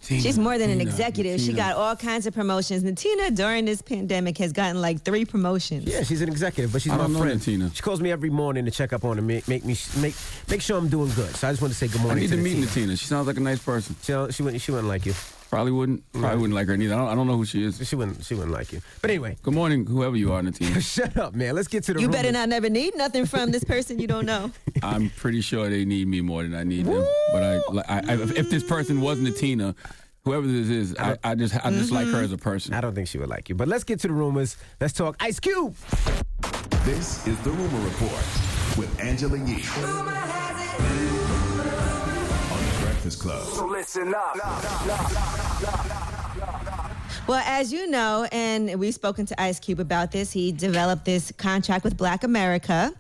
She's 0.03 0.39
more 0.39 0.57
than 0.57 0.71
an 0.71 0.81
executive. 0.81 1.41
She 1.41 1.53
got 1.53 1.77
all 1.77 1.95
kinds 1.95 2.27
of 2.27 2.33
promotions. 2.33 2.83
Natina, 2.85 3.35
during 3.37 3.67
this 3.67 3.83
pandemic, 3.83 4.39
has 4.39 4.51
gotten 4.51 4.81
like 4.81 5.03
three 5.03 5.27
promotions. 5.27 5.85
Yeah, 5.85 6.03
she's 6.03 6.23
an 6.23 6.31
executive, 6.31 6.73
but 6.73 6.81
she's 6.81 6.91
I 6.93 6.97
my 6.97 7.03
don't 7.03 7.13
know 7.13 7.19
friend. 7.21 7.39
Natina. 7.39 7.75
She 7.77 7.83
calls 7.83 8.01
me 8.01 8.11
every 8.11 8.31
morning 8.31 8.65
to 8.65 8.71
check 8.71 8.95
up 8.95 9.05
on 9.05 9.17
her, 9.17 9.23
make, 9.23 9.47
make 9.47 9.63
me 9.63 9.77
make 10.01 10.15
make 10.49 10.63
sure 10.63 10.79
I'm 10.79 10.89
doing 10.89 11.13
good. 11.15 11.37
So 11.37 11.49
I 11.49 11.53
just 11.53 11.61
want 11.61 11.73
to 11.75 11.79
say 11.79 11.89
good 11.89 12.01
morning. 12.01 12.19
I 12.19 12.21
need 12.23 12.31
to 12.31 12.39
meet 12.39 12.57
Natina. 12.57 12.93
Natina. 12.93 12.99
She 12.99 13.05
sounds 13.05 13.27
like 13.27 13.37
a 13.37 13.41
nice 13.41 13.63
person. 13.63 13.95
She 14.03 14.13
she 14.33 14.43
wouldn't 14.43 14.63
she 14.63 14.71
wouldn't 14.71 14.89
like 14.89 15.05
you. 15.05 15.13
Probably 15.55 15.71
wouldn't. 15.71 16.13
Probably 16.13 16.37
wouldn't 16.37 16.55
like 16.55 16.67
her 16.67 16.77
neither. 16.77 16.95
I 16.95 16.99
don't, 16.99 17.09
I 17.11 17.15
don't 17.15 17.29
know 17.29 17.37
who 17.37 17.45
she 17.45 17.63
is. 17.63 17.81
She 17.87 17.95
wouldn't. 17.95 18.25
She 18.25 18.35
wouldn't 18.35 18.53
like 18.53 18.73
you. 18.73 18.81
But 19.01 19.11
anyway. 19.11 19.37
Good 19.41 19.55
morning, 19.55 19.87
whoever 19.87 20.17
you 20.17 20.33
are, 20.33 20.39
on 20.39 20.47
the 20.47 20.51
team. 20.51 20.81
Shut 20.81 21.17
up, 21.17 21.33
man. 21.33 21.55
Let's 21.55 21.69
get 21.69 21.85
to 21.85 21.95
the. 21.95 22.01
You 22.01 22.09
better 22.09 22.33
not 22.33 22.49
never 22.49 22.69
need 22.69 22.97
nothing 22.97 23.25
from 23.25 23.53
this 23.53 23.63
person 23.63 24.01
you 24.01 24.09
don't 24.09 24.27
know. 24.27 24.51
I'm 24.83 25.11
pretty 25.11 25.43
sure 25.43 25.71
they 25.71 25.85
need 25.85 26.09
me 26.09 26.23
more 26.23 26.43
than 26.43 26.57
I 26.57 26.65
need 26.65 26.87
them. 26.87 27.07
But 27.31 27.43
I, 27.45 27.55
I, 27.87 27.99
I 27.99 28.15
if 28.35 28.51
this 28.51 28.65
person 28.65 29.01
wasn't 29.01 29.29
Natina, 29.29 29.77
whoever 30.25 30.45
this 30.45 30.69
is, 30.69 30.97
I, 30.99 31.19
I 31.23 31.37
just 31.37 31.55
I 31.65 31.71
just 31.71 31.93
like 31.93 32.07
her 32.07 32.15
mm-hmm. 32.15 32.25
as 32.25 32.33
a 32.33 32.39
person. 32.39 32.75
I 32.75 32.81
don't 32.81 32.97
think 32.97 33.07
she 33.07 33.19
would 33.19 33.29
like 33.31 33.49
you. 33.49 33.55
But 33.55 33.69
let's 33.69 33.85
get 33.85 34.01
to 34.01 34.09
the 34.09 34.15
rumors. 34.15 34.57
Let's 34.81 34.93
talk 34.93 35.15
Ice 35.21 35.39
Cube. 35.39 35.77
This 36.83 37.25
is 37.29 37.39
the 37.43 37.53
Rumor 37.53 37.85
Report 37.85 38.11
with 38.77 38.93
Angela 38.99 39.39
Yee. 39.39 39.63
On 43.05 43.11
the 43.11 43.17
Breakfast 43.17 43.21
Club. 43.21 43.47
So 43.49 43.67
listen 43.67 44.15
up. 44.15 44.35
Well, 47.27 47.43
as 47.47 47.73
you 47.73 47.87
know, 47.87 48.27
and 48.33 48.79
we've 48.81 48.95
spoken 48.95 49.27
to 49.27 49.41
Ice 49.41 49.61
Cube 49.61 49.81
about 49.81 50.11
this, 50.11 50.33
he 50.33 50.53
developed 50.53 51.05
this 51.05 51.31
contract 51.33 51.85
with 51.85 51.97
Black 51.97 52.25
America 52.25 52.95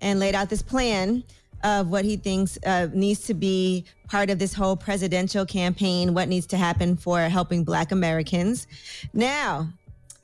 and 0.00 0.18
laid 0.18 0.34
out 0.34 0.48
this 0.48 0.62
plan 0.62 1.24
of 1.62 1.88
what 1.88 2.06
he 2.06 2.16
thinks 2.16 2.58
uh, 2.64 2.88
needs 2.94 3.20
to 3.26 3.34
be 3.34 3.84
part 4.08 4.30
of 4.30 4.38
this 4.38 4.54
whole 4.54 4.76
presidential 4.76 5.44
campaign, 5.44 6.14
what 6.14 6.28
needs 6.28 6.46
to 6.46 6.56
happen 6.56 6.96
for 6.96 7.20
helping 7.20 7.62
Black 7.62 7.92
Americans. 7.92 8.66
Now, 9.12 9.68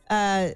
uh, 0.08 0.50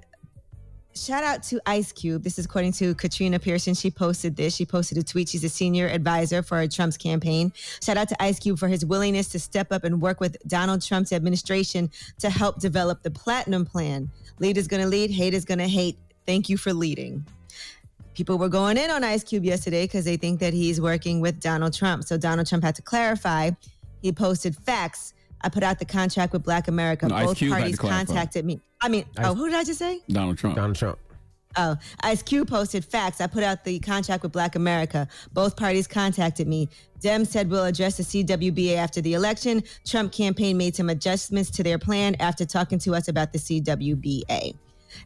shout 0.95 1.24
out 1.24 1.43
to 1.45 1.61
Ice 1.66 1.93
Cube. 1.93 2.22
This 2.22 2.38
is 2.38 2.45
according 2.45 2.72
to 2.74 2.95
Katrina 2.95 3.38
Pearson. 3.38 3.74
She 3.74 3.91
posted 3.91 4.36
this. 4.36 4.55
She 4.55 4.66
posted 4.66 4.99
a 4.99 5.03
tweet. 5.03 5.28
She's 5.28 5.45
a 5.45 5.49
senior 5.49 5.86
advisor 5.88 6.43
for 6.43 6.66
Trump's 6.66 6.97
campaign. 6.97 7.53
Shout 7.82 7.97
out 7.97 8.09
to 8.09 8.22
Ice 8.22 8.38
Cube 8.38 8.59
for 8.59 8.68
his 8.68 8.84
willingness 8.84 9.28
to 9.30 9.38
step 9.38 9.72
up 9.72 9.84
and 9.84 10.01
work 10.01 10.20
with 10.20 10.36
Donald 10.47 10.82
Trump's 10.82 11.12
administration 11.12 11.91
to 12.18 12.30
help 12.30 12.61
develop 12.61 13.03
the 13.03 13.11
Platinum 13.11 13.64
Plan. 13.64 14.11
Lead 14.38 14.57
is 14.57 14.66
going 14.66 14.82
to 14.82 14.88
lead, 14.88 15.11
hate 15.11 15.34
is 15.34 15.45
going 15.45 15.59
to 15.59 15.68
hate. 15.68 15.99
Thank 16.26 16.49
you 16.49 16.57
for 16.57 16.72
leading. 16.72 17.24
People 18.14 18.38
were 18.38 18.49
going 18.49 18.76
in 18.76 18.91
on 18.91 19.05
Ice 19.05 19.24
Cube 19.24 19.45
yesterday 19.45 19.84
because 19.84 20.05
they 20.05 20.16
think 20.16 20.41
that 20.41 20.53
he's 20.53 20.80
working 20.80 21.20
with 21.20 21.41
Donald 21.41 21.72
Trump. 21.72 22.05
So 22.05 22.18
Donald 22.18 22.47
Trump 22.47 22.64
had 22.64 22.74
to 22.74 22.82
clarify. 22.82 23.51
He 24.03 24.12
posted 24.12 24.57
facts. 24.57 25.14
I 25.43 25.49
put 25.49 25.62
out 25.62 25.78
the 25.78 25.84
contract 25.84 26.32
with 26.32 26.43
Black 26.43 26.68
America. 26.68 27.09
No, 27.09 27.24
Both 27.24 27.38
Cube 27.38 27.53
had 27.53 27.70
to 27.70 27.76
parties 27.76 27.78
contacted 27.78 28.45
me. 28.45 28.61
I 28.83 28.89
mean, 28.89 29.05
oh, 29.18 29.35
who 29.35 29.49
did 29.49 29.57
I 29.57 29.64
just 29.64 29.78
say? 29.78 30.01
Donald 30.09 30.39
Trump. 30.39 30.57
Donald 30.57 30.76
Trump. 30.76 30.99
Oh, 31.57 31.76
Ice 32.03 32.22
Cube 32.22 32.49
posted 32.49 32.85
facts. 32.85 33.20
I 33.20 33.26
put 33.26 33.43
out 33.43 33.64
the 33.64 33.81
contract 33.81 34.22
with 34.22 34.33
Black 34.33 34.55
America. 34.55 35.09
Both 35.33 35.57
parties 35.57 35.87
contacted 35.87 36.47
me. 36.47 36.68
Dem 37.01 37.24
said 37.24 37.51
we'll 37.51 37.64
address 37.64 37.97
the 37.97 38.05
CWBA 38.05 38.76
after 38.76 39.01
the 39.01 39.14
election. 39.14 39.64
Trump 39.85 40.12
campaign 40.12 40.57
made 40.57 40.76
some 40.76 40.91
adjustments 40.91 41.51
to 41.51 41.62
their 41.62 41.78
plan 41.78 42.14
after 42.20 42.47
talking 42.47 42.78
to 42.81 42.95
us 42.95 43.09
about 43.09 43.33
the 43.33 43.39
CWBA. 43.39 44.55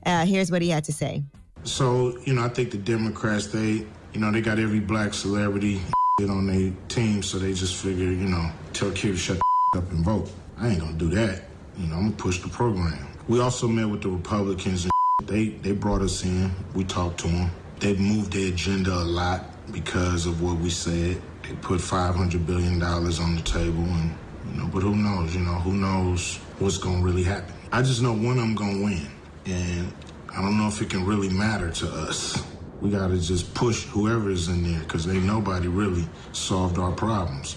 Uh, 0.04 0.26
here's 0.26 0.50
what 0.50 0.60
he 0.60 0.68
had 0.68 0.84
to 0.84 0.92
say. 0.92 1.22
So, 1.64 2.18
you 2.24 2.34
know, 2.34 2.44
I 2.44 2.48
think 2.48 2.72
the 2.72 2.78
Democrats, 2.78 3.46
they, 3.46 3.86
you 4.12 4.20
know, 4.20 4.30
they 4.30 4.42
got 4.42 4.58
every 4.58 4.80
black 4.80 5.14
celebrity 5.14 5.80
on 6.20 6.46
their 6.46 6.72
team, 6.88 7.22
so 7.22 7.38
they 7.38 7.54
just 7.54 7.76
figure, 7.76 8.04
you 8.04 8.28
know, 8.28 8.50
tell 8.74 8.90
Q 8.90 9.12
to 9.12 9.16
shut 9.18 9.40
the 9.72 9.78
up 9.78 9.90
and 9.90 10.04
vote. 10.04 10.30
I 10.58 10.68
ain't 10.68 10.80
gonna 10.80 10.92
do 10.92 11.08
that. 11.10 11.44
You 11.78 11.86
know, 11.86 11.96
I'm 11.96 12.02
gonna 12.10 12.16
push 12.16 12.40
the 12.40 12.48
program. 12.48 13.13
We 13.26 13.40
also 13.40 13.66
met 13.66 13.88
with 13.88 14.02
the 14.02 14.10
Republicans 14.10 14.84
and 14.84 14.92
they, 15.28 15.48
they 15.48 15.72
brought 15.72 16.02
us 16.02 16.24
in. 16.24 16.50
We 16.74 16.84
talked 16.84 17.20
to 17.20 17.28
them. 17.28 17.50
They 17.80 17.96
moved 17.96 18.32
their 18.32 18.52
agenda 18.52 18.92
a 18.92 19.02
lot 19.02 19.46
because 19.72 20.26
of 20.26 20.42
what 20.42 20.58
we 20.58 20.68
said. 20.68 21.22
They 21.42 21.54
put 21.62 21.80
$500 21.80 22.44
billion 22.44 22.82
on 22.82 23.36
the 23.36 23.42
table 23.42 23.82
and, 23.82 24.14
you 24.50 24.60
know, 24.60 24.66
but 24.66 24.82
who 24.82 24.94
knows, 24.94 25.34
you 25.34 25.40
know, 25.40 25.54
who 25.54 25.72
knows 25.72 26.36
what's 26.58 26.76
gonna 26.76 27.02
really 27.02 27.22
happen. 27.22 27.54
I 27.72 27.80
just 27.80 28.02
know 28.02 28.12
one 28.12 28.32
of 28.32 28.44
them 28.44 28.54
gonna 28.54 28.84
win. 28.84 29.06
And 29.46 29.92
I 30.30 30.42
don't 30.42 30.58
know 30.58 30.68
if 30.68 30.82
it 30.82 30.90
can 30.90 31.06
really 31.06 31.30
matter 31.30 31.70
to 31.70 31.88
us. 31.88 32.44
We 32.82 32.90
gotta 32.90 33.18
just 33.18 33.54
push 33.54 33.84
whoever 33.84 34.30
is 34.30 34.48
in 34.48 34.70
there 34.70 34.80
because 34.80 35.08
ain't 35.08 35.24
nobody 35.24 35.68
really 35.68 36.06
solved 36.32 36.78
our 36.78 36.92
problems. 36.92 37.56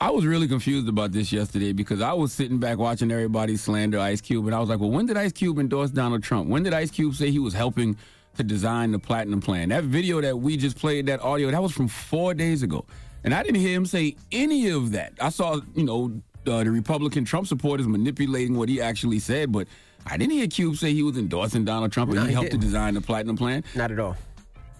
I 0.00 0.10
was 0.10 0.24
really 0.24 0.46
confused 0.46 0.88
about 0.88 1.10
this 1.10 1.32
yesterday 1.32 1.72
because 1.72 2.00
I 2.00 2.12
was 2.12 2.32
sitting 2.32 2.58
back 2.58 2.78
watching 2.78 3.10
everybody 3.10 3.56
slander 3.56 3.98
Ice 3.98 4.20
Cube, 4.20 4.46
and 4.46 4.54
I 4.54 4.60
was 4.60 4.68
like, 4.68 4.78
well, 4.78 4.90
when 4.90 5.06
did 5.06 5.16
Ice 5.16 5.32
Cube 5.32 5.58
endorse 5.58 5.90
Donald 5.90 6.22
Trump? 6.22 6.48
When 6.48 6.62
did 6.62 6.72
Ice 6.72 6.90
Cube 6.90 7.14
say 7.16 7.32
he 7.32 7.40
was 7.40 7.52
helping 7.52 7.96
to 8.38 8.44
design 8.44 8.92
the 8.92 8.98
platinum 8.98 9.40
plan. 9.40 9.68
That 9.70 9.84
video 9.84 10.20
that 10.20 10.38
we 10.38 10.56
just 10.56 10.78
played, 10.78 11.06
that 11.06 11.20
audio, 11.20 11.50
that 11.50 11.60
was 11.60 11.72
from 11.72 11.88
four 11.88 12.34
days 12.34 12.62
ago. 12.62 12.86
And 13.24 13.34
I 13.34 13.42
didn't 13.42 13.60
hear 13.60 13.74
him 13.76 13.84
say 13.84 14.14
any 14.30 14.70
of 14.70 14.92
that. 14.92 15.12
I 15.20 15.28
saw, 15.30 15.60
you 15.74 15.84
know, 15.84 16.22
uh, 16.46 16.62
the 16.62 16.70
Republican 16.70 17.24
Trump 17.24 17.48
supporters 17.48 17.88
manipulating 17.88 18.56
what 18.56 18.68
he 18.68 18.80
actually 18.80 19.18
said, 19.18 19.50
but 19.50 19.66
I 20.06 20.16
didn't 20.16 20.32
hear 20.34 20.46
Cube 20.46 20.76
say 20.76 20.92
he 20.92 21.02
was 21.02 21.18
endorsing 21.18 21.64
Donald 21.64 21.90
Trump 21.90 22.12
or 22.12 22.14
No, 22.14 22.22
he 22.22 22.28
he 22.28 22.32
helped 22.34 22.52
to 22.52 22.56
didn't. 22.56 22.62
design 22.64 22.94
the 22.94 23.00
platinum 23.00 23.36
plan. 23.36 23.64
Not 23.74 23.90
at 23.90 23.98
all. 23.98 24.16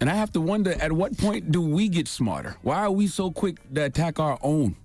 And 0.00 0.08
I 0.08 0.14
have 0.14 0.30
to 0.32 0.40
wonder 0.40 0.72
at 0.80 0.92
what 0.92 1.18
point 1.18 1.50
do 1.50 1.60
we 1.60 1.88
get 1.88 2.06
smarter? 2.06 2.56
Why 2.62 2.76
are 2.84 2.92
we 2.92 3.08
so 3.08 3.32
quick 3.32 3.56
to 3.74 3.84
attack 3.84 4.20
our 4.20 4.38
own? 4.40 4.76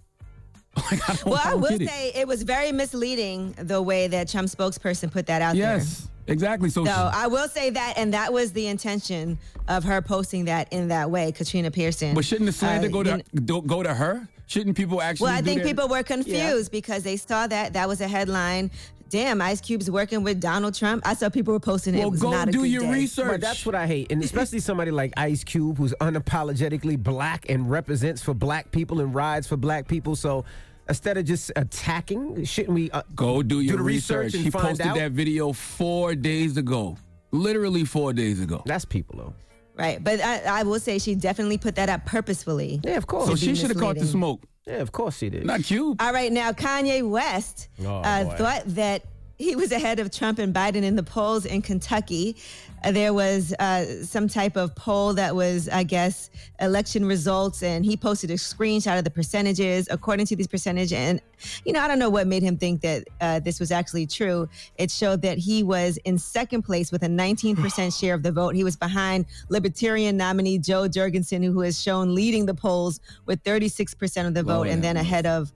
Like, 0.91 1.09
I 1.09 1.17
Well, 1.25 1.39
I 1.43 1.51
don't 1.51 1.61
will 1.61 1.69
get 1.69 1.81
it. 1.81 1.89
say 1.89 2.11
it 2.15 2.27
was 2.27 2.43
very 2.43 2.71
misleading 2.71 3.53
the 3.57 3.81
way 3.81 4.07
that 4.07 4.27
Trump 4.27 4.47
spokesperson 4.49 5.11
put 5.11 5.27
that 5.27 5.41
out 5.41 5.53
there. 5.55 5.77
Yes, 5.77 6.07
exactly. 6.27 6.69
So, 6.69 6.83
So 6.85 6.91
I 6.91 7.27
will 7.27 7.47
say 7.47 7.69
that, 7.71 7.93
and 7.97 8.13
that 8.13 8.33
was 8.33 8.53
the 8.53 8.67
intention 8.67 9.37
of 9.67 9.83
her 9.83 10.01
posting 10.01 10.45
that 10.45 10.71
in 10.73 10.87
that 10.89 11.09
way, 11.11 11.31
Katrina 11.31 11.71
Pearson. 11.71 12.13
but 12.15 12.25
shouldn't 12.25 12.47
the 12.47 12.51
slander 12.53 12.87
Uh, 12.87 12.91
go 12.91 13.03
to 13.03 13.23
do- 13.45 13.61
go 13.61 13.83
to 13.83 13.93
her? 13.93 14.27
Shouldn't 14.45 14.75
people 14.75 15.01
actually? 15.01 15.25
Well, 15.27 15.35
I 15.37 15.41
think 15.41 15.59
their- 15.61 15.67
people 15.67 15.87
were 15.87 16.03
confused 16.03 16.69
because 16.71 17.03
they 17.03 17.15
saw 17.17 17.47
that 17.47 17.73
that 17.73 17.87
was 17.87 18.01
a 18.01 18.07
headline. 18.07 18.71
Damn, 19.13 19.43
Ice 19.43 19.61
Cube's 19.61 19.91
working 19.91 20.23
with 20.23 20.41
Donald 20.41 20.73
Trump. 20.73 21.07
I 21.07 21.13
saw 21.13 21.29
people 21.29 21.53
were 21.53 21.59
posting 21.59 21.93
it 21.93 22.09
was 22.09 22.23
not 22.23 22.49
a 22.49 22.51
good 22.51 22.63
day. 22.63 23.07
But 23.15 23.41
that's 23.41 23.63
what 23.63 23.75
I 23.75 23.85
hate, 23.85 24.11
and 24.11 24.23
especially 24.23 24.59
somebody 24.59 24.89
like 24.89 25.13
Ice 25.17 25.43
Cube, 25.43 25.77
who's 25.77 25.93
unapologetically 26.01 26.97
black 26.97 27.47
and 27.47 27.69
represents 27.69 28.23
for 28.23 28.33
black 28.33 28.71
people 28.71 29.01
and 29.01 29.13
rides 29.13 29.45
for 29.45 29.55
black 29.55 29.87
people. 29.87 30.15
So 30.15 30.45
instead 30.89 31.17
of 31.17 31.25
just 31.25 31.51
attacking, 31.55 32.43
shouldn't 32.43 32.73
we 32.73 32.89
uh, 32.89 33.03
Go 33.13 33.43
do 33.43 33.59
your 33.59 33.77
the 33.77 33.83
research. 33.83 34.33
and 34.33 34.45
He 34.45 34.49
find 34.49 34.69
posted 34.69 34.87
out? 34.87 34.95
that 34.95 35.11
video 35.11 35.53
four 35.53 36.15
days 36.15 36.57
ago. 36.57 36.97
Literally 37.29 37.85
four 37.85 38.13
days 38.13 38.41
ago. 38.41 38.63
That's 38.65 38.83
people 38.83 39.17
though. 39.19 39.33
Right, 39.77 40.03
but 40.03 40.21
I, 40.21 40.61
I 40.61 40.63
will 40.63 40.79
say 40.79 40.97
she 40.97 41.13
definitely 41.13 41.59
put 41.59 41.75
that 41.75 41.87
up 41.87 42.03
purposefully. 42.07 42.81
Yeah, 42.83 42.97
of 42.97 43.05
course. 43.05 43.27
So 43.27 43.35
she 43.35 43.53
should 43.53 43.69
have 43.69 43.77
caught 43.77 43.95
the 43.95 44.07
smoke. 44.07 44.41
Yeah, 44.65 44.75
of 44.75 44.91
course 44.91 45.19
he 45.19 45.29
did. 45.29 45.45
Not 45.45 45.63
Cube. 45.63 46.01
All 46.01 46.13
right, 46.13 46.31
now 46.31 46.51
Kanye 46.53 47.07
West 47.07 47.67
Oh, 47.83 47.95
uh, 47.97 48.23
boy. 48.23 48.35
thought 48.37 48.63
that 48.67 49.03
he 49.37 49.55
was 49.55 49.71
ahead 49.71 49.99
of 49.99 50.11
Trump 50.11 50.39
and 50.39 50.53
Biden 50.53 50.83
in 50.83 50.95
the 50.95 51.03
polls 51.03 51.45
in 51.45 51.61
Kentucky. 51.61 52.35
Uh, 52.83 52.91
there 52.91 53.13
was 53.13 53.53
uh, 53.59 54.03
some 54.03 54.27
type 54.27 54.55
of 54.55 54.75
poll 54.75 55.13
that 55.13 55.35
was, 55.35 55.67
I 55.69 55.83
guess, 55.83 56.29
election 56.59 57.05
results, 57.05 57.63
and 57.63 57.83
he 57.83 57.97
posted 57.97 58.29
a 58.29 58.35
screenshot 58.35 58.97
of 58.97 59.03
the 59.03 59.09
percentages 59.09 59.87
according 59.89 60.27
to 60.27 60.35
these 60.35 60.47
percentage. 60.47 60.93
And 60.93 61.19
you 61.65 61.73
know, 61.73 61.81
I 61.81 61.87
don't 61.87 61.99
know 61.99 62.09
what 62.09 62.27
made 62.27 62.43
him 62.43 62.57
think 62.57 62.81
that 62.81 63.07
uh, 63.21 63.39
this 63.39 63.59
was 63.59 63.71
actually 63.71 64.05
true. 64.05 64.47
It 64.77 64.91
showed 64.91 65.21
that 65.23 65.37
he 65.37 65.63
was 65.63 65.97
in 66.05 66.17
second 66.17 66.61
place 66.61 66.91
with 66.91 67.03
a 67.03 67.07
19% 67.07 67.99
share 67.99 68.13
of 68.13 68.23
the 68.23 68.31
vote. 68.31 68.55
He 68.55 68.63
was 68.63 68.75
behind 68.75 69.25
Libertarian 69.49 70.15
nominee 70.15 70.59
Jo 70.59 70.87
Jorgensen, 70.87 71.41
who 71.41 71.61
has 71.61 71.81
shown 71.81 72.13
leading 72.13 72.45
the 72.45 72.53
polls 72.53 72.99
with 73.25 73.43
36% 73.43 74.27
of 74.27 74.33
the 74.33 74.43
vote, 74.43 74.53
Lord 74.53 74.67
and 74.69 74.83
then 74.83 74.97
ahead 74.97 75.25
of 75.25 75.51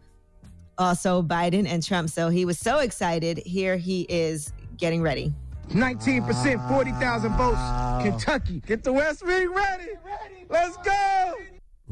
also 0.77 1.21
Biden 1.21 1.67
and 1.67 1.81
Trump. 1.83 2.09
So 2.09 2.29
he 2.29 2.45
was 2.45 2.57
so 2.59 2.79
excited. 2.79 3.39
Here 3.39 3.77
he 3.77 4.01
is 4.09 4.51
getting 4.77 5.01
ready. 5.01 5.33
19%, 5.69 6.69
40,000 6.69 7.33
votes. 7.37 7.59
Kentucky. 8.03 8.61
Get 8.65 8.83
the 8.83 8.93
West 8.93 9.25
Wing 9.25 9.53
ready. 9.53 9.89
Let's 10.49 10.77
go. 10.77 11.33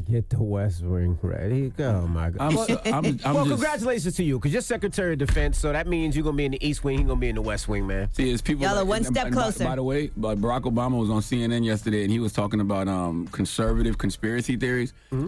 Get 0.09 0.29
the 0.29 0.41
West 0.43 0.81
Wing 0.83 1.17
ready. 1.21 1.69
Go, 1.71 2.05
my 2.07 2.29
God. 2.29 2.41
I'm 2.41 2.55
well, 2.55 2.67
so- 2.67 2.81
I'm- 2.85 3.19
I'm 3.25 3.33
well, 3.33 3.45
just- 3.45 3.55
congratulations 3.61 4.15
to 4.17 4.23
you, 4.23 4.37
because 4.37 4.51
you're 4.53 4.61
Secretary 4.61 5.13
of 5.13 5.19
Defense, 5.19 5.57
so 5.57 5.71
that 5.71 5.87
means 5.87 6.15
you're 6.15 6.23
gonna 6.23 6.35
be 6.37 6.45
in 6.45 6.51
the 6.51 6.65
East 6.67 6.83
Wing. 6.83 6.99
He's 6.99 7.07
gonna 7.07 7.19
be 7.19 7.29
in 7.29 7.35
the 7.35 7.41
West 7.41 7.67
Wing, 7.67 7.87
man. 7.87 8.09
See, 8.13 8.29
it's 8.29 8.41
people. 8.41 8.63
Y'all 8.63 8.73
are 8.75 8.79
like- 8.79 8.87
one 8.87 8.97
and- 8.99 9.07
step 9.07 9.27
and 9.27 9.35
by- 9.35 9.41
closer. 9.41 9.63
By, 9.63 9.75
the 9.75 9.83
way, 9.83 10.11
but 10.17 10.39
Barack 10.39 10.61
Obama 10.63 10.99
was 10.99 11.09
on 11.09 11.21
CNN 11.21 11.63
yesterday, 11.65 12.03
and 12.03 12.11
he 12.11 12.19
was 12.19 12.33
talking 12.33 12.59
about 12.59 12.87
um, 12.89 13.27
conservative 13.29 13.97
conspiracy 13.97 14.55
theories. 14.57 14.93
Mm-hmm. 15.11 15.27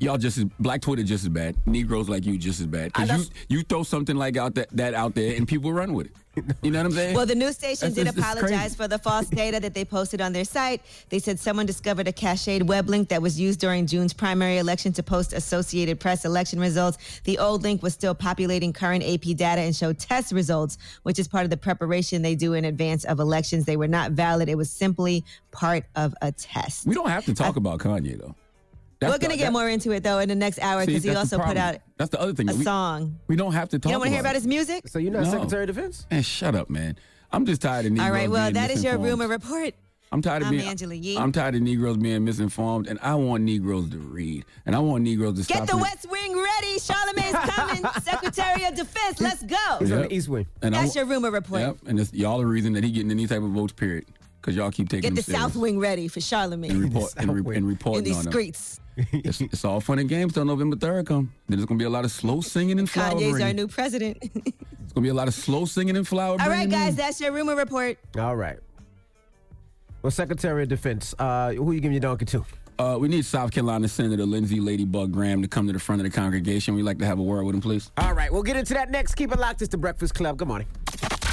Y'all 0.00 0.18
just 0.18 0.38
as 0.38 0.44
Black 0.60 0.80
Twitter 0.80 1.02
just 1.02 1.24
as 1.24 1.28
bad. 1.28 1.56
Negroes 1.66 2.08
like 2.08 2.24
you 2.24 2.38
just 2.38 2.60
as 2.60 2.66
bad. 2.66 2.92
Because 2.92 3.30
you 3.48 3.58
you 3.58 3.62
throw 3.62 3.82
something 3.82 4.16
like 4.16 4.36
out 4.36 4.54
that, 4.54 4.68
that 4.76 4.94
out 4.94 5.14
there, 5.14 5.34
and 5.36 5.46
people 5.46 5.72
run 5.72 5.92
with 5.92 6.06
it. 6.06 6.12
You 6.62 6.70
know 6.70 6.78
what 6.78 6.86
I'm 6.86 6.92
saying? 6.92 7.16
Well, 7.16 7.26
the 7.26 7.34
news 7.34 7.56
station 7.56 7.88
That's- 7.88 7.94
did 7.94 8.06
it's 8.06 8.16
apologize 8.18 8.48
crazy. 8.48 8.76
for 8.76 8.86
the 8.86 8.98
false 8.98 9.26
data 9.26 9.58
that 9.58 9.74
they 9.74 9.84
posted 9.84 10.20
on 10.20 10.32
their 10.32 10.44
site. 10.44 10.82
They 11.08 11.18
said 11.18 11.40
someone 11.40 11.66
discovered 11.66 12.06
a 12.06 12.12
cached 12.12 12.62
web 12.62 12.88
link 12.88 13.08
that 13.08 13.20
was 13.20 13.40
used 13.40 13.58
during 13.58 13.86
June's 13.86 14.12
primary 14.12 14.58
election 14.58 14.92
to 14.92 15.02
post 15.02 15.32
Associated 15.32 15.98
Press 15.98 16.24
election 16.24 16.60
results. 16.60 17.20
The 17.24 17.38
old 17.38 17.64
link 17.64 17.82
was 17.82 17.92
still 17.92 18.14
populating 18.14 18.72
current 18.72 19.02
AP 19.02 19.36
data 19.36 19.62
and 19.62 19.74
showed 19.74 19.98
test 19.98 20.32
results, 20.32 20.78
which 21.02 21.18
is 21.18 21.26
part 21.26 21.42
of 21.42 21.50
the 21.50 21.56
preparation 21.56 22.22
they 22.22 22.36
do 22.36 22.54
in 22.54 22.66
advance 22.66 23.04
of 23.04 23.18
elections. 23.18 23.64
They 23.64 23.76
were 23.76 23.88
not 23.88 24.12
valid. 24.12 24.48
It 24.48 24.56
was 24.56 24.70
simply 24.70 25.24
part 25.50 25.86
of 25.96 26.14
a 26.22 26.30
test. 26.30 26.86
we 26.86 26.94
don't 26.94 27.08
have 27.08 27.24
to 27.24 27.34
talk 27.34 27.56
uh, 27.56 27.58
about 27.58 27.80
Kanye 27.80 28.16
though. 28.16 28.36
That's 29.00 29.12
We're 29.12 29.18
going 29.18 29.30
the- 29.30 29.36
to 29.36 29.42
get 29.44 29.52
more 29.52 29.68
into 29.68 29.92
it 29.92 30.02
though 30.02 30.18
in 30.18 30.28
the 30.28 30.34
next 30.34 30.58
hour 30.60 30.84
because 30.84 31.04
he 31.04 31.14
also 31.14 31.38
put 31.38 31.56
out 31.56 31.76
That's 31.98 32.10
the 32.10 32.20
other 32.20 32.32
thing. 32.34 32.50
a 32.50 32.54
We- 32.54 32.64
song. 32.64 33.18
We 33.28 33.36
don't 33.36 33.52
have 33.52 33.68
to 33.70 33.78
talk. 33.78 33.90
You 33.90 33.92
don't 33.94 34.00
want 34.00 34.08
to 34.08 34.12
hear 34.12 34.20
about 34.20 34.34
his 34.34 34.46
music? 34.46 34.88
So 34.88 34.98
you're 34.98 35.12
not 35.12 35.24
No. 35.24 35.30
Secretary 35.30 35.62
of 35.64 35.68
Defense? 35.68 36.06
Man, 36.10 36.22
shut 36.22 36.54
up, 36.56 36.68
man. 36.68 36.96
I'm 37.30 37.46
just 37.46 37.60
tired 37.62 37.86
of 37.86 37.92
Negroes 37.92 38.06
All 38.06 38.12
right. 38.12 38.30
Well, 38.30 38.44
being 38.46 38.54
that 38.54 38.70
is 38.70 38.82
your 38.82 38.94
misinformed. 38.98 39.20
rumor 39.22 39.28
report. 39.32 39.74
I'm 40.10 40.22
tired 40.22 40.40
of 40.40 40.48
I'm 40.48 40.54
being. 40.56 40.66
Angela 40.66 40.94
Yee. 40.94 41.18
I'm 41.18 41.32
tired 41.32 41.54
of 41.54 41.60
Negroes 41.60 41.98
being 41.98 42.24
misinformed, 42.24 42.86
and 42.86 42.98
I 43.02 43.14
want 43.14 43.44
Negroes 43.44 43.90
to 43.90 43.98
read, 43.98 44.46
and 44.64 44.74
I 44.74 44.78
want 44.78 45.04
Negroes 45.04 45.36
to 45.36 45.44
stop. 45.44 45.58
Get 45.58 45.68
the 45.68 45.76
li- 45.76 45.82
West 45.82 46.06
Wing 46.10 46.34
ready. 46.34 46.78
Charlamagne's 46.78 47.50
coming. 47.50 47.84
Secretary 48.02 48.64
of 48.64 48.74
Defense. 48.74 49.20
Let's 49.20 49.42
go. 49.42 49.56
He's 49.78 49.92
on 49.92 50.00
Yep. 50.00 50.08
the 50.08 50.14
East 50.16 50.28
Wing. 50.30 50.46
And 50.62 50.74
I 50.74 50.80
That's 50.82 50.94
wa- 50.96 51.00
your 51.02 51.10
rumor 51.10 51.30
report. 51.30 51.60
Yep, 51.60 51.76
and 51.86 52.00
it's 52.00 52.12
y'all 52.14 52.38
the 52.38 52.46
reason 52.46 52.72
that 52.72 52.84
he 52.84 52.90
getting 52.90 53.10
any 53.10 53.26
type 53.26 53.42
of 53.42 53.50
votes. 53.50 53.74
Period, 53.74 54.06
because 54.40 54.56
y'all 54.56 54.70
keep 54.70 54.88
taking 54.88 55.02
Get 55.02 55.08
him 55.10 55.14
the 55.16 55.22
serious 55.24 55.42
South 55.42 55.56
Wing 55.56 55.78
ready 55.78 56.08
for 56.08 56.20
Charlamagne. 56.20 56.70
and 56.70 56.82
report 56.84 57.12
and, 57.18 57.46
re- 57.46 57.56
and 57.56 57.70
in 57.98 58.04
these 58.04 58.16
on 58.16 58.24
them. 58.24 58.32
streets. 58.32 58.80
It's, 59.12 59.40
it's 59.40 59.64
all 59.64 59.80
fun 59.80 59.98
and 59.98 60.08
games 60.08 60.34
till 60.34 60.44
November 60.44 60.76
third 60.76 61.06
come. 61.06 61.32
Then 61.48 61.58
there's 61.58 61.66
gonna 61.66 61.78
be 61.78 61.84
a 61.84 61.90
lot 61.90 62.04
of 62.04 62.10
slow 62.10 62.40
singing 62.40 62.78
and 62.78 62.88
flower 62.88 63.18
Kanye's 63.18 63.40
our 63.40 63.52
new 63.52 63.68
president. 63.68 64.18
It's 64.88 64.94
gonna 64.94 65.04
be 65.04 65.10
a 65.10 65.14
lot 65.14 65.28
of 65.28 65.34
slow 65.34 65.66
singing 65.66 65.98
and 65.98 66.08
flower 66.08 66.38
All 66.40 66.48
right, 66.48 66.66
bringing. 66.66 66.70
guys, 66.70 66.96
that's 66.96 67.20
your 67.20 67.30
rumor 67.30 67.54
report. 67.54 67.98
All 68.18 68.34
right. 68.36 68.58
Well, 70.00 70.10
Secretary 70.10 70.62
of 70.62 70.70
Defense, 70.70 71.14
uh, 71.18 71.52
who 71.52 71.72
you 71.72 71.80
giving 71.80 71.92
your 71.92 72.00
donkey 72.00 72.24
to? 72.24 72.44
Uh, 72.78 72.96
we 72.98 73.06
need 73.06 73.26
South 73.26 73.50
Carolina 73.50 73.86
Senator 73.86 74.24
Lindsey 74.24 74.60
Ladybug 74.60 75.12
Graham 75.12 75.42
to 75.42 75.48
come 75.48 75.66
to 75.66 75.72
the 75.74 75.78
front 75.78 76.00
of 76.00 76.04
the 76.04 76.10
congregation. 76.10 76.74
We'd 76.74 76.84
like 76.84 76.98
to 77.00 77.04
have 77.06 77.18
a 77.18 77.22
word 77.22 77.44
with 77.44 77.54
him, 77.54 77.60
please. 77.60 77.90
All 77.98 78.14
right, 78.14 78.32
we'll 78.32 78.42
get 78.42 78.56
into 78.56 78.72
that 78.74 78.90
next. 78.90 79.14
Keep 79.16 79.32
it 79.32 79.38
locked. 79.38 79.60
It's 79.60 79.70
the 79.70 79.76
Breakfast 79.76 80.14
Club. 80.14 80.38
Good 80.38 80.48
morning. 80.48 80.68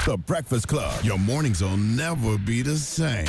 The 0.05 0.17
Breakfast 0.17 0.67
Club. 0.67 1.03
Your 1.05 1.17
mornings 1.19 1.61
will 1.61 1.77
never 1.77 2.37
be 2.37 2.61
the 2.61 2.75
same. 2.75 3.25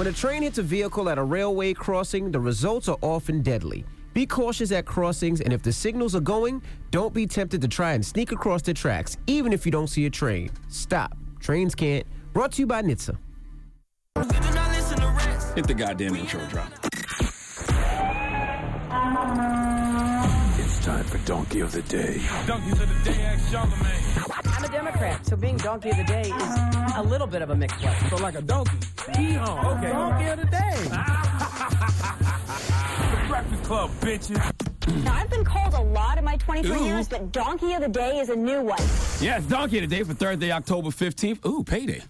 When 0.00 0.06
a 0.06 0.12
train 0.12 0.40
hits 0.44 0.56
a 0.56 0.62
vehicle 0.62 1.10
at 1.10 1.18
a 1.18 1.22
railway 1.22 1.74
crossing, 1.74 2.30
the 2.30 2.40
results 2.40 2.88
are 2.88 2.96
often 3.02 3.42
deadly. 3.42 3.84
Be 4.14 4.24
cautious 4.24 4.72
at 4.72 4.86
crossings, 4.86 5.42
and 5.42 5.52
if 5.52 5.62
the 5.62 5.74
signals 5.74 6.16
are 6.16 6.20
going, 6.20 6.62
don't 6.90 7.12
be 7.12 7.26
tempted 7.26 7.60
to 7.60 7.68
try 7.68 7.92
and 7.92 8.02
sneak 8.02 8.32
across 8.32 8.62
the 8.62 8.72
tracks, 8.72 9.18
even 9.26 9.52
if 9.52 9.66
you 9.66 9.72
don't 9.72 9.88
see 9.88 10.06
a 10.06 10.10
train. 10.10 10.48
Stop. 10.68 11.18
Trains 11.38 11.74
can't. 11.74 12.06
Brought 12.32 12.52
to 12.52 12.62
you 12.62 12.66
by 12.66 12.80
NHTSA. 12.80 13.18
Hit 15.54 15.66
the 15.66 15.74
goddamn 15.74 16.16
intro 16.16 16.46
drop. 16.46 16.72
It's 20.58 20.78
time 20.82 21.04
for 21.04 21.18
Donkey 21.26 21.60
of 21.60 21.72
the 21.72 21.82
Day. 21.82 22.22
Donkeys 22.46 22.72
of 22.72 23.04
the 23.04 23.10
day, 23.10 23.20
ask 23.20 23.52
Charlamagne. 23.52 24.39
I'm 24.70 24.76
a 24.86 24.90
Democrat, 24.90 25.26
so 25.26 25.34
being 25.36 25.56
donkey 25.56 25.90
of 25.90 25.96
the 25.96 26.04
day 26.04 26.22
is 26.22 26.94
a 26.96 27.02
little 27.02 27.26
bit 27.26 27.42
of 27.42 27.50
a 27.50 27.56
mixed 27.56 27.80
blessing. 27.80 28.08
So 28.08 28.16
like 28.22 28.36
a 28.36 28.42
donkey. 28.42 28.76
Hee-haw. 29.16 29.72
Okay. 29.78 29.88
Donkey 29.90 30.26
of 30.28 30.38
the 30.38 30.46
day. 30.46 30.74
The 33.10 33.24
Breakfast 33.28 33.62
Club, 33.64 33.90
bitches. 34.00 35.04
Now, 35.04 35.14
I've 35.16 35.28
been 35.30 35.44
called 35.44 35.74
a 35.74 35.82
lot 35.82 36.18
in 36.18 36.24
my 36.24 36.36
23 36.36 36.70
Ooh. 36.76 36.84
years, 36.84 37.08
but 37.08 37.32
Donkey 37.32 37.72
of 37.72 37.80
the 37.80 37.88
Day 37.88 38.18
is 38.20 38.28
a 38.28 38.36
new 38.36 38.60
one. 38.62 38.78
Yeah, 39.20 39.38
it's 39.38 39.46
Donkey 39.46 39.84
day 39.88 40.04
for 40.04 40.14
Thursday, 40.14 40.52
October 40.52 40.90
15th. 40.90 41.44
Ooh, 41.46 41.64
payday. 41.64 42.02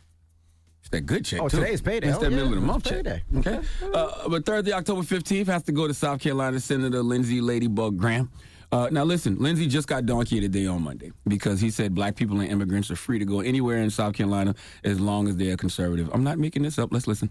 It's 0.80 0.88
that 0.90 1.06
good 1.06 1.24
check, 1.24 1.40
Oh, 1.40 1.48
too. 1.48 1.60
today's 1.60 1.80
payday. 1.80 2.08
It's 2.08 2.18
Oh, 2.18 2.20
that 2.20 2.30
yeah, 2.30 2.36
middle 2.36 2.52
of 2.52 2.60
the 2.60 2.66
month 2.66 2.86
it's 2.86 2.90
check. 2.94 3.04
payday. 3.04 3.22
Okay. 3.38 3.60
Uh, 3.94 4.28
but 4.28 4.44
Thursday, 4.44 4.72
October 4.72 5.00
15th 5.02 5.46
has 5.46 5.62
to 5.62 5.72
go 5.72 5.86
to 5.88 5.94
South 5.94 6.20
Carolina 6.20 6.60
Senator 6.60 7.02
Lindsey 7.02 7.40
Ladybug 7.40 7.96
Graham. 7.96 8.30
Uh, 8.72 8.88
now, 8.92 9.02
listen, 9.02 9.36
Lindsey 9.38 9.66
just 9.66 9.88
got 9.88 10.06
Donkey 10.06 10.36
of 10.36 10.42
the 10.42 10.48
Day 10.48 10.66
on 10.66 10.82
Monday 10.82 11.10
because 11.26 11.60
he 11.60 11.70
said 11.70 11.94
black 11.94 12.14
people 12.14 12.38
and 12.40 12.48
immigrants 12.48 12.90
are 12.90 12.96
free 12.96 13.18
to 13.18 13.24
go 13.24 13.40
anywhere 13.40 13.78
in 13.78 13.90
South 13.90 14.14
Carolina 14.14 14.54
as 14.84 15.00
long 15.00 15.28
as 15.28 15.36
they 15.36 15.50
are 15.50 15.56
conservative. 15.56 16.08
I'm 16.12 16.22
not 16.22 16.38
making 16.38 16.62
this 16.62 16.78
up. 16.78 16.92
Let's 16.92 17.08
listen. 17.08 17.30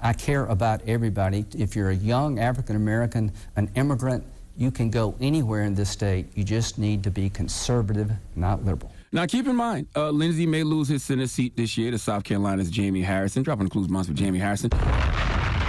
I 0.00 0.12
care 0.12 0.46
about 0.46 0.82
everybody. 0.88 1.46
If 1.56 1.76
you're 1.76 1.90
a 1.90 1.94
young 1.94 2.40
African 2.40 2.74
American, 2.74 3.30
an 3.54 3.70
immigrant, 3.76 4.24
you 4.56 4.72
can 4.72 4.90
go 4.90 5.14
anywhere 5.20 5.62
in 5.62 5.76
this 5.76 5.88
state. 5.88 6.26
You 6.34 6.42
just 6.42 6.78
need 6.78 7.04
to 7.04 7.10
be 7.10 7.30
conservative, 7.30 8.10
not 8.34 8.64
liberal. 8.64 8.92
Now, 9.12 9.26
keep 9.26 9.46
in 9.46 9.54
mind, 9.54 9.86
uh, 9.94 10.10
Lindsey 10.10 10.46
may 10.46 10.64
lose 10.64 10.88
his 10.88 11.04
Senate 11.04 11.30
seat 11.30 11.56
this 11.56 11.78
year 11.78 11.90
to 11.92 11.98
South 11.98 12.24
Carolina's 12.24 12.70
Jamie 12.70 13.02
Harrison. 13.02 13.44
Dropping 13.44 13.64
the 13.64 13.70
clues 13.70 13.88
months 13.88 14.08
for 14.08 14.14
Jamie 14.14 14.40
Harrison. 14.40 14.70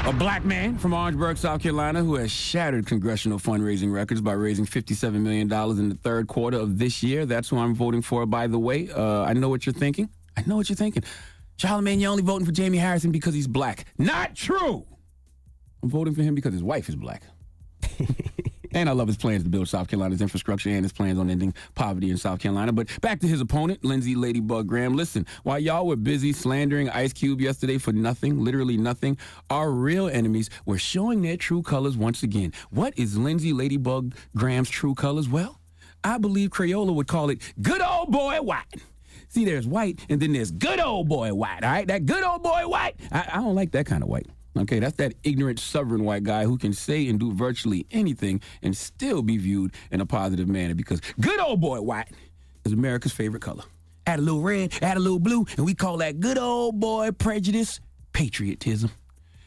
A 0.06 0.12
black 0.12 0.44
man 0.44 0.78
from 0.78 0.94
Orangeburg, 0.94 1.38
South 1.38 1.62
Carolina, 1.62 2.04
who 2.04 2.16
has 2.16 2.30
shattered 2.30 2.86
congressional 2.86 3.40
fundraising 3.40 3.94
records 3.94 4.20
by 4.20 4.34
raising 4.34 4.66
$57 4.66 5.14
million 5.14 5.52
in 5.80 5.90
the 5.90 5.96
third 5.96 6.28
quarter 6.28 6.58
of 6.58 6.78
this 6.78 7.02
year. 7.02 7.26
That's 7.26 7.48
who 7.48 7.58
I'm 7.58 7.74
voting 7.74 8.02
for, 8.02 8.26
by 8.26 8.48
the 8.48 8.60
way. 8.60 8.90
Uh, 8.90 9.22
I 9.22 9.32
know 9.32 9.48
what 9.48 9.66
you're 9.66 9.72
thinking. 9.72 10.10
I 10.36 10.44
know 10.46 10.58
what 10.58 10.68
you're 10.68 10.76
thinking. 10.76 11.04
Charlamagne, 11.58 12.02
you're 12.02 12.12
only 12.12 12.22
voting 12.22 12.46
for 12.46 12.52
Jamie 12.52 12.80
Harrison 12.80 13.12
because 13.12 13.34
he's 13.34 13.48
black. 13.48 13.86
Not 13.98 14.36
true. 14.36 14.86
I'm 15.82 15.90
voting 15.90 16.14
for 16.14 16.22
him 16.22 16.36
because 16.36 16.52
his 16.52 16.64
wife 16.64 16.90
is 16.90 16.98
black. 16.98 17.24
and 18.74 18.90
I 18.90 18.92
love 18.92 19.08
his 19.08 19.18
plans 19.18 19.44
to 19.44 19.50
build 19.50 19.68
South 19.68 19.88
Carolina's 19.88 20.22
infrastructure 20.22 20.70
and 20.70 20.84
his 20.84 20.92
plans 20.92 21.20
on 21.20 21.30
ending 21.30 21.54
poverty 21.76 22.10
in 22.10 22.18
South 22.18 22.40
Carolina. 22.40 22.72
But 22.72 22.90
back 23.02 23.20
to 23.22 23.28
his 23.28 23.42
opponent, 23.42 23.84
Lindsay 23.84 24.16
Ladybug 24.16 24.68
Graham. 24.68 24.96
Listen, 24.96 25.26
while 25.44 25.60
y'all 25.60 25.88
were 25.88 25.96
busy 25.96 26.34
slandering 26.34 26.90
Ice 26.90 27.14
Cube 27.14 27.42
yesterday 27.42 27.78
for 27.78 27.92
nothing, 27.92 28.44
literally 28.44 28.78
nothing, 28.78 29.18
our 29.50 29.72
real 29.72 30.08
enemies 30.08 30.50
were 30.66 30.78
showing 30.78 31.22
their 31.22 31.38
true 31.38 31.62
colors 31.62 31.98
once 31.98 32.24
again. 32.24 32.54
What 32.70 32.98
is 32.98 33.18
Lindsay 33.18 33.54
Ladybug 33.54 34.16
Graham's 34.36 34.70
true 34.70 34.96
colors? 34.96 35.30
Well, 35.30 35.60
I 36.04 36.18
believe 36.18 36.50
Crayola 36.50 36.94
would 36.94 37.08
call 37.08 37.30
it 37.30 37.42
good 37.62 37.82
old 37.82 38.12
boy 38.12 38.42
white. 38.42 38.66
See, 39.30 39.46
there's 39.46 39.66
white, 39.66 40.00
and 40.10 40.22
then 40.22 40.34
there's 40.34 40.52
good 40.52 40.80
old 40.80 41.08
boy 41.10 41.34
white, 41.34 41.64
all 41.64 41.72
right? 41.72 41.88
That 41.88 42.06
good 42.06 42.24
old 42.24 42.44
boy 42.44 42.68
white. 42.68 42.96
I, 43.12 43.28
I 43.34 43.36
don't 43.38 43.56
like 43.56 43.72
that 43.72 43.88
kind 43.88 44.04
of 44.04 44.10
white. 44.10 44.28
Okay, 44.56 44.80
that's 44.80 44.98
that 44.98 45.16
ignorant, 45.24 45.60
sovereign 45.60 46.04
white 46.04 46.24
guy 46.24 46.46
who 46.46 46.58
can 46.58 46.74
say 46.74 47.08
and 47.08 47.20
do 47.20 47.34
virtually 47.34 47.88
anything 47.92 48.40
and 48.62 48.78
still 48.78 49.24
be 49.24 49.38
viewed 49.38 49.74
in 49.92 50.00
a 50.00 50.06
positive 50.06 50.48
manner 50.48 50.76
because 50.76 51.02
good 51.20 51.40
old 51.40 51.60
boy 51.60 51.82
white 51.82 52.10
is 52.64 52.72
America's 52.72 53.12
favorite 53.12 53.42
color. 53.42 53.64
Add 54.06 54.20
a 54.20 54.22
little 54.22 54.42
red, 54.42 54.74
add 54.82 54.98
a 54.98 55.00
little 55.00 55.20
blue, 55.20 55.46
and 55.58 55.66
we 55.66 55.74
call 55.74 55.98
that 55.98 56.20
good 56.20 56.38
old 56.38 56.80
boy 56.80 57.12
prejudice 57.12 57.80
patriotism. 58.12 58.92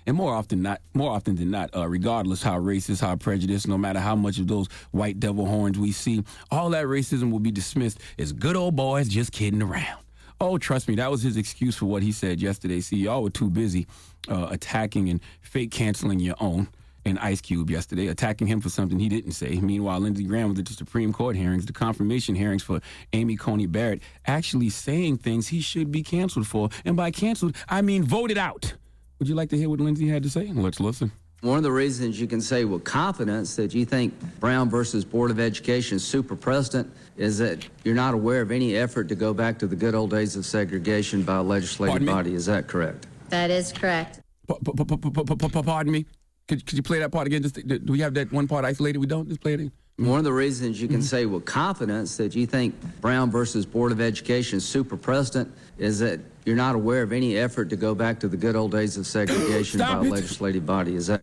And 0.07 0.17
more 0.17 0.35
often 0.35 0.63
not, 0.63 0.81
more 0.95 1.11
often 1.11 1.37
than 1.37 1.51
not, 1.51 1.75
uh, 1.75 1.89
regardless 1.89 2.43
how 2.43 2.59
racist, 2.59 3.01
how 3.01 3.17
prejudiced, 3.17 3.67
no 3.67 3.77
matter 3.77 3.99
how 3.99 4.15
much 4.15 4.39
of 4.39 4.47
those 4.47 4.69
white 4.93 5.19
devil 5.19 5.47
horns 5.47 5.79
we 5.79 5.93
see, 5.93 6.23
all 6.51 6.71
that 6.71 6.87
racism 6.87 7.31
will 7.31 7.41
be 7.41 7.51
dismissed 7.51 7.99
as 8.19 8.33
good 8.33 8.57
old 8.57 8.77
boys 8.77 9.09
just 9.09 9.33
kidding 9.33 9.63
around. 9.63 10.06
Oh, 10.41 10.59
trust 10.59 10.87
me, 10.89 10.97
that 10.97 11.11
was 11.11 11.23
his 11.23 11.37
excuse 11.37 11.77
for 11.77 11.87
what 11.87 12.03
he 12.03 12.13
said 12.13 12.41
yesterday. 12.41 12.81
See, 12.81 12.97
y'all 12.97 13.23
were 13.23 13.31
too 13.31 13.49
busy 13.49 13.87
uh, 14.29 14.49
attacking 14.51 15.09
and 15.09 15.21
fake 15.41 15.71
canceling 15.71 16.21
your 16.21 16.37
own 16.41 16.69
and 17.07 17.19
Ice 17.21 17.41
Cube 17.41 17.71
yesterday, 17.71 18.09
attacking 18.09 18.49
him 18.49 18.61
for 18.61 18.69
something 18.69 18.99
he 18.99 19.09
didn't 19.09 19.33
say. 19.33 19.61
Meanwhile, 19.61 20.01
Lindsey 20.01 20.25
Graham 20.25 20.51
was 20.51 20.59
at 20.59 20.67
the 20.67 20.75
Supreme 20.75 21.13
Court 21.13 21.37
hearings, 21.37 21.65
the 21.65 21.73
confirmation 21.73 22.35
hearings 22.35 22.65
for 22.65 22.81
Amy 23.13 23.37
Coney 23.37 23.67
Barrett, 23.67 24.03
actually 24.27 24.71
saying 24.71 25.19
things 25.19 25.49
he 25.49 25.61
should 25.61 25.93
be 25.93 26.03
canceled 26.03 26.49
for. 26.49 26.69
And 26.85 26.97
by 26.97 27.13
canceled, 27.13 27.55
I 27.69 27.81
mean 27.81 28.03
voted 28.03 28.37
out. 28.37 28.75
Would 29.19 29.29
you 29.29 29.37
like 29.37 29.51
to 29.51 29.57
hear 29.57 29.71
what 29.71 29.81
Lindsey 29.81 30.09
had 30.09 30.25
to 30.25 30.31
say? 30.31 30.51
Let's 30.53 30.81
listen. 30.81 31.13
One 31.43 31.59
of 31.59 31.63
the 31.63 31.71
reasons 31.71 32.21
you 32.21 32.27
can 32.27 32.41
say 32.41 32.65
with 32.65 32.83
confidence 32.83 33.55
that 33.57 33.73
you 33.73 33.85
think 33.85 34.13
Brown 34.41 34.69
versus 34.69 35.05
Board 35.05 35.31
of 35.31 35.39
Education 35.39 35.99
super 35.99 36.35
precedent 36.35 36.93
is 37.17 37.39
that 37.39 37.67
you're 37.85 37.95
not 37.95 38.15
aware 38.15 38.41
of 38.41 38.51
any 38.51 38.77
effort 38.77 39.09
to 39.09 39.15
go 39.15 39.33
back 39.33 39.59
to 39.59 39.67
the 39.67 39.77
good 39.77 39.95
old 39.95 40.11
days 40.11 40.37
of 40.37 40.45
segregation 40.45 41.23
by 41.23 41.37
a 41.37 41.43
legislative 41.43 42.07
body. 42.07 42.35
Is 42.35 42.47
that 42.47 42.67
correct? 42.67 43.07
That 43.31 43.51
is 43.51 43.73
correct. 43.73 44.21
Pardon 44.49 45.93
me. 45.93 46.07
Could, 46.47 46.65
could 46.65 46.77
you 46.77 46.83
play 46.83 47.01
that 47.01 47.11
part 47.11 47.27
again? 47.27 47.43
Just 47.43 47.67
do 47.67 47.81
we 47.89 48.01
have 48.01 48.15
that 48.15 48.33
one 48.33 48.47
part 48.47 48.65
isolated? 48.65 48.99
We 48.99 49.07
don't. 49.07 49.29
Just 49.29 49.41
play 49.41 49.55
it. 49.55 49.61
Again? 49.61 49.73
One 49.99 50.19
of 50.19 50.25
the 50.25 50.33
reasons 50.33 50.81
you 50.81 50.89
can 50.89 50.99
mm-hmm. 50.99 51.05
say 51.05 51.25
with 51.25 51.47
confidence 51.47 52.19
that 52.19 52.37
you 52.37 52.47
think 52.47 52.75
Brown 53.01 53.31
versus 53.31 53.65
Board 53.65 53.93
of 53.93 54.01
Education 54.01 54.61
super 54.61 54.97
precedent 54.97 55.53
is 55.79 55.99
that 56.01 56.21
you're 56.45 56.55
not 56.55 56.75
aware 56.75 57.03
of 57.03 57.13
any 57.13 57.39
effort 57.39 57.71
to 57.71 57.77
go 57.77 57.95
back 57.95 58.21
to 58.21 58.29
the 58.29 58.37
good 58.37 58.57
old 58.57 58.73
days 58.73 58.99
of 58.99 59.07
segregation 59.07 59.81
by 59.81 59.95
a 59.95 60.03
legislative 60.03 60.67
body. 60.67 60.95
Is 60.95 61.07
that 61.07 61.23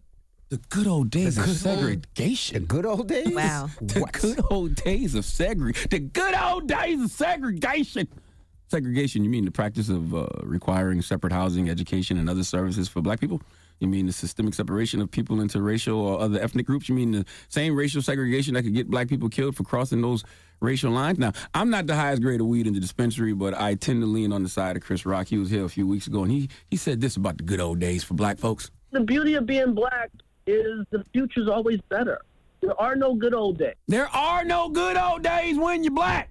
The 0.49 0.57
good 0.69 0.87
old 0.87 1.09
days 1.09 1.37
of 1.37 1.45
good 1.45 1.55
segregation. 1.55 2.53
The 2.53 2.59
good 2.67 2.85
old 2.85 3.07
days? 3.07 3.33
Wow. 3.33 3.69
The 3.81 4.07
good 4.11 4.41
old 4.51 4.75
days 4.75 5.15
of 5.15 5.25
segregation. 5.25 5.89
The 5.89 5.99
good 5.99 6.35
old 6.35 6.67
days 6.67 7.01
of 7.01 7.09
segregation. 7.09 8.07
Segregation, 8.67 9.23
you 9.23 9.29
mean 9.29 9.45
the 9.45 9.51
practice 9.51 9.89
of 9.89 10.13
uh, 10.13 10.27
requiring 10.41 11.01
separate 11.01 11.33
housing, 11.33 11.69
education, 11.69 12.17
and 12.17 12.29
other 12.29 12.43
services 12.43 12.87
for 12.87 13.01
black 13.01 13.19
people? 13.19 13.41
You 13.79 13.87
mean 13.87 14.05
the 14.05 14.13
systemic 14.13 14.53
separation 14.53 15.01
of 15.01 15.11
people 15.11 15.41
into 15.41 15.61
racial 15.61 15.99
or 15.99 16.19
other 16.19 16.39
ethnic 16.39 16.65
groups? 16.65 16.87
You 16.87 16.95
mean 16.95 17.11
the 17.11 17.25
same 17.49 17.75
racial 17.75 18.01
segregation 18.01 18.53
that 18.53 18.63
could 18.63 18.73
get 18.73 18.89
black 18.89 19.09
people 19.09 19.29
killed 19.29 19.55
for 19.55 19.63
crossing 19.63 20.01
those 20.01 20.23
racial 20.59 20.91
lines? 20.91 21.19
Now, 21.19 21.33
I'm 21.53 21.69
not 21.69 21.87
the 21.87 21.95
highest 21.95 22.21
grade 22.21 22.41
of 22.41 22.47
weed 22.47 22.67
in 22.67 22.73
the 22.73 22.79
dispensary, 22.79 23.33
but 23.33 23.53
I 23.53 23.75
tend 23.75 24.01
to 24.01 24.07
lean 24.07 24.31
on 24.31 24.43
the 24.43 24.49
side 24.49 24.75
of 24.75 24.83
Chris 24.83 25.05
Rock. 25.05 25.27
He 25.27 25.37
was 25.37 25.49
here 25.49 25.65
a 25.65 25.69
few 25.69 25.87
weeks 25.87 26.07
ago, 26.07 26.23
and 26.23 26.31
he, 26.31 26.49
he 26.69 26.77
said 26.77 27.01
this 27.01 27.17
about 27.17 27.37
the 27.37 27.43
good 27.43 27.59
old 27.59 27.79
days 27.79 28.03
for 28.03 28.13
black 28.13 28.37
folks. 28.37 28.71
The 28.91 29.01
beauty 29.01 29.33
of 29.33 29.45
being 29.45 29.73
black 29.73 30.11
is 30.47 30.85
the 30.91 31.03
future's 31.13 31.47
always 31.47 31.79
better. 31.89 32.21
There 32.61 32.79
are 32.79 32.95
no 32.95 33.13
good 33.13 33.33
old 33.33 33.57
days. 33.57 33.75
There 33.87 34.07
are 34.07 34.43
no 34.45 34.69
good 34.69 34.97
old 34.97 35.21
days 35.21 35.57
when 35.57 35.83
you're 35.83 35.93
black. 35.93 36.29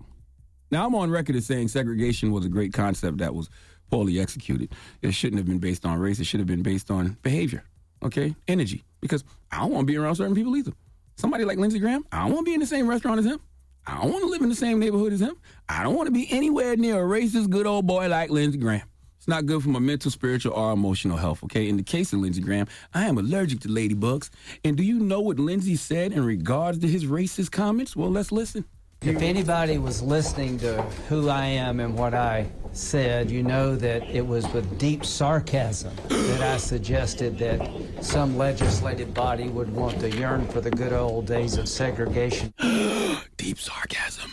Now, 0.70 0.86
I'm 0.86 0.94
on 0.94 1.10
record 1.10 1.36
as 1.36 1.44
saying 1.44 1.68
segregation 1.68 2.32
was 2.32 2.46
a 2.46 2.48
great 2.48 2.72
concept 2.72 3.18
that 3.18 3.34
was 3.34 3.50
poorly 3.90 4.18
executed. 4.18 4.72
It 5.02 5.12
shouldn't 5.12 5.38
have 5.38 5.46
been 5.46 5.58
based 5.58 5.84
on 5.84 5.98
race. 5.98 6.18
It 6.18 6.24
should 6.24 6.40
have 6.40 6.46
been 6.46 6.62
based 6.62 6.90
on 6.90 7.18
behavior, 7.22 7.62
okay? 8.02 8.34
Energy. 8.48 8.82
Because 9.02 9.22
I 9.50 9.58
don't 9.58 9.72
want 9.72 9.86
to 9.86 9.92
be 9.92 9.98
around 9.98 10.14
certain 10.14 10.34
people 10.34 10.56
either. 10.56 10.72
Somebody 11.16 11.44
like 11.44 11.58
Lindsey 11.58 11.78
Graham, 11.78 12.06
I 12.10 12.22
don't 12.22 12.32
want 12.32 12.46
to 12.46 12.50
be 12.50 12.54
in 12.54 12.60
the 12.60 12.66
same 12.66 12.88
restaurant 12.88 13.18
as 13.18 13.26
him. 13.26 13.38
I 13.86 14.00
don't 14.00 14.10
want 14.12 14.24
to 14.24 14.30
live 14.30 14.40
in 14.40 14.48
the 14.48 14.54
same 14.54 14.78
neighborhood 14.78 15.12
as 15.12 15.20
him. 15.20 15.36
I 15.68 15.82
don't 15.82 15.94
want 15.94 16.06
to 16.06 16.12
be 16.12 16.26
anywhere 16.30 16.76
near 16.76 17.04
a 17.04 17.20
racist 17.20 17.50
good 17.50 17.66
old 17.66 17.86
boy 17.86 18.08
like 18.08 18.30
Lindsey 18.30 18.58
Graham. 18.58 18.88
It's 19.22 19.28
not 19.28 19.46
good 19.46 19.62
for 19.62 19.68
my 19.68 19.78
mental, 19.78 20.10
spiritual, 20.10 20.52
or 20.54 20.72
emotional 20.72 21.16
health, 21.16 21.44
okay? 21.44 21.68
In 21.68 21.76
the 21.76 21.84
case 21.84 22.12
of 22.12 22.18
Lindsey 22.18 22.40
Graham, 22.40 22.66
I 22.92 23.04
am 23.04 23.18
allergic 23.18 23.60
to 23.60 23.68
ladybugs. 23.68 24.30
And 24.64 24.76
do 24.76 24.82
you 24.82 24.98
know 24.98 25.20
what 25.20 25.38
Lindsey 25.38 25.76
said 25.76 26.10
in 26.10 26.24
regards 26.24 26.80
to 26.80 26.88
his 26.88 27.04
racist 27.04 27.52
comments? 27.52 27.94
Well, 27.94 28.10
let's 28.10 28.32
listen. 28.32 28.64
If 29.00 29.22
anybody 29.22 29.78
was 29.78 30.02
listening 30.02 30.58
to 30.58 30.82
who 31.08 31.28
I 31.28 31.44
am 31.44 31.78
and 31.78 31.96
what 31.96 32.14
I 32.14 32.50
said, 32.72 33.30
you 33.30 33.44
know 33.44 33.76
that 33.76 34.02
it 34.10 34.26
was 34.26 34.52
with 34.52 34.76
deep 34.76 35.04
sarcasm 35.04 35.94
that 36.08 36.40
I 36.40 36.56
suggested 36.56 37.38
that 37.38 38.04
some 38.04 38.36
legislative 38.36 39.14
body 39.14 39.48
would 39.48 39.72
want 39.72 40.00
to 40.00 40.10
yearn 40.10 40.48
for 40.48 40.60
the 40.60 40.72
good 40.72 40.92
old 40.92 41.28
days 41.28 41.58
of 41.58 41.68
segregation. 41.68 42.52
Deep 43.36 43.60
sarcasm. 43.60 44.32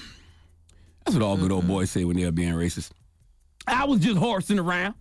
That's 1.06 1.16
what 1.16 1.24
all 1.24 1.38
good 1.38 1.52
old 1.52 1.68
boys 1.68 1.92
say 1.92 2.06
when 2.06 2.18
they're 2.18 2.32
being 2.32 2.54
racist. 2.54 2.90
I 3.70 3.86
was 3.86 4.00
just 4.00 4.18
horsing 4.18 4.60
around. 4.60 4.96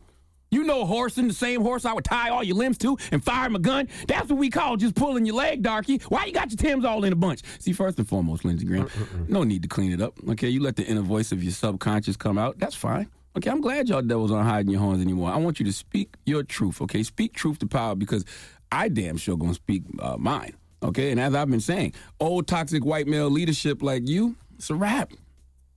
You 0.51 0.65
know 0.65 0.87
horsing, 0.87 1.29
the 1.29 1.35
same 1.35 1.61
horse 1.61 1.85
I 1.85 1.93
would 1.93 2.05
tie 2.05 2.31
all 2.31 2.43
your 2.43 2.57
limbs 2.57 2.79
to 2.79 2.97
and 3.13 3.23
fire 3.23 3.51
my 3.51 3.59
gun. 3.59 3.89
That's 4.07 4.31
what 4.31 4.39
we 4.39 4.49
call 4.49 4.79
just 4.79 4.95
pulling 4.95 5.27
your 5.27 5.37
leg, 5.37 5.63
darky. 5.63 5.99
Why 6.09 6.25
you 6.25 6.33
got 6.33 6.51
your 6.51 6.57
Timbs 6.57 6.87
all 6.87 7.05
in 7.05 7.13
a 7.13 7.17
bunch? 7.17 7.43
See, 7.59 7.75
first 7.75 7.99
and 7.99 8.09
foremost, 8.09 8.47
Lindsey 8.47 8.65
Graham, 8.65 8.89
no 9.29 9.45
need 9.45 9.63
to 9.63 9.69
clean 9.69 9.93
it 9.93 10.01
up. 10.01 10.15
Okay, 10.31 10.49
you 10.49 10.63
let 10.63 10.77
the 10.77 10.85
inner 10.85 11.03
voice 11.03 11.33
of 11.33 11.43
your 11.43 11.53
subconscious 11.53 12.17
come 12.17 12.39
out. 12.39 12.59
That's 12.59 12.75
fine. 12.75 13.11
Okay, 13.37 13.51
I'm 13.51 13.61
glad 13.61 13.89
y'all 13.91 14.01
devils 14.01 14.33
aren't 14.33 14.49
hiding 14.49 14.73
your 14.73 14.81
horns 14.81 15.03
anymore. 15.03 15.31
I 15.31 15.37
want 15.37 15.61
you 15.61 15.67
to 15.67 15.73
speak 15.73 16.15
your 16.25 16.43
truth. 16.43 16.81
Okay, 16.81 17.03
speak 17.03 17.35
truth 17.35 17.59
to 17.59 17.67
power 17.67 17.95
because 17.95 18.25
I 18.73 18.89
damn 18.89 19.19
sure 19.19 19.37
gonna 19.37 19.55
speak 19.55 19.83
uh, 20.01 20.17
mine. 20.17 20.55
Okay, 20.83 21.11
and 21.11 21.21
as 21.21 21.35
I've 21.35 21.51
been 21.51 21.61
saying, 21.61 21.93
old 22.21 22.47
toxic 22.47 22.85
white 22.85 23.07
male 23.07 23.29
leadership 23.29 23.83
like 23.83 24.09
you, 24.09 24.35
it's 24.57 24.71
a 24.71 24.75
wrap. 24.75 25.13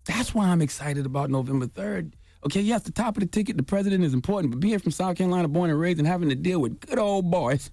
That's 0.06 0.34
why 0.34 0.48
I'm 0.48 0.62
excited 0.62 1.06
about 1.06 1.30
November 1.30 1.68
3rd. 1.68 2.14
Okay, 2.44 2.62
yes, 2.62 2.82
the 2.82 2.92
top 2.92 3.18
of 3.18 3.22
the 3.22 3.28
ticket, 3.28 3.56
the 3.56 3.64
president 3.64 4.04
is 4.04 4.14
important, 4.14 4.52
but 4.52 4.60
being 4.60 4.80
from 4.80 4.92
South 4.92 5.16
Carolina, 5.16 5.48
born 5.48 5.70
and 5.70 5.80
raised, 5.80 6.00
and 6.00 6.08
having 6.08 6.30
to 6.30 6.36
deal 6.36 6.60
with 6.60 6.80
good 6.80 6.98
old 6.98 7.30
boys 7.30 7.70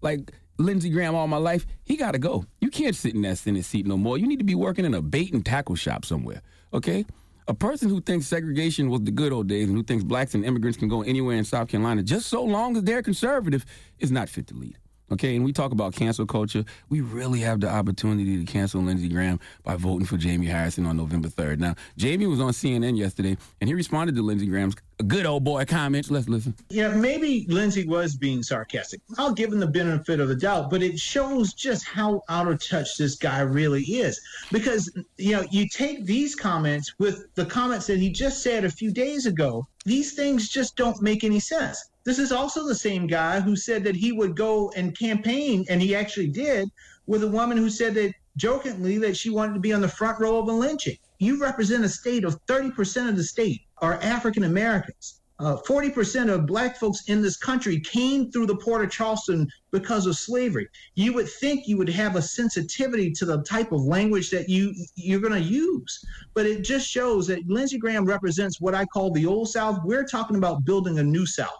like 0.00 0.32
Lindsey 0.58 0.90
Graham 0.90 1.14
all 1.14 1.26
my 1.26 1.38
life, 1.38 1.66
he 1.82 1.96
got 1.96 2.12
to 2.12 2.18
go. 2.18 2.44
You 2.60 2.70
can't 2.70 2.94
sit 2.94 3.14
in 3.14 3.22
that 3.22 3.38
Senate 3.38 3.64
seat 3.64 3.84
no 3.84 3.96
more. 3.96 4.18
You 4.18 4.28
need 4.28 4.38
to 4.38 4.44
be 4.44 4.54
working 4.54 4.84
in 4.84 4.94
a 4.94 5.02
bait 5.02 5.32
and 5.32 5.44
tackle 5.44 5.74
shop 5.74 6.04
somewhere, 6.04 6.42
okay? 6.72 7.04
A 7.48 7.54
person 7.54 7.88
who 7.88 8.00
thinks 8.00 8.26
segregation 8.26 8.88
was 8.88 9.00
the 9.00 9.10
good 9.10 9.32
old 9.32 9.48
days 9.48 9.68
and 9.68 9.76
who 9.76 9.82
thinks 9.82 10.04
blacks 10.04 10.34
and 10.34 10.44
immigrants 10.44 10.78
can 10.78 10.88
go 10.88 11.02
anywhere 11.02 11.36
in 11.36 11.44
South 11.44 11.68
Carolina 11.68 12.04
just 12.04 12.28
so 12.28 12.44
long 12.44 12.76
as 12.76 12.84
they're 12.84 13.02
conservative 13.02 13.64
is 13.98 14.12
not 14.12 14.28
fit 14.28 14.46
to 14.46 14.54
lead. 14.54 14.78
Okay, 15.12 15.36
and 15.36 15.44
we 15.44 15.52
talk 15.52 15.72
about 15.72 15.94
cancel 15.94 16.24
culture. 16.24 16.64
We 16.88 17.02
really 17.02 17.40
have 17.40 17.60
the 17.60 17.68
opportunity 17.68 18.42
to 18.42 18.50
cancel 18.50 18.80
Lindsey 18.80 19.10
Graham 19.10 19.38
by 19.62 19.76
voting 19.76 20.06
for 20.06 20.16
Jamie 20.16 20.46
Harrison 20.46 20.86
on 20.86 20.96
November 20.96 21.28
3rd. 21.28 21.58
Now, 21.58 21.74
Jamie 21.98 22.26
was 22.26 22.40
on 22.40 22.52
CNN 22.52 22.96
yesterday, 22.96 23.36
and 23.60 23.68
he 23.68 23.74
responded 23.74 24.16
to 24.16 24.22
Lindsey 24.22 24.46
Graham's 24.46 24.74
good 25.06 25.26
old 25.26 25.44
boy 25.44 25.66
comments. 25.66 26.10
Let's 26.10 26.30
listen. 26.30 26.54
Yeah, 26.70 26.88
maybe 26.94 27.44
Lindsey 27.50 27.86
was 27.86 28.16
being 28.16 28.42
sarcastic. 28.42 29.02
I'll 29.18 29.34
give 29.34 29.52
him 29.52 29.60
the 29.60 29.66
benefit 29.66 30.18
of 30.18 30.28
the 30.28 30.36
doubt, 30.36 30.70
but 30.70 30.82
it 30.82 30.98
shows 30.98 31.52
just 31.52 31.84
how 31.84 32.22
out 32.30 32.48
of 32.48 32.66
touch 32.66 32.96
this 32.96 33.16
guy 33.16 33.40
really 33.40 33.82
is. 33.82 34.18
Because, 34.50 34.90
you 35.18 35.36
know, 35.36 35.44
you 35.50 35.68
take 35.68 36.06
these 36.06 36.34
comments 36.34 36.94
with 36.98 37.26
the 37.34 37.44
comments 37.44 37.86
that 37.88 37.98
he 37.98 38.08
just 38.08 38.42
said 38.42 38.64
a 38.64 38.70
few 38.70 38.90
days 38.90 39.26
ago, 39.26 39.66
these 39.84 40.14
things 40.14 40.48
just 40.48 40.74
don't 40.76 41.02
make 41.02 41.22
any 41.22 41.40
sense. 41.40 41.90
This 42.04 42.18
is 42.18 42.32
also 42.32 42.66
the 42.66 42.74
same 42.74 43.06
guy 43.06 43.40
who 43.40 43.54
said 43.54 43.84
that 43.84 43.94
he 43.94 44.12
would 44.12 44.36
go 44.36 44.72
and 44.76 44.98
campaign, 44.98 45.64
and 45.68 45.80
he 45.80 45.94
actually 45.94 46.28
did, 46.28 46.68
with 47.06 47.22
a 47.22 47.28
woman 47.28 47.56
who 47.56 47.70
said 47.70 47.94
that 47.94 48.14
jokingly 48.36 48.98
that 48.98 49.16
she 49.16 49.30
wanted 49.30 49.54
to 49.54 49.60
be 49.60 49.72
on 49.72 49.80
the 49.80 49.88
front 49.88 50.18
row 50.18 50.38
of 50.38 50.48
a 50.48 50.52
lynching. 50.52 50.96
You 51.18 51.40
represent 51.40 51.84
a 51.84 51.88
state 51.88 52.24
of 52.24 52.44
30% 52.46 53.08
of 53.08 53.16
the 53.16 53.24
state 53.24 53.62
are 53.78 54.00
African 54.02 54.44
Americans. 54.44 55.20
Uh, 55.38 55.56
40% 55.68 56.32
of 56.32 56.46
black 56.46 56.76
folks 56.76 57.08
in 57.08 57.20
this 57.20 57.36
country 57.36 57.80
came 57.80 58.30
through 58.30 58.46
the 58.46 58.56
port 58.56 58.84
of 58.84 58.90
Charleston 58.90 59.48
because 59.72 60.06
of 60.06 60.16
slavery. 60.16 60.68
You 60.94 61.12
would 61.14 61.28
think 61.28 61.66
you 61.66 61.76
would 61.78 61.88
have 61.88 62.14
a 62.14 62.22
sensitivity 62.22 63.10
to 63.12 63.24
the 63.24 63.42
type 63.42 63.72
of 63.72 63.80
language 63.80 64.30
that 64.30 64.48
you 64.48 64.72
you're 64.94 65.20
going 65.20 65.32
to 65.32 65.40
use, 65.40 66.04
but 66.34 66.46
it 66.46 66.62
just 66.62 66.88
shows 66.88 67.26
that 67.26 67.48
Lindsey 67.48 67.78
Graham 67.78 68.04
represents 68.04 68.60
what 68.60 68.74
I 68.74 68.84
call 68.84 69.10
the 69.10 69.26
old 69.26 69.48
South. 69.48 69.80
We're 69.84 70.04
talking 70.04 70.36
about 70.36 70.64
building 70.64 71.00
a 71.00 71.02
new 71.02 71.26
South. 71.26 71.50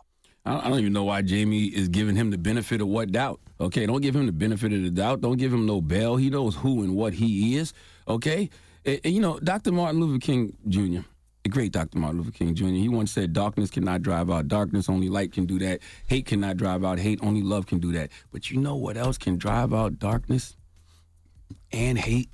I 0.44 0.68
don't 0.68 0.80
even 0.80 0.92
know 0.92 1.04
why 1.04 1.22
Jamie 1.22 1.66
is 1.66 1.88
giving 1.88 2.16
him 2.16 2.30
the 2.30 2.38
benefit 2.38 2.80
of 2.80 2.88
what 2.88 3.12
doubt. 3.12 3.40
Okay, 3.60 3.86
don't 3.86 4.00
give 4.00 4.16
him 4.16 4.26
the 4.26 4.32
benefit 4.32 4.72
of 4.72 4.82
the 4.82 4.90
doubt. 4.90 5.20
Don't 5.20 5.38
give 5.38 5.52
him 5.52 5.66
no 5.66 5.80
bail. 5.80 6.16
He 6.16 6.30
knows 6.30 6.56
who 6.56 6.82
and 6.82 6.96
what 6.96 7.14
he 7.14 7.56
is. 7.56 7.72
Okay, 8.08 8.50
and, 8.84 9.00
and, 9.04 9.14
you 9.14 9.20
know, 9.20 9.38
Dr. 9.38 9.70
Martin 9.70 10.00
Luther 10.00 10.18
King 10.18 10.56
Jr., 10.68 11.02
the 11.44 11.48
great 11.48 11.70
Dr. 11.70 11.98
Martin 11.98 12.18
Luther 12.18 12.32
King 12.32 12.54
Jr., 12.56 12.66
he 12.66 12.88
once 12.88 13.12
said, 13.12 13.32
"Darkness 13.32 13.70
cannot 13.70 14.02
drive 14.02 14.30
out 14.30 14.48
darkness. 14.48 14.88
Only 14.88 15.08
light 15.08 15.32
can 15.32 15.46
do 15.46 15.60
that. 15.60 15.80
Hate 16.06 16.26
cannot 16.26 16.56
drive 16.56 16.84
out 16.84 16.98
hate. 16.98 17.20
Only 17.22 17.42
love 17.42 17.66
can 17.66 17.78
do 17.78 17.92
that." 17.92 18.10
But 18.32 18.50
you 18.50 18.58
know 18.58 18.74
what 18.74 18.96
else 18.96 19.18
can 19.18 19.36
drive 19.36 19.72
out 19.72 19.98
darkness 20.00 20.56
and 21.72 21.98
hate, 21.98 22.30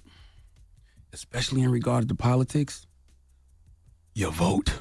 especially 1.12 1.62
in 1.62 1.70
regard 1.70 2.08
to 2.08 2.14
politics? 2.14 2.86
Your 4.14 4.32
vote. 4.32 4.72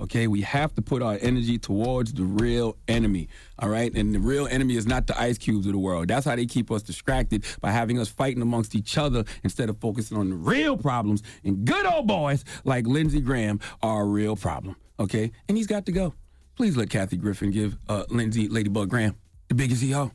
Okay, 0.00 0.28
we 0.28 0.42
have 0.42 0.74
to 0.74 0.82
put 0.82 1.02
our 1.02 1.18
energy 1.20 1.58
towards 1.58 2.12
the 2.12 2.22
real 2.22 2.76
enemy. 2.86 3.28
All 3.58 3.68
right, 3.68 3.92
and 3.92 4.14
the 4.14 4.20
real 4.20 4.46
enemy 4.46 4.76
is 4.76 4.86
not 4.86 5.06
the 5.06 5.20
ice 5.20 5.38
cubes 5.38 5.66
of 5.66 5.72
the 5.72 5.78
world. 5.78 6.08
That's 6.08 6.24
how 6.24 6.36
they 6.36 6.46
keep 6.46 6.70
us 6.70 6.82
distracted 6.82 7.44
by 7.60 7.72
having 7.72 7.98
us 7.98 8.08
fighting 8.08 8.40
amongst 8.40 8.74
each 8.74 8.96
other 8.96 9.24
instead 9.42 9.68
of 9.68 9.78
focusing 9.78 10.16
on 10.16 10.30
the 10.30 10.36
real 10.36 10.76
problems. 10.76 11.22
And 11.42 11.64
good 11.64 11.84
old 11.84 12.06
boys 12.06 12.44
like 12.64 12.86
Lindsey 12.86 13.20
Graham 13.20 13.58
are 13.82 14.02
a 14.02 14.06
real 14.06 14.36
problem. 14.36 14.76
Okay, 15.00 15.32
and 15.48 15.56
he's 15.56 15.66
got 15.66 15.86
to 15.86 15.92
go. 15.92 16.14
Please 16.56 16.76
let 16.76 16.90
Kathy 16.90 17.16
Griffin 17.16 17.50
give 17.50 17.76
uh, 17.88 18.04
Lindsey 18.08 18.48
Ladybug 18.48 18.88
Graham 18.88 19.16
the 19.48 19.54
biggest 19.54 19.82
hee 19.82 19.92
haw. 19.92 20.10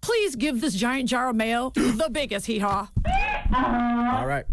Please 0.00 0.34
give 0.34 0.60
this 0.60 0.74
giant 0.74 1.08
jar 1.08 1.28
of 1.30 1.36
mayo 1.36 1.70
the 1.74 2.08
biggest 2.10 2.46
hee 2.46 2.58
haw. 2.58 2.88
All 3.54 4.26
right. 4.26 4.44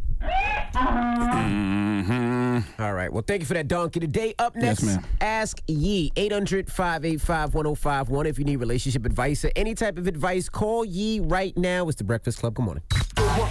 Mm-hmm. 1.40 2.82
All 2.82 2.94
right. 2.94 3.12
Well, 3.12 3.24
thank 3.26 3.42
you 3.42 3.46
for 3.46 3.54
that 3.56 3.68
donkey 3.68 4.00
today. 4.00 4.34
Up 4.40 4.56
next, 4.56 4.84
ma'am. 4.84 5.04
Ask 5.22 5.62
Yee. 5.68 6.12
800 6.16 6.72
585 6.72 7.54
1051. 7.54 8.26
If 8.26 8.40
you 8.40 8.46
need 8.46 8.58
relationship 8.58 9.06
advice 9.06 9.44
or 9.46 9.52
any 9.56 9.76
type 9.76 9.98
of 9.98 10.08
advice, 10.08 10.50
call 10.50 10.86
Yee 10.86 11.20
right 11.20 11.56
now. 11.58 11.88
It's 11.90 11.98
the 11.98 12.04
Breakfast 12.04 12.40
Club. 12.40 12.54
Good 12.56 12.64
morning. 12.66 12.84
What, 13.18 13.50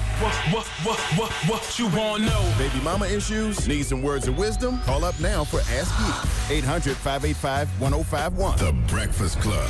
what, 0.51 0.67
what, 0.67 0.99
what, 0.99 1.31
what 1.49 1.79
you 1.79 1.87
want 1.89 2.23
to 2.23 2.29
know? 2.29 2.55
Baby 2.59 2.81
mama 2.83 3.07
issues? 3.07 3.69
Need 3.69 3.87
some 3.87 4.03
words 4.03 4.27
of 4.29 4.37
wisdom? 4.37 4.81
Call 4.83 5.05
up 5.05 5.19
now 5.21 5.45
for 5.45 5.61
Ask 5.73 5.95
Yee. 6.51 6.57
800 6.59 6.97
585 6.97 7.69
1051. 7.81 8.59
The 8.59 8.73
Breakfast 8.93 9.41
Club. 9.41 9.69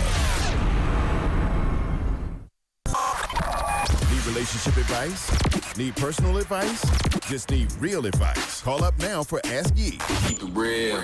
Need 4.10 4.26
relationship 4.26 4.76
advice? 4.78 5.67
Need 5.78 5.94
personal 5.94 6.38
advice? 6.38 6.84
Just 7.28 7.52
need 7.52 7.72
real 7.78 8.04
advice. 8.04 8.62
Call 8.62 8.82
up 8.82 8.98
now 8.98 9.22
for 9.22 9.40
Ask 9.44 9.74
Yee. 9.76 10.00
Keep 10.26 10.42
it 10.42 10.50
real. 10.52 11.00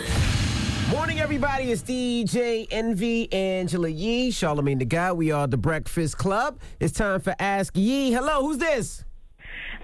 Morning, 0.91 1.21
everybody. 1.21 1.71
It's 1.71 1.83
DJ 1.83 2.67
Envy, 2.73 3.33
Angela 3.33 3.89
Yee, 3.89 4.31
Charlamagne 4.31 4.81
the 4.81 4.85
God. 4.85 5.17
We 5.17 5.31
are 5.31 5.47
the 5.47 5.57
Breakfast 5.57 6.19
Club. 6.19 6.59
It's 6.81 6.93
time 6.93 7.21
for 7.21 7.37
Ask 7.39 7.77
Yee. 7.77 8.11
Hello, 8.11 8.43
who's 8.43 8.59
this? 8.59 9.05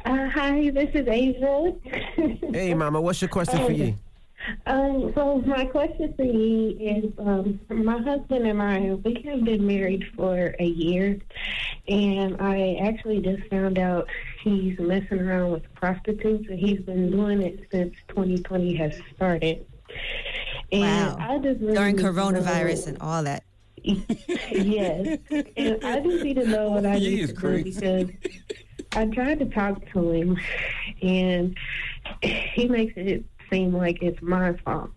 Uh, 0.05 0.29
hi, 0.29 0.71
this 0.71 0.91
is 0.93 1.07
Asia. 1.07 1.73
Hey, 2.53 2.75
Mama. 2.75 3.01
What's 3.01 3.23
your 3.23 3.29
question 3.29 3.65
for 3.65 3.71
Yee? 3.71 3.95
Um, 4.67 5.13
so 5.15 5.43
my 5.47 5.67
question 5.67 6.15
for 6.17 6.23
you 6.25 6.77
is, 6.81 7.13
um, 7.19 7.61
my 7.69 7.99
husband 8.01 8.47
and 8.47 8.63
I, 8.63 8.95
we 8.95 9.23
have 9.27 9.45
been 9.45 9.67
married 9.67 10.05
for 10.17 10.55
a 10.59 10.65
year, 10.65 11.19
and 11.89 12.37
I 12.41 12.77
actually 12.83 13.21
just 13.21 13.43
found 13.51 13.79
out 13.79 14.09
he's 14.43 14.79
messing 14.79 15.21
around 15.21 15.53
with 15.53 15.75
prostitutes, 15.75 16.49
and 16.49 16.59
he's 16.59 16.81
been 16.81 17.11
doing 17.11 17.43
it 17.43 17.67
since 17.71 17.95
2020 18.09 18.75
has 18.77 18.99
started. 19.15 19.67
And 20.73 20.83
Wow. 20.83 21.17
I 21.21 21.39
just 21.39 21.61
really 21.61 21.75
During 21.75 21.97
coronavirus 21.97 22.87
and 22.89 22.99
all 23.01 23.23
that. 23.25 23.43
yes. 23.85 25.19
And 25.57 25.85
I 25.85 26.01
just 26.01 26.23
need 26.25 26.35
to 26.35 26.47
know 26.47 26.71
what 26.71 26.87
I 26.87 26.97
He 26.99 27.11
need 27.11 27.21
is 27.25 27.31
to 27.31 27.35
crazy. 27.37 27.81
do 27.81 28.05
because 28.07 28.11
I 28.93 29.07
tried 29.07 29.39
to 29.41 29.47
talk 29.47 29.81
to 29.93 30.11
him 30.13 30.39
and 31.03 31.57
he 32.23 32.69
makes 32.69 32.93
it 32.97 33.25
seem 33.51 33.77
like 33.77 34.03
it's 34.03 34.21
my 34.23 34.55
fault 34.65 34.91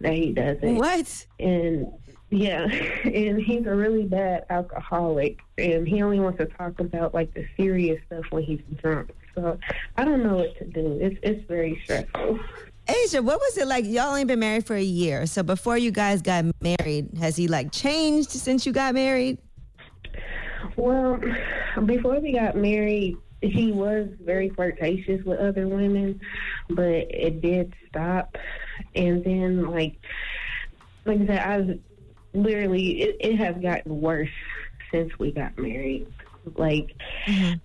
that 0.00 0.14
he 0.14 0.32
does 0.32 0.58
it. 0.62 0.72
What? 0.72 1.26
And 1.38 1.92
yeah, 2.30 2.64
and 3.04 3.40
he's 3.40 3.66
a 3.66 3.74
really 3.74 4.04
bad 4.04 4.44
alcoholic 4.50 5.38
and 5.56 5.86
he 5.86 6.02
only 6.02 6.20
wants 6.20 6.38
to 6.38 6.46
talk 6.46 6.78
about 6.80 7.14
like 7.14 7.32
the 7.34 7.46
serious 7.56 8.00
stuff 8.06 8.24
when 8.30 8.42
he's 8.42 8.60
drunk. 8.76 9.10
So 9.34 9.58
I 9.96 10.04
don't 10.04 10.22
know 10.22 10.36
what 10.36 10.56
to 10.58 10.64
do. 10.64 10.98
It's 11.00 11.18
it's 11.22 11.46
very 11.48 11.80
stressful. 11.84 12.40
Asia, 12.88 13.22
what 13.22 13.38
was 13.38 13.58
it 13.58 13.68
like? 13.68 13.84
Y'all 13.84 14.08
only 14.08 14.24
been 14.24 14.40
married 14.40 14.66
for 14.66 14.74
a 14.74 14.82
year. 14.82 15.26
So 15.26 15.42
before 15.42 15.76
you 15.76 15.90
guys 15.90 16.22
got 16.22 16.46
married, 16.62 17.10
has 17.18 17.36
he 17.36 17.46
like 17.46 17.70
changed 17.70 18.30
since 18.30 18.64
you 18.64 18.72
got 18.72 18.94
married? 18.94 19.38
Well, 20.76 21.20
before 21.84 22.18
we 22.20 22.32
got 22.32 22.56
married, 22.56 23.18
he 23.40 23.72
was 23.72 24.08
very 24.20 24.48
flirtatious 24.50 25.24
with 25.24 25.38
other 25.38 25.68
women, 25.68 26.20
but 26.70 26.84
it 26.84 27.40
did 27.40 27.74
stop. 27.88 28.36
And 28.94 29.22
then, 29.24 29.70
like, 29.70 29.96
like 31.04 31.20
I 31.22 31.26
said, 31.26 31.38
I 31.38 31.78
literally, 32.36 33.02
it, 33.02 33.16
it 33.20 33.36
has 33.36 33.56
gotten 33.56 34.00
worse 34.00 34.28
since 34.90 35.16
we 35.18 35.32
got 35.32 35.56
married. 35.58 36.06
Like, 36.56 36.94
mm-hmm. 37.26 37.58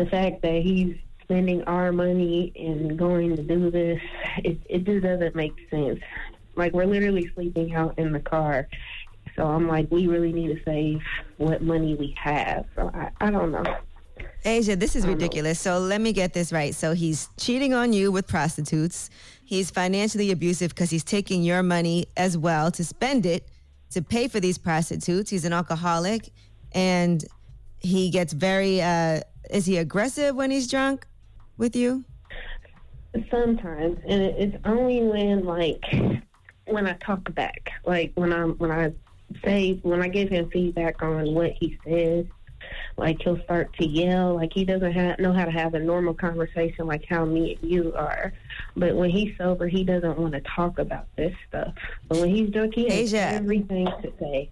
the 0.00 0.08
fact 0.10 0.42
that 0.42 0.62
he's 0.62 0.96
spending 1.22 1.62
our 1.64 1.92
money 1.92 2.52
and 2.56 2.98
going 2.98 3.36
to 3.36 3.42
do 3.42 3.70
this, 3.70 4.00
it, 4.38 4.58
it 4.68 4.84
just 4.84 5.02
doesn't 5.04 5.34
make 5.34 5.54
sense. 5.68 6.00
Like, 6.56 6.72
we're 6.72 6.86
literally 6.86 7.30
sleeping 7.34 7.74
out 7.74 7.98
in 7.98 8.12
the 8.12 8.20
car. 8.20 8.66
So 9.36 9.46
I'm 9.46 9.68
like, 9.68 9.88
we 9.90 10.06
really 10.08 10.32
need 10.32 10.48
to 10.48 10.64
save 10.64 11.00
what 11.36 11.62
money 11.62 11.94
we 11.94 12.16
have. 12.18 12.64
So 12.74 12.90
I, 12.92 13.10
I 13.20 13.30
don't 13.30 13.52
know. 13.52 13.76
Asia, 14.48 14.74
this 14.74 14.96
is 14.96 15.06
ridiculous. 15.06 15.60
So 15.60 15.78
let 15.78 16.00
me 16.00 16.12
get 16.12 16.32
this 16.32 16.52
right. 16.52 16.74
So 16.74 16.94
he's 16.94 17.28
cheating 17.36 17.74
on 17.74 17.92
you 17.92 18.10
with 18.10 18.26
prostitutes. 18.26 19.10
He's 19.44 19.70
financially 19.70 20.30
abusive 20.30 20.70
because 20.70 20.90
he's 20.90 21.04
taking 21.04 21.42
your 21.42 21.62
money 21.62 22.06
as 22.16 22.36
well 22.36 22.70
to 22.72 22.84
spend 22.84 23.26
it 23.26 23.46
to 23.90 24.02
pay 24.02 24.26
for 24.26 24.40
these 24.40 24.58
prostitutes. 24.58 25.30
He's 25.30 25.44
an 25.44 25.52
alcoholic 25.52 26.30
and 26.72 27.24
he 27.78 28.10
gets 28.10 28.32
very, 28.32 28.80
uh, 28.80 29.20
is 29.50 29.66
he 29.66 29.76
aggressive 29.76 30.34
when 30.34 30.50
he's 30.50 30.66
drunk 30.66 31.06
with 31.58 31.76
you? 31.76 32.04
Sometimes, 33.30 33.98
and 34.06 34.22
it's 34.22 34.56
only 34.64 35.02
when 35.02 35.44
like 35.44 35.84
when 36.66 36.86
I 36.86 36.92
talk 36.94 37.34
back, 37.34 37.70
like 37.84 38.12
when 38.14 38.32
I'm 38.32 38.52
when 38.58 38.70
I 38.70 38.92
say 39.44 39.78
when 39.82 40.02
I 40.02 40.08
give 40.08 40.28
him 40.28 40.50
feedback 40.50 41.02
on 41.02 41.34
what 41.34 41.52
he 41.52 41.78
says. 41.84 42.26
Like 42.96 43.22
he'll 43.22 43.42
start 43.44 43.72
to 43.74 43.86
yell, 43.86 44.34
like 44.34 44.52
he 44.52 44.64
doesn't 44.64 44.92
ha- 44.92 45.16
know 45.18 45.32
how 45.32 45.44
to 45.44 45.50
have 45.50 45.74
a 45.74 45.78
normal 45.78 46.14
conversation, 46.14 46.86
like 46.86 47.04
how 47.08 47.24
me 47.24 47.58
and 47.60 47.70
you 47.70 47.94
are. 47.94 48.32
But 48.76 48.96
when 48.96 49.10
he's 49.10 49.36
sober, 49.38 49.68
he 49.68 49.84
doesn't 49.84 50.18
want 50.18 50.34
to 50.34 50.40
talk 50.40 50.78
about 50.78 51.06
this 51.16 51.34
stuff. 51.48 51.74
But 52.08 52.18
when 52.18 52.34
he's 52.34 52.50
drunk, 52.50 52.74
he 52.74 52.84
has 52.84 53.14
Asia. 53.14 53.18
everything 53.18 53.86
to 53.86 54.12
say. 54.18 54.50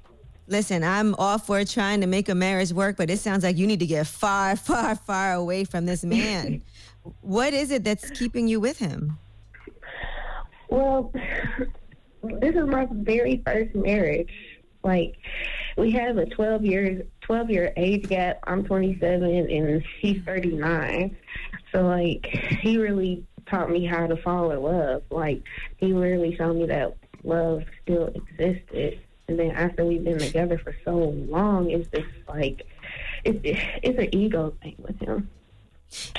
Listen, 0.48 0.84
I'm 0.84 1.14
all 1.16 1.38
for 1.38 1.64
trying 1.64 2.00
to 2.02 2.06
make 2.06 2.28
a 2.28 2.34
marriage 2.34 2.72
work, 2.72 2.96
but 2.96 3.10
it 3.10 3.18
sounds 3.18 3.42
like 3.42 3.56
you 3.56 3.66
need 3.66 3.80
to 3.80 3.86
get 3.86 4.06
far, 4.06 4.54
far, 4.56 4.94
far 4.94 5.32
away 5.32 5.64
from 5.64 5.86
this 5.86 6.04
man. 6.04 6.62
what 7.20 7.52
is 7.52 7.70
it 7.70 7.84
that's 7.84 8.10
keeping 8.10 8.46
you 8.46 8.60
with 8.60 8.78
him? 8.78 9.18
Well, 10.68 11.12
this 12.22 12.54
is 12.54 12.66
my 12.68 12.86
very 12.90 13.42
first 13.44 13.74
marriage. 13.74 14.32
Like, 14.82 15.16
we 15.76 15.90
have 15.92 16.16
a 16.16 16.26
12 16.26 16.64
year 16.64 17.02
12 17.26 17.50
year 17.50 17.72
age 17.76 18.08
gap. 18.08 18.38
I'm 18.44 18.64
27 18.64 19.22
and 19.24 19.84
he's 20.00 20.22
39. 20.24 21.16
So 21.72 21.82
like, 21.82 22.24
he 22.24 22.78
really 22.78 23.26
taught 23.46 23.70
me 23.70 23.84
how 23.84 24.06
to 24.06 24.16
fall 24.16 24.50
in 24.52 24.62
love. 24.62 25.02
Like, 25.10 25.42
he 25.76 25.92
really 25.92 26.36
showed 26.36 26.56
me 26.56 26.66
that 26.66 26.96
love 27.24 27.64
still 27.82 28.06
existed. 28.14 29.00
And 29.28 29.38
then 29.38 29.50
after 29.50 29.84
we've 29.84 30.04
been 30.04 30.18
together 30.18 30.56
for 30.56 30.74
so 30.84 30.96
long, 30.96 31.70
it's 31.70 31.88
just 31.88 32.06
like, 32.28 32.62
it's 33.24 33.40
it's 33.82 33.98
an 33.98 34.14
ego 34.14 34.54
thing 34.62 34.76
with 34.78 35.00
him. 35.00 35.28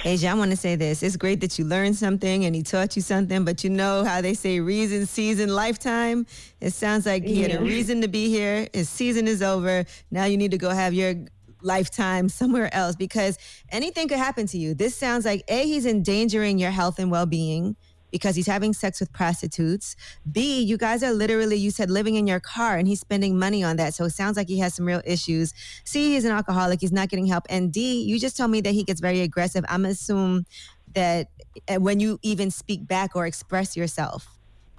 Asia, 0.03 0.29
I 0.29 0.33
want 0.33 0.51
to 0.51 0.57
say 0.57 0.75
this. 0.75 1.03
It's 1.03 1.17
great 1.17 1.41
that 1.41 1.59
you 1.59 1.65
learned 1.65 1.95
something 1.95 2.45
and 2.45 2.55
he 2.55 2.63
taught 2.63 2.95
you 2.95 3.01
something, 3.01 3.45
but 3.45 3.63
you 3.63 3.69
know 3.69 4.03
how 4.03 4.21
they 4.21 4.33
say 4.33 4.59
reason, 4.59 5.05
season, 5.05 5.49
lifetime? 5.49 6.25
It 6.61 6.73
sounds 6.73 7.05
like 7.05 7.23
he 7.23 7.41
had 7.41 7.53
a 7.53 7.61
reason 7.61 8.01
to 8.01 8.07
be 8.07 8.29
here. 8.29 8.67
His 8.73 8.89
season 8.89 9.27
is 9.27 9.41
over. 9.41 9.85
Now 10.11 10.25
you 10.25 10.37
need 10.37 10.51
to 10.51 10.57
go 10.57 10.69
have 10.69 10.93
your 10.93 11.15
lifetime 11.61 12.29
somewhere 12.29 12.73
else 12.73 12.95
because 12.95 13.37
anything 13.69 14.07
could 14.07 14.17
happen 14.17 14.47
to 14.47 14.57
you. 14.57 14.73
This 14.73 14.95
sounds 14.95 15.25
like 15.25 15.43
A, 15.47 15.63
he's 15.65 15.85
endangering 15.85 16.57
your 16.57 16.71
health 16.71 16.99
and 16.99 17.11
well 17.11 17.25
being. 17.25 17.75
Because 18.11 18.35
he's 18.35 18.47
having 18.47 18.73
sex 18.73 18.99
with 18.99 19.11
prostitutes. 19.11 19.95
B, 20.31 20.61
you 20.61 20.77
guys 20.77 21.03
are 21.03 21.11
literally, 21.11 21.57
you 21.57 21.71
said, 21.71 21.89
living 21.89 22.15
in 22.15 22.27
your 22.27 22.39
car 22.39 22.77
and 22.77 22.87
he's 22.87 22.99
spending 22.99 23.37
money 23.37 23.63
on 23.63 23.75
that. 23.77 23.93
So 23.93 24.05
it 24.05 24.11
sounds 24.11 24.37
like 24.37 24.47
he 24.47 24.59
has 24.59 24.73
some 24.73 24.85
real 24.85 25.01
issues. 25.05 25.53
C, 25.83 26.13
he's 26.13 26.25
an 26.25 26.31
alcoholic. 26.31 26.81
He's 26.81 26.91
not 26.91 27.09
getting 27.09 27.25
help. 27.25 27.45
And 27.49 27.71
D, 27.71 28.03
you 28.03 28.19
just 28.19 28.37
told 28.37 28.51
me 28.51 28.61
that 28.61 28.71
he 28.71 28.83
gets 28.83 29.01
very 29.01 29.21
aggressive. 29.21 29.65
I'm 29.67 29.85
assuming 29.85 30.45
that 30.93 31.27
uh, 31.67 31.75
when 31.75 31.99
you 31.99 32.19
even 32.21 32.49
speak 32.49 32.87
back 32.87 33.15
or 33.15 33.25
express 33.25 33.75
yourself. 33.75 34.27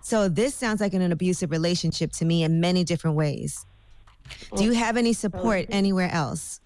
So 0.00 0.28
this 0.28 0.54
sounds 0.54 0.80
like 0.80 0.94
an 0.94 1.12
abusive 1.12 1.50
relationship 1.50 2.12
to 2.12 2.24
me 2.24 2.42
in 2.42 2.60
many 2.60 2.82
different 2.84 3.16
ways. 3.16 3.66
Do 4.56 4.64
you 4.64 4.72
have 4.72 4.96
any 4.96 5.12
support 5.12 5.66
anywhere 5.68 6.10
else? 6.10 6.60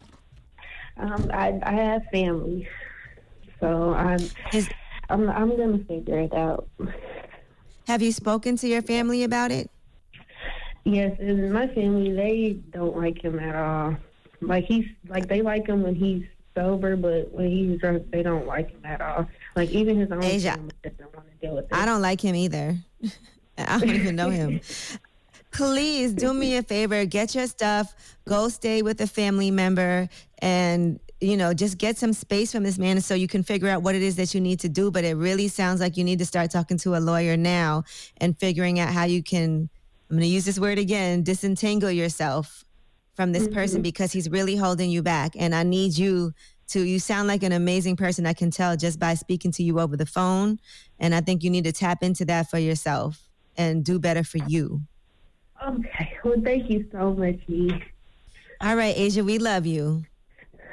Um, 0.96 1.30
I, 1.32 1.58
I 1.62 1.72
have 1.72 2.02
family, 2.12 2.68
so 3.58 3.94
I'm, 3.94 4.18
I'm, 5.12 5.28
I'm 5.28 5.56
gonna 5.56 5.78
figure 5.84 6.18
it 6.18 6.32
out. 6.32 6.68
Have 7.86 8.00
you 8.00 8.12
spoken 8.12 8.56
to 8.56 8.68
your 8.68 8.82
family 8.82 9.24
about 9.24 9.50
it? 9.50 9.70
Yes, 10.84 11.16
and 11.20 11.52
my 11.52 11.68
family 11.68 12.12
they 12.12 12.58
don't 12.70 12.96
like 12.96 13.22
him 13.22 13.38
at 13.38 13.54
all. 13.54 13.96
Like 14.40 14.64
he's 14.64 14.86
like 15.08 15.28
they 15.28 15.42
like 15.42 15.68
him 15.68 15.82
when 15.82 15.94
he's 15.94 16.24
sober, 16.54 16.96
but 16.96 17.30
when 17.30 17.50
he's 17.50 17.78
drunk, 17.78 18.10
they 18.10 18.22
don't 18.22 18.46
like 18.46 18.70
him 18.70 18.80
at 18.84 19.00
all. 19.00 19.28
Like 19.54 19.70
even 19.70 19.98
his 19.98 20.10
own 20.10 20.24
Asia. 20.24 20.52
family 20.52 20.72
doesn't 20.82 21.14
want 21.14 21.28
to 21.28 21.46
deal 21.46 21.56
with 21.56 21.66
it. 21.66 21.72
I 21.72 21.84
don't 21.84 22.02
like 22.02 22.20
him 22.20 22.34
either. 22.34 22.76
I 23.58 23.78
don't 23.78 23.90
even 23.90 24.16
know 24.16 24.30
him. 24.30 24.60
Please 25.52 26.14
do 26.14 26.32
me 26.32 26.56
a 26.56 26.62
favor, 26.62 27.04
get 27.04 27.34
your 27.34 27.46
stuff, 27.46 27.94
go 28.26 28.48
stay 28.48 28.80
with 28.80 28.98
a 29.02 29.06
family 29.06 29.50
member, 29.50 30.08
and 30.38 30.98
you 31.22 31.36
know, 31.36 31.54
just 31.54 31.78
get 31.78 31.96
some 31.96 32.12
space 32.12 32.50
from 32.50 32.64
this 32.64 32.78
man 32.78 33.00
so 33.00 33.14
you 33.14 33.28
can 33.28 33.44
figure 33.44 33.68
out 33.68 33.82
what 33.82 33.94
it 33.94 34.02
is 34.02 34.16
that 34.16 34.34
you 34.34 34.40
need 34.40 34.58
to 34.60 34.68
do. 34.68 34.90
But 34.90 35.04
it 35.04 35.14
really 35.14 35.46
sounds 35.48 35.80
like 35.80 35.96
you 35.96 36.02
need 36.02 36.18
to 36.18 36.26
start 36.26 36.50
talking 36.50 36.76
to 36.78 36.96
a 36.96 36.98
lawyer 36.98 37.36
now 37.36 37.84
and 38.16 38.36
figuring 38.36 38.80
out 38.80 38.92
how 38.92 39.04
you 39.04 39.22
can, 39.22 39.70
I'm 40.10 40.16
going 40.16 40.22
to 40.22 40.26
use 40.26 40.44
this 40.44 40.58
word 40.58 40.78
again, 40.78 41.22
disentangle 41.22 41.90
yourself 41.90 42.64
from 43.14 43.32
this 43.32 43.46
person 43.46 43.76
mm-hmm. 43.76 43.82
because 43.82 44.10
he's 44.10 44.28
really 44.28 44.56
holding 44.56 44.90
you 44.90 45.02
back. 45.02 45.34
And 45.38 45.54
I 45.54 45.62
need 45.62 45.96
you 45.96 46.34
to, 46.68 46.82
you 46.82 46.98
sound 46.98 47.28
like 47.28 47.44
an 47.44 47.52
amazing 47.52 47.96
person. 47.96 48.26
I 48.26 48.32
can 48.32 48.50
tell 48.50 48.76
just 48.76 48.98
by 48.98 49.14
speaking 49.14 49.52
to 49.52 49.62
you 49.62 49.78
over 49.78 49.96
the 49.96 50.06
phone. 50.06 50.58
And 50.98 51.14
I 51.14 51.20
think 51.20 51.44
you 51.44 51.50
need 51.50 51.64
to 51.64 51.72
tap 51.72 52.02
into 52.02 52.24
that 52.24 52.50
for 52.50 52.58
yourself 52.58 53.28
and 53.56 53.84
do 53.84 53.98
better 54.00 54.24
for 54.24 54.38
you. 54.38 54.80
Okay. 55.64 56.14
Well, 56.24 56.40
thank 56.42 56.68
you 56.68 56.88
so 56.90 57.12
much, 57.14 57.38
E. 57.46 57.70
All 58.60 58.74
right, 58.74 58.96
Asia, 58.96 59.22
we 59.22 59.38
love 59.38 59.66
you. 59.66 60.04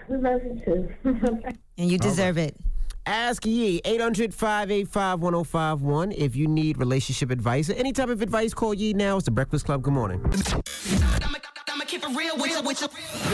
We 0.09 0.17
love 0.17 0.41
you 0.43 0.61
too. 0.65 0.89
And 1.77 1.89
you 1.89 1.97
deserve 1.97 2.37
it. 2.37 2.57
Ask 3.05 3.45
Yee, 3.45 3.79
800 3.85 4.33
585 4.33 5.21
1051. 5.21 6.11
If 6.11 6.35
you 6.35 6.45
need 6.45 6.77
relationship 6.77 7.31
advice 7.31 7.69
or 7.69 7.73
any 7.73 7.93
type 7.93 8.09
of 8.09 8.21
advice, 8.21 8.53
call 8.53 8.73
Yee 8.73 8.93
now. 8.93 9.15
It's 9.15 9.25
the 9.25 9.31
Breakfast 9.31 9.65
Club. 9.65 9.81
Good 9.81 9.93
morning. 9.93 10.21
Get 10.29 10.43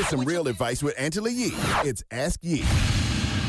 some 0.06 0.24
real 0.24 0.48
advice 0.48 0.84
with 0.84 0.94
Angela 1.00 1.32
Yee. 1.32 1.54
It's 1.84 2.04
Ask 2.12 2.40
Yee. 2.44 2.64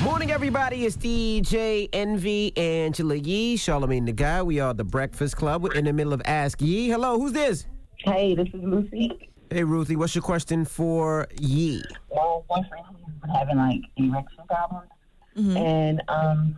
Morning, 0.03 0.31
everybody. 0.31 0.86
It's 0.86 0.97
DJ 0.97 1.90
Envy, 1.93 2.57
Angela 2.57 3.16
Yee, 3.16 3.57
Charlamagne 3.57 4.07
the 4.07 4.12
God. 4.12 4.47
We 4.47 4.61
are 4.61 4.73
the 4.73 4.85
Breakfast 4.85 5.36
Club. 5.36 5.62
We're 5.62 5.74
in 5.74 5.85
the 5.85 5.93
middle 5.93 6.15
of 6.15 6.23
Ask 6.24 6.62
Yee. 6.62 6.89
Hello, 6.89 7.19
who's 7.19 7.32
this? 7.32 7.66
Hey, 7.98 8.35
this 8.35 8.48
is 8.48 8.62
Lucy. 8.62 9.31
Hey, 9.51 9.62
Ruthie. 9.62 9.97
What's 9.97 10.15
your 10.15 10.23
question 10.23 10.65
for 10.65 11.28
Yee? 11.39 11.82
My 12.15 12.39
boyfriend 12.48 12.85
has 12.86 12.97
been 12.97 13.06
having 13.28 13.57
like 13.57 13.81
erection 13.97 14.44
problems, 14.48 14.89
Mm-hmm. 15.36 15.57
and 15.59 16.03
um, 16.09 16.57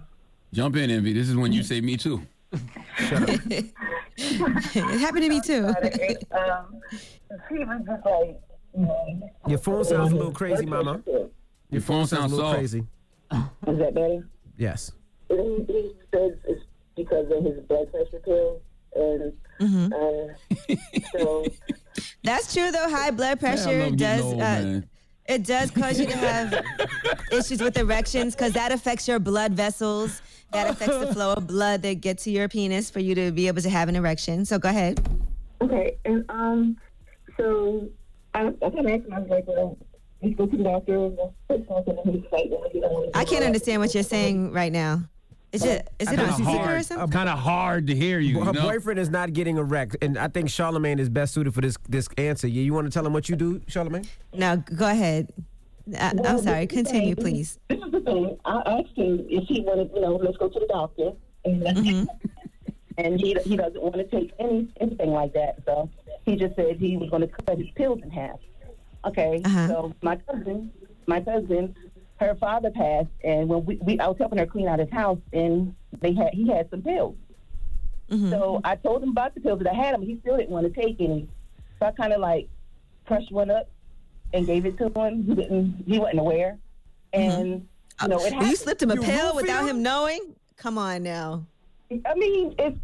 Jump 0.52 0.76
in, 0.76 0.88
Envy. 0.90 1.12
This 1.12 1.28
is 1.28 1.34
when 1.36 1.52
you 1.52 1.62
say 1.64 1.80
me 1.80 1.96
too. 1.96 2.22
it 2.52 3.74
happened 5.00 5.22
to 5.24 5.28
me 5.28 5.40
too. 5.40 5.66
um, 5.66 6.80
he 7.50 7.58
was 7.58 7.82
just 7.86 8.04
like, 8.06 8.40
you 8.76 8.80
know, 8.86 9.30
Your 9.48 9.58
phone 9.58 9.84
sounds 9.84 10.12
a 10.12 10.16
little 10.16 10.32
crazy, 10.32 10.64
Mama. 10.66 11.00
Your 11.70 11.82
phone 11.82 12.06
sounds 12.06 12.32
a 12.32 12.36
little 12.36 12.50
soft. 12.50 12.58
crazy. 12.58 12.84
Is 13.66 13.78
that 13.78 13.94
better? 13.94 14.26
Yes. 14.56 14.92
He, 15.28 15.34
he 15.66 15.92
says 16.14 16.32
it's 16.46 16.62
because 16.96 17.26
of 17.30 17.44
his 17.44 17.60
blood 17.68 17.90
pressure 17.92 18.20
pills, 18.24 18.62
and 18.94 19.32
Mm-hmm. 19.60 19.92
uh, 19.92 20.76
so 21.18 21.44
That's 22.22 22.54
true 22.54 22.70
though. 22.70 22.88
High 22.88 23.10
blood 23.10 23.40
pressure 23.40 23.76
love 23.76 23.96
does 23.96 24.22
old, 24.22 24.34
uh, 24.34 24.38
man. 24.38 24.88
It 25.28 25.44
does 25.44 25.70
cause 25.70 26.00
you 26.00 26.06
to 26.06 26.16
have 26.16 26.64
issues 27.30 27.60
with 27.60 27.76
erections 27.76 28.34
because 28.34 28.52
that 28.54 28.72
affects 28.72 29.06
your 29.06 29.18
blood 29.18 29.52
vessels. 29.52 30.22
That 30.52 30.70
affects 30.70 30.96
the 30.96 31.12
flow 31.12 31.34
of 31.34 31.46
blood 31.46 31.82
that 31.82 32.00
gets 32.00 32.24
to 32.24 32.30
your 32.30 32.48
penis 32.48 32.88
for 32.88 33.00
you 33.00 33.14
to 33.14 33.30
be 33.30 33.48
able 33.48 33.60
to 33.60 33.68
have 33.68 33.90
an 33.90 33.96
erection. 33.96 34.46
So 34.46 34.58
go 34.58 34.70
ahead. 34.70 35.06
okay, 35.60 35.98
and 36.06 36.24
um, 36.30 36.78
so 37.36 37.86
I, 38.32 38.46
I 38.46 38.70
kind 38.70 38.78
of 38.78 38.86
asked 38.86 39.06
him, 39.06 39.12
I 39.12 39.20
was 39.20 39.28
like, 39.28 39.46
well, 39.46 39.76
let's 40.22 40.34
go 40.36 40.46
to 40.46 40.56
the 40.56 40.64
doctor 40.64 41.04
and 41.04 41.18
put 41.48 41.68
something, 41.68 41.98
and 42.02 42.14
he's 42.14 42.32
like, 42.32 42.46
well, 42.50 42.64
he 42.72 42.80
don't 42.80 42.92
want 42.92 43.12
to. 43.12 43.18
I 43.18 43.26
can't 43.26 43.44
understand 43.44 43.82
what 43.82 43.92
you're 43.92 44.02
saying 44.02 44.52
right 44.52 44.72
now. 44.72 45.02
Is 45.50 45.64
it 45.64 45.88
is 45.98 46.12
it 46.12 46.18
on 46.18 46.26
Kinda 46.26 46.32
speaker 46.34 46.50
or 46.50 46.62
hard, 46.64 46.84
something? 46.84 47.08
kind 47.10 47.28
of 47.28 47.38
hard 47.38 47.86
to 47.86 47.94
hear 47.94 48.18
you. 48.20 48.40
Her 48.40 48.46
you 48.52 48.52
know? 48.52 48.62
boyfriend 48.62 49.00
is 49.00 49.08
not 49.08 49.32
getting 49.32 49.56
erect, 49.56 49.96
and 50.02 50.18
I 50.18 50.28
think 50.28 50.48
Charlamagne 50.48 50.98
is 50.98 51.08
best 51.08 51.32
suited 51.32 51.54
for 51.54 51.62
this 51.62 51.76
this 51.88 52.06
answer. 52.18 52.46
Yeah, 52.48 52.62
you 52.62 52.74
want 52.74 52.86
to 52.86 52.90
tell 52.90 53.06
him 53.06 53.14
what 53.14 53.28
you 53.30 53.36
do, 53.36 53.60
Charlamagne? 53.60 54.06
No, 54.34 54.56
go 54.76 54.86
ahead. 54.86 55.32
I, 55.98 56.12
Well, 56.14 56.26
I'm 56.26 56.36
this 56.36 56.44
sorry. 56.44 56.66
Continue, 56.66 57.14
thing. 57.14 57.24
please. 57.24 57.58
This 57.70 57.78
is 57.82 57.90
the 57.92 58.00
thing. 58.00 58.36
I 58.44 58.58
asked 58.66 58.94
him 58.94 59.24
if 59.30 59.44
he 59.48 59.62
wanted, 59.62 59.90
you 59.94 60.02
know, 60.02 60.16
let's 60.16 60.36
go 60.36 60.48
to 60.50 60.60
the 60.60 60.66
doctor, 60.66 61.12
and 61.46 61.62
Mm-hmm. 61.66 62.04
and 62.98 63.18
he 63.18 63.34
he 63.44 63.56
doesn't 63.56 63.80
want 63.82 63.94
to 63.94 64.04
take 64.04 64.32
any 64.38 64.68
anything 64.82 65.10
like 65.12 65.32
that. 65.32 65.60
So 65.64 65.88
he 66.26 66.36
just 66.36 66.56
said 66.56 66.76
he 66.76 66.98
was 66.98 67.08
going 67.08 67.22
to 67.22 67.28
cut 67.28 67.56
his 67.56 67.68
pills 67.74 68.00
in 68.02 68.10
half. 68.10 68.38
Okay, 69.06 69.40
Uh-huh. 69.46 69.68
so 69.68 69.94
my 70.02 70.16
cousin, 70.16 70.70
my 71.06 71.20
cousin, 71.22 71.74
her 72.20 72.34
father 72.34 72.70
passed, 72.70 73.08
and 73.22 73.48
when 73.48 73.64
we, 73.64 73.76
we 73.76 73.98
I 74.00 74.08
was 74.08 74.16
helping 74.18 74.38
her 74.38 74.46
clean 74.46 74.68
out 74.68 74.78
his 74.78 74.90
house, 74.90 75.18
and 75.32 75.74
they 76.00 76.12
had 76.14 76.30
he 76.32 76.48
had 76.48 76.68
some 76.70 76.82
pills. 76.82 77.16
Mm-hmm. 78.10 78.30
So 78.30 78.60
I 78.64 78.76
told 78.76 79.02
him 79.02 79.10
about 79.10 79.34
the 79.34 79.40
pills 79.40 79.60
that 79.60 79.70
I 79.70 79.74
had 79.74 79.94
him. 79.94 80.02
He 80.02 80.18
still 80.20 80.36
didn't 80.36 80.50
want 80.50 80.72
to 80.72 80.80
take 80.80 80.96
any. 81.00 81.28
So 81.78 81.86
I 81.86 81.92
kind 81.92 82.12
of 82.12 82.20
like 82.20 82.48
crushed 83.06 83.30
one 83.30 83.50
up 83.50 83.68
and 84.32 84.46
gave 84.46 84.66
it 84.66 84.78
to 84.78 84.88
him. 84.88 85.24
He 85.24 85.34
didn't. 85.34 85.84
He 85.86 85.98
wasn't 85.98 86.20
aware, 86.20 86.58
and 87.12 87.66
you 88.02 88.08
know 88.08 88.24
it. 88.24 88.34
You 88.34 88.56
slipped 88.56 88.82
him 88.82 88.90
a 88.90 88.94
You 88.94 89.02
pill 89.02 89.32
roofied 89.32 89.36
without 89.36 89.62
him? 89.62 89.76
him 89.76 89.82
knowing? 89.82 90.34
Come 90.56 90.78
on 90.78 91.02
now. 91.02 91.44
I 91.90 92.14
mean, 92.14 92.54
it's 92.58 92.78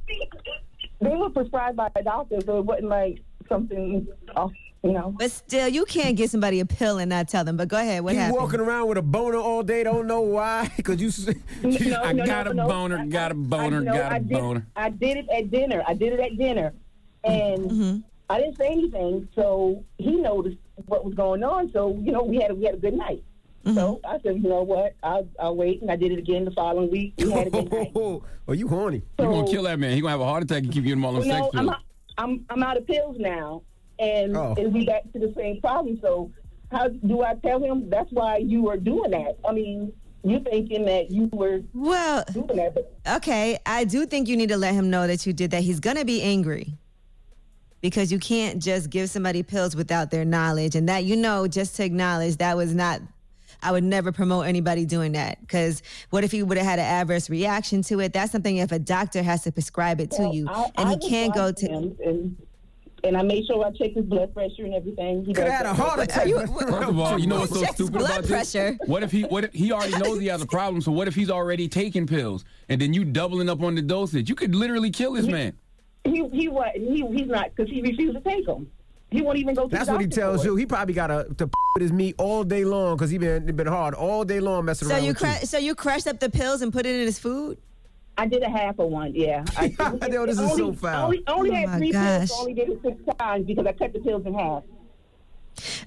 they 1.01 1.16
were 1.16 1.31
prescribed 1.31 1.77
by 1.77 1.90
a 1.97 2.02
doctor, 2.02 2.40
so 2.40 2.59
it 2.59 2.65
wasn't 2.65 2.89
like 2.89 3.20
something 3.48 4.06
off, 4.36 4.52
you 4.85 4.93
know. 4.93 5.15
But 5.19 5.31
still, 5.31 5.66
you 5.69 5.85
can't 5.86 6.16
give 6.16 6.31
somebody 6.31 6.61
a 6.61 6.66
pill 6.66 6.98
and 6.98 7.09
not 7.11 7.28
tell 7.28 7.43
them. 7.44 7.56
But 7.56 7.69
go 7.69 7.78
ahead. 7.78 8.05
What 8.05 8.15
you 8.15 8.20
happened? 8.20 8.39
walking 8.40 8.61
around 8.61 8.89
with 8.89 8.98
a 8.98 9.02
boner 9.02 9.39
all 9.39 9.62
day, 9.62 9.82
don't 9.82 10.06
know 10.06 10.20
why, 10.20 10.70
because 10.77 11.01
you. 11.01 11.09
s- 11.09 11.28
No, 11.62 12.02
I 12.02 12.12
no, 12.12 12.27
got 12.27 12.44
no, 12.47 12.51
a 12.51 12.55
no. 12.55 12.69
boner, 12.69 13.06
got 13.06 13.32
a 13.32 13.35
boner, 13.35 13.81
know, 13.81 13.93
got 13.94 14.12
I 14.12 14.16
a 14.16 14.20
did, 14.20 14.31
boner. 14.39 14.66
I 14.77 14.90
did 14.90 15.16
it 15.16 15.28
at 15.31 15.51
dinner. 15.51 15.82
I 15.86 15.94
did 15.94 16.12
it 16.12 16.20
at 16.20 16.36
dinner, 16.36 16.73
and 17.24 17.65
Mm-hmm. 17.70 17.98
I 18.31 18.40
didn't 18.40 18.56
say 18.56 18.69
anything. 18.69 19.28
So 19.35 19.82
he 19.98 20.12
noticed 20.16 20.56
what 20.86 21.05
was 21.05 21.15
going 21.15 21.43
on. 21.44 21.70
So 21.73 21.98
you 22.02 22.12
know, 22.12 22.23
we 22.23 22.36
had 22.40 22.51
a, 22.51 22.55
we 22.55 22.65
had 22.65 22.74
a 22.74 22.78
good 22.78 22.94
night. 22.94 23.23
Mm-hmm. 23.65 23.77
So 23.77 24.01
I 24.06 24.19
said, 24.23 24.36
you 24.43 24.48
know 24.51 24.62
what? 24.62 24.94
I'll, 25.02 25.27
I'll 25.40 25.56
wait, 25.56 25.81
and 25.81 25.90
I 25.90 25.97
did 25.97 26.12
it 26.12 26.19
again 26.19 26.44
the 26.44 26.51
following 26.51 26.90
week. 26.90 27.15
We 27.16 27.31
had 27.31 27.47
a 27.47 27.51
good 27.51 27.73
night. 27.73 27.93
oh, 27.97 28.23
you 28.52 28.69
horny? 28.69 29.02
You're 29.19 29.31
gonna 29.32 29.47
kill 29.51 29.62
that 29.62 29.78
man? 29.78 29.93
He 29.94 30.01
gonna 30.02 30.11
have 30.11 30.20
a 30.20 30.24
heart 30.27 30.43
attack 30.43 30.65
and 30.65 30.73
keep 30.73 30.85
getting 30.85 31.02
all 31.02 31.12
them 31.15 31.27
Well, 31.27 31.44
sex 31.51 31.55
no, 31.55 31.61
I'm 31.73 31.77
I'm 32.19 32.44
I'm 32.51 32.62
out 32.62 32.77
of 32.77 32.86
pills 32.86 33.16
now, 33.19 33.62
and 33.99 34.37
Oh. 34.37 34.55
and 34.59 34.73
we 34.73 34.85
back 34.87 35.05
to 35.12 35.19
the 35.19 35.33
same 35.37 35.61
problem. 35.61 35.99
So 36.01 36.31
how 36.71 36.89
do 36.89 37.23
I 37.23 37.35
tell 37.37 37.62
him 37.62 37.89
that's 37.91 38.11
why 38.12 38.39
you 38.39 38.62
were 38.62 38.77
doing 38.77 39.11
that? 39.12 39.37
I 39.49 39.53
mean, 39.53 39.93
you 40.25 40.41
thinking 40.41 40.85
that 40.87 41.11
you 41.11 41.29
were 41.33 41.61
well 41.75 42.25
doing 42.33 42.57
that, 42.57 42.75
but 42.75 42.97
Okay, 43.16 43.59
I 43.66 43.85
do 43.85 44.07
think 44.07 44.27
you 44.29 44.37
need 44.37 44.49
to 44.49 44.57
let 44.57 44.75
him 44.75 44.89
know 44.91 45.07
that 45.07 45.27
you 45.27 45.33
did 45.33 45.51
that. 45.51 45.62
He's 45.62 45.81
gonna 45.81 46.05
be 46.05 46.23
angry 46.23 46.75
because 47.81 48.11
you 48.11 48.19
can't 48.19 48.62
just 48.62 48.89
give 48.89 49.11
somebody 49.11 49.43
pills 49.43 49.77
without 49.77 50.11
their 50.11 50.25
knowledge, 50.25 50.75
and 50.75 50.89
that 50.89 51.05
you 51.05 51.16
know 51.16 51.47
just 51.47 51.77
to 51.77 51.85
acknowledge 51.85 52.37
that 52.39 52.57
was 52.57 52.75
not. 52.75 53.01
I 53.62 53.73
would 53.73 53.85
never 53.85 54.12
promote 54.12 54.47
anybody 54.47 54.85
doing 54.85 55.12
that 55.12 55.41
because 55.41 55.83
what 56.11 56.23
if 56.25 56.33
he 56.33 56.43
would 56.43 56.59
have 56.59 56.66
had 56.66 56.79
an 56.79 56.85
adverse 56.85 57.31
reaction 57.31 57.81
to 57.85 58.01
it? 58.01 58.12
That's 58.12 58.31
something 58.33 58.57
if 58.59 58.73
a 58.73 58.79
doctor 58.79 59.23
has 59.23 59.43
to 59.45 59.53
prescribe 59.53 60.01
it 60.01 60.11
to 60.12 60.23
Well, 60.23 60.35
you, 60.35 60.47
I- 60.49 60.71
and 60.77 60.89
I 60.89 60.93
he 61.01 61.09
can't 61.09 61.35
go 61.35 61.51
to. 61.53 61.66
him, 61.66 61.97
and 62.05 62.37
and 63.05 63.16
I 63.16 63.22
made 63.22 63.47
sure 63.47 63.64
I 63.64 63.70
checked 63.70 63.97
his 63.97 64.06
blood 64.06 64.32
pressure 64.35 64.64
and 64.64 64.74
everything. 64.74 65.24
He 65.24 65.35
Coulda 65.35 65.52
had 65.52 65.66
a 65.66 65.74
heart 65.74 66.01
attack. 66.01 66.26
First 66.28 66.89
of 66.89 66.98
all, 66.98 67.18
you 67.18 67.26
know 67.26 67.40
what's 67.40 67.52
so 67.52 67.64
stupid 67.64 67.93
blood 67.93 68.10
about 68.10 68.22
this? 68.22 68.31
pressure. 68.31 68.78
What 68.86 69.02
if 69.02 69.12
he 69.12 69.22
what 69.22 69.44
if 69.44 69.52
he 69.52 69.72
already 69.72 69.97
knows 69.98 70.20
he 70.20 70.26
has 70.28 70.43
a 70.43 70.47
problem? 70.47 70.81
So 70.81 70.90
what 70.90 71.06
if 71.06 71.14
he's 71.14 71.31
already 71.31 71.68
taking 71.68 72.06
pills 72.06 72.44
and 72.68 72.81
then 72.81 72.94
you 72.94 73.05
doubling 73.05 73.48
up 73.48 73.62
on 73.62 73.74
the 73.74 73.82
dosage? 73.82 74.28
You 74.28 74.35
could 74.35 74.55
literally 74.55 74.90
kill 74.90 75.12
this 75.12 75.26
man. 75.26 75.55
He 76.05 76.26
he 76.32 76.48
what 76.48 76.72
he 76.74 77.06
he's 77.12 77.28
not 77.28 77.55
because 77.55 77.70
he 77.70 77.82
refused 77.82 78.16
to 78.16 78.22
take 78.22 78.47
them. 78.47 78.70
He 79.10 79.22
won't 79.22 79.39
even 79.39 79.55
go 79.55 79.68
to 79.68 79.68
That's 79.68 79.86
the 79.86 79.93
what 79.93 80.01
he 80.01 80.09
tells 80.09 80.44
you. 80.44 80.56
He 80.56 80.66
probably 80.66 80.94
got 80.94 81.09
to 81.09 81.26
to 81.39 81.51
with 81.74 81.82
his 81.82 81.93
meat 81.93 82.14
all 82.18 82.44
day 82.44 82.64
long 82.64 82.97
because 82.97 83.10
he 83.10 83.18
been 83.18 83.44
been 83.55 83.66
hard 83.66 83.94
all 83.94 84.24
day 84.24 84.40
long 84.40 84.64
messing 84.64 84.89
So 84.89 84.94
around 84.94 85.05
you 85.05 85.10
with 85.10 85.18
cru- 85.18 85.47
so 85.47 85.59
you 85.59 85.74
crushed 85.74 86.06
up 86.06 86.20
the 86.20 86.31
pills 86.31 86.62
and 86.62 86.72
put 86.72 86.86
it 86.86 86.94
in 86.94 87.02
his 87.02 87.18
food. 87.18 87.59
I 88.16 88.27
did 88.27 88.43
a 88.43 88.49
half 88.49 88.78
of 88.78 88.89
one, 88.91 89.12
yeah. 89.15 89.45
I, 89.57 89.66
Yo, 90.11 90.27
this 90.27 90.39
is 90.39 90.41
only, 90.41 90.57
so 90.57 90.73
foul. 90.73 91.05
Only, 91.07 91.23
only 91.27 91.51
Oh 91.51 91.55
had 91.55 91.69
my 91.69 91.78
three 91.78 91.93
gosh. 91.93 92.28
pills, 92.28 92.41
only 92.41 92.55
did 92.55 92.69
it 92.70 92.81
six 92.82 92.97
times 93.19 93.47
because 93.47 93.66
I 93.66 93.73
cut 93.73 93.93
the 93.93 94.01
pills 94.01 94.24
in 94.27 94.35
half. 94.35 94.62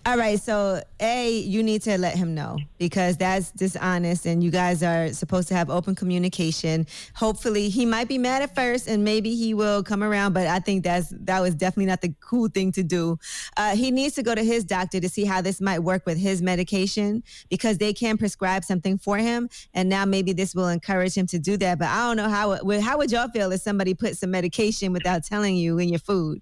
All 0.05 0.17
right, 0.17 0.39
so 0.39 0.81
A, 0.99 1.39
you 1.39 1.61
need 1.61 1.81
to 1.83 1.97
let 1.97 2.15
him 2.15 2.33
know 2.33 2.57
because 2.77 3.17
that's 3.17 3.51
dishonest 3.51 4.25
and 4.25 4.43
you 4.43 4.51
guys 4.51 4.81
are 4.81 5.11
supposed 5.11 5.47
to 5.49 5.55
have 5.55 5.69
open 5.69 5.95
communication. 5.95 6.87
Hopefully, 7.15 7.69
he 7.69 7.85
might 7.85 8.07
be 8.07 8.17
mad 8.17 8.41
at 8.41 8.55
first 8.55 8.87
and 8.87 9.03
maybe 9.03 9.35
he 9.35 9.53
will 9.53 9.83
come 9.83 10.03
around, 10.03 10.33
but 10.33 10.47
I 10.47 10.59
think 10.59 10.83
that's 10.83 11.13
that 11.21 11.41
was 11.41 11.55
definitely 11.55 11.87
not 11.87 12.01
the 12.01 12.13
cool 12.21 12.47
thing 12.47 12.71
to 12.73 12.83
do. 12.83 13.19
Uh, 13.57 13.75
he 13.75 13.91
needs 13.91 14.15
to 14.15 14.23
go 14.23 14.33
to 14.33 14.43
his 14.43 14.63
doctor 14.63 14.99
to 14.99 15.09
see 15.09 15.25
how 15.25 15.41
this 15.41 15.59
might 15.59 15.79
work 15.79 16.05
with 16.05 16.17
his 16.17 16.41
medication 16.41 17.23
because 17.49 17.77
they 17.77 17.93
can 17.93 18.17
prescribe 18.17 18.63
something 18.63 18.97
for 18.97 19.17
him 19.17 19.49
and 19.73 19.89
now 19.89 20.05
maybe 20.05 20.33
this 20.33 20.55
will 20.55 20.69
encourage 20.69 21.15
him 21.15 21.27
to 21.27 21.39
do 21.39 21.57
that, 21.57 21.79
but 21.79 21.87
I 21.87 22.07
don't 22.07 22.17
know 22.17 22.29
how 22.29 22.57
how 22.79 22.97
would 22.97 23.11
y'all 23.11 23.27
feel 23.29 23.51
if 23.51 23.61
somebody 23.61 23.93
put 23.93 24.17
some 24.17 24.31
medication 24.31 24.93
without 24.93 25.23
telling 25.23 25.55
you 25.55 25.77
in 25.77 25.89
your 25.89 25.99
food? 25.99 26.41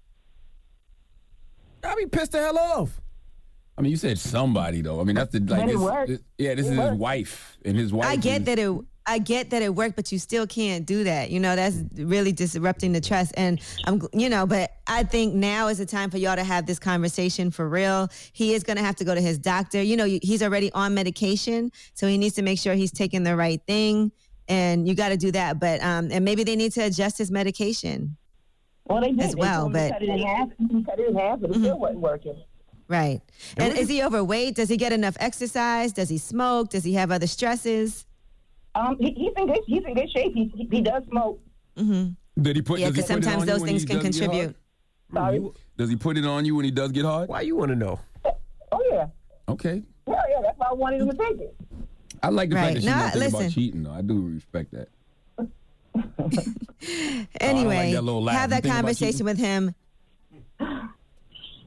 I'd 1.82 1.96
be 1.96 2.06
pissed 2.06 2.32
the 2.32 2.38
hell 2.38 2.58
off. 2.58 3.00
I 3.78 3.82
mean, 3.82 3.90
you 3.90 3.96
said 3.96 4.18
somebody 4.18 4.80
though. 4.80 5.00
I 5.00 5.04
mean, 5.04 5.16
that's 5.16 5.32
the 5.32 5.40
like. 5.40 5.48
But 5.48 5.68
it 5.68 5.76
This, 5.78 6.18
this- 6.18 6.20
yeah, 6.38 6.54
this 6.54 6.66
It 6.66 6.72
is 6.72 6.78
worked. 6.78 6.90
his 6.92 6.98
wife 6.98 7.58
and 7.64 7.76
his 7.76 7.92
wife. 7.92 8.08
I 8.08 8.16
get 8.16 8.40
is- 8.42 8.46
that 8.46 8.58
it. 8.58 8.78
I 9.08 9.18
get 9.20 9.50
that 9.50 9.62
it 9.62 9.72
worked, 9.72 9.94
but 9.94 10.10
you 10.10 10.18
still 10.18 10.48
can't 10.48 10.84
do 10.84 11.04
that. 11.04 11.30
You 11.30 11.38
know, 11.38 11.54
that's 11.54 11.76
really 11.94 12.32
disrupting 12.32 12.92
the 12.92 13.00
trust. 13.00 13.32
And 13.36 13.60
I'm, 13.84 14.02
you 14.12 14.28
know, 14.28 14.46
but 14.48 14.72
I 14.88 15.04
think 15.04 15.32
now 15.32 15.68
is 15.68 15.78
the 15.78 15.86
time 15.86 16.10
for 16.10 16.18
y'all 16.18 16.34
to 16.34 16.42
have 16.42 16.66
this 16.66 16.80
conversation 16.80 17.52
for 17.52 17.68
real. 17.68 18.08
He 18.32 18.52
is 18.52 18.64
going 18.64 18.78
to 18.78 18.82
have 18.82 18.96
to 18.96 19.04
go 19.04 19.14
to 19.14 19.20
his 19.20 19.38
doctor. 19.38 19.80
You 19.80 19.96
know, 19.96 20.06
he's 20.06 20.42
already 20.42 20.72
on 20.72 20.92
medication, 20.94 21.70
so 21.94 22.08
he 22.08 22.18
needs 22.18 22.34
to 22.34 22.42
make 22.42 22.58
sure 22.58 22.74
he's 22.74 22.90
taking 22.90 23.22
the 23.22 23.36
right 23.36 23.62
thing. 23.68 24.10
And 24.48 24.88
you 24.88 24.96
got 24.96 25.10
to 25.10 25.16
do 25.16 25.30
that. 25.30 25.60
But 25.60 25.80
um, 25.84 26.08
and 26.10 26.24
maybe 26.24 26.42
they 26.42 26.56
need 26.56 26.72
to 26.72 26.80
adjust 26.80 27.16
his 27.16 27.30
medication. 27.30 28.16
Well, 28.86 29.00
they 29.02 29.12
did. 29.12 29.20
as 29.20 29.34
They 29.36 29.40
well. 29.40 29.60
told 29.62 29.72
But 29.74 29.92
cut 29.92 30.02
it 30.02 30.08
in 30.08 30.18
half. 30.18 30.48
He 30.68 30.82
cut 30.82 30.98
it 30.98 31.08
in 31.10 31.16
half, 31.16 31.38
but 31.40 31.50
it 31.50 31.54
still 31.58 31.78
wasn't 31.78 32.00
working. 32.00 32.42
Right. 32.88 33.20
And 33.56 33.76
is 33.76 33.88
he 33.88 34.02
overweight? 34.02 34.54
Does 34.56 34.68
he 34.68 34.76
get 34.76 34.92
enough 34.92 35.16
exercise? 35.20 35.92
Does 35.92 36.08
he 36.08 36.18
smoke? 36.18 36.70
Does 36.70 36.84
he 36.84 36.94
have 36.94 37.10
other 37.10 37.26
stresses? 37.26 38.06
Um, 38.74 38.96
he, 39.00 39.12
he's 39.12 39.32
in 39.36 39.46
good. 39.46 39.60
He's 39.66 39.84
in 39.84 39.94
good 39.94 40.10
shape. 40.10 40.34
He, 40.34 40.52
he, 40.54 40.68
he 40.70 40.80
does 40.82 41.02
smoke. 41.10 41.40
Mm-hmm. 41.76 42.42
Did 42.42 42.56
he 42.56 42.62
put? 42.62 42.80
Yeah, 42.80 42.86
does 42.88 42.96
he 42.96 43.02
'cause 43.02 43.10
put 43.10 43.18
it 43.18 43.24
sometimes 43.24 43.46
those 43.46 43.62
things 43.62 43.84
can 43.84 43.96
does 44.00 44.04
get 44.18 44.28
hard? 44.30 44.30
contribute. 44.30 44.56
Sorry. 45.14 45.50
Does 45.78 45.88
he 45.90 45.96
put 45.96 46.18
it 46.18 46.24
on 46.26 46.44
you 46.44 46.54
when 46.56 46.64
he 46.64 46.70
does 46.70 46.92
get 46.92 47.04
hard? 47.04 47.28
Why 47.28 47.40
you 47.42 47.56
want 47.56 47.70
to 47.70 47.76
know? 47.76 48.00
Oh 48.72 48.82
yeah. 48.90 49.06
Okay, 49.48 49.82
Yeah, 50.08 50.14
yeah. 50.28 50.40
That's 50.42 50.58
why 50.58 50.66
I 50.70 50.74
wanted 50.74 51.00
him 51.02 51.10
to 51.10 51.16
take 51.16 51.38
it. 51.40 51.56
I 52.22 52.28
like 52.30 52.50
the 52.50 52.56
Right. 52.56 52.62
fact 52.62 52.74
that 52.74 52.80
she's 52.80 52.90
No, 52.90 52.96
not 52.96 53.12
thinking 53.12 53.20
listen. 53.20 53.40
about 53.40 53.52
cheating 53.52 53.82
though. 53.84 53.92
I 53.92 54.02
do 54.02 54.20
respect 54.26 54.72
that. 54.72 54.88
Anyway, 57.40 57.92
that 57.92 58.02
little 58.02 58.22
laugh. 58.22 58.36
have 58.36 58.50
that 58.50 58.62
conversation 58.64 59.24
with 59.24 59.38
him. 59.38 59.74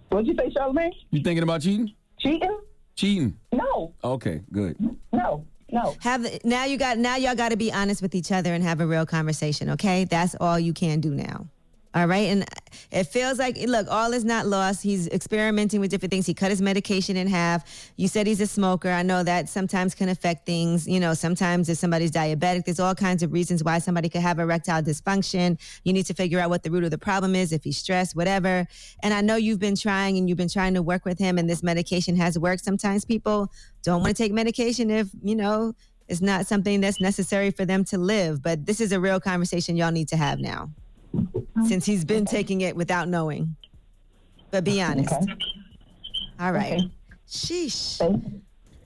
What'd 0.10 0.27
you 0.27 0.36
say, 0.36 0.49
Charlamagne? 0.49 0.91
You 1.11 1.22
thinking 1.22 1.44
about 1.44 1.61
cheating? 1.61 1.94
Cheating? 2.19 2.60
Cheating. 2.95 3.40
No, 3.53 3.94
Okay, 4.03 4.41
good. 4.52 4.76
no, 5.11 5.45
no. 5.72 5.95
Have 6.02 6.26
now 6.44 6.65
you 6.65 6.77
got 6.77 6.98
now 6.98 7.15
y'all 7.15 7.36
got 7.36 7.49
to 7.49 7.57
be 7.57 7.72
honest 7.72 8.02
with 8.02 8.15
each 8.15 8.31
other 8.31 8.53
and 8.53 8.64
have 8.64 8.81
a 8.81 8.88
real 8.88 9.06
conversation. 9.06 9.69
Okay, 9.72 10.03
that's 10.06 10.36
all 10.40 10.60
you 10.60 10.73
can 10.73 10.99
do 10.99 11.11
now. 11.14 11.48
All 11.95 12.06
right, 12.06 12.28
and 12.28 12.45
it 12.91 13.06
feels 13.06 13.40
like 13.40 13.57
look, 13.57 13.88
all 13.90 14.14
is 14.14 14.24
not 14.24 14.45
lost. 14.45 14.84
He's 14.84 15.07
experimenting 15.07 15.80
with 15.80 15.90
different 15.90 16.11
things. 16.11 16.28
He 16.28 16.36
cut 16.36 16.52
his 16.52 16.61
medication 16.61 17.18
in 17.18 17.26
half. 17.26 17.91
You 17.98 18.07
said 18.07 18.28
he's 18.28 18.41
a 18.41 18.45
smoker. 18.45 18.91
I 18.91 19.02
know 19.02 19.24
that 19.24 19.49
sometimes 19.49 19.95
can 19.95 20.07
affect 20.07 20.45
things. 20.45 20.88
You 20.88 20.99
know, 20.99 21.16
sometimes 21.16 21.68
if 21.68 21.80
somebody's 21.80 22.11
diabetic, 22.11 22.66
there's 22.66 22.80
all 22.80 22.94
kinds 22.94 23.24
of 23.24 23.34
reasons 23.34 23.64
why 23.64 23.80
somebody 23.80 24.07
could 24.07 24.22
have 24.22 24.38
erectile 24.38 24.84
dysfunction. 24.84 25.60
You 25.84 25.94
need 25.94 26.06
to 26.06 26.14
figure 26.14 26.40
out 26.40 26.52
what 26.52 26.61
the 26.61 26.70
root 26.70 26.84
of 26.84 26.91
the 26.91 26.99
problem 26.99 27.34
is. 27.34 27.52
If 27.52 27.64
he's 27.64 27.80
stressed, 27.80 28.16
whatever. 28.16 28.68
And 29.02 29.11
I 29.11 29.22
know 29.22 29.36
you've 29.36 29.60
been 29.60 29.76
trying 29.76 30.16
and 30.18 30.30
you've 30.30 30.38
been 30.38 30.48
trying 30.48 30.76
to 30.76 30.84
work 30.84 31.06
with 31.06 31.18
him, 31.18 31.40
and 31.40 31.49
this 31.49 31.64
medication 31.64 32.16
has 32.18 32.38
worked. 32.38 32.64
Sometimes 32.64 33.03
people 33.03 33.52
don't 33.82 34.02
want 34.02 34.16
to 34.16 34.24
take 34.24 34.32
medication 34.32 34.91
if 34.91 35.10
you 35.24 35.36
know 35.36 35.74
it's 36.07 36.22
not 36.22 36.45
something 36.48 36.82
that's 36.82 36.99
necessary 37.02 37.49
for 37.49 37.66
them 37.66 37.84
to 37.86 37.98
live. 37.98 38.44
But 38.44 38.68
this 38.68 38.80
is 38.80 38.91
a 38.91 38.99
real 38.99 39.20
conversation 39.20 39.76
y'all 39.76 39.91
need 39.91 40.07
to 40.10 40.18
have 40.18 40.40
now, 40.40 40.70
since 41.68 41.86
he's 41.86 42.06
been 42.06 42.26
taking 42.26 42.61
it 42.61 42.76
without 42.76 43.07
knowing. 43.07 43.56
But 44.52 44.64
be 44.64 44.81
honest. 44.81 45.14
All 46.40 46.52
right. 46.52 46.81
Sheesh. 47.27 47.99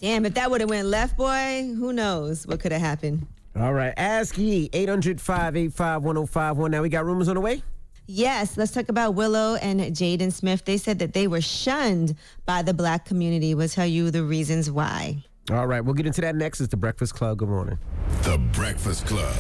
Damn, 0.02 0.26
if 0.26 0.34
that 0.34 0.52
would 0.52 0.60
have 0.60 0.70
went 0.70 0.88
left, 0.88 1.16
boy, 1.16 1.74
who 1.78 1.94
knows 1.94 2.46
what 2.46 2.60
could 2.60 2.74
have 2.74 2.82
happened. 2.82 3.26
All 3.56 3.74
right, 3.74 3.94
ask 3.96 4.38
Yee 4.38 4.70
800 4.74 5.22
585 5.22 6.04
1051. 6.04 6.72
Now 6.72 6.82
we 6.82 6.90
got 6.90 7.06
rumors 7.06 7.30
on 7.30 7.36
the 7.36 7.42
way. 7.42 7.62
Yes, 8.06 8.58
let's 8.58 8.72
talk 8.72 8.90
about 8.90 9.14
Willow 9.14 9.56
and 9.56 9.80
Jaden 9.80 10.34
Smith. 10.34 10.66
They 10.66 10.78
said 10.78 11.00
that 11.00 11.14
they 11.14 11.28
were 11.28 11.40
shunned 11.40 12.16
by 12.46 12.64
the 12.64 12.74
black 12.74 13.06
community. 13.06 13.56
We'll 13.56 13.70
tell 13.70 13.86
you 13.86 14.12
the 14.12 14.24
reasons 14.24 14.70
why. 14.70 15.24
All 15.52 15.68
right, 15.68 15.80
we'll 15.80 15.94
get 15.94 16.06
into 16.06 16.22
that 16.22 16.36
next. 16.36 16.60
It's 16.60 16.72
the 16.72 16.78
Breakfast 16.78 17.16
Club. 17.16 17.38
Good 17.38 17.50
morning. 17.50 17.78
The 18.24 18.40
Breakfast 18.52 19.06
Club. 19.06 19.34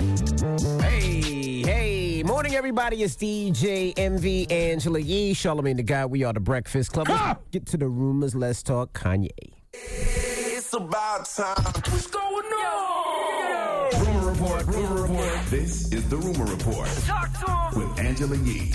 Hey, 0.00 1.60
hey, 1.62 2.22
morning, 2.22 2.54
everybody. 2.54 3.02
It's 3.02 3.16
DJ 3.16 3.92
Envy 3.98 4.50
Angela 4.50 4.98
Yee, 4.98 5.34
Charlamagne 5.34 5.76
the 5.76 5.82
God. 5.82 6.10
We 6.10 6.24
are 6.24 6.32
the 6.32 6.40
Breakfast 6.40 6.92
Club. 6.92 7.06
Let's 7.08 7.38
get 7.50 7.66
to 7.66 7.76
the 7.76 7.86
rumors. 7.86 8.34
Let's 8.34 8.62
talk 8.62 8.94
Kanye. 8.94 9.28
It's 9.74 10.72
about 10.72 11.26
time. 11.26 11.54
What's 11.64 12.06
going 12.06 12.46
on? 12.46 14.06
Rumor 14.06 14.30
report. 14.30 14.66
Rumor 14.68 15.02
report. 15.02 15.38
This 15.50 15.92
is 15.92 16.08
the 16.08 16.16
Rumor 16.16 16.46
Report 16.46 16.88
Talk 17.04 17.32
to 17.72 17.78
him. 17.78 17.90
with 17.90 18.00
Angela 18.00 18.36
Yee 18.38 18.72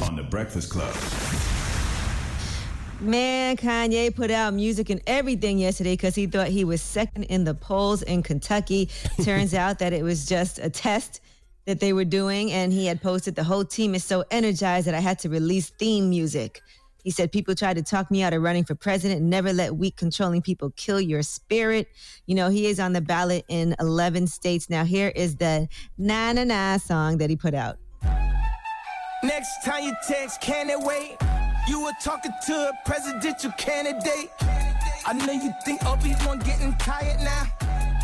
on 0.00 0.14
the 0.14 0.22
Breakfast 0.22 0.70
Club. 0.70 0.94
Man, 3.00 3.56
Kanye 3.56 4.12
put 4.14 4.28
out 4.28 4.54
music 4.54 4.90
and 4.90 5.00
everything 5.06 5.58
yesterday 5.58 5.92
because 5.92 6.16
he 6.16 6.26
thought 6.26 6.48
he 6.48 6.64
was 6.64 6.82
second 6.82 7.24
in 7.24 7.44
the 7.44 7.54
polls 7.54 8.02
in 8.02 8.24
Kentucky. 8.24 8.88
Turns 9.22 9.54
out 9.54 9.78
that 9.78 9.92
it 9.92 10.02
was 10.02 10.26
just 10.26 10.58
a 10.58 10.68
test 10.68 11.20
that 11.66 11.78
they 11.78 11.92
were 11.92 12.04
doing, 12.04 12.50
and 12.50 12.72
he 12.72 12.86
had 12.86 13.00
posted, 13.00 13.36
The 13.36 13.44
whole 13.44 13.64
team 13.64 13.94
is 13.94 14.02
so 14.02 14.24
energized 14.32 14.88
that 14.88 14.94
I 14.94 15.00
had 15.00 15.20
to 15.20 15.28
release 15.28 15.68
theme 15.68 16.10
music. 16.10 16.60
He 17.04 17.12
said, 17.12 17.30
People 17.30 17.54
tried 17.54 17.76
to 17.76 17.82
talk 17.82 18.10
me 18.10 18.22
out 18.24 18.32
of 18.32 18.42
running 18.42 18.64
for 18.64 18.74
president. 18.74 19.22
Never 19.22 19.52
let 19.52 19.76
weak, 19.76 19.94
controlling 19.94 20.42
people 20.42 20.70
kill 20.70 21.00
your 21.00 21.22
spirit. 21.22 21.86
You 22.26 22.34
know, 22.34 22.50
he 22.50 22.66
is 22.66 22.80
on 22.80 22.94
the 22.94 23.00
ballot 23.00 23.44
in 23.46 23.76
11 23.78 24.26
states. 24.26 24.68
Now, 24.68 24.84
here 24.84 25.12
is 25.14 25.36
the 25.36 25.68
Na 25.98 26.32
Na 26.32 26.42
Na 26.42 26.78
song 26.78 27.18
that 27.18 27.30
he 27.30 27.36
put 27.36 27.54
out. 27.54 27.76
Next 29.22 29.64
time 29.64 29.84
you 29.84 29.94
text, 30.08 30.40
can 30.40 30.68
it 30.68 30.80
wait? 30.80 31.16
You 31.68 31.82
were 31.82 31.92
talking 32.02 32.32
to 32.46 32.54
a 32.54 32.72
presidential 32.86 33.50
candidate. 33.58 34.30
I 35.06 35.12
know 35.12 35.32
you 35.32 35.52
think 35.66 35.84
Obi-Wan 35.84 36.38
getting 36.38 36.74
tired 36.76 37.20
now. 37.20 37.44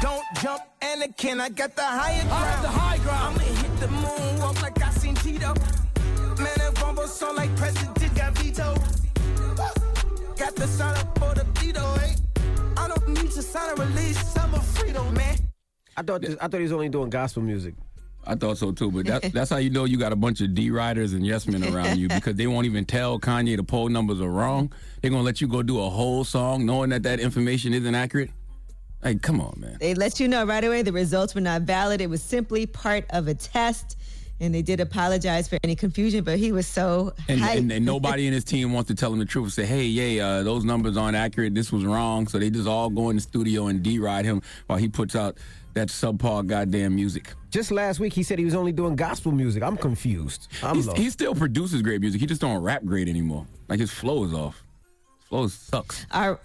Don't 0.03 0.25
jump, 0.43 0.61
Anakin. 0.83 1.41
I 1.41 1.49
got 1.49 1.75
the 1.75 1.83
higher 1.83 2.23
ground. 2.25 2.65
the 2.65 2.69
high 2.69 2.99
ground. 2.99 3.41
I'ma 3.41 3.55
hit 3.63 3.81
the 3.81 3.89
moon, 3.89 4.39
walk 4.41 4.61
like 4.61 4.83
I 4.83 4.91
seen 4.91 5.15
Tito. 5.15 5.55
Man, 6.37 6.53
that 6.57 6.79
rumble 6.83 7.07
song 7.07 7.37
like 7.37 7.57
president 7.57 8.15
got 8.15 8.37
vetoed. 8.37 8.79
Got 10.37 10.57
the 10.57 10.67
sign 10.67 10.97
up 10.99 11.19
for 11.19 11.35
the 11.35 11.45
veto, 11.55 11.95
eh? 12.03 12.15
I 12.77 12.89
don't 12.89 13.09
need 13.09 13.31
to 13.31 13.41
sign 13.41 13.71
a 13.71 13.83
release. 13.83 14.37
I'm 14.37 14.53
a 14.53 14.61
freedom, 14.61 15.15
man. 15.15 15.39
I 15.97 16.03
thought 16.03 16.21
this, 16.21 16.37
I 16.39 16.49
thought 16.49 16.59
he 16.59 16.65
was 16.65 16.73
only 16.73 16.91
doing 16.91 17.09
gospel 17.09 17.43
music. 17.43 17.75
I 18.27 18.35
thought 18.35 18.59
so 18.59 18.73
too, 18.73 18.91
but 18.91 19.07
that, 19.07 19.23
that's 19.33 19.51
how 19.51 19.57
you 19.57 19.71
know 19.71 19.85
you 19.85 19.99
got 19.99 20.13
a 20.13 20.17
bunch 20.17 20.41
of 20.41 20.55
D 20.55 20.71
riders 20.71 21.13
and 21.13 21.25
yes 21.27 21.47
men 21.47 21.65
around 21.65 21.99
you 21.99 22.09
because 22.15 22.37
they 22.37 22.47
won't 22.47 22.67
even 22.67 22.85
tell 22.85 23.19
Kanye 23.19 23.57
the 23.57 23.65
poll 23.65 23.89
numbers 23.89 24.21
are 24.21 24.31
wrong. 24.31 24.73
They're 25.01 25.11
gonna 25.11 25.23
let 25.23 25.41
you 25.41 25.49
go 25.49 25.63
do 25.63 25.81
a 25.81 25.91
whole 25.91 26.25
song 26.25 26.67
knowing 26.67 26.91
that 26.91 27.03
that 27.05 27.21
information 27.21 27.75
isn't 27.75 27.95
accurate. 27.95 28.31
Like, 29.05 29.21
come 29.21 29.41
on, 29.41 29.55
man. 29.59 29.77
They 29.79 29.95
let 29.95 30.19
you 30.19 30.29
know 30.29 30.45
right 30.47 30.65
away 30.65 30.81
the 30.81 30.93
results 30.93 31.35
were 31.35 31.43
not 31.43 31.63
valid. 31.63 32.01
It 32.01 32.09
was 32.09 32.23
simply 32.23 32.65
part 32.67 33.05
of 33.11 33.29
a 33.29 33.35
test. 33.35 33.99
And 34.41 34.53
they 34.53 34.63
did 34.63 34.81
apologize 34.81 35.47
for 35.47 35.59
any 35.63 35.77
confusion, 35.77 36.25
but 36.25 36.39
he 36.39 36.51
was 36.51 36.67
so 36.67 37.13
And, 37.29 37.41
and, 37.41 37.71
and 37.71 37.87
nobody 37.87 38.27
in 38.27 38.33
his 38.33 38.43
team 38.43 38.73
wants 38.73 38.89
to 38.89 38.95
tell 38.97 39.13
him 39.13 39.21
the 39.21 39.25
truth. 39.25 39.53
Say, 39.53 39.65
hey, 39.65 39.85
yeah, 39.85 40.27
uh, 40.27 40.43
those 40.43 40.65
numbers 40.65 40.97
aren't 40.97 41.17
accurate. 41.17 41.55
This 41.55 41.71
was 41.71 41.85
wrong. 41.85 42.27
So 42.27 42.39
they 42.39 42.51
just 42.51 42.67
all 42.67 42.91
go 42.91 43.11
in 43.11 43.17
the 43.17 43.23
studio 43.23 43.69
and 43.69 43.81
D-ride 43.83 44.25
him 44.25 44.43
while 44.67 44.79
he 44.79 44.89
puts 44.89 45.15
out 45.15 45.39
that 45.75 45.89
subpar 45.89 46.47
goddamn 46.47 46.95
music. 46.95 47.33
Just 47.51 47.71
last 47.71 48.01
week, 48.01 48.13
he 48.13 48.23
said 48.23 48.39
he 48.39 48.45
was 48.45 48.55
only 48.55 48.73
doing 48.73 48.97
gospel 48.97 49.33
music. 49.33 49.63
I'm 49.63 49.77
confused. 49.77 50.49
I'm 50.63 50.81
lost. 50.83 50.99
he 50.99 51.11
still 51.11 51.35
produces 51.35 51.83
great 51.83 52.01
music. 52.01 52.21
He 52.21 52.27
just 52.27 52.41
don't 52.41 52.63
rap 52.63 52.85
great 52.85 53.09
anymore. 53.09 53.47
Like 53.69 53.81
his 53.81 53.91
flow 53.91 54.25
is 54.25 54.33
off. 54.33 54.63
His 55.19 55.29
flow 55.29 55.47
sucks. 55.49 56.07
All, 56.11 56.41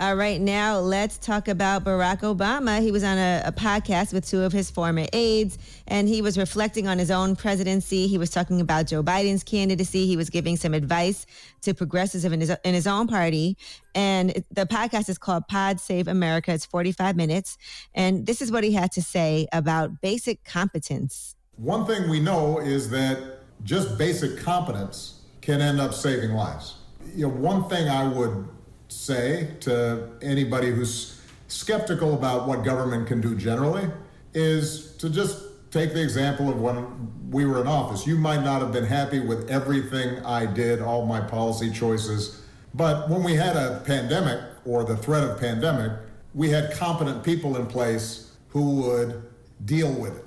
All 0.00 0.16
right, 0.16 0.40
now 0.40 0.80
let's 0.80 1.18
talk 1.18 1.46
about 1.46 1.84
Barack 1.84 2.22
Obama. 2.22 2.82
He 2.82 2.90
was 2.90 3.04
on 3.04 3.16
a, 3.16 3.42
a, 3.44 3.52
podcast 3.52 4.12
with 4.12 4.26
two 4.26 4.42
of 4.42 4.52
his 4.52 4.68
former 4.68 5.06
aides, 5.12 5.56
and 5.86 6.08
he 6.08 6.20
was 6.20 6.36
reflecting 6.36 6.88
on 6.88 6.98
his 6.98 7.12
own 7.12 7.36
presidency. 7.36 8.08
He 8.08 8.18
was 8.18 8.30
talking 8.30 8.60
about 8.60 8.88
Joe 8.88 9.04
Biden's 9.04 9.44
candidacy. 9.44 10.08
He 10.08 10.16
was 10.16 10.30
giving 10.30 10.56
some 10.56 10.74
advice 10.74 11.26
to 11.62 11.74
progressives 11.74 12.24
in 12.24 12.40
his, 12.40 12.50
in 12.64 12.74
his 12.74 12.88
own 12.88 13.06
party. 13.06 13.56
And 13.94 14.44
the 14.50 14.66
podcast 14.66 15.08
is 15.08 15.16
called 15.16 15.46
Pod 15.46 15.78
Save 15.78 16.08
America. 16.08 16.52
It's 16.52 16.66
45 16.66 17.14
minutes. 17.14 17.56
And 17.94 18.26
this 18.26 18.42
is 18.42 18.50
what 18.50 18.64
he 18.64 18.72
had 18.72 18.90
to 18.92 19.02
say 19.02 19.46
about 19.52 20.00
basic 20.00 20.42
competence. 20.42 21.36
One 21.54 21.86
thing 21.86 22.10
we 22.10 22.18
know 22.18 22.58
is 22.58 22.90
that 22.90 23.18
just 23.62 23.96
basic 23.96 24.38
competence 24.40 25.20
can 25.40 25.60
end 25.60 25.80
up 25.80 25.94
saving 25.94 26.32
lives. 26.32 26.78
You 27.14 27.28
know, 27.28 27.34
one 27.34 27.68
thing 27.68 27.88
I 27.88 28.08
would 28.08 28.48
say 28.94 29.48
to 29.60 30.08
anybody 30.22 30.70
who's 30.70 31.20
skeptical 31.48 32.14
about 32.14 32.48
what 32.48 32.64
government 32.64 33.06
can 33.06 33.20
do 33.20 33.34
generally 33.34 33.88
is 34.32 34.96
to 34.96 35.10
just 35.10 35.42
take 35.70 35.92
the 35.92 36.02
example 36.02 36.48
of 36.48 36.60
when 36.60 37.30
we 37.30 37.44
were 37.44 37.60
in 37.60 37.66
office. 37.66 38.06
You 38.06 38.16
might 38.16 38.42
not 38.42 38.60
have 38.60 38.72
been 38.72 38.84
happy 38.84 39.20
with 39.20 39.50
everything 39.50 40.24
I 40.24 40.46
did, 40.46 40.80
all 40.80 41.04
my 41.04 41.20
policy 41.20 41.70
choices, 41.70 42.42
but 42.74 43.08
when 43.08 43.22
we 43.22 43.34
had 43.34 43.56
a 43.56 43.82
pandemic 43.84 44.40
or 44.64 44.84
the 44.84 44.96
threat 44.96 45.22
of 45.24 45.38
pandemic, 45.38 45.92
we 46.34 46.50
had 46.50 46.72
competent 46.72 47.22
people 47.22 47.56
in 47.56 47.66
place 47.66 48.32
who 48.48 48.76
would 48.82 49.22
deal 49.64 49.92
with 49.92 50.16
it. 50.16 50.23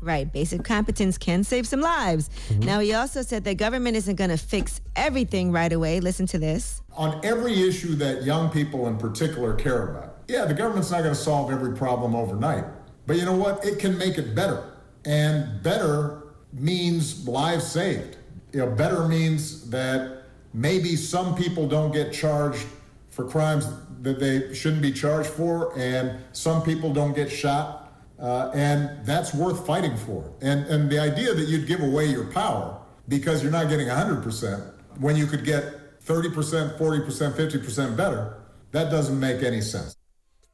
Right. 0.00 0.32
Basic 0.32 0.62
competence 0.62 1.18
can 1.18 1.42
save 1.42 1.66
some 1.66 1.80
lives. 1.80 2.30
Mm-hmm. 2.48 2.60
Now, 2.60 2.80
he 2.80 2.94
also 2.94 3.22
said 3.22 3.44
that 3.44 3.54
government 3.54 3.96
isn't 3.96 4.16
going 4.16 4.30
to 4.30 4.36
fix 4.36 4.80
everything 4.94 5.50
right 5.50 5.72
away. 5.72 6.00
Listen 6.00 6.26
to 6.26 6.38
this. 6.38 6.82
On 6.92 7.20
every 7.24 7.68
issue 7.68 7.94
that 7.96 8.22
young 8.24 8.50
people 8.50 8.86
in 8.86 8.96
particular 8.96 9.54
care 9.54 9.88
about, 9.88 10.18
yeah, 10.28 10.44
the 10.44 10.54
government's 10.54 10.90
not 10.90 11.02
going 11.02 11.14
to 11.14 11.20
solve 11.20 11.50
every 11.50 11.76
problem 11.76 12.14
overnight. 12.14 12.64
But 13.06 13.16
you 13.16 13.24
know 13.24 13.36
what? 13.36 13.64
It 13.64 13.78
can 13.78 13.98
make 13.98 14.18
it 14.18 14.34
better. 14.34 14.72
And 15.04 15.62
better 15.62 16.22
means 16.52 17.26
lives 17.26 17.66
saved. 17.66 18.18
You 18.52 18.60
know, 18.60 18.70
better 18.70 19.08
means 19.08 19.68
that 19.70 20.24
maybe 20.52 20.96
some 20.96 21.34
people 21.34 21.66
don't 21.68 21.92
get 21.92 22.12
charged 22.12 22.66
for 23.10 23.24
crimes 23.24 23.66
that 24.02 24.20
they 24.20 24.54
shouldn't 24.54 24.82
be 24.82 24.92
charged 24.92 25.28
for, 25.28 25.76
and 25.76 26.18
some 26.32 26.62
people 26.62 26.92
don't 26.92 27.14
get 27.14 27.30
shot 27.30 27.77
uh, 28.20 28.50
and 28.54 29.04
that's 29.06 29.34
worth 29.34 29.66
fighting 29.66 29.96
for. 29.96 30.32
And, 30.40 30.66
and 30.66 30.90
the 30.90 30.98
idea 30.98 31.34
that 31.34 31.48
you'd 31.48 31.66
give 31.66 31.80
away 31.80 32.06
your 32.06 32.24
power 32.26 32.80
because 33.06 33.42
you're 33.42 33.52
not 33.52 33.68
getting 33.68 33.88
100% 33.88 34.74
when 34.98 35.16
you 35.16 35.26
could 35.26 35.44
get 35.44 36.00
30%, 36.04 36.78
40%, 36.78 37.32
50% 37.32 37.96
better, 37.96 38.38
that 38.72 38.90
doesn't 38.90 39.18
make 39.18 39.42
any 39.42 39.60
sense. 39.60 39.96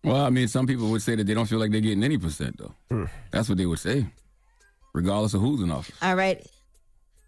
Well, 0.03 0.16
I 0.23 0.31
mean, 0.31 0.49
some 0.49 0.66
people 0.66 0.91
would 0.91 1.03
say 1.03 1.15
that 1.15 1.24
they 1.24 1.32
don't 1.32 1.47
feel 1.47 1.59
like 1.59 1.70
they're 1.70 1.81
getting 1.81 2.05
any 2.05 2.19
percent, 2.19 2.59
though. 2.59 2.74
Hmm. 2.91 3.05
That's 3.31 3.49
what 3.49 3.57
they 3.57 3.65
would 3.65 3.78
say, 3.78 4.07
regardless 4.93 5.32
of 5.32 5.41
who's 5.41 5.62
in 5.62 5.70
office. 5.70 5.97
All 6.03 6.15
right. 6.15 6.47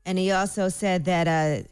And 0.05 0.19
he 0.19 0.31
also 0.31 0.69
said 0.69 1.07
that 1.07 1.27
uh, 1.27 1.67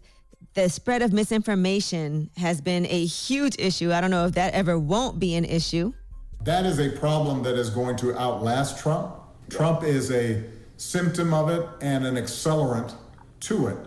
the 0.54 0.70
spread 0.70 1.02
of 1.02 1.12
misinformation 1.12 2.30
has 2.36 2.60
been 2.60 2.86
a 2.86 3.04
huge 3.04 3.56
issue. 3.58 3.92
I 3.92 4.00
don't 4.00 4.10
know 4.10 4.26
if 4.26 4.32
that 4.32 4.54
ever 4.54 4.78
won't 4.78 5.18
be 5.18 5.34
an 5.34 5.44
issue. 5.44 5.92
That 6.44 6.66
is 6.66 6.78
a 6.78 6.90
problem 6.90 7.42
that 7.44 7.56
is 7.56 7.70
going 7.70 7.96
to 7.96 8.16
outlast 8.18 8.78
Trump. 8.78 9.14
Trump 9.48 9.82
is 9.82 10.10
a 10.10 10.42
symptom 10.76 11.32
of 11.32 11.48
it 11.48 11.66
and 11.80 12.04
an 12.04 12.16
accelerant 12.16 12.94
to 13.40 13.68
it, 13.68 13.78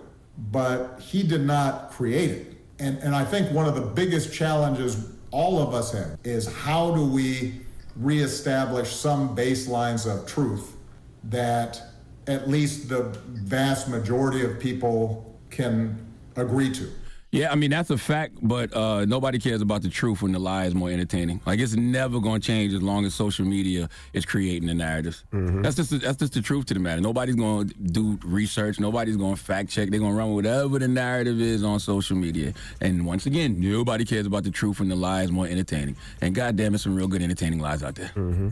but 0.52 1.00
he 1.00 1.22
did 1.22 1.42
not 1.42 1.92
create 1.92 2.32
it. 2.32 2.58
And, 2.80 2.98
and 3.00 3.16
I 3.16 3.24
think 3.24 3.52
one 3.52 3.68
of 3.68 3.76
the 3.76 3.82
biggest 3.82 4.34
challenges 4.34 5.08
all 5.30 5.60
of 5.60 5.76
us 5.76 5.92
have 5.92 6.18
is 6.24 6.52
how 6.52 6.96
do 6.96 7.06
we 7.06 7.62
reestablish 7.96 8.92
some 8.92 9.36
baselines 9.36 10.10
of 10.12 10.26
truth 10.28 10.78
that 11.26 11.82
at 12.26 12.50
least 12.50 12.90
the 12.90 13.04
vast 13.28 13.88
majority 13.88 14.44
of 14.44 14.60
people 14.60 15.38
can 15.52 15.98
agree 16.36 16.72
to. 16.74 16.90
Yeah, 17.32 17.52
I 17.52 17.56
mean 17.56 17.72
that's 17.72 17.90
a 17.90 17.98
fact, 17.98 18.36
but 18.42 18.74
uh, 18.74 19.04
nobody 19.04 19.38
cares 19.38 19.62
about 19.62 19.82
the 19.82 19.90
truth 19.90 20.22
when 20.22 20.32
the 20.32 20.40
lie 20.40 20.66
is 20.66 20.74
more 20.74 20.90
entertaining. 20.90 21.42
Like 21.46 21.60
it's 21.60 21.76
never 21.76 22.22
going 22.22 22.40
to 22.40 22.48
change 22.48 22.74
as 22.74 22.82
long 22.82 23.06
as 23.06 23.14
social 23.16 23.46
media 23.46 23.90
is 24.14 24.26
creating 24.26 24.68
the 24.68 24.74
narratives. 24.74 25.26
Mm-hmm. 25.34 25.62
That's 25.62 25.76
just 25.76 25.90
the, 25.90 25.98
that's 25.98 26.18
just 26.18 26.34
the 26.34 26.42
truth 26.42 26.68
to 26.68 26.74
the 26.74 26.80
matter. 26.80 27.02
Nobody's 27.02 27.36
going 27.36 27.68
to 27.68 27.74
do 27.76 28.18
research. 28.24 28.80
Nobody's 28.80 29.18
going 29.18 29.36
to 29.36 29.42
fact 29.42 29.70
check. 29.70 29.90
They're 29.90 30.00
going 30.00 30.14
to 30.14 30.18
run 30.18 30.34
whatever 30.34 30.80
the 30.80 30.88
narrative 30.88 31.42
is 31.42 31.66
on 31.66 31.82
social 31.82 32.16
media. 32.16 32.54
And 32.80 33.06
once 33.06 33.26
again, 33.26 33.60
nobody 33.60 34.06
cares 34.06 34.26
about 34.26 34.44
the 34.44 34.52
truth 34.52 34.80
when 34.80 34.88
the 34.88 34.96
lie 34.96 35.24
is 35.24 35.32
more 35.32 35.48
entertaining. 35.48 35.98
And 36.22 36.34
goddamn, 36.34 36.76
it's 36.76 36.84
some 36.84 36.96
real 36.96 37.08
good 37.08 37.22
entertaining 37.22 37.60
lies 37.60 37.84
out 37.84 37.96
there. 37.96 38.12
Mm-hmm. 38.16 38.50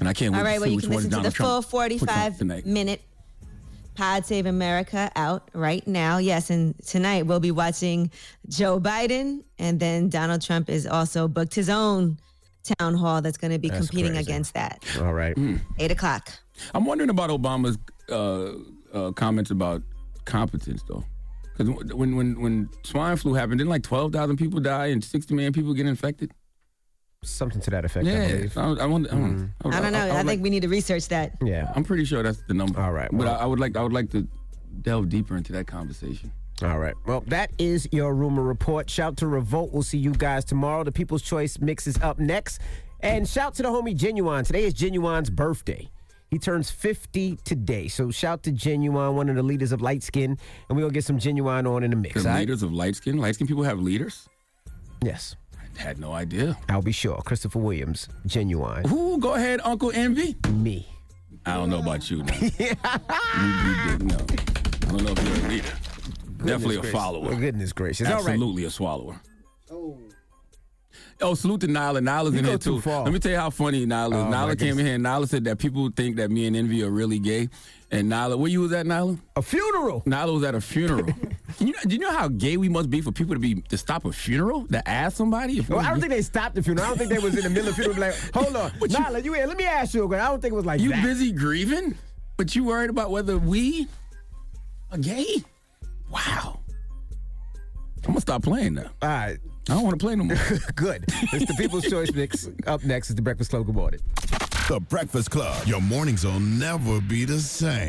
And 0.00 0.08
I 0.08 0.14
can't 0.14 0.32
wait 0.32 0.38
All 0.38 0.44
right, 0.44 0.54
to 0.54 0.60
well, 0.60 0.66
see 0.66 0.70
you 0.70 0.76
which 0.76 0.84
can 0.86 0.94
listen 0.94 1.10
to 1.10 1.16
Donald 1.16 1.32
the 1.32 1.36
Trump 1.36 1.50
full 1.50 1.62
45 1.62 2.64
minute 2.64 3.02
Pod 3.98 4.24
Save 4.24 4.46
America 4.46 5.10
out 5.16 5.50
right 5.54 5.84
now. 5.84 6.18
Yes, 6.18 6.50
and 6.50 6.72
tonight 6.86 7.26
we'll 7.26 7.40
be 7.40 7.50
watching 7.50 8.12
Joe 8.48 8.78
Biden, 8.78 9.42
and 9.58 9.80
then 9.80 10.08
Donald 10.08 10.40
Trump 10.40 10.70
is 10.70 10.86
also 10.86 11.26
booked 11.26 11.52
his 11.52 11.68
own 11.68 12.16
town 12.78 12.94
hall 12.94 13.20
that's 13.20 13.36
going 13.36 13.50
to 13.50 13.58
be 13.58 13.68
that's 13.68 13.88
competing 13.88 14.12
crazy. 14.12 14.30
against 14.30 14.54
that. 14.54 14.84
All 15.00 15.12
right. 15.12 15.34
Mm. 15.34 15.60
Eight 15.80 15.90
o'clock. 15.90 16.30
I'm 16.76 16.84
wondering 16.84 17.10
about 17.10 17.30
Obama's 17.30 17.76
uh, 18.08 18.52
uh, 18.96 19.10
comments 19.10 19.50
about 19.50 19.82
competence, 20.26 20.84
though. 20.86 21.02
Because 21.56 21.92
when, 21.92 22.14
when, 22.14 22.40
when 22.40 22.68
swine 22.84 23.16
flu 23.16 23.34
happened, 23.34 23.58
didn't 23.58 23.70
like 23.70 23.82
12,000 23.82 24.36
people 24.36 24.60
die 24.60 24.86
and 24.86 25.02
60 25.02 25.34
million 25.34 25.52
people 25.52 25.74
get 25.74 25.86
infected? 25.86 26.32
Something 27.24 27.60
to 27.62 27.70
that 27.70 27.84
effect, 27.84 28.06
yeah, 28.06 28.22
I 28.22 28.30
believe. 28.30 28.56
I, 28.56 28.62
I, 28.62 28.86
wonder, 28.86 29.08
mm. 29.08 29.50
I, 29.64 29.68
I, 29.68 29.80
don't 29.80 29.92
know. 29.92 29.98
I, 29.98 30.06
I, 30.06 30.10
I 30.10 30.16
think 30.18 30.26
like, 30.26 30.40
we 30.40 30.50
need 30.50 30.62
to 30.62 30.68
research 30.68 31.08
that. 31.08 31.32
Yeah. 31.42 31.72
I'm 31.74 31.82
pretty 31.82 32.04
sure 32.04 32.22
that's 32.22 32.42
the 32.46 32.54
number. 32.54 32.80
All 32.80 32.92
right. 32.92 33.12
Well, 33.12 33.26
but 33.26 33.40
I, 33.40 33.44
would 33.44 33.58
like 33.58 33.76
I 33.76 33.82
would 33.82 33.92
like 33.92 34.10
to 34.10 34.28
delve 34.82 35.08
deeper 35.08 35.36
into 35.36 35.52
that 35.52 35.66
conversation. 35.66 36.30
All 36.62 36.78
right. 36.78 36.94
Well, 37.06 37.24
that 37.26 37.50
is 37.58 37.88
your 37.90 38.14
rumor 38.14 38.42
report. 38.42 38.88
Shout 38.88 39.16
to 39.18 39.26
Revolt. 39.26 39.72
We'll 39.72 39.82
see 39.82 39.98
you 39.98 40.12
guys 40.12 40.44
tomorrow. 40.44 40.84
The 40.84 40.92
People's 40.92 41.22
Choice 41.22 41.58
mix 41.58 41.88
is 41.88 41.98
up 41.98 42.20
next. 42.20 42.60
And 43.00 43.28
shout 43.28 43.54
to 43.54 43.62
the 43.62 43.68
homie 43.68 43.96
Ginuwine. 43.96 44.46
Today 44.46 44.64
is 44.64 44.74
Ginuwine's 44.74 45.30
birthday. 45.30 45.88
He 46.30 46.38
turns 46.38 46.70
50 46.70 47.38
today. 47.44 47.88
So 47.88 48.10
shout 48.10 48.42
to 48.44 48.52
Ginuwine, 48.52 49.14
one 49.14 49.28
of 49.28 49.36
the 49.36 49.42
leaders 49.42 49.72
of 49.72 49.80
light 49.80 50.02
skin. 50.02 50.38
And 50.68 50.76
we're 50.76 50.82
going 50.82 50.90
to 50.90 50.94
get 50.94 51.04
some 51.04 51.18
Ginuwine 51.18 51.68
on 51.68 51.82
in 51.82 51.90
the 51.90 51.96
mix. 51.96 52.22
The 52.22 52.32
leaders 52.32 52.62
of 52.62 52.72
light 52.72 52.96
skin? 52.96 53.18
Light 53.18 53.34
skin 53.34 53.46
people 53.46 53.64
have 53.64 53.80
leaders? 53.80 54.28
Yes. 55.02 55.36
Had 55.78 56.00
no 56.00 56.12
idea. 56.12 56.58
I'll 56.68 56.82
be 56.82 56.92
sure. 56.92 57.22
Christopher 57.24 57.60
Williams, 57.60 58.08
Ginuwine. 58.26 58.90
Ooh, 58.90 59.16
go 59.18 59.34
ahead, 59.34 59.60
Uncle 59.62 59.92
Envy. 59.94 60.36
Me. 60.50 60.88
I 61.46 61.54
don't 61.54 61.70
know 61.70 61.78
about 61.78 62.10
you. 62.10 62.24
Now. 62.24 62.34
you, 62.40 62.48
you 62.50 62.58
did, 62.58 64.02
no. 64.02 64.16
I 64.16 64.90
don't 64.90 65.04
know 65.04 65.12
if 65.12 65.22
you're 65.22 65.46
a 65.46 65.48
leader. 65.48 65.68
Goodness 66.38 66.62
Definitely 66.62 66.88
a 66.88 66.92
follower. 66.92 67.28
Oh, 67.32 67.36
goodness 67.36 67.72
gracious. 67.72 68.08
Absolutely 68.08 68.64
a 68.64 68.70
swallower. 68.70 69.20
Oh. 69.70 69.98
Oh, 71.20 71.34
salute 71.34 71.60
to 71.62 71.68
Nyla. 71.68 72.00
Nyla's 72.00 72.32
you 72.32 72.40
in 72.40 72.44
here 72.44 72.58
too. 72.58 72.80
Far. 72.80 73.04
Let 73.04 73.12
me 73.12 73.20
tell 73.20 73.32
you 73.32 73.38
how 73.38 73.50
funny 73.50 73.86
Nyla 73.86 74.08
is. 74.08 74.14
Oh, 74.14 74.36
Nyla 74.36 74.58
came 74.58 74.78
in 74.80 74.86
here 74.86 74.94
and 74.96 75.04
Nyla 75.04 75.28
said 75.28 75.44
that 75.44 75.58
people 75.58 75.90
think 75.94 76.16
that 76.16 76.30
me 76.30 76.46
and 76.46 76.56
Envy 76.56 76.82
are 76.82 76.90
really 76.90 77.18
gay. 77.20 77.48
And 77.90 78.12
Nyla, 78.12 78.38
where 78.38 78.50
you 78.50 78.60
was 78.60 78.72
at, 78.72 78.84
Nyla? 78.84 79.18
A 79.36 79.42
funeral. 79.42 80.02
Nyla 80.02 80.34
was 80.34 80.44
at 80.44 80.54
a 80.54 80.60
funeral. 80.60 81.06
you 81.58 81.72
know, 81.72 81.78
do 81.86 81.94
you 81.94 81.98
know 81.98 82.10
how 82.12 82.28
gay 82.28 82.58
we 82.58 82.68
must 82.68 82.90
be 82.90 83.00
for 83.00 83.12
people 83.12 83.34
to 83.34 83.40
be 83.40 83.62
to 83.62 83.78
stop 83.78 84.04
a 84.04 84.12
funeral 84.12 84.66
to 84.68 84.86
ask 84.86 85.16
somebody? 85.16 85.58
If 85.58 85.70
well, 85.70 85.80
I 85.80 85.90
don't 85.90 86.00
think 86.00 86.12
they 86.12 86.20
stopped 86.20 86.54
the 86.54 86.62
funeral. 86.62 86.84
I 86.84 86.88
don't 86.90 86.98
think 86.98 87.10
they 87.10 87.18
was 87.18 87.36
in 87.36 87.44
the 87.44 87.50
middle 87.50 87.70
of 87.70 87.76
the 87.76 87.82
funeral. 87.82 88.00
Like, 88.00 88.14
hold 88.34 88.54
on, 88.56 88.72
but 88.80 88.90
Nyla, 88.90 89.24
you, 89.24 89.34
you 89.34 89.46
Let 89.46 89.56
me 89.56 89.64
ask 89.64 89.94
you. 89.94 90.04
I 90.14 90.28
don't 90.28 90.40
think 90.42 90.52
it 90.52 90.56
was 90.56 90.66
like 90.66 90.80
you 90.80 90.90
that. 90.90 91.02
busy 91.02 91.32
grieving, 91.32 91.96
but 92.36 92.54
you 92.54 92.64
worried 92.64 92.90
about 92.90 93.10
whether 93.10 93.38
we 93.38 93.88
are 94.92 94.98
gay. 94.98 95.42
Wow. 96.10 96.60
I'm 98.04 98.12
gonna 98.12 98.20
stop 98.20 98.42
playing 98.42 98.74
now. 98.74 98.90
All 99.02 99.08
right. 99.08 99.38
I 99.68 99.74
don't 99.74 99.82
want 99.82 99.98
to 99.98 100.04
play 100.04 100.14
no 100.14 100.24
more. 100.24 100.36
Good. 100.74 101.04
It's 101.08 101.44
the 101.44 101.54
People's 101.58 101.84
Choice 101.84 102.12
Mix. 102.12 102.48
Up 102.66 102.82
next 102.84 103.10
is 103.10 103.16
the 103.16 103.22
Breakfast 103.22 103.50
Club. 103.50 103.66
Good 103.66 103.74
morning. 103.74 104.00
The 104.68 104.80
Breakfast 104.80 105.30
Club. 105.30 105.66
Your 105.66 105.80
mornings 105.80 106.26
will 106.26 106.40
never 106.40 107.00
be 107.00 107.24
the 107.24 107.38
same. 107.38 107.88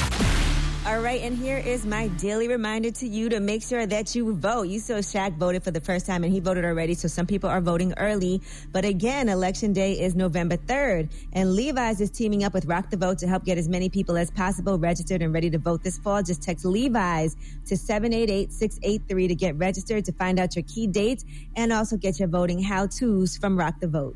All 0.86 1.02
right, 1.02 1.20
and 1.20 1.38
here 1.38 1.58
is 1.58 1.86
my 1.86 2.08
daily 2.08 2.48
reminder 2.48 2.90
to 2.90 3.06
you 3.06 3.28
to 3.28 3.42
make 3.42 3.64
sure 3.64 3.86
that 3.86 4.16
you 4.16 4.34
vote. 4.34 4.70
You 4.70 4.80
saw 4.80 4.94
Shaq 4.94 5.36
voted 5.38 5.62
for 5.62 5.72
the 5.72 5.82
first 5.82 6.06
time, 6.06 6.24
and 6.24 6.32
he 6.32 6.40
voted 6.40 6.64
already, 6.64 6.94
so 6.94 7.10
some 7.10 7.28
people 7.28 7.50
are 7.50 7.60
voting 7.60 7.94
early. 7.98 8.42
But 8.72 8.86
again, 8.86 9.28
election 9.28 9.74
day 9.74 10.00
is 10.00 10.16
November 10.16 10.56
3rd, 10.56 11.12
and 11.34 11.54
Levi's 11.54 12.00
is 12.00 12.10
teaming 12.10 12.46
up 12.46 12.54
with 12.54 12.64
Rock 12.66 12.90
the 12.90 12.96
Vote 12.96 13.18
to 13.18 13.28
help 13.28 13.44
get 13.44 13.58
as 13.58 13.68
many 13.68 13.90
people 13.90 14.16
as 14.16 14.32
possible 14.32 14.80
registered 14.80 15.22
and 15.22 15.34
ready 15.34 15.50
to 15.50 15.58
vote 15.58 15.84
this 15.84 15.98
fall. 15.98 16.24
Just 16.24 16.42
text 16.42 16.64
Levi's 16.64 17.36
to 17.66 17.76
788-683 17.76 19.28
to 19.28 19.36
get 19.36 19.58
registered 19.58 20.06
to 20.06 20.14
find 20.14 20.40
out 20.40 20.56
your 20.56 20.64
key 20.64 20.88
dates 20.88 21.26
and 21.58 21.74
also 21.74 21.98
get 21.98 22.20
your 22.20 22.30
voting 22.30 22.64
how-tos 22.64 23.36
from 23.36 23.60
Rock 23.60 23.82
the 23.82 23.88
Vote. 23.90 24.16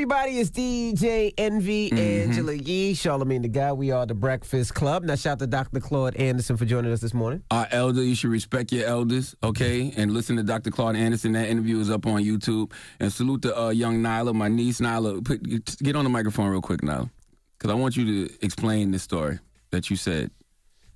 Everybody 0.00 0.38
is 0.38 0.50
DJ 0.50 1.34
Envy, 1.36 1.92
Angela 1.92 2.54
Yee, 2.54 2.94
Charlamagne 2.94 3.42
the 3.42 3.48
God. 3.48 3.74
We 3.74 3.90
are 3.90 4.06
the 4.06 4.14
Breakfast 4.14 4.72
Club. 4.72 5.04
Now, 5.04 5.14
shout 5.14 5.32
out 5.32 5.38
to 5.40 5.46
Dr. 5.46 5.78
Claude 5.78 6.16
Anderson 6.16 6.56
for 6.56 6.64
joining 6.64 6.90
us 6.90 7.02
this 7.02 7.12
morning. 7.12 7.44
Our 7.50 7.68
elder, 7.70 8.02
you 8.02 8.14
should 8.14 8.30
respect 8.30 8.72
your 8.72 8.86
elders, 8.86 9.36
okay? 9.42 9.92
And 9.98 10.14
listen 10.14 10.36
to 10.36 10.42
Dr. 10.42 10.70
Claude 10.70 10.96
Anderson. 10.96 11.32
That 11.32 11.50
interview 11.50 11.78
is 11.80 11.90
up 11.90 12.06
on 12.06 12.24
YouTube. 12.24 12.72
And 12.98 13.12
salute 13.12 13.42
to 13.42 13.54
uh, 13.54 13.68
young 13.68 13.98
Nyla, 13.98 14.32
my 14.32 14.48
niece 14.48 14.80
Nyla. 14.80 15.22
Put, 15.22 15.42
get 15.82 15.94
on 15.94 16.04
the 16.04 16.10
microphone 16.10 16.48
real 16.48 16.62
quick, 16.62 16.80
Nyla, 16.80 17.10
because 17.58 17.70
I 17.70 17.74
want 17.74 17.94
you 17.94 18.26
to 18.26 18.34
explain 18.42 18.92
this 18.92 19.02
story 19.02 19.38
that 19.70 19.90
you 19.90 19.96
said. 19.96 20.30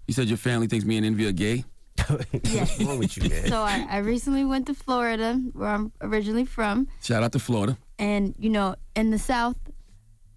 You 0.08 0.14
said 0.14 0.28
your 0.28 0.38
family 0.38 0.66
thinks 0.66 0.86
me 0.86 0.96
and 0.96 1.04
Envy 1.04 1.26
are 1.26 1.32
gay. 1.32 1.66
Yes. 2.42 2.78
What's 2.78 2.82
wrong 2.84 2.98
with 2.98 3.16
you, 3.16 3.28
man? 3.30 3.46
So 3.48 3.62
I, 3.62 3.86
I 3.88 3.98
recently 3.98 4.44
went 4.44 4.66
to 4.66 4.74
Florida, 4.74 5.34
where 5.52 5.68
I'm 5.68 5.92
originally 6.00 6.44
from, 6.44 6.88
Shout 7.02 7.22
out 7.22 7.32
to 7.32 7.38
Florida. 7.38 7.76
and 7.98 8.34
you 8.38 8.50
know, 8.50 8.76
in 8.94 9.10
the 9.10 9.18
South, 9.18 9.56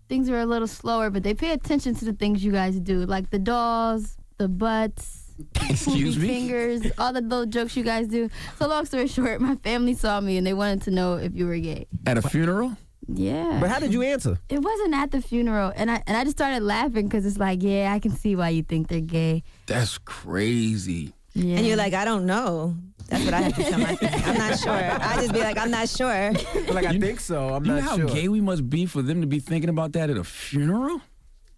things 0.07 0.29
are 0.29 0.39
a 0.39 0.45
little 0.45 0.67
slower, 0.67 1.09
but 1.09 1.23
they 1.23 1.33
pay 1.33 1.51
attention 1.51 1.95
to 1.95 2.05
the 2.05 2.13
things 2.13 2.43
you 2.43 2.51
guys 2.51 2.79
do, 2.79 3.05
like 3.05 3.29
the 3.31 3.39
dolls, 3.39 4.17
the 4.37 4.47
butts, 4.47 5.23
Excuse 5.69 6.17
me? 6.17 6.27
fingers, 6.27 6.81
all 6.97 7.11
the 7.13 7.21
little 7.21 7.45
jokes 7.45 7.75
you 7.75 7.83
guys 7.83 8.07
do. 8.07 8.29
So 8.57 8.67
long 8.67 8.85
story 8.85 9.07
short, 9.07 9.41
my 9.41 9.55
family 9.57 9.93
saw 9.93 10.19
me 10.21 10.37
and 10.37 10.47
they 10.47 10.53
wanted 10.53 10.83
to 10.83 10.91
know 10.91 11.15
if 11.15 11.35
you 11.35 11.45
were 11.47 11.57
gay. 11.57 11.87
At 12.05 12.17
a 12.17 12.21
funeral? 12.21 12.77
Yeah. 13.09 13.57
But 13.61 13.69
how 13.69 13.79
did 13.79 13.93
you 13.93 14.01
answer? 14.03 14.37
It 14.49 14.59
wasn't 14.59 14.93
at 14.95 15.11
the 15.11 15.21
funeral, 15.21 15.71
and 15.75 15.89
I 15.89 16.03
and 16.07 16.17
I 16.17 16.23
just 16.25 16.35
started 16.37 16.61
laughing 16.61 17.07
because 17.07 17.25
it's 17.25 17.37
like, 17.37 17.63
yeah, 17.63 17.93
I 17.93 17.99
can 17.99 18.11
see 18.11 18.35
why 18.35 18.49
you 18.49 18.63
think 18.63 18.89
they're 18.89 18.99
gay. 18.99 19.43
That's 19.65 19.97
crazy. 19.97 21.13
Yeah. 21.37 21.57
And 21.57 21.67
you're 21.67 21.77
like, 21.77 21.93
I 21.93 22.03
don't 22.03 22.25
know. 22.25 22.75
That's 23.09 23.23
what 23.23 23.33
I 23.33 23.41
have 23.41 23.55
to 23.55 23.63
tell 23.63 23.79
my 23.79 23.95
family. 23.95 24.23
I'm 24.25 24.37
not 24.37 24.59
sure. 24.59 24.73
I 24.73 25.15
just 25.15 25.33
be 25.33 25.39
like, 25.39 25.57
I'm 25.57 25.71
not 25.71 25.87
sure. 25.87 26.31
like, 26.73 26.85
I 26.85 26.99
think 26.99 27.19
so. 27.19 27.49
I'm 27.53 27.63
you 27.63 27.71
know 27.71 27.79
not 27.79 27.89
how 27.89 27.95
sure. 27.97 28.07
gay 28.07 28.27
we 28.27 28.41
must 28.41 28.69
be 28.69 28.85
for 28.85 29.01
them 29.01 29.21
to 29.21 29.27
be 29.27 29.39
thinking 29.39 29.69
about 29.69 29.93
that 29.93 30.09
at 30.09 30.17
a 30.17 30.23
funeral? 30.23 31.01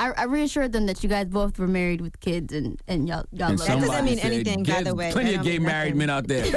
I, 0.01 0.11
I 0.15 0.23
reassured 0.23 0.71
them 0.71 0.85
that 0.85 1.03
you 1.03 1.09
guys 1.09 1.27
both 1.27 1.59
were 1.59 1.67
married 1.67 1.99
with 1.99 2.19
kids, 2.21 2.53
and 2.53 2.81
and 2.87 3.05
y'all 3.07 3.25
y'all 3.33 3.49
And 3.49 3.59
love 3.59 3.67
That 3.67 3.81
doesn't 3.81 4.05
mean 4.05 4.17
said, 4.17 4.31
anything, 4.31 4.63
by 4.63 4.83
the 4.83 4.95
way. 4.95 5.11
Plenty 5.11 5.35
of 5.35 5.43
gay 5.43 5.59
mean 5.59 5.63
married 5.63 5.95
men 5.95 6.09
out 6.09 6.25
there. 6.25 6.43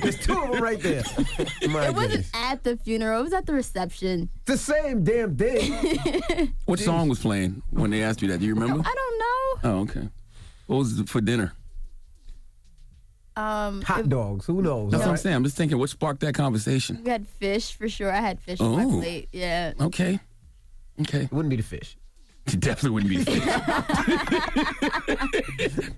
There's 0.00 0.18
two 0.18 0.36
of 0.42 0.50
them 0.50 0.62
right 0.62 0.80
there. 0.80 1.04
My 1.68 1.88
It 1.88 1.94
wasn't 1.94 2.26
at 2.34 2.64
the 2.64 2.76
funeral. 2.78 3.20
It 3.20 3.24
was 3.24 3.32
at 3.32 3.46
the 3.46 3.52
reception. 3.52 4.28
The 4.46 4.58
same 4.58 5.04
damn 5.04 5.36
thing. 5.36 6.52
what 6.64 6.80
song 6.80 7.08
was 7.08 7.20
playing 7.20 7.62
when 7.70 7.90
they 7.90 8.02
asked 8.02 8.22
you 8.22 8.28
that? 8.28 8.40
Do 8.40 8.46
you 8.46 8.54
remember? 8.54 8.82
I 8.84 8.94
don't 8.94 9.18
know. 9.18 9.70
Oh, 9.70 9.80
okay. 9.82 10.08
What 10.68 10.76
was 10.78 10.98
it 11.00 11.08
for 11.08 11.20
dinner? 11.20 11.52
Um, 13.36 13.82
Hot 13.82 14.08
dogs. 14.08 14.46
Who 14.46 14.62
knows? 14.62 14.90
That's 14.92 15.00
what 15.00 15.06
I'm 15.06 15.10
right? 15.14 15.20
saying. 15.20 15.36
I'm 15.36 15.44
just 15.44 15.56
thinking, 15.56 15.78
what 15.78 15.90
sparked 15.90 16.20
that 16.20 16.34
conversation? 16.34 17.02
we 17.04 17.10
had 17.10 17.26
fish 17.26 17.72
for 17.72 17.88
sure. 17.88 18.12
I 18.12 18.20
had 18.20 18.40
fish 18.40 18.60
on 18.60 18.76
my 18.76 18.84
Oh. 18.84 19.00
plate. 19.00 19.28
Yeah. 19.32 19.72
Okay. 19.80 20.20
Okay. 21.00 21.22
It 21.24 21.32
wouldn't 21.32 21.50
be 21.50 21.56
the 21.56 21.62
fish. 21.62 21.96
It 22.46 22.60
definitely 22.60 22.90
wouldn't 22.90 23.10
be 23.10 23.18
the 23.18 23.30
fish. 23.30 23.44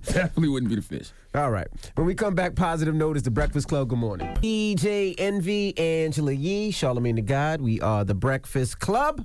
definitely 0.12 0.48
wouldn't 0.48 0.68
be 0.70 0.76
the 0.76 0.82
fish. 0.82 1.10
All 1.34 1.50
right. 1.50 1.68
When 1.94 2.06
we 2.06 2.14
come 2.14 2.34
back, 2.34 2.54
positive 2.56 2.94
note 2.94 3.16
is 3.16 3.22
the 3.22 3.30
Breakfast 3.30 3.68
Club. 3.68 3.88
Good 3.88 3.98
morning. 3.98 4.26
DJ 4.36 5.14
Envy, 5.18 5.76
Angela 5.78 6.32
Yee, 6.32 6.70
Charlamagne 6.72 7.16
the 7.16 7.22
God. 7.22 7.60
We 7.60 7.80
are 7.80 8.04
the 8.04 8.14
Breakfast 8.14 8.78
Club. 8.80 9.24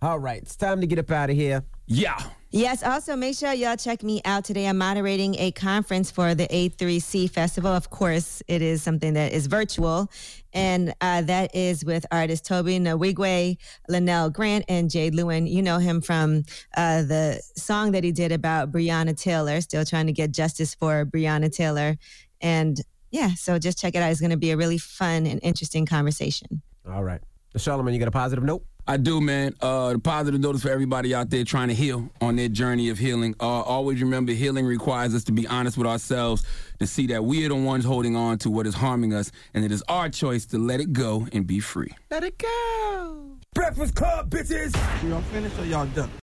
All 0.00 0.18
right. 0.18 0.42
It's 0.42 0.56
time 0.56 0.80
to 0.80 0.86
get 0.86 0.98
up 0.98 1.10
out 1.10 1.28
of 1.30 1.36
here. 1.36 1.62
Yeah. 1.86 2.18
Yes, 2.54 2.82
also 2.82 3.16
make 3.16 3.34
sure 3.34 3.50
y'all 3.54 3.78
check 3.78 4.02
me 4.02 4.20
out 4.26 4.44
today. 4.44 4.66
I'm 4.66 4.76
moderating 4.76 5.36
a 5.38 5.52
conference 5.52 6.10
for 6.10 6.34
the 6.34 6.46
A3C 6.48 7.30
Festival. 7.30 7.70
Of 7.70 7.88
course, 7.88 8.42
it 8.46 8.60
is 8.60 8.82
something 8.82 9.14
that 9.14 9.32
is 9.32 9.46
virtual, 9.46 10.10
and 10.52 10.92
uh, 11.00 11.22
that 11.22 11.56
is 11.56 11.82
with 11.82 12.04
artist 12.12 12.44
Tobe 12.44 12.66
Nwigwe, 12.66 13.56
LaNell 13.88 14.30
Grant, 14.34 14.66
and 14.68 14.90
Jade 14.90 15.14
Lewin. 15.14 15.46
You 15.46 15.62
know 15.62 15.78
him 15.78 16.02
from 16.02 16.44
uh, 16.76 17.00
the 17.00 17.40
song 17.56 17.92
that 17.92 18.04
he 18.04 18.12
did 18.12 18.32
about 18.32 18.70
Breonna 18.70 19.18
Taylor, 19.18 19.58
still 19.62 19.86
trying 19.86 20.08
to 20.08 20.12
get 20.12 20.30
justice 20.30 20.74
for 20.74 21.06
Breonna 21.06 21.50
Taylor. 21.50 21.96
And 22.42 22.78
yeah, 23.10 23.30
so 23.30 23.58
just 23.58 23.78
check 23.78 23.94
it 23.94 24.02
out. 24.02 24.10
It's 24.10 24.20
going 24.20 24.28
to 24.28 24.36
be 24.36 24.50
a 24.50 24.58
really 24.58 24.76
fun 24.78 25.24
and 25.24 25.40
interesting 25.42 25.86
conversation. 25.86 26.60
All 26.86 27.02
right. 27.02 27.22
Charlamagne, 27.56 27.94
you 27.94 27.98
got 27.98 28.08
a 28.08 28.10
positive 28.10 28.44
note? 28.44 28.62
I 28.86 28.96
do, 28.96 29.20
man. 29.20 29.54
Uh, 29.60 29.92
the 29.92 29.98
positive 29.98 30.40
notice 30.40 30.62
for 30.62 30.70
everybody 30.70 31.14
out 31.14 31.30
there 31.30 31.44
trying 31.44 31.68
to 31.68 31.74
heal 31.74 32.10
on 32.20 32.36
their 32.36 32.48
journey 32.48 32.88
of 32.88 32.98
healing. 32.98 33.34
Uh, 33.40 33.44
always 33.44 34.02
remember, 34.02 34.32
healing 34.32 34.66
requires 34.66 35.14
us 35.14 35.24
to 35.24 35.32
be 35.32 35.46
honest 35.46 35.78
with 35.78 35.86
ourselves, 35.86 36.44
to 36.80 36.86
see 36.86 37.06
that 37.06 37.24
we 37.24 37.46
are 37.46 37.48
the 37.48 37.54
ones 37.54 37.84
holding 37.84 38.16
on 38.16 38.38
to 38.38 38.50
what 38.50 38.66
is 38.66 38.74
harming 38.74 39.14
us, 39.14 39.30
and 39.54 39.64
it 39.64 39.70
is 39.70 39.82
our 39.88 40.08
choice 40.08 40.46
to 40.46 40.58
let 40.58 40.80
it 40.80 40.92
go 40.92 41.26
and 41.32 41.46
be 41.46 41.60
free. 41.60 41.92
Let 42.10 42.24
it 42.24 42.38
go. 42.38 43.38
Breakfast 43.54 43.94
Club, 43.94 44.30
bitches. 44.30 44.74
Y'all 45.08 45.22
finished 45.22 45.58
or 45.58 45.64
y'all 45.66 45.86
done? 45.86 46.10